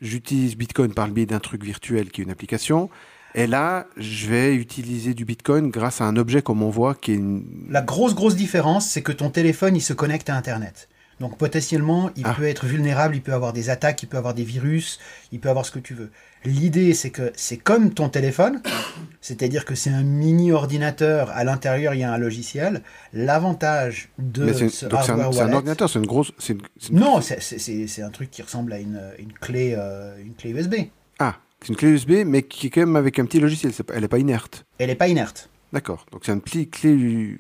j'utilise 0.02 0.56
Bitcoin 0.56 0.94
par 0.94 1.08
le 1.08 1.14
biais 1.14 1.26
d'un 1.26 1.40
truc 1.40 1.64
virtuel 1.64 2.12
qui 2.12 2.22
est 2.22 2.24
une 2.24 2.32
application. 2.32 2.90
Et 3.38 3.48
là, 3.48 3.88
je 3.98 4.28
vais 4.28 4.56
utiliser 4.56 5.14
du 5.14 5.26
Bitcoin 5.26 5.70
grâce 5.70 6.00
à 6.00 6.06
un 6.06 6.16
objet 6.16 6.42
comme 6.42 6.64
on 6.64 6.70
voit 6.70 6.96
qui 6.96 7.12
est 7.12 7.16
une... 7.16 7.44
La 7.70 7.82
grosse, 7.82 8.16
grosse 8.16 8.38
différence, 8.38 8.88
c'est 8.88 9.02
que 9.02 9.12
ton 9.12 9.30
téléphone, 9.30 9.76
il 9.76 9.82
se 9.82 9.92
connecte 9.92 10.30
à 10.30 10.38
Internet. 10.38 10.88
Donc 11.22 11.38
potentiellement, 11.38 12.10
il 12.18 12.24
Ah. 12.26 12.34
peut 12.34 12.44
être 12.44 12.66
vulnérable, 12.66 13.16
il 13.16 13.22
peut 13.22 13.32
avoir 13.34 13.54
des 13.54 13.70
attaques, 13.70 14.04
il 14.04 14.08
peut 14.08 14.18
avoir 14.18 14.34
des 14.34 14.44
virus, 14.44 15.00
il 15.32 15.40
peut 15.40 15.50
avoir 15.50 15.66
ce 15.66 15.72
que 15.72 15.80
tu 15.80 15.94
veux. 15.94 16.12
L'idée, 16.44 16.94
c'est 16.94 17.10
que 17.10 17.32
c'est 17.36 17.56
comme 17.58 17.94
ton 17.94 18.10
téléphone, 18.10 18.62
c'est-à-dire 19.22 19.64
que 19.66 19.76
c'est 19.76 19.90
un 19.90 20.04
mini 20.04 20.52
ordinateur, 20.52 21.30
à 21.32 21.44
l'intérieur, 21.46 21.94
il 21.94 22.02
y 22.02 22.04
a 22.04 22.12
un 22.12 22.18
logiciel. 22.18 22.82
L'avantage 23.14 24.10
de 24.20 24.52
ce 24.54 24.68
c'est 24.70 24.86
un, 25.10 25.20
ordinateur, 25.20 25.90
c'est 25.90 26.00
une 26.00 26.06
grosse... 26.06 26.32
une- 26.50 26.62
une- 26.92 27.00
Non, 27.00 27.22
c'est- 27.22 28.02
un 28.02 28.10
truc 28.10 28.30
qui 28.30 28.42
ressemble 28.42 28.74
à 28.74 28.80
une, 28.80 29.02
une 29.18 29.34
clé, 29.34 29.74
euh, 29.78 30.16
une 30.22 30.34
clé 30.36 30.52
USB. 30.52 30.76
Ah, 31.20 31.38
c'est 31.62 31.70
une 31.70 31.76
clé 31.78 31.90
USB, 31.90 32.12
mais 32.26 32.44
qui 32.44 32.68
est 32.68 32.70
quand 32.70 32.82
même 32.82 32.96
avec 32.98 33.18
un 33.20 33.26
petit 33.26 33.40
logiciel. 33.40 33.72
Elle 33.94 34.02
n'est 34.02 34.08
pas 34.08 34.20
inerte. 34.20 34.66
Elle 34.78 34.88
n'est 34.90 34.96
pas 34.96 35.08
inerte. 35.08 35.50
D'accord. 35.74 36.06
Donc 36.12 36.22
c'est 36.26 36.34
une 36.34 36.42
petite 36.42 36.72
clé... 36.72 37.38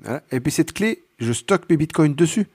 Voilà. 0.00 0.22
Et 0.32 0.40
puis 0.40 0.50
cette 0.52 0.72
clé, 0.72 1.04
je 1.18 1.32
stocke 1.32 1.68
mes 1.70 1.76
Bitcoins 1.76 2.14
dessus. 2.14 2.46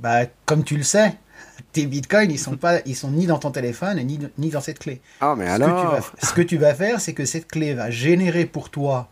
Bah, 0.00 0.26
comme 0.46 0.64
tu 0.64 0.76
le 0.76 0.82
sais, 0.82 1.14
tes 1.72 1.86
bitcoins, 1.86 2.30
ils 2.30 2.38
sont 2.38 2.56
pas, 2.56 2.80
ils 2.86 2.96
sont 2.96 3.10
ni 3.10 3.26
dans 3.26 3.38
ton 3.38 3.50
téléphone 3.50 3.98
ni, 4.00 4.18
ni 4.38 4.50
dans 4.50 4.60
cette 4.60 4.78
clé. 4.78 5.00
Ah, 5.20 5.34
mais 5.36 5.46
Ce 5.46 5.58
que, 5.58 5.64
tu 5.64 5.64
alors... 5.64 5.92
vas, 5.92 6.00
ce 6.22 6.32
que 6.32 6.42
tu 6.42 6.56
vas 6.56 6.74
faire, 6.74 7.00
c'est 7.00 7.14
que 7.14 7.24
cette 7.24 7.48
clé 7.48 7.74
va 7.74 7.90
générer 7.90 8.46
pour 8.46 8.70
toi 8.70 9.10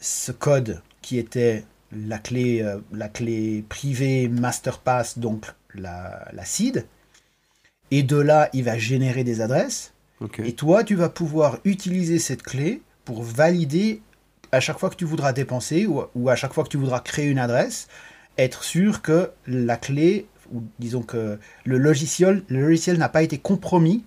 ce 0.00 0.32
code 0.32 0.82
qui 1.02 1.18
était 1.18 1.64
la 1.92 2.18
clé, 2.18 2.62
euh, 2.62 2.78
la 2.92 3.08
clé 3.08 3.64
privée 3.68 4.28
MasterPass, 4.28 5.18
donc 5.18 5.46
la, 5.74 6.28
la 6.32 6.44
seed. 6.44 6.86
Et 7.90 8.02
de 8.02 8.16
là, 8.16 8.48
il 8.52 8.64
va 8.64 8.78
générer 8.78 9.24
des 9.24 9.40
adresses. 9.40 9.92
Ok. 10.20 10.40
Et 10.40 10.52
toi, 10.54 10.84
tu 10.84 10.94
vas 10.94 11.08
pouvoir 11.08 11.58
utiliser 11.64 12.18
cette 12.18 12.42
clé 12.42 12.82
pour 13.04 13.22
valider 13.22 14.02
à 14.52 14.60
chaque 14.60 14.78
fois 14.78 14.90
que 14.90 14.96
tu 14.96 15.04
voudras 15.04 15.32
dépenser 15.32 15.86
ou, 15.86 16.02
ou 16.14 16.28
à 16.28 16.36
chaque 16.36 16.52
fois 16.52 16.64
que 16.64 16.68
tu 16.68 16.76
voudras 16.76 17.00
créer 17.00 17.26
une 17.26 17.38
adresse, 17.38 17.88
être 18.38 18.64
sûr 18.64 19.02
que 19.02 19.30
la 19.46 19.76
clé, 19.76 20.26
ou 20.52 20.62
disons 20.78 21.02
que 21.02 21.38
le 21.64 21.78
logiciel, 21.78 22.42
le 22.48 22.60
logiciel 22.62 22.98
n'a 22.98 23.08
pas 23.08 23.22
été 23.22 23.38
compromis 23.38 24.04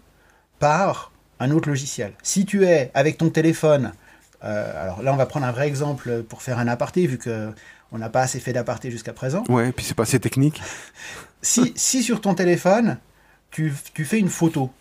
par 0.59 1.11
un 1.39 1.51
autre 1.51 1.69
logiciel. 1.69 2.13
Si 2.23 2.45
tu 2.45 2.65
es 2.65 2.91
avec 2.93 3.17
ton 3.17 3.29
téléphone, 3.29 3.93
euh, 4.43 4.81
alors 4.81 5.01
là 5.01 5.13
on 5.13 5.17
va 5.17 5.25
prendre 5.25 5.45
un 5.45 5.51
vrai 5.51 5.67
exemple 5.67 6.23
pour 6.23 6.41
faire 6.41 6.59
un 6.59 6.67
aparté, 6.67 7.07
vu 7.07 7.17
que 7.17 7.51
on 7.91 7.99
n'a 7.99 8.09
pas 8.09 8.21
assez 8.21 8.39
fait 8.39 8.53
d'aparté 8.53 8.89
jusqu'à 8.89 9.13
présent. 9.13 9.43
Ouais, 9.49 9.71
puis 9.71 9.85
c'est 9.85 9.93
pas 9.93 10.03
assez 10.03 10.19
technique. 10.19 10.61
Si, 11.45 11.73
si 11.75 12.03
sur 12.03 12.21
ton 12.21 12.35
téléphone, 12.35 12.99
tu, 13.51 13.73
tu 13.93 14.05
fais 14.05 14.17
une 14.17 14.29
photo, 14.29 14.71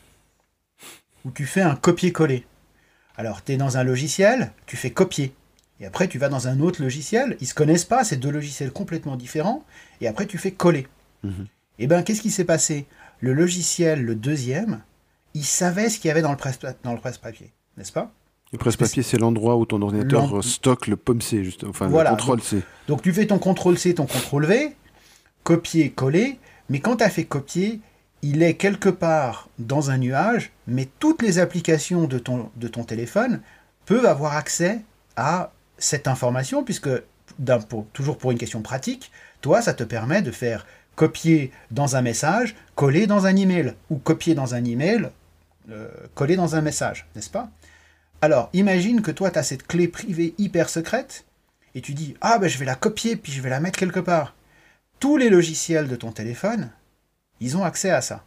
ou 1.24 1.32
tu 1.32 1.45
fais 1.45 1.61
un 1.61 1.74
copier-coller, 1.74 2.47
alors 3.16 3.43
tu 3.43 3.51
es 3.51 3.57
dans 3.57 3.78
un 3.78 3.82
logiciel, 3.82 4.53
tu 4.66 4.76
fais 4.76 4.90
copier, 4.90 5.34
et 5.83 5.87
après 5.87 6.09
tu 6.09 6.18
vas 6.18 6.28
dans 6.28 6.49
un 6.49 6.61
autre 6.61 6.80
logiciel, 6.80 7.37
ils 7.41 7.47
se 7.47 7.55
connaissent 7.55 7.85
pas, 7.85 8.05
c'est 8.05 8.16
deux 8.16 8.30
logiciels 8.30 8.70
complètement 8.70 9.16
différents, 9.16 9.64
et 10.01 10.07
après 10.07 10.26
tu 10.26 10.39
fais 10.39 10.53
coller. 10.53 10.87
Mhm. 11.24 11.47
Et 11.80 11.87
bien 11.89 12.03
qu'est-ce 12.03 12.22
qui 12.22 12.30
s'est 12.30 12.45
passé? 12.45 12.87
Le 13.20 13.35
logiciel, 13.35 14.03
le 14.05 14.14
deuxième, 14.14 14.80
il 15.35 15.45
savait 15.45 15.89
ce 15.89 15.99
qu'il 15.99 16.09
y 16.09 16.11
avait 16.12 16.22
dans 16.22 16.30
le 16.30 16.37
presse-papier, 16.37 17.53
n'est-ce 17.76 17.93
pas? 17.93 18.12
Le 18.53 18.59
presse-papier, 18.59 19.03
c'est 19.03 19.18
l'endroit 19.18 19.57
où 19.57 19.64
ton 19.64 19.80
ordinateur 19.80 20.45
stocke 20.45 20.87
le 20.87 20.97
POM-C, 20.97 21.43
justement. 21.43 21.70
Enfin, 21.70 21.89
Voilà, 21.89 22.11
le 22.11 22.16
contrôle-C. 22.16 22.62
Donc 22.87 23.01
tu 23.01 23.12
fais 23.12 23.26
ton 23.26 23.39
CTRL-C, 23.39 23.95
ton 23.95 24.07
CTRL-V, 24.07 24.76
copier, 25.43 25.91
coller, 25.91 26.39
mais 26.68 26.80
quand 26.80 26.97
tu 26.97 27.05
as 27.05 27.11
fait 27.11 27.24
copier, 27.24 27.80
il 28.20 28.43
est 28.43 28.55
quelque 28.55 28.91
part 28.91 29.49
dans 29.59 29.91
un 29.91 29.99
nuage, 29.99 30.53
mais 30.68 30.87
toutes 31.01 31.22
les 31.22 31.39
applications 31.39 32.05
de 32.05 32.18
ton, 32.18 32.51
de 32.57 32.68
ton 32.68 32.85
téléphone 32.85 33.41
peuvent 33.87 34.07
avoir 34.07 34.37
accès 34.37 34.83
à 35.16 35.53
cette 35.83 36.09
information, 36.09 36.64
puisque, 36.64 36.91
toujours 37.93 38.18
pour 38.18 38.30
une 38.30 38.39
question 38.39 38.62
pratique, 38.62 39.11
toi, 39.41 39.62
ça 39.62 39.74
te 39.74 39.85
permet 39.85 40.22
de 40.22 40.30
faire 40.30 40.66
copier 40.95 41.53
dans 41.70 41.97
un 41.97 42.03
message, 42.03 42.55
coller 42.74 43.07
dans 43.07 43.26
un 43.26 43.37
email, 43.37 43.74
ou 43.91 43.97
copier 43.97 44.35
dans 44.35 44.55
un 44.55 44.64
email, 44.64 45.11
euh, 45.70 45.89
coller 46.14 46.37
dans 46.37 46.55
un 46.55 46.61
message, 46.61 47.07
n'est-ce 47.14 47.30
pas? 47.30 47.51
Alors, 48.20 48.51
imagine 48.53 49.03
que 49.03 49.11
toi, 49.11 49.30
tu 49.30 49.39
as 49.39 49.43
cette 49.43 49.66
clé 49.66 49.89
privée 49.89 50.35
hyper 50.39 50.68
secrète, 50.68 51.24
et 51.74 51.80
tu 51.80 51.95
dis 51.95 52.14
ah 52.20 52.39
ben 52.39 52.49
je 52.49 52.59
vais 52.59 52.64
la 52.64 52.74
copier 52.74 53.16
puis 53.16 53.33
je 53.33 53.41
vais 53.41 53.51
la 53.51 53.61
mettre 53.61 53.78
quelque 53.78 54.01
part. 54.01 54.35
Tous 55.01 55.16
les 55.16 55.30
logiciels 55.30 55.89
de 55.89 55.97
ton 55.97 56.12
téléphone, 56.12 56.70
ils 57.41 57.57
ont 57.57 57.64
accès 57.64 57.91
à 57.91 58.01
ça. 58.01 58.24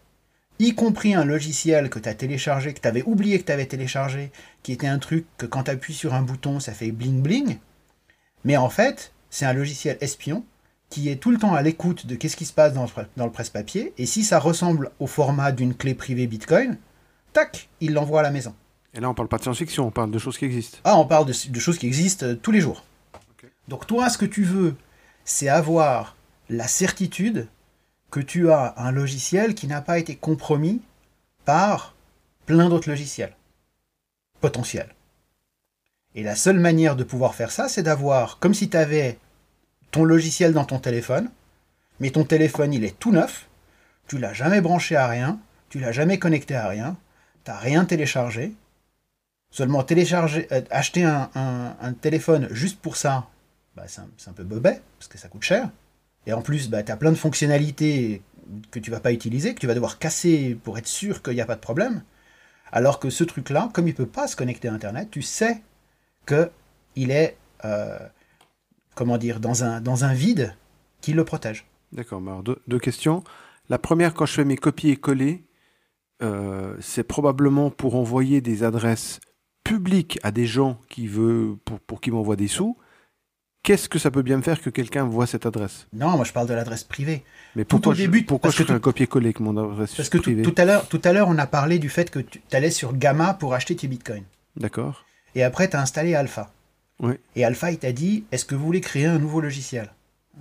Y 0.60 0.74
compris 0.74 1.14
un 1.14 1.26
logiciel 1.26 1.90
que 1.90 2.00
tu 2.00 2.08
as 2.08 2.14
téléchargé, 2.14 2.74
que 2.74 2.80
tu 2.80 2.88
avais 2.88 3.04
oublié 3.04 3.40
que 3.40 3.46
tu 3.46 3.52
avais 3.52 3.66
téléchargé, 3.66 4.32
qui 4.64 4.72
était 4.72 4.88
un 4.88 5.00
truc 5.00 5.26
que 5.38 5.46
quand 5.46 5.64
tu 5.64 5.72
appuies 5.72 5.94
sur 5.94 6.14
un 6.14 6.22
bouton, 6.22 6.60
ça 6.60 6.72
fait 6.74 6.92
bling 6.92 7.22
bling. 7.22 7.58
Mais 8.46 8.56
en 8.56 8.70
fait, 8.70 9.12
c'est 9.30 9.46
un 9.46 9.54
logiciel 9.54 9.98
espion 10.00 10.46
qui 10.90 11.10
est 11.10 11.18
tout 11.18 11.32
le 11.32 11.38
temps 11.38 11.56
à 11.56 11.62
l'écoute 11.62 12.06
de 12.06 12.16
qu'est-ce 12.16 12.38
qui 12.38 12.46
se 12.46 12.54
passe 12.54 12.74
dans 12.74 12.84
le, 12.84 12.90
dans 13.18 13.26
le 13.26 13.32
presse-papier. 13.32 13.94
Et 13.98 14.06
si 14.06 14.24
ça 14.24 14.40
ressemble 14.40 14.92
au 15.00 15.08
format 15.08 15.52
d'une 15.52 15.74
clé 15.74 15.94
privée 15.94 16.28
Bitcoin, 16.28 16.78
tac, 17.34 17.68
il 17.82 17.94
l'envoie 17.94 18.22
à 18.22 18.24
la 18.24 18.32
maison. 18.32 18.56
Et 18.94 19.02
là, 19.02 19.10
on 19.10 19.14
parle 19.14 19.28
pas 19.28 19.38
de 19.38 19.44
science-fiction, 19.44 19.88
on 19.88 19.92
parle 19.92 20.12
de 20.12 20.20
choses 20.20 20.38
qui 20.38 20.46
existent. 20.46 20.78
Ah, 20.86 20.98
on 20.98 21.06
parle 21.06 21.26
de, 21.26 21.34
de 21.50 21.60
choses 21.60 21.78
qui 21.78 21.88
existent 21.88 22.26
euh, 22.28 22.36
tous 22.36 22.52
les 22.52 22.62
jours. 22.62 22.86
Donc 23.68 23.88
toi, 23.88 24.10
ce 24.10 24.18
que 24.18 24.26
tu 24.26 24.44
veux, 24.44 24.76
c'est 25.26 25.50
avoir 25.50 26.16
la 26.50 26.68
certitude 26.68 27.48
tu 28.20 28.52
as 28.52 28.74
un 28.78 28.92
logiciel 28.92 29.56
qui 29.56 29.68
n'a 29.68 29.82
pas 29.82 30.00
été 30.00 30.16
compromis 30.16 30.82
par 31.46 31.96
plein 32.46 32.70
d'autres 32.70 32.90
logiciels 32.90 33.36
potentiels. 34.42 34.94
Et 36.14 36.24
la 36.24 36.36
seule 36.36 36.60
manière 36.60 36.96
de 36.96 37.04
pouvoir 37.04 37.36
faire 37.36 37.52
ça, 37.52 37.68
c'est 37.68 37.84
d'avoir, 37.84 38.40
comme 38.40 38.54
si 38.54 38.70
tu 38.70 38.78
avais 38.78 39.18
ton 39.92 40.04
logiciel 40.04 40.54
dans 40.54 40.66
ton 40.66 40.80
téléphone, 40.80 41.30
mais 42.00 42.12
ton 42.12 42.24
téléphone, 42.24 42.74
il 42.74 42.84
est 42.84 42.98
tout 42.98 43.12
neuf, 43.12 43.48
tu 44.08 44.18
l'as 44.18 44.34
jamais 44.34 44.62
branché 44.62 44.96
à 44.96 45.08
rien, 45.08 45.40
tu 45.70 45.80
l'as 45.80 45.92
jamais 45.92 46.20
connecté 46.20 46.56
à 46.56 46.68
rien, 46.68 46.98
tu 47.44 47.52
n'as 47.52 47.58
rien 47.58 47.86
téléchargé, 47.86 48.54
Seulement 49.56 49.84
télécharger, 49.84 50.50
euh, 50.52 50.62
acheter 50.70 51.06
un, 51.06 51.94
téléphone 52.02 52.50
juste 52.52 52.78
pour 52.82 52.98
ça, 52.98 53.30
bah, 53.78 53.84
c'est 53.88 54.02
un, 54.02 54.10
un 54.28 54.34
peu 54.34 54.44
bobet, 54.44 54.82
parce 55.00 55.08
que 55.08 55.18
ça 55.18 55.30
coûte 55.30 55.44
cher. 55.44 55.70
Et 56.28 56.34
en 56.34 56.42
plus, 56.42 56.70
bah, 56.70 56.84
tu 56.84 56.92
as 56.92 56.98
plein 56.98 57.12
de 57.12 57.18
fonctionnalités 57.18 58.22
que 58.72 58.80
tu 58.80 58.92
vas 58.92 59.00
pas 59.00 59.12
utiliser, 59.12 59.54
que 59.54 59.60
tu 59.60 59.68
vas 59.68 59.74
devoir 59.74 60.00
casser 60.00 60.58
pour 60.64 60.78
être 60.78 60.88
sûr 60.88 61.22
qu'il 61.22 61.34
n'y 61.34 61.42
a 61.42 61.46
pas 61.46 61.56
de 61.56 61.62
problème. 61.62 62.04
Alors 62.72 63.00
que 63.00 63.10
ce 63.10 63.24
truc-là, 63.24 63.70
comme 63.74 63.88
il 63.88 63.96
peut 63.96 64.06
pas 64.06 64.28
se 64.28 64.36
connecter 64.36 64.68
à 64.68 64.74
Internet, 64.74 65.10
tu 65.12 65.22
sais 65.22 65.62
que 66.26 66.50
il 66.96 67.12
est, 67.12 67.38
euh, 67.64 68.00
comment 68.96 69.18
dire, 69.18 69.40
dans 69.40 69.64
un, 69.64 69.82
dans 69.82 70.06
un 70.06 70.14
vide 70.14 70.56
qui 71.02 71.14
le 71.14 71.24
protège. 71.24 71.66
D'accord, 71.92 72.22
alors 72.22 72.44
deux, 72.44 72.80
questions. 72.80 73.24
La 73.70 73.78
première, 73.78 74.14
quand 74.14 74.26
je 74.26 74.34
fais 74.34 74.46
mes 74.46 74.58
copier-coller, 74.58 75.44
euh, 76.22 76.76
c'est 76.80 77.04
probablement 77.04 77.70
pour 77.70 77.96
envoyer 77.96 78.42
des 78.42 78.64
adresses 78.64 79.20
publiques 79.64 80.20
à 80.24 80.32
des 80.32 80.46
gens 80.46 80.80
qui 80.90 81.08
veulent, 81.08 81.58
pour, 81.66 81.80
pour 81.80 82.02
qui 82.02 82.12
m'envoient 82.12 82.36
des 82.36 82.48
sous. 82.48 82.78
Qu'est-ce 83.66 83.90
que 83.90 83.98
ça 84.00 84.12
peut 84.12 84.22
bien 84.22 84.38
me 84.38 84.42
faire 84.44 84.62
que 84.62 84.70
quelqu'un 84.70 85.06
voit 85.06 85.26
cette 85.26 85.46
adresse? 85.48 85.88
Non, 85.92 86.12
moi 86.18 86.24
je 86.24 86.32
parle 86.32 86.48
de 86.48 86.54
l'adresse 86.54 86.84
privée. 86.84 87.24
Mais 87.56 87.64
Tout 87.66 87.78
pourquoi 87.78 87.92
au 87.94 87.96
je, 87.96 88.02
début, 88.04 88.24
pourquoi 88.24 88.50
parce 88.50 88.58
je 88.60 88.64
fais 88.64 88.72
un 88.72 88.76
tout- 88.76 88.82
copier-coller 88.82 89.28
avec 89.28 89.40
mon 89.40 89.58
adresse 89.58 89.96
Parce 89.96 90.10
que 90.10 90.18
tout, 90.18 90.24
privée? 90.24 90.44
tout 90.44 90.54
à 90.58 90.66
l'heure, 90.66 90.88
tout 90.88 91.02
à 91.04 91.12
l'heure, 91.14 91.28
on 91.30 91.38
a 91.40 91.48
parlé 91.48 91.80
du 91.80 91.90
fait 91.90 92.12
que 92.12 92.20
tu 92.20 92.40
allais 92.54 92.70
sur 92.70 92.94
Gamma 92.96 93.34
pour 93.34 93.56
acheter 93.56 93.76
tes 93.76 93.88
bitcoins. 93.88 94.24
D'accord. 94.56 95.04
Et 95.34 95.44
après, 95.44 95.68
tu 95.70 95.76
as 95.76 95.82
installé 95.82 96.14
Alpha. 96.16 96.52
Oui. 97.00 97.14
Et 97.36 97.44
Alpha, 97.44 97.72
il 97.72 97.80
t'a 97.80 97.92
dit 97.92 98.24
est-ce 98.32 98.46
que 98.46 98.54
vous 98.56 98.64
voulez 98.66 98.82
créer 98.82 99.08
un 99.08 99.18
nouveau 99.18 99.42
logiciel? 99.42 99.90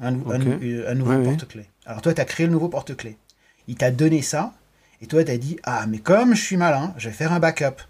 Un, 0.03 0.15
euh, 0.29 0.91
un 0.91 0.95
nouveau 0.95 1.23
porte-clés. 1.23 1.67
Alors 1.87 2.03
toi, 2.03 2.13
tu 2.15 2.21
as 2.21 2.25
créé 2.27 2.47
le 2.47 2.53
nouveau 2.53 2.69
porte-clés. 2.69 3.17
Il 3.69 3.77
t'a 3.77 3.91
donné 3.91 4.21
ça. 4.23 4.53
Et 5.01 5.07
toi, 5.07 5.25
tu 5.25 5.31
as 5.31 5.39
dit 5.39 5.59
ah, 5.65 5.87
mais 5.89 5.99
comme 5.99 6.35
je 6.35 6.43
suis 6.43 6.57
malin, 6.59 6.93
je 6.99 7.09
vais 7.09 7.15
faire 7.15 7.33
un 7.33 7.41
backup. 7.41 7.81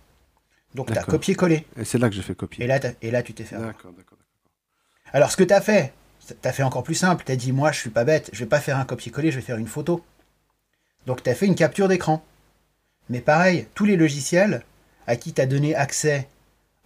Donc, 0.77 0.93
tu 0.93 0.99
as 0.99 1.03
copié-collé. 1.03 1.67
Et 1.77 1.85
c'est 1.85 1.99
là 1.99 2.09
que 2.09 2.15
j'ai 2.15 2.23
fait 2.23 2.35
copier. 2.37 2.65
Et 2.65 2.69
là, 2.69 2.79
et 3.03 3.11
là, 3.11 3.23
tu 3.23 3.33
t'es 3.35 3.45
fait. 3.45 3.57
D'accord, 3.57 3.93
d'accord. 3.93 4.19
Alors, 5.15 5.31
ce 5.31 5.37
que 5.37 5.45
tu 5.45 5.55
as 5.55 5.61
fait, 5.61 5.93
tu 6.27 6.35
as 6.43 6.53
fait 6.53 6.65
encore 6.65 6.83
plus 6.83 6.97
simple. 6.97 7.23
Tu 7.25 7.31
as 7.31 7.37
dit 7.37 7.53
moi, 7.53 7.71
je 7.71 7.79
suis 7.79 7.91
pas 7.91 8.03
bête, 8.05 8.29
je 8.33 8.41
vais 8.41 8.49
pas 8.49 8.59
faire 8.61 8.79
un 8.79 8.85
copier-coller, 8.85 9.31
je 9.31 9.37
vais 9.37 9.43
faire 9.43 9.59
une 9.59 9.69
photo. 9.69 10.05
Donc, 11.07 11.23
tu 11.23 11.31
as 11.31 11.35
fait 11.37 11.47
une 11.47 11.55
capture 11.55 11.87
d'écran. 11.87 12.23
Mais 13.09 13.21
pareil, 13.21 13.69
tous 13.75 13.85
les 13.85 13.97
logiciels 13.97 14.63
à 15.07 15.15
qui 15.15 15.33
tu 15.33 15.41
as 15.41 15.47
donné 15.47 15.77
accès 15.77 16.27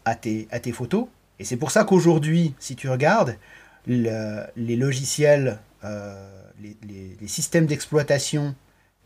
à 0.05 0.15
tes, 0.15 0.73
photos, 0.73 1.07
et 1.39 1.45
c'est 1.45 1.57
pour 1.57 1.71
ça 1.71 1.85
qu'aujourd'hui, 1.85 2.55
si 2.59 2.77
tu 2.77 2.89
regardes, 2.91 3.37
le- 3.87 4.45
les 4.57 4.77
logiciels, 4.77 5.59
euh, 5.85 6.43
les 6.61 7.29
systèmes 7.29 7.67
d'exploitation 7.67 8.55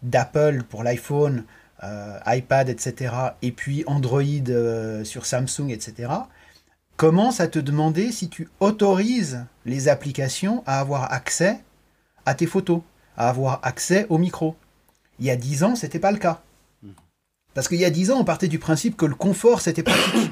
d'Apple 0.03 0.62
pour 0.68 0.83
l'iPhone, 0.83 1.45
euh, 1.85 2.18
iPad, 2.27 2.68
etc., 2.68 3.14
et 3.43 3.53
puis 3.53 3.85
Android 3.87 4.23
euh, 4.49 5.05
sur 5.05 5.27
Samsung, 5.27 5.70
etc., 5.70 6.09
commencent 6.97 7.40
à 7.40 7.49
te 7.49 7.59
demander 7.59 8.12
si 8.12 8.28
tu 8.28 8.49
autorises 8.61 9.45
les 9.64 9.88
applications 9.88 10.62
à 10.66 10.80
avoir 10.80 11.12
accès 11.12 11.61
à 12.26 12.34
tes 12.34 12.47
photos, 12.47 12.82
à 13.16 13.28
avoir 13.28 13.61
accès 13.62 14.07
au 14.09 14.18
micro. 14.18 14.57
Il 15.18 15.26
y 15.26 15.30
a 15.30 15.36
10 15.36 15.64
ans, 15.64 15.74
c'était 15.74 15.99
pas 15.99 16.12
le 16.12 16.18
cas. 16.18 16.43
Parce 17.55 17.68
qu'il 17.68 17.78
y 17.78 17.84
a 17.84 17.90
10 17.90 18.11
ans, 18.11 18.20
on 18.20 18.24
partait 18.24 18.49
du 18.49 18.59
principe 18.59 18.97
que 18.97 19.07
le 19.07 19.14
confort, 19.14 19.61
c'était 19.61 19.82
pratique. 19.82 20.30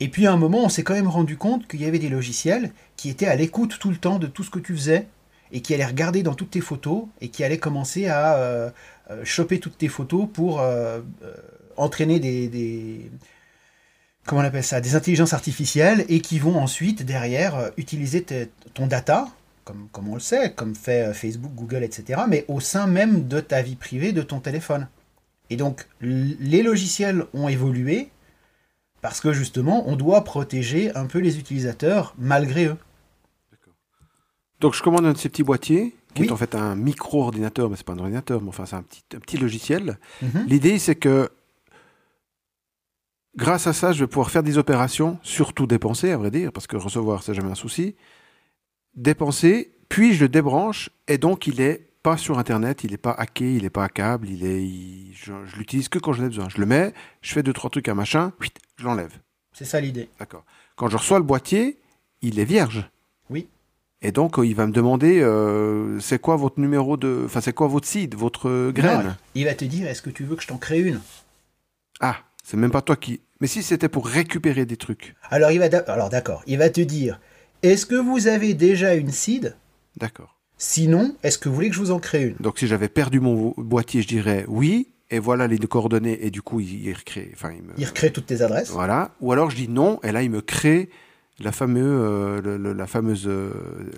Et 0.00 0.08
puis 0.08 0.26
à 0.26 0.32
un 0.32 0.36
moment, 0.36 0.64
on 0.64 0.68
s'est 0.68 0.82
quand 0.82 0.94
même 0.94 1.08
rendu 1.08 1.36
compte 1.36 1.68
qu'il 1.68 1.80
y 1.80 1.84
avait 1.84 1.98
des 1.98 2.08
logiciels 2.08 2.72
qui 2.96 3.10
étaient 3.10 3.26
à 3.26 3.36
l'écoute 3.36 3.78
tout 3.78 3.90
le 3.90 3.96
temps 3.96 4.18
de 4.18 4.26
tout 4.26 4.42
ce 4.42 4.50
que 4.50 4.58
tu 4.58 4.74
faisais 4.74 5.06
et 5.52 5.60
qui 5.60 5.72
allaient 5.72 5.86
regarder 5.86 6.22
dans 6.22 6.34
toutes 6.34 6.50
tes 6.50 6.60
photos 6.60 7.04
et 7.20 7.28
qui 7.28 7.44
allaient 7.44 7.58
commencer 7.58 8.08
à 8.08 8.34
euh, 8.36 8.70
euh, 9.10 9.24
choper 9.24 9.60
toutes 9.60 9.78
tes 9.78 9.88
photos 9.88 10.26
pour 10.32 10.60
euh, 10.60 11.00
entraîner 11.76 12.18
des, 12.18 13.10
comment 14.26 14.40
on 14.40 14.44
appelle 14.44 14.64
ça, 14.64 14.80
des 14.80 14.94
intelligences 14.94 15.32
artificielles 15.32 16.04
et 16.08 16.20
qui 16.20 16.38
vont 16.38 16.56
ensuite 16.56 17.04
derrière 17.04 17.70
utiliser 17.76 18.24
ton 18.74 18.86
data, 18.86 19.28
comme, 19.64 19.88
comme 19.92 20.08
on 20.08 20.14
le 20.14 20.20
sait, 20.20 20.52
comme 20.52 20.74
fait 20.74 21.12
Facebook, 21.14 21.52
Google, 21.54 21.82
etc., 21.84 22.22
mais 22.28 22.44
au 22.48 22.60
sein 22.60 22.86
même 22.86 23.28
de 23.28 23.40
ta 23.40 23.62
vie 23.62 23.76
privée, 23.76 24.12
de 24.12 24.22
ton 24.22 24.40
téléphone. 24.40 24.88
Et 25.50 25.56
donc 25.56 25.86
les 26.00 26.62
logiciels 26.62 27.24
ont 27.34 27.48
évolué 27.48 28.10
parce 29.04 29.20
que 29.20 29.34
justement, 29.34 29.86
on 29.86 29.96
doit 29.96 30.24
protéger 30.24 30.94
un 30.96 31.04
peu 31.04 31.18
les 31.18 31.38
utilisateurs 31.38 32.14
malgré 32.16 32.64
eux. 32.64 32.78
Donc 34.60 34.74
je 34.74 34.82
commande 34.82 35.04
un 35.04 35.12
de 35.12 35.18
ces 35.18 35.28
petits 35.28 35.42
boîtiers, 35.42 35.94
qui 36.14 36.22
est 36.22 36.32
en 36.32 36.38
fait 36.38 36.54
un 36.54 36.74
micro-ordinateur, 36.74 37.68
mais 37.68 37.76
c'est 37.76 37.84
pas 37.84 37.92
un 37.92 37.98
ordinateur, 37.98 38.40
mais 38.40 38.48
enfin 38.48 38.64
c'est 38.64 38.76
un 38.76 38.82
petit, 38.82 39.02
petit 39.10 39.36
logiciel. 39.36 39.98
Mhm. 40.22 40.46
L'idée 40.48 40.78
c'est 40.78 40.94
que 40.94 41.28
grâce 43.36 43.66
à 43.66 43.72
ça, 43.72 43.92
je 43.92 44.00
vais 44.00 44.06
pouvoir 44.06 44.30
faire 44.30 44.42
des 44.42 44.58
opérations, 44.58 45.18
surtout 45.22 45.66
dépenser, 45.66 46.10
à 46.10 46.16
vrai 46.16 46.30
dire, 46.30 46.52
parce 46.52 46.66
que 46.66 46.76
recevoir, 46.76 47.22
c'est 47.22 47.34
jamais 47.34 47.50
un 47.50 47.56
souci. 47.56 47.94
Dépenser, 48.94 49.74
puis 49.88 50.14
je 50.14 50.22
le 50.24 50.28
débranche, 50.28 50.90
et 51.08 51.18
donc 51.18 51.46
il 51.46 51.60
est 51.60 51.88
pas 52.02 52.16
sur 52.16 52.38
Internet, 52.38 52.84
il 52.84 52.90
n'est 52.90 52.98
pas 52.98 53.12
hacké, 53.12 53.56
il 53.56 53.62
n'est 53.62 53.70
pas 53.70 53.84
à 53.84 53.88
câble, 53.88 54.28
il 54.28 54.44
est, 54.44 55.14
je, 55.14 55.32
l'utilise 55.56 55.88
que 55.88 55.98
quand 55.98 56.12
j'en 56.12 56.24
ai 56.24 56.28
besoin. 56.28 56.48
Je 56.48 56.58
le 56.58 56.66
mets, 56.66 56.92
je 57.22 57.32
fais 57.32 57.42
deux 57.42 57.52
trois 57.52 57.70
trucs 57.70 57.88
à 57.88 57.94
machin, 57.94 58.32
je 58.76 58.84
l'enlève. 58.84 59.12
C'est 59.52 59.64
ça 59.64 59.80
l'idée. 59.80 60.10
D'accord. 60.18 60.44
Quand 60.76 60.88
je 60.88 60.96
reçois 60.96 61.18
le 61.18 61.24
boîtier, 61.24 61.78
il 62.20 62.38
est 62.38 62.44
vierge. 62.44 62.90
Oui. 63.30 63.48
Et 64.02 64.12
donc 64.12 64.34
il 64.36 64.54
va 64.54 64.66
me 64.66 64.72
demander, 64.72 65.22
euh, 65.22 65.98
c'est 65.98 66.18
quoi 66.18 66.36
votre 66.36 66.60
numéro 66.60 66.98
de, 66.98 67.22
enfin 67.24 67.40
c'est 67.40 67.54
quoi 67.54 67.68
votre 67.68 67.88
seed, 67.88 68.14
votre 68.14 68.70
graine? 68.70 69.16
il 69.34 69.46
va 69.46 69.54
te 69.54 69.64
dire, 69.64 69.88
est-ce 69.88 70.02
que 70.02 70.10
tu 70.10 70.24
veux 70.24 70.36
que 70.36 70.42
je 70.42 70.48
t'en 70.48 70.58
crée 70.58 70.80
une? 70.80 71.00
Ah, 72.00 72.18
c'est 72.44 72.58
même 72.58 72.70
pas 72.70 72.82
toi 72.82 72.94
qui. 72.94 73.22
Mais 73.40 73.48
si 73.48 73.62
c'était 73.62 73.88
pour 73.88 74.06
récupérer 74.06 74.66
des 74.66 74.76
trucs. 74.76 75.16
Alors 75.30 75.50
il 75.50 75.58
va, 75.58 75.66
alors 75.88 76.10
d'accord, 76.10 76.42
il 76.46 76.58
va 76.58 76.70
te 76.70 76.82
dire, 76.82 77.20
est-ce 77.62 77.86
que 77.86 77.96
vous 77.96 78.28
avez 78.28 78.54
déjà 78.54 78.94
une 78.94 79.10
seed? 79.10 79.56
D'accord. 79.96 80.36
Sinon, 80.58 81.16
est-ce 81.22 81.38
que 81.38 81.48
vous 81.48 81.54
voulez 81.54 81.68
que 81.70 81.74
je 81.74 81.80
vous 81.80 81.90
en 81.90 81.98
crée 81.98 82.22
une? 82.24 82.36
Donc 82.38 82.58
si 82.58 82.68
j'avais 82.68 82.88
perdu 82.88 83.18
mon 83.18 83.54
boîtier, 83.56 84.02
je 84.02 84.08
dirais 84.08 84.44
oui, 84.46 84.92
et 85.10 85.18
voilà 85.18 85.46
les 85.46 85.58
coordonnées, 85.58 86.24
et 86.24 86.30
du 86.30 86.42
coup 86.42 86.60
il, 86.60 86.92
recrée. 86.92 87.30
Enfin, 87.34 87.50
il, 87.76 87.86
recrée 87.86 88.12
toutes 88.12 88.26
tes 88.26 88.42
adresses. 88.42 88.70
Voilà. 88.70 89.12
Ou 89.20 89.32
alors 89.32 89.50
je 89.50 89.56
dis 89.56 89.68
non, 89.68 89.98
et 90.02 90.12
là 90.12 90.22
il 90.22 90.30
me 90.30 90.42
crée 90.42 90.90
la, 91.40 91.50
euh, 91.62 92.74
la 92.74 92.86
fameuse 92.86 93.26
euh, 93.26 93.52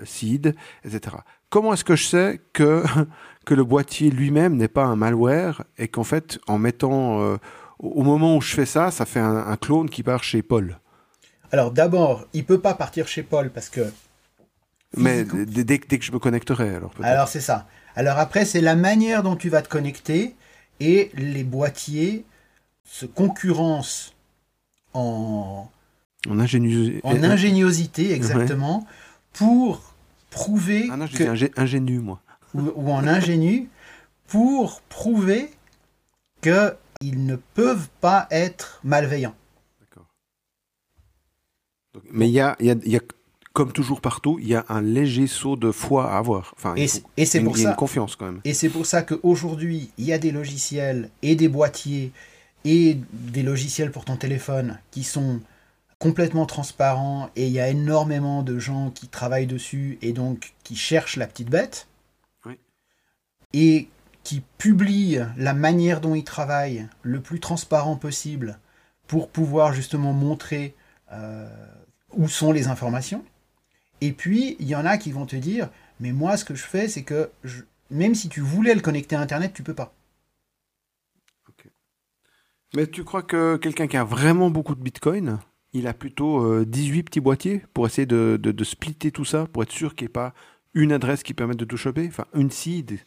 seed, 0.04 0.54
etc. 0.84 1.16
Comment 1.50 1.74
est-ce 1.74 1.84
que 1.84 1.96
je 1.96 2.04
sais 2.04 2.40
que, 2.52 2.84
que 3.44 3.54
le 3.54 3.64
boîtier 3.64 4.10
lui-même 4.10 4.56
n'est 4.56 4.68
pas 4.68 4.84
un 4.84 4.96
malware 4.96 5.64
et 5.78 5.88
qu'en 5.88 6.04
fait, 6.04 6.38
en 6.46 6.58
mettant. 6.58 7.20
Euh, 7.20 7.36
au 7.78 8.02
moment 8.02 8.36
où 8.36 8.40
je 8.40 8.54
fais 8.54 8.66
ça, 8.66 8.90
ça 8.90 9.06
fait 9.06 9.20
un, 9.20 9.36
un 9.36 9.56
clone 9.56 9.90
qui 9.90 10.02
part 10.02 10.24
chez 10.24 10.42
Paul 10.42 10.78
Alors 11.52 11.70
d'abord, 11.70 12.26
il 12.32 12.44
peut 12.44 12.60
pas 12.60 12.74
partir 12.74 13.08
chez 13.08 13.22
Paul 13.22 13.50
parce 13.50 13.68
que 13.68 13.90
mais 14.96 15.24
dès, 15.24 15.78
que 15.78 16.02
je 16.02 16.12
me 16.12 16.18
connecterai, 16.18 16.74
alors. 16.74 16.92
Alors 17.02 17.28
c'est 17.28 17.40
ça. 17.40 17.66
Alors 17.94 18.18
après, 18.18 18.44
c'est 18.44 18.60
la 18.60 18.76
manière 18.76 19.22
dont 19.22 19.36
tu 19.36 19.48
vas 19.48 19.62
te 19.62 19.68
connecter 19.68 20.34
et 20.80 21.10
les 21.14 21.44
boîtiers 21.44 22.24
se 22.84 23.06
concurrencent 23.06 24.14
en, 24.94 25.68
en, 26.28 26.38
ingéniosité. 26.38 27.00
en 27.04 27.22
ingéniosité, 27.22 28.12
exactement, 28.12 28.86
pour 29.32 29.94
prouver. 30.30 30.88
Ah 30.90 30.96
non, 30.96 31.06
je 31.06 31.16
que, 31.16 31.60
ingénu, 31.60 31.98
moi. 31.98 32.20
Ou, 32.54 32.90
en 32.90 33.06
ingénu, 33.06 33.68
pour 34.28 34.80
prouver 34.82 35.50
qu'ils 37.00 37.24
ne 37.26 37.36
peuvent 37.36 37.88
pas 38.00 38.26
être 38.30 38.80
malveillants. 38.84 39.34
D'accord. 39.80 40.06
Mais 42.10 42.28
il 42.28 42.32
y 42.32 42.40
a, 42.40 42.56
y, 42.60 42.70
a, 42.70 42.76
y 42.84 42.96
a 42.96 43.00
comme 43.56 43.72
toujours 43.72 44.02
partout, 44.02 44.38
il 44.38 44.48
y 44.48 44.54
a 44.54 44.66
un 44.68 44.82
léger 44.82 45.26
saut 45.26 45.56
de 45.56 45.72
foi 45.72 46.12
à 46.12 46.18
avoir. 46.18 46.52
Enfin, 46.58 46.74
et, 46.74 46.86
c'est 47.24 47.40
pour 47.40 47.56
ça. 47.56 47.70
Une 47.70 47.76
confiance 47.76 48.14
quand 48.14 48.26
même. 48.26 48.40
Et 48.44 48.52
c'est 48.52 48.68
pour 48.68 48.84
ça 48.84 49.00
qu'aujourd'hui, 49.02 49.90
il 49.96 50.04
y 50.04 50.12
a 50.12 50.18
des 50.18 50.30
logiciels 50.30 51.08
et 51.22 51.36
des 51.36 51.48
boîtiers 51.48 52.12
et 52.66 52.98
des 53.12 53.42
logiciels 53.42 53.92
pour 53.92 54.04
ton 54.04 54.16
téléphone 54.16 54.78
qui 54.90 55.04
sont 55.04 55.40
complètement 55.98 56.44
transparents 56.44 57.30
et 57.34 57.46
il 57.46 57.52
y 57.52 57.58
a 57.58 57.68
énormément 57.68 58.42
de 58.42 58.58
gens 58.58 58.90
qui 58.90 59.08
travaillent 59.08 59.46
dessus 59.46 59.98
et 60.02 60.12
donc 60.12 60.52
qui 60.62 60.76
cherchent 60.76 61.16
la 61.16 61.26
petite 61.26 61.48
bête. 61.48 61.86
Oui. 62.44 62.58
Et 63.54 63.88
qui 64.26 64.42
publient 64.58 65.20
la 65.36 65.54
manière 65.54 66.00
dont 66.00 66.16
ils 66.16 66.24
travaillent 66.24 66.88
le 67.02 67.20
plus 67.20 67.38
transparent 67.38 67.94
possible 67.94 68.58
pour 69.06 69.30
pouvoir 69.30 69.72
justement 69.72 70.12
montrer 70.12 70.74
euh, 71.12 71.48
où 72.12 72.26
sont 72.26 72.50
les 72.50 72.66
informations. 72.66 73.24
Et 74.00 74.10
puis, 74.10 74.56
il 74.58 74.66
y 74.66 74.74
en 74.74 74.84
a 74.84 74.98
qui 74.98 75.12
vont 75.12 75.26
te 75.26 75.36
dire, 75.36 75.70
mais 76.00 76.10
moi, 76.10 76.36
ce 76.36 76.44
que 76.44 76.56
je 76.56 76.64
fais, 76.64 76.88
c'est 76.88 77.04
que 77.04 77.30
même 77.88 78.16
si 78.16 78.28
tu 78.28 78.40
voulais 78.40 78.74
le 78.74 78.80
connecter 78.80 79.14
à 79.14 79.20
Internet, 79.20 79.52
tu 79.54 79.62
peux 79.62 79.74
pas. 79.74 79.94
Mais 82.74 82.88
tu 82.88 83.04
crois 83.04 83.22
que 83.22 83.56
quelqu'un 83.56 83.86
qui 83.86 83.96
a 83.96 84.02
vraiment 84.02 84.50
beaucoup 84.50 84.74
de 84.74 84.82
Bitcoin, 84.82 85.38
il 85.72 85.86
a 85.86 85.94
plutôt 85.94 86.64
18 86.64 86.98
euh, 86.98 87.02
petits 87.04 87.20
boîtiers 87.20 87.62
pour 87.74 87.86
essayer 87.86 88.06
de, 88.06 88.36
de, 88.42 88.64
splitter 88.64 89.12
tout 89.12 89.24
ça, 89.24 89.46
pour 89.46 89.62
être 89.62 89.70
sûr 89.70 89.94
qu'il 89.94 90.06
n'y 90.06 90.10
ait 90.10 90.14
pas 90.14 90.34
une 90.74 90.90
adresse 90.90 91.22
qui 91.22 91.32
permette 91.32 91.58
de 91.58 91.64
tout 91.64 91.76
choper? 91.76 92.08
Enfin, 92.08 92.26
une 92.34 92.50
seed? 92.50 92.98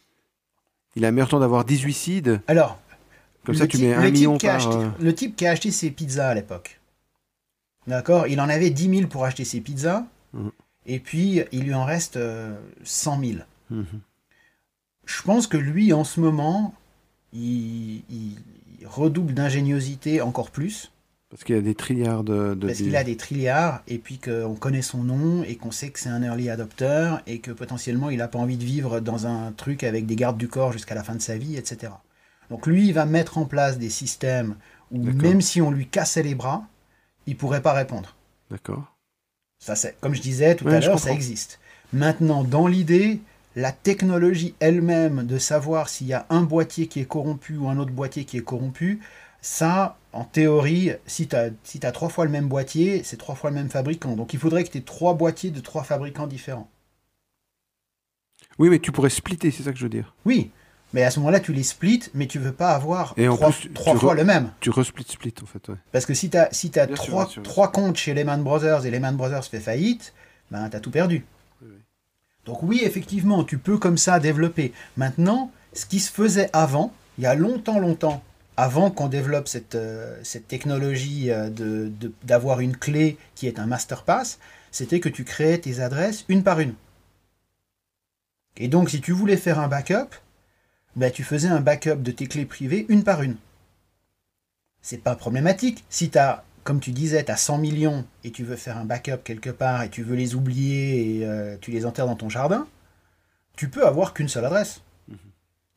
Il 0.95 1.05
a 1.05 1.11
meilleur 1.11 1.29
temps 1.29 1.39
d'avoir 1.39 1.65
18 1.65 1.93
seeds. 1.93 2.39
Alors, 2.47 2.79
comme 3.45 3.55
ça, 3.55 3.67
tu 3.67 3.77
mets 3.77 3.93
un 3.93 4.09
million 4.09 4.37
par... 4.37 4.71
Euh, 4.71 4.89
le 4.99 5.13
type 5.13 5.35
qui 5.35 5.45
a 5.45 5.51
acheté 5.51 5.71
ses 5.71 5.91
pizzas 5.91 6.29
à 6.29 6.33
l'époque, 6.33 6.79
d'accord? 7.87 8.27
Il 8.27 8.41
en 8.41 8.49
avait 8.49 8.69
10 8.69 8.97
000 8.97 9.07
pour 9.07 9.25
acheter 9.25 9.45
ses 9.45 9.61
pizzas. 9.61 10.05
Mmh 10.33 10.49
et 10.89 10.99
puis 10.99 11.41
il 11.51 11.63
lui 11.63 11.73
en 11.73 11.85
reste 11.85 12.19
100 12.83 13.21
euh, 13.21 13.25
000. 13.25 13.39
Mhm. 13.69 13.85
Je 15.05 15.21
pense 15.21 15.47
que 15.47 15.57
lui, 15.57 15.93
en 15.93 16.03
ce 16.03 16.19
moment, 16.19 16.73
il, 17.31 18.03
redouble 18.85 19.33
d'ingéniosité 19.33 20.21
encore 20.21 20.51
plus. 20.51 20.91
Parce 21.29 21.43
qu'il 21.43 21.55
a 21.55 21.61
des 21.61 21.75
trilliards 21.75 22.23
de... 22.23 22.57
Parce 22.59 22.79
qu'il 22.79 22.95
a 22.95 23.03
des 23.03 23.15
trilliards, 23.15 23.83
et 23.87 23.99
puis 23.99 24.17
qu'on 24.17 24.55
connaît 24.55 24.81
son 24.81 25.03
nom, 25.03 25.43
et 25.43 25.57
qu'on 25.57 25.69
sait 25.69 25.89
que 25.91 25.99
c'est 25.99 26.09
un 26.09 26.23
early 26.23 26.49
adopter, 26.49 27.17
et 27.27 27.39
que 27.39 27.51
potentiellement 27.51 28.09
il 28.09 28.17
n'a 28.17 28.27
pas 28.27 28.39
envie 28.39 28.57
de 28.57 28.63
vivre 28.63 28.99
dans 28.99 29.27
un 29.27 29.51
truc 29.51 29.83
avec 29.83 30.07
des 30.07 30.15
gardes 30.15 30.37
du 30.37 30.47
corps 30.47 30.71
jusqu'à 30.71 30.95
la 30.95 31.03
fin 31.03 31.13
de 31.13 31.21
sa 31.21 31.37
vie, 31.37 31.55
etc. 31.55 31.93
Donc 32.49 32.65
lui, 32.65 32.87
il 32.87 32.93
va 32.93 33.05
mettre 33.05 33.37
en 33.37 33.45
place 33.45 33.77
des 33.77 33.89
systèmes 33.89 34.55
où 34.91 34.97
même 34.97 35.41
si 35.41 35.61
on 35.61 35.69
lui 35.69 35.87
cassait 35.87 36.23
les 36.23 36.33
bras, 36.33 36.67
il 37.27 37.37
pourrait 37.37 37.61
pas 37.61 37.73
répondre. 37.73 38.15
D'accord. 38.49 38.95
Ça, 39.59 39.75
comme 40.01 40.15
je 40.15 40.21
disais 40.21 40.55
tout 40.55 40.67
à 40.67 40.79
l'heure, 40.79 40.97
ça 40.97 41.11
existe. 41.11 41.59
Maintenant, 41.93 42.43
dans 42.43 42.65
l'idée, 42.65 43.19
la 43.55 43.71
technologie 43.71 44.55
elle-même 44.59 45.27
de 45.27 45.37
savoir 45.37 45.89
s'il 45.89 46.07
y 46.07 46.13
a 46.13 46.25
un 46.29 46.41
boîtier 46.41 46.87
qui 46.87 47.01
est 47.01 47.05
corrompu 47.05 47.57
ou 47.57 47.67
un 47.67 47.77
autre 47.77 47.91
boîtier 47.91 48.25
qui 48.25 48.37
est 48.37 48.43
corrompu, 48.43 48.99
ça, 49.41 49.97
en 50.11 50.23
théorie, 50.23 50.91
si 51.05 51.27
tu 51.27 51.35
as, 51.35 51.49
si 51.63 51.79
as 51.85 51.91
trois 51.91 52.09
fois 52.09 52.25
le 52.25 52.31
même 52.31 52.47
boîtier, 52.47 53.03
c'est 53.03 53.17
trois 53.17 53.35
fois 53.35 53.49
le 53.49 53.55
même 53.55 53.69
fabricant. 53.69 54.15
Donc 54.15 54.33
il 54.33 54.39
faudrait 54.39 54.63
que 54.63 54.71
tu 54.71 54.79
aies 54.79 54.81
trois 54.81 55.13
boîtiers 55.13 55.51
de 55.51 55.59
trois 55.59 55.83
fabricants 55.83 56.27
différents. 56.27 56.69
Oui, 58.57 58.69
mais 58.69 58.79
tu 58.79 58.91
pourrais 58.91 59.09
splitter, 59.09 59.51
c'est 59.51 59.63
ça 59.63 59.71
que 59.71 59.77
je 59.77 59.83
veux 59.83 59.89
dire. 59.89 60.13
Oui, 60.25 60.51
mais 60.93 61.03
à 61.03 61.11
ce 61.11 61.19
moment-là, 61.19 61.39
tu 61.39 61.53
les 61.53 61.63
splits, 61.63 62.03
mais 62.13 62.27
tu 62.27 62.39
veux 62.39 62.51
pas 62.51 62.71
avoir 62.71 63.15
trois, 63.73 63.95
fois 63.95 64.15
le 64.15 64.23
même. 64.23 64.51
Tu 64.59 64.69
resplit 64.69 65.05
split 65.07 65.33
en 65.41 65.45
fait. 65.45 65.71
Parce 65.91 66.05
que 66.05 66.13
si 66.13 66.29
tu 66.29 66.37
as, 66.37 66.49
si 66.51 66.71
as 66.77 66.87
trois, 66.87 67.27
trois, 67.43 67.71
comptes 67.71 67.97
chez 67.97 68.13
Lehman 68.13 68.43
Brothers 68.43 68.85
et 68.85 68.91
Lehman 68.91 69.15
Brothers 69.15 69.45
fait 69.45 69.59
faillite, 69.59 70.13
ben 70.51 70.69
tu 70.69 70.75
as 70.75 70.79
tout 70.79 70.91
perdu. 70.91 71.25
Donc 72.45 72.63
oui, 72.63 72.81
effectivement, 72.83 73.43
tu 73.43 73.59
peux 73.59 73.77
comme 73.77 73.97
ça 73.97 74.19
développer. 74.19 74.73
Maintenant, 74.97 75.51
ce 75.73 75.85
qui 75.85 75.99
se 75.99 76.11
faisait 76.11 76.49
avant, 76.51 76.91
il 77.17 77.25
y 77.25 77.27
a 77.27 77.35
longtemps, 77.35 77.79
longtemps, 77.79 78.23
avant 78.59 78.91
qu'on 78.91 79.07
développe 79.07 79.47
cette, 79.47 79.75
euh, 79.75 80.21
technologie 80.49 81.31
euh, 81.31 81.49
d'avoir 82.23 82.59
une 82.59 82.75
clé 82.75 83.17
qui 83.33 83.47
est 83.47 83.57
un 83.57 83.65
master 83.65 84.03
pass, 84.03 84.37
c'était 84.69 84.99
que 84.99 85.07
tu 85.07 85.23
créais 85.23 85.59
tes 85.59 85.79
adresses 85.79 86.25
une 86.27 86.43
par 86.43 86.59
une. 86.59 86.73
Et 88.57 88.67
donc, 88.67 88.89
si 88.89 88.99
tu 88.99 89.13
voulais 89.13 89.37
faire 89.37 89.59
un 89.59 89.69
backup, 89.69 90.13
bah, 90.97 91.09
tu 91.09 91.23
faisais 91.23 91.47
un 91.47 91.61
backup 91.61 92.01
de 92.01 92.11
tes 92.11 92.27
clés 92.27 92.45
privées 92.45 92.85
une 92.89 93.05
par 93.05 93.21
une. 93.21 93.37
C'est 94.81 94.97
pas 94.97 95.15
problématique. 95.15 95.85
Si 95.89 96.09
tu 96.09 96.17
as, 96.17 96.43
comme 96.65 96.81
tu 96.81 96.91
disais, 96.91 97.23
tu 97.23 97.31
as 97.31 97.37
100 97.37 97.59
millions 97.59 98.05
et 98.25 98.31
tu 98.31 98.43
veux 98.43 98.57
faire 98.57 98.77
un 98.77 98.83
backup 98.83 99.23
quelque 99.23 99.51
part 99.51 99.83
et 99.83 99.89
tu 99.89 100.03
veux 100.03 100.17
les 100.17 100.35
oublier 100.35 101.19
et 101.19 101.25
euh, 101.25 101.55
tu 101.61 101.71
les 101.71 101.85
enterres 101.85 102.07
dans 102.07 102.17
ton 102.17 102.27
jardin, 102.27 102.67
tu 103.55 103.69
peux 103.69 103.87
avoir 103.87 104.13
qu'une 104.13 104.27
seule 104.27 104.43
adresse. 104.43 104.81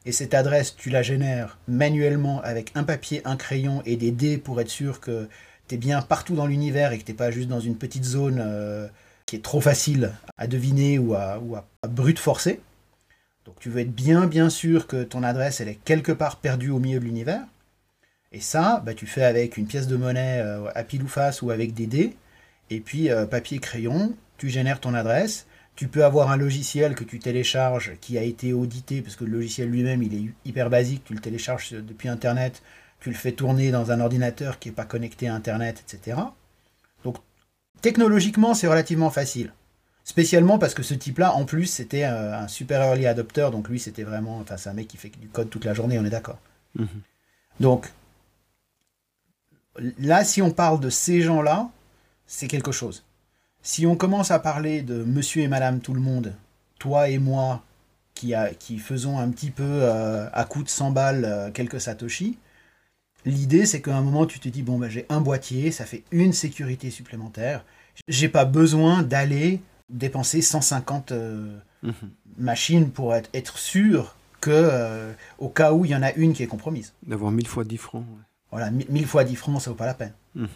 Et 0.05 0.13
cette 0.13 0.35
adresse, 0.35 0.75
tu 0.77 0.91
la 0.91 1.03
génères 1.03 1.59
manuellement 1.69 2.41
avec 2.43 2.73
un 2.75 2.83
papier, 2.83 3.23
un 3.25 3.37
crayon 3.37 3.83
et 3.85 3.97
des 3.97 4.11
dés 4.11 4.37
pour 4.37 4.61
être 4.61 4.69
sûr 4.69 5.01
que 5.01 5.29
tu 5.69 5.77
es 5.77 5.79
bien 5.79 6.03
partout 6.03 6.35
dans 6.35 6.47
l'univers 6.47 6.93
et 6.93 6.99
que 6.99 7.05
tu 7.05 7.15
pas 7.15 7.31
juste 7.31 7.49
dans 7.49 7.61
une 7.61 7.77
petite 7.77 8.05
zone 8.05 8.41
euh, 8.41 8.89
qui 9.27 9.37
est 9.37 9.45
trop 9.45 9.61
facile 9.61 10.13
à 10.37 10.49
deviner 10.49 10.99
ou 10.99 11.15
à, 11.15 11.39
ou 11.39 11.55
à, 11.55 11.65
brute 11.89 12.19
forcer. 12.19 12.61
Donc 13.45 13.55
tu 13.61 13.71
veux 13.71 13.81
être 13.81 13.95
bien 13.95 14.27
bien 14.27 14.51
sûr 14.51 14.87
que 14.87 15.03
ton 15.05 15.23
adresse 15.23 15.61
elle 15.61 15.69
est 15.69 15.79
quelque 15.85 16.13
part 16.13 16.37
perdue 16.37 16.71
au 16.71 16.81
milieu 16.81 16.99
de 16.99 17.05
l'univers. 17.05 17.43
Et 18.33 18.41
ça, 18.41 18.83
bah, 18.85 18.95
tu 18.95 19.07
fais 19.07 19.25
avec 19.25 19.57
une 19.57 19.67
pièce 19.67 19.87
de 19.87 19.97
monnaie 19.97 20.41
euh, 20.41 20.69
à 20.75 20.85
pile 20.85 21.03
ou 21.03 21.09
face 21.09 21.43
ou 21.43 21.51
avec 21.51 21.75
des 21.75 21.87
dés. 21.87 22.17
Et 22.71 22.81
puis 22.81 23.11
euh, 23.11 23.27
papier 23.27 23.59
crayon, 23.59 24.17
tu 24.39 24.49
génères 24.49 24.81
ton 24.81 24.95
adresse. 24.95 25.47
Tu 25.75 25.89
peux 25.89 26.05
avoir 26.05 26.31
un 26.31 26.37
logiciel 26.37 26.95
que 26.95 27.05
tu 27.05 27.19
télécharges 27.19 27.93
qui 28.01 28.19
a 28.19 28.23
été 28.23 28.53
audité, 28.53 29.01
parce 29.01 29.17
que 29.17 29.25
le 29.25 29.33
logiciel 29.33 29.71
lui-même, 29.71 30.03
il 30.03 30.15
est 30.15 30.31
hyper 30.45 30.71
basique, 30.71 31.05
tu 31.05 31.15
le 31.15 31.21
télécharges 31.21 31.73
depuis 31.73 32.09
Internet, 32.09 32.63
tu 33.01 33.09
le 33.09 33.17
fais 33.17 33.33
tourner 33.33 33.71
dans 33.71 33.91
un 33.91 34.01
ordinateur 34.01 34.59
qui 34.59 34.69
n'est 34.69 34.75
pas 34.75 34.85
connecté 34.85 35.29
à 35.29 35.35
Internet, 35.35 35.83
etc. 35.87 36.19
Donc, 37.05 37.17
technologiquement, 37.81 38.55
c'est 38.55 38.69
relativement 38.69 39.11
facile. 39.11 39.53
Spécialement 40.05 40.59
parce 40.59 40.75
que 40.75 40.83
ce 40.83 40.95
type-là, 40.95 41.33
en 41.35 41.45
plus, 41.45 41.67
c'était 41.67 42.05
euh, 42.05 42.37
un 42.37 42.49
super 42.49 42.83
early 42.83 43.07
adopter, 43.07 43.49
donc 43.51 43.69
lui, 43.69 43.79
c'était 43.79 44.03
vraiment, 44.03 44.39
enfin, 44.39 44.57
c'est 44.57 44.69
un 44.69 44.75
mec 44.75 44.89
qui 44.89 44.97
fait 44.97 45.11
du 45.11 45.29
code 45.29 45.49
toute 45.49 45.65
la 45.65 45.75
journée, 45.75 45.99
on 45.99 46.05
est 46.05 46.11
d'accord. 46.11 46.39
Mhm. 46.75 46.89
Donc, 47.61 47.93
là, 49.99 50.25
si 50.25 50.43
on 50.43 50.51
parle 50.51 50.81
de 50.81 50.91
ces 50.91 51.23
gens-là, 51.23 51.71
c'est 52.27 52.49
quelque 52.49 52.73
chose. 52.73 53.05
Si 53.63 53.87
on 53.87 53.95
commence 53.95 54.33
à 54.33 54.41
parler 54.41 54.83
de 54.83 55.05
monsieur 55.05 55.43
et 55.43 55.49
madame 55.49 55.81
tout 55.81 55.95
le 55.95 56.01
monde, 56.01 56.35
toi 56.81 57.09
et 57.09 57.19
moi, 57.19 57.63
qui, 58.15 58.35
a, 58.35 58.53
qui 58.53 58.79
faisons 58.79 59.19
un 59.19 59.31
petit 59.31 59.51
peu 59.51 59.63
euh, 59.63 60.29
à 60.33 60.45
coup 60.45 60.65
de 60.65 60.69
100 60.69 60.91
balles 60.91 61.25
euh, 61.25 61.51
quelques 61.53 61.81
satoshi, 61.81 62.39
l'idée 63.25 63.65
c'est 63.65 63.81
qu'à 63.81 63.97
un 63.97 64.03
moment 64.03 64.27
tu 64.27 64.41
te 64.41 64.49
dis 64.49 64.63
bon 64.63 64.79
ben 64.79 64.89
j'ai 64.89 65.07
un 65.09 65.21
boîtier, 65.21 65.71
ça 65.71 65.87
fait 65.87 66.03
une 66.11 66.33
sécurité 66.33 66.91
supplémentaire, 66.91 67.65
j'ai 68.09 68.29
pas 68.29 68.45
besoin 68.45 69.05
d'aller 69.05 69.61
dépenser 69.89 70.43
150 70.43 71.13
euh, 71.13 71.57
mhm. 71.85 71.93
machines 72.39 72.91
pour 72.91 73.15
être, 73.15 73.31
être 73.33 73.59
sûr 73.59 74.17
que 74.41 75.13
au 75.39 75.49
cas 75.49 75.73
où 75.73 75.85
il 75.85 75.93
y 75.93 75.95
en 75.95 76.03
a 76.03 76.13
une 76.15 76.33
qui 76.33 76.43
est 76.43 76.49
compromise. 76.49 76.95
D'avoir 77.07 77.31
1000 77.31 77.47
fois 77.47 77.63
10 77.63 77.77
francs. 77.77 78.05
Voilà, 78.51 78.73
1000 78.73 79.07
fois 79.07 79.23
10 79.23 79.37
francs, 79.37 79.63
ça 79.63 79.71
vaut 79.71 79.77
pas 79.77 79.87
la 79.87 79.95
peine. 79.95 80.13
Mhm. 80.35 80.49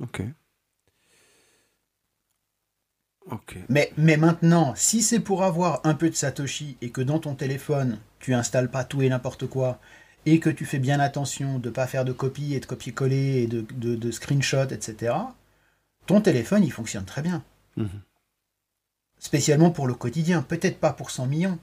Ok. 0.00 0.22
Mais, 3.68 3.92
mais 3.96 4.16
maintenant, 4.16 4.74
si 4.76 5.02
c'est 5.02 5.20
pour 5.20 5.42
avoir 5.42 5.80
un 5.84 5.94
peu 5.94 6.08
de 6.08 6.14
Satoshi 6.14 6.76
et 6.80 6.90
que 6.90 7.00
dans 7.00 7.18
ton 7.18 7.34
téléphone, 7.34 7.98
tu 8.18 8.34
installes 8.34 8.70
pas 8.70 8.84
tout 8.84 9.02
et 9.02 9.08
n'importe 9.08 9.46
quoi, 9.46 9.78
et 10.26 10.40
que 10.40 10.50
tu 10.50 10.64
fais 10.66 10.78
bien 10.78 11.00
attention 11.00 11.58
de 11.58 11.68
ne 11.68 11.74
pas 11.74 11.86
faire 11.86 12.04
de 12.04 12.12
copies 12.12 12.54
et 12.54 12.60
de 12.60 12.66
copier-coller 12.66 13.42
et 13.42 13.46
de, 13.46 13.64
de, 13.70 14.10
screenshots, 14.10 14.70
etc., 14.70 15.14
ton 16.06 16.20
téléphone, 16.20 16.64
il 16.64 16.72
fonctionne 16.72 17.04
très 17.04 17.22
bien. 17.22 17.44
Mhm. 17.76 18.00
Spécialement 19.18 19.70
pour 19.70 19.86
le 19.86 19.94
quotidien, 19.94 20.42
peut-être 20.42 20.80
pas 20.80 20.92
pour 20.92 21.10
100 21.10 21.26
millions. 21.26 21.58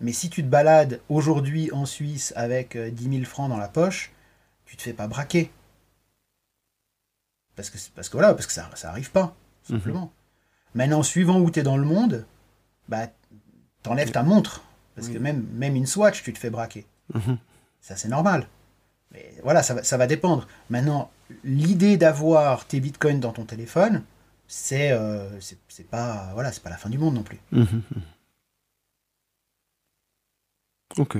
Mais 0.00 0.12
si 0.12 0.30
tu 0.30 0.42
te 0.42 0.48
balades 0.48 1.00
aujourd'hui 1.08 1.70
en 1.72 1.86
Suisse 1.86 2.32
avec 2.34 2.76
10 2.76 3.06
euh, 3.06 3.12
000 3.12 3.24
francs 3.24 3.50
dans 3.50 3.58
la 3.58 3.68
poche, 3.68 4.12
tu 4.64 4.76
te 4.76 4.82
fais 4.82 4.94
pas 4.94 5.06
braquer. 5.06 5.50
Parce 7.56 7.68
que, 7.68 7.78
parce 7.94 8.08
que 8.08 8.16
voilà, 8.16 8.32
parce 8.34 8.46
que 8.46 8.52
ça, 8.52 8.70
ça 8.74 8.90
arrive 8.90 9.10
pas, 9.10 9.36
mhm. 9.68 9.76
simplement. 9.76 10.12
Maintenant, 10.74 11.02
suivant 11.02 11.40
où 11.40 11.50
tu 11.50 11.60
es 11.60 11.62
dans 11.62 11.76
le 11.76 11.84
monde, 11.84 12.26
bah, 12.88 13.08
t'enlèves 13.82 14.12
ta 14.12 14.22
montre. 14.22 14.62
Parce 14.94 15.08
que 15.08 15.18
même, 15.18 15.46
même 15.54 15.76
une 15.76 15.86
Swatch, 15.86 16.22
tu 16.22 16.32
te 16.32 16.38
fais 16.38 16.50
braquer. 16.50 16.86
Mhm. 17.14 17.38
Ça, 17.80 17.96
c'est 17.96 18.08
normal. 18.08 18.46
Mais 19.12 19.32
voilà, 19.42 19.62
ça 19.62 19.74
va, 19.74 19.82
ça 19.82 19.96
va 19.96 20.06
dépendre. 20.06 20.46
Maintenant, 20.68 21.10
l'idée 21.44 21.96
d'avoir 21.96 22.66
tes 22.66 22.80
bitcoins 22.80 23.20
dans 23.20 23.32
ton 23.32 23.44
téléphone, 23.44 24.02
c'est 24.46 24.92
euh, 24.92 25.28
c'est 25.40 25.88
pas 25.88 26.30
voilà, 26.34 26.52
c'est 26.52 26.62
pas 26.62 26.70
la 26.70 26.76
fin 26.76 26.90
du 26.90 26.98
monde 26.98 27.14
non 27.14 27.22
plus. 27.22 27.38
Mhm. 27.52 27.82
Ok. 30.98 31.18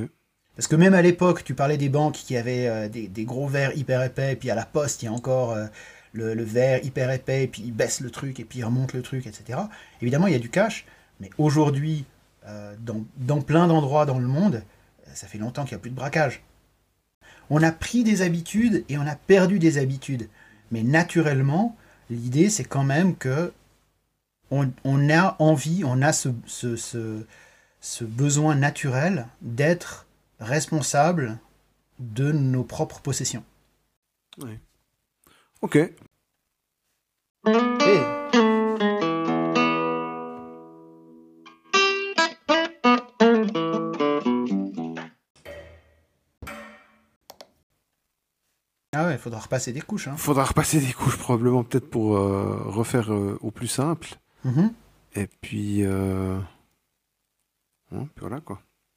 Parce 0.56 0.66
que 0.66 0.76
même 0.76 0.94
à 0.94 1.02
l'époque, 1.02 1.44
tu 1.44 1.54
parlais 1.54 1.78
des 1.78 1.88
banques 1.88 2.16
qui 2.16 2.36
avaient 2.36 2.66
euh, 2.66 2.88
des, 2.88 3.08
des, 3.08 3.24
gros 3.24 3.46
verres 3.46 3.74
hyper 3.76 4.02
épais, 4.02 4.32
et 4.32 4.36
puis 4.36 4.50
à 4.50 4.54
la 4.54 4.66
poste, 4.66 5.02
il 5.02 5.06
y 5.06 5.08
a 5.08 5.12
encore 5.12 5.52
euh, 5.52 5.66
le, 6.12 6.42
verre 6.42 6.84
hyper 6.84 7.10
épais, 7.10 7.44
et 7.44 7.48
puis 7.48 7.62
il 7.64 7.72
baisse 7.72 8.00
le 8.00 8.10
truc, 8.10 8.40
et 8.40 8.44
puis 8.44 8.60
il 8.60 8.64
remonte 8.64 8.92
le 8.92 9.02
truc, 9.02 9.26
etc. 9.26 9.58
Évidemment, 10.00 10.26
il 10.26 10.32
y 10.32 10.36
a 10.36 10.40
du 10.40 10.50
cash, 10.50 10.86
mais 11.20 11.30
aujourd'hui, 11.38 12.04
euh, 12.46 12.74
dans, 12.78 13.42
plein 13.42 13.68
d'endroits 13.68 14.06
dans 14.06 14.18
le 14.18 14.26
monde, 14.26 14.62
ça 15.14 15.26
fait 15.26 15.38
longtemps 15.38 15.64
qu'il 15.64 15.74
n'y 15.74 15.80
a 15.80 15.82
plus 15.82 15.90
de 15.90 15.96
braquage. 15.96 16.42
On 17.48 17.62
a 17.62 17.72
pris 17.72 18.04
des 18.04 18.22
habitudes 18.22 18.84
et 18.88 18.96
on 18.96 19.06
a 19.06 19.16
perdu 19.16 19.58
des 19.58 19.78
habitudes. 19.78 20.28
Mais 20.70 20.82
naturellement, 20.82 21.76
l'idée, 22.08 22.48
c'est 22.48 22.64
quand 22.64 22.84
même 22.84 23.16
que 23.16 23.52
on, 24.52 24.70
a 25.10 25.36
envie, 25.38 25.84
on 25.84 26.02
a 26.02 26.12
ce, 26.12 26.30
ce 26.46 28.04
besoin 28.04 28.56
naturel 28.56 29.26
d'être 29.42 30.06
responsable 30.40 31.38
de 32.00 32.32
nos 32.32 32.64
propres 32.64 33.00
possessions. 33.00 33.44
Oui. 34.38 34.58
Ok. 35.62 35.76
Ah 48.92 49.06
ouais, 49.06 49.12
il 49.12 49.18
faudra 49.18 49.40
repasser 49.40 49.72
des 49.72 49.80
couches. 49.80 50.08
Hein. 50.08 50.16
Faudra 50.16 50.44
repasser 50.44 50.80
des 50.80 50.92
couches 50.92 51.18
probablement 51.18 51.62
peut-être 51.62 51.90
pour 51.90 52.16
euh, 52.16 52.62
refaire 52.64 53.12
euh, 53.12 53.38
au 53.42 53.50
plus 53.50 53.68
simple. 53.68 54.16
Mm-hmm. 54.46 54.72
Et 55.14 55.26
puis, 55.26 55.84
euh... 55.84 56.38
puis 57.90 58.00
voilà 58.18 58.40
quoi. 58.40 58.62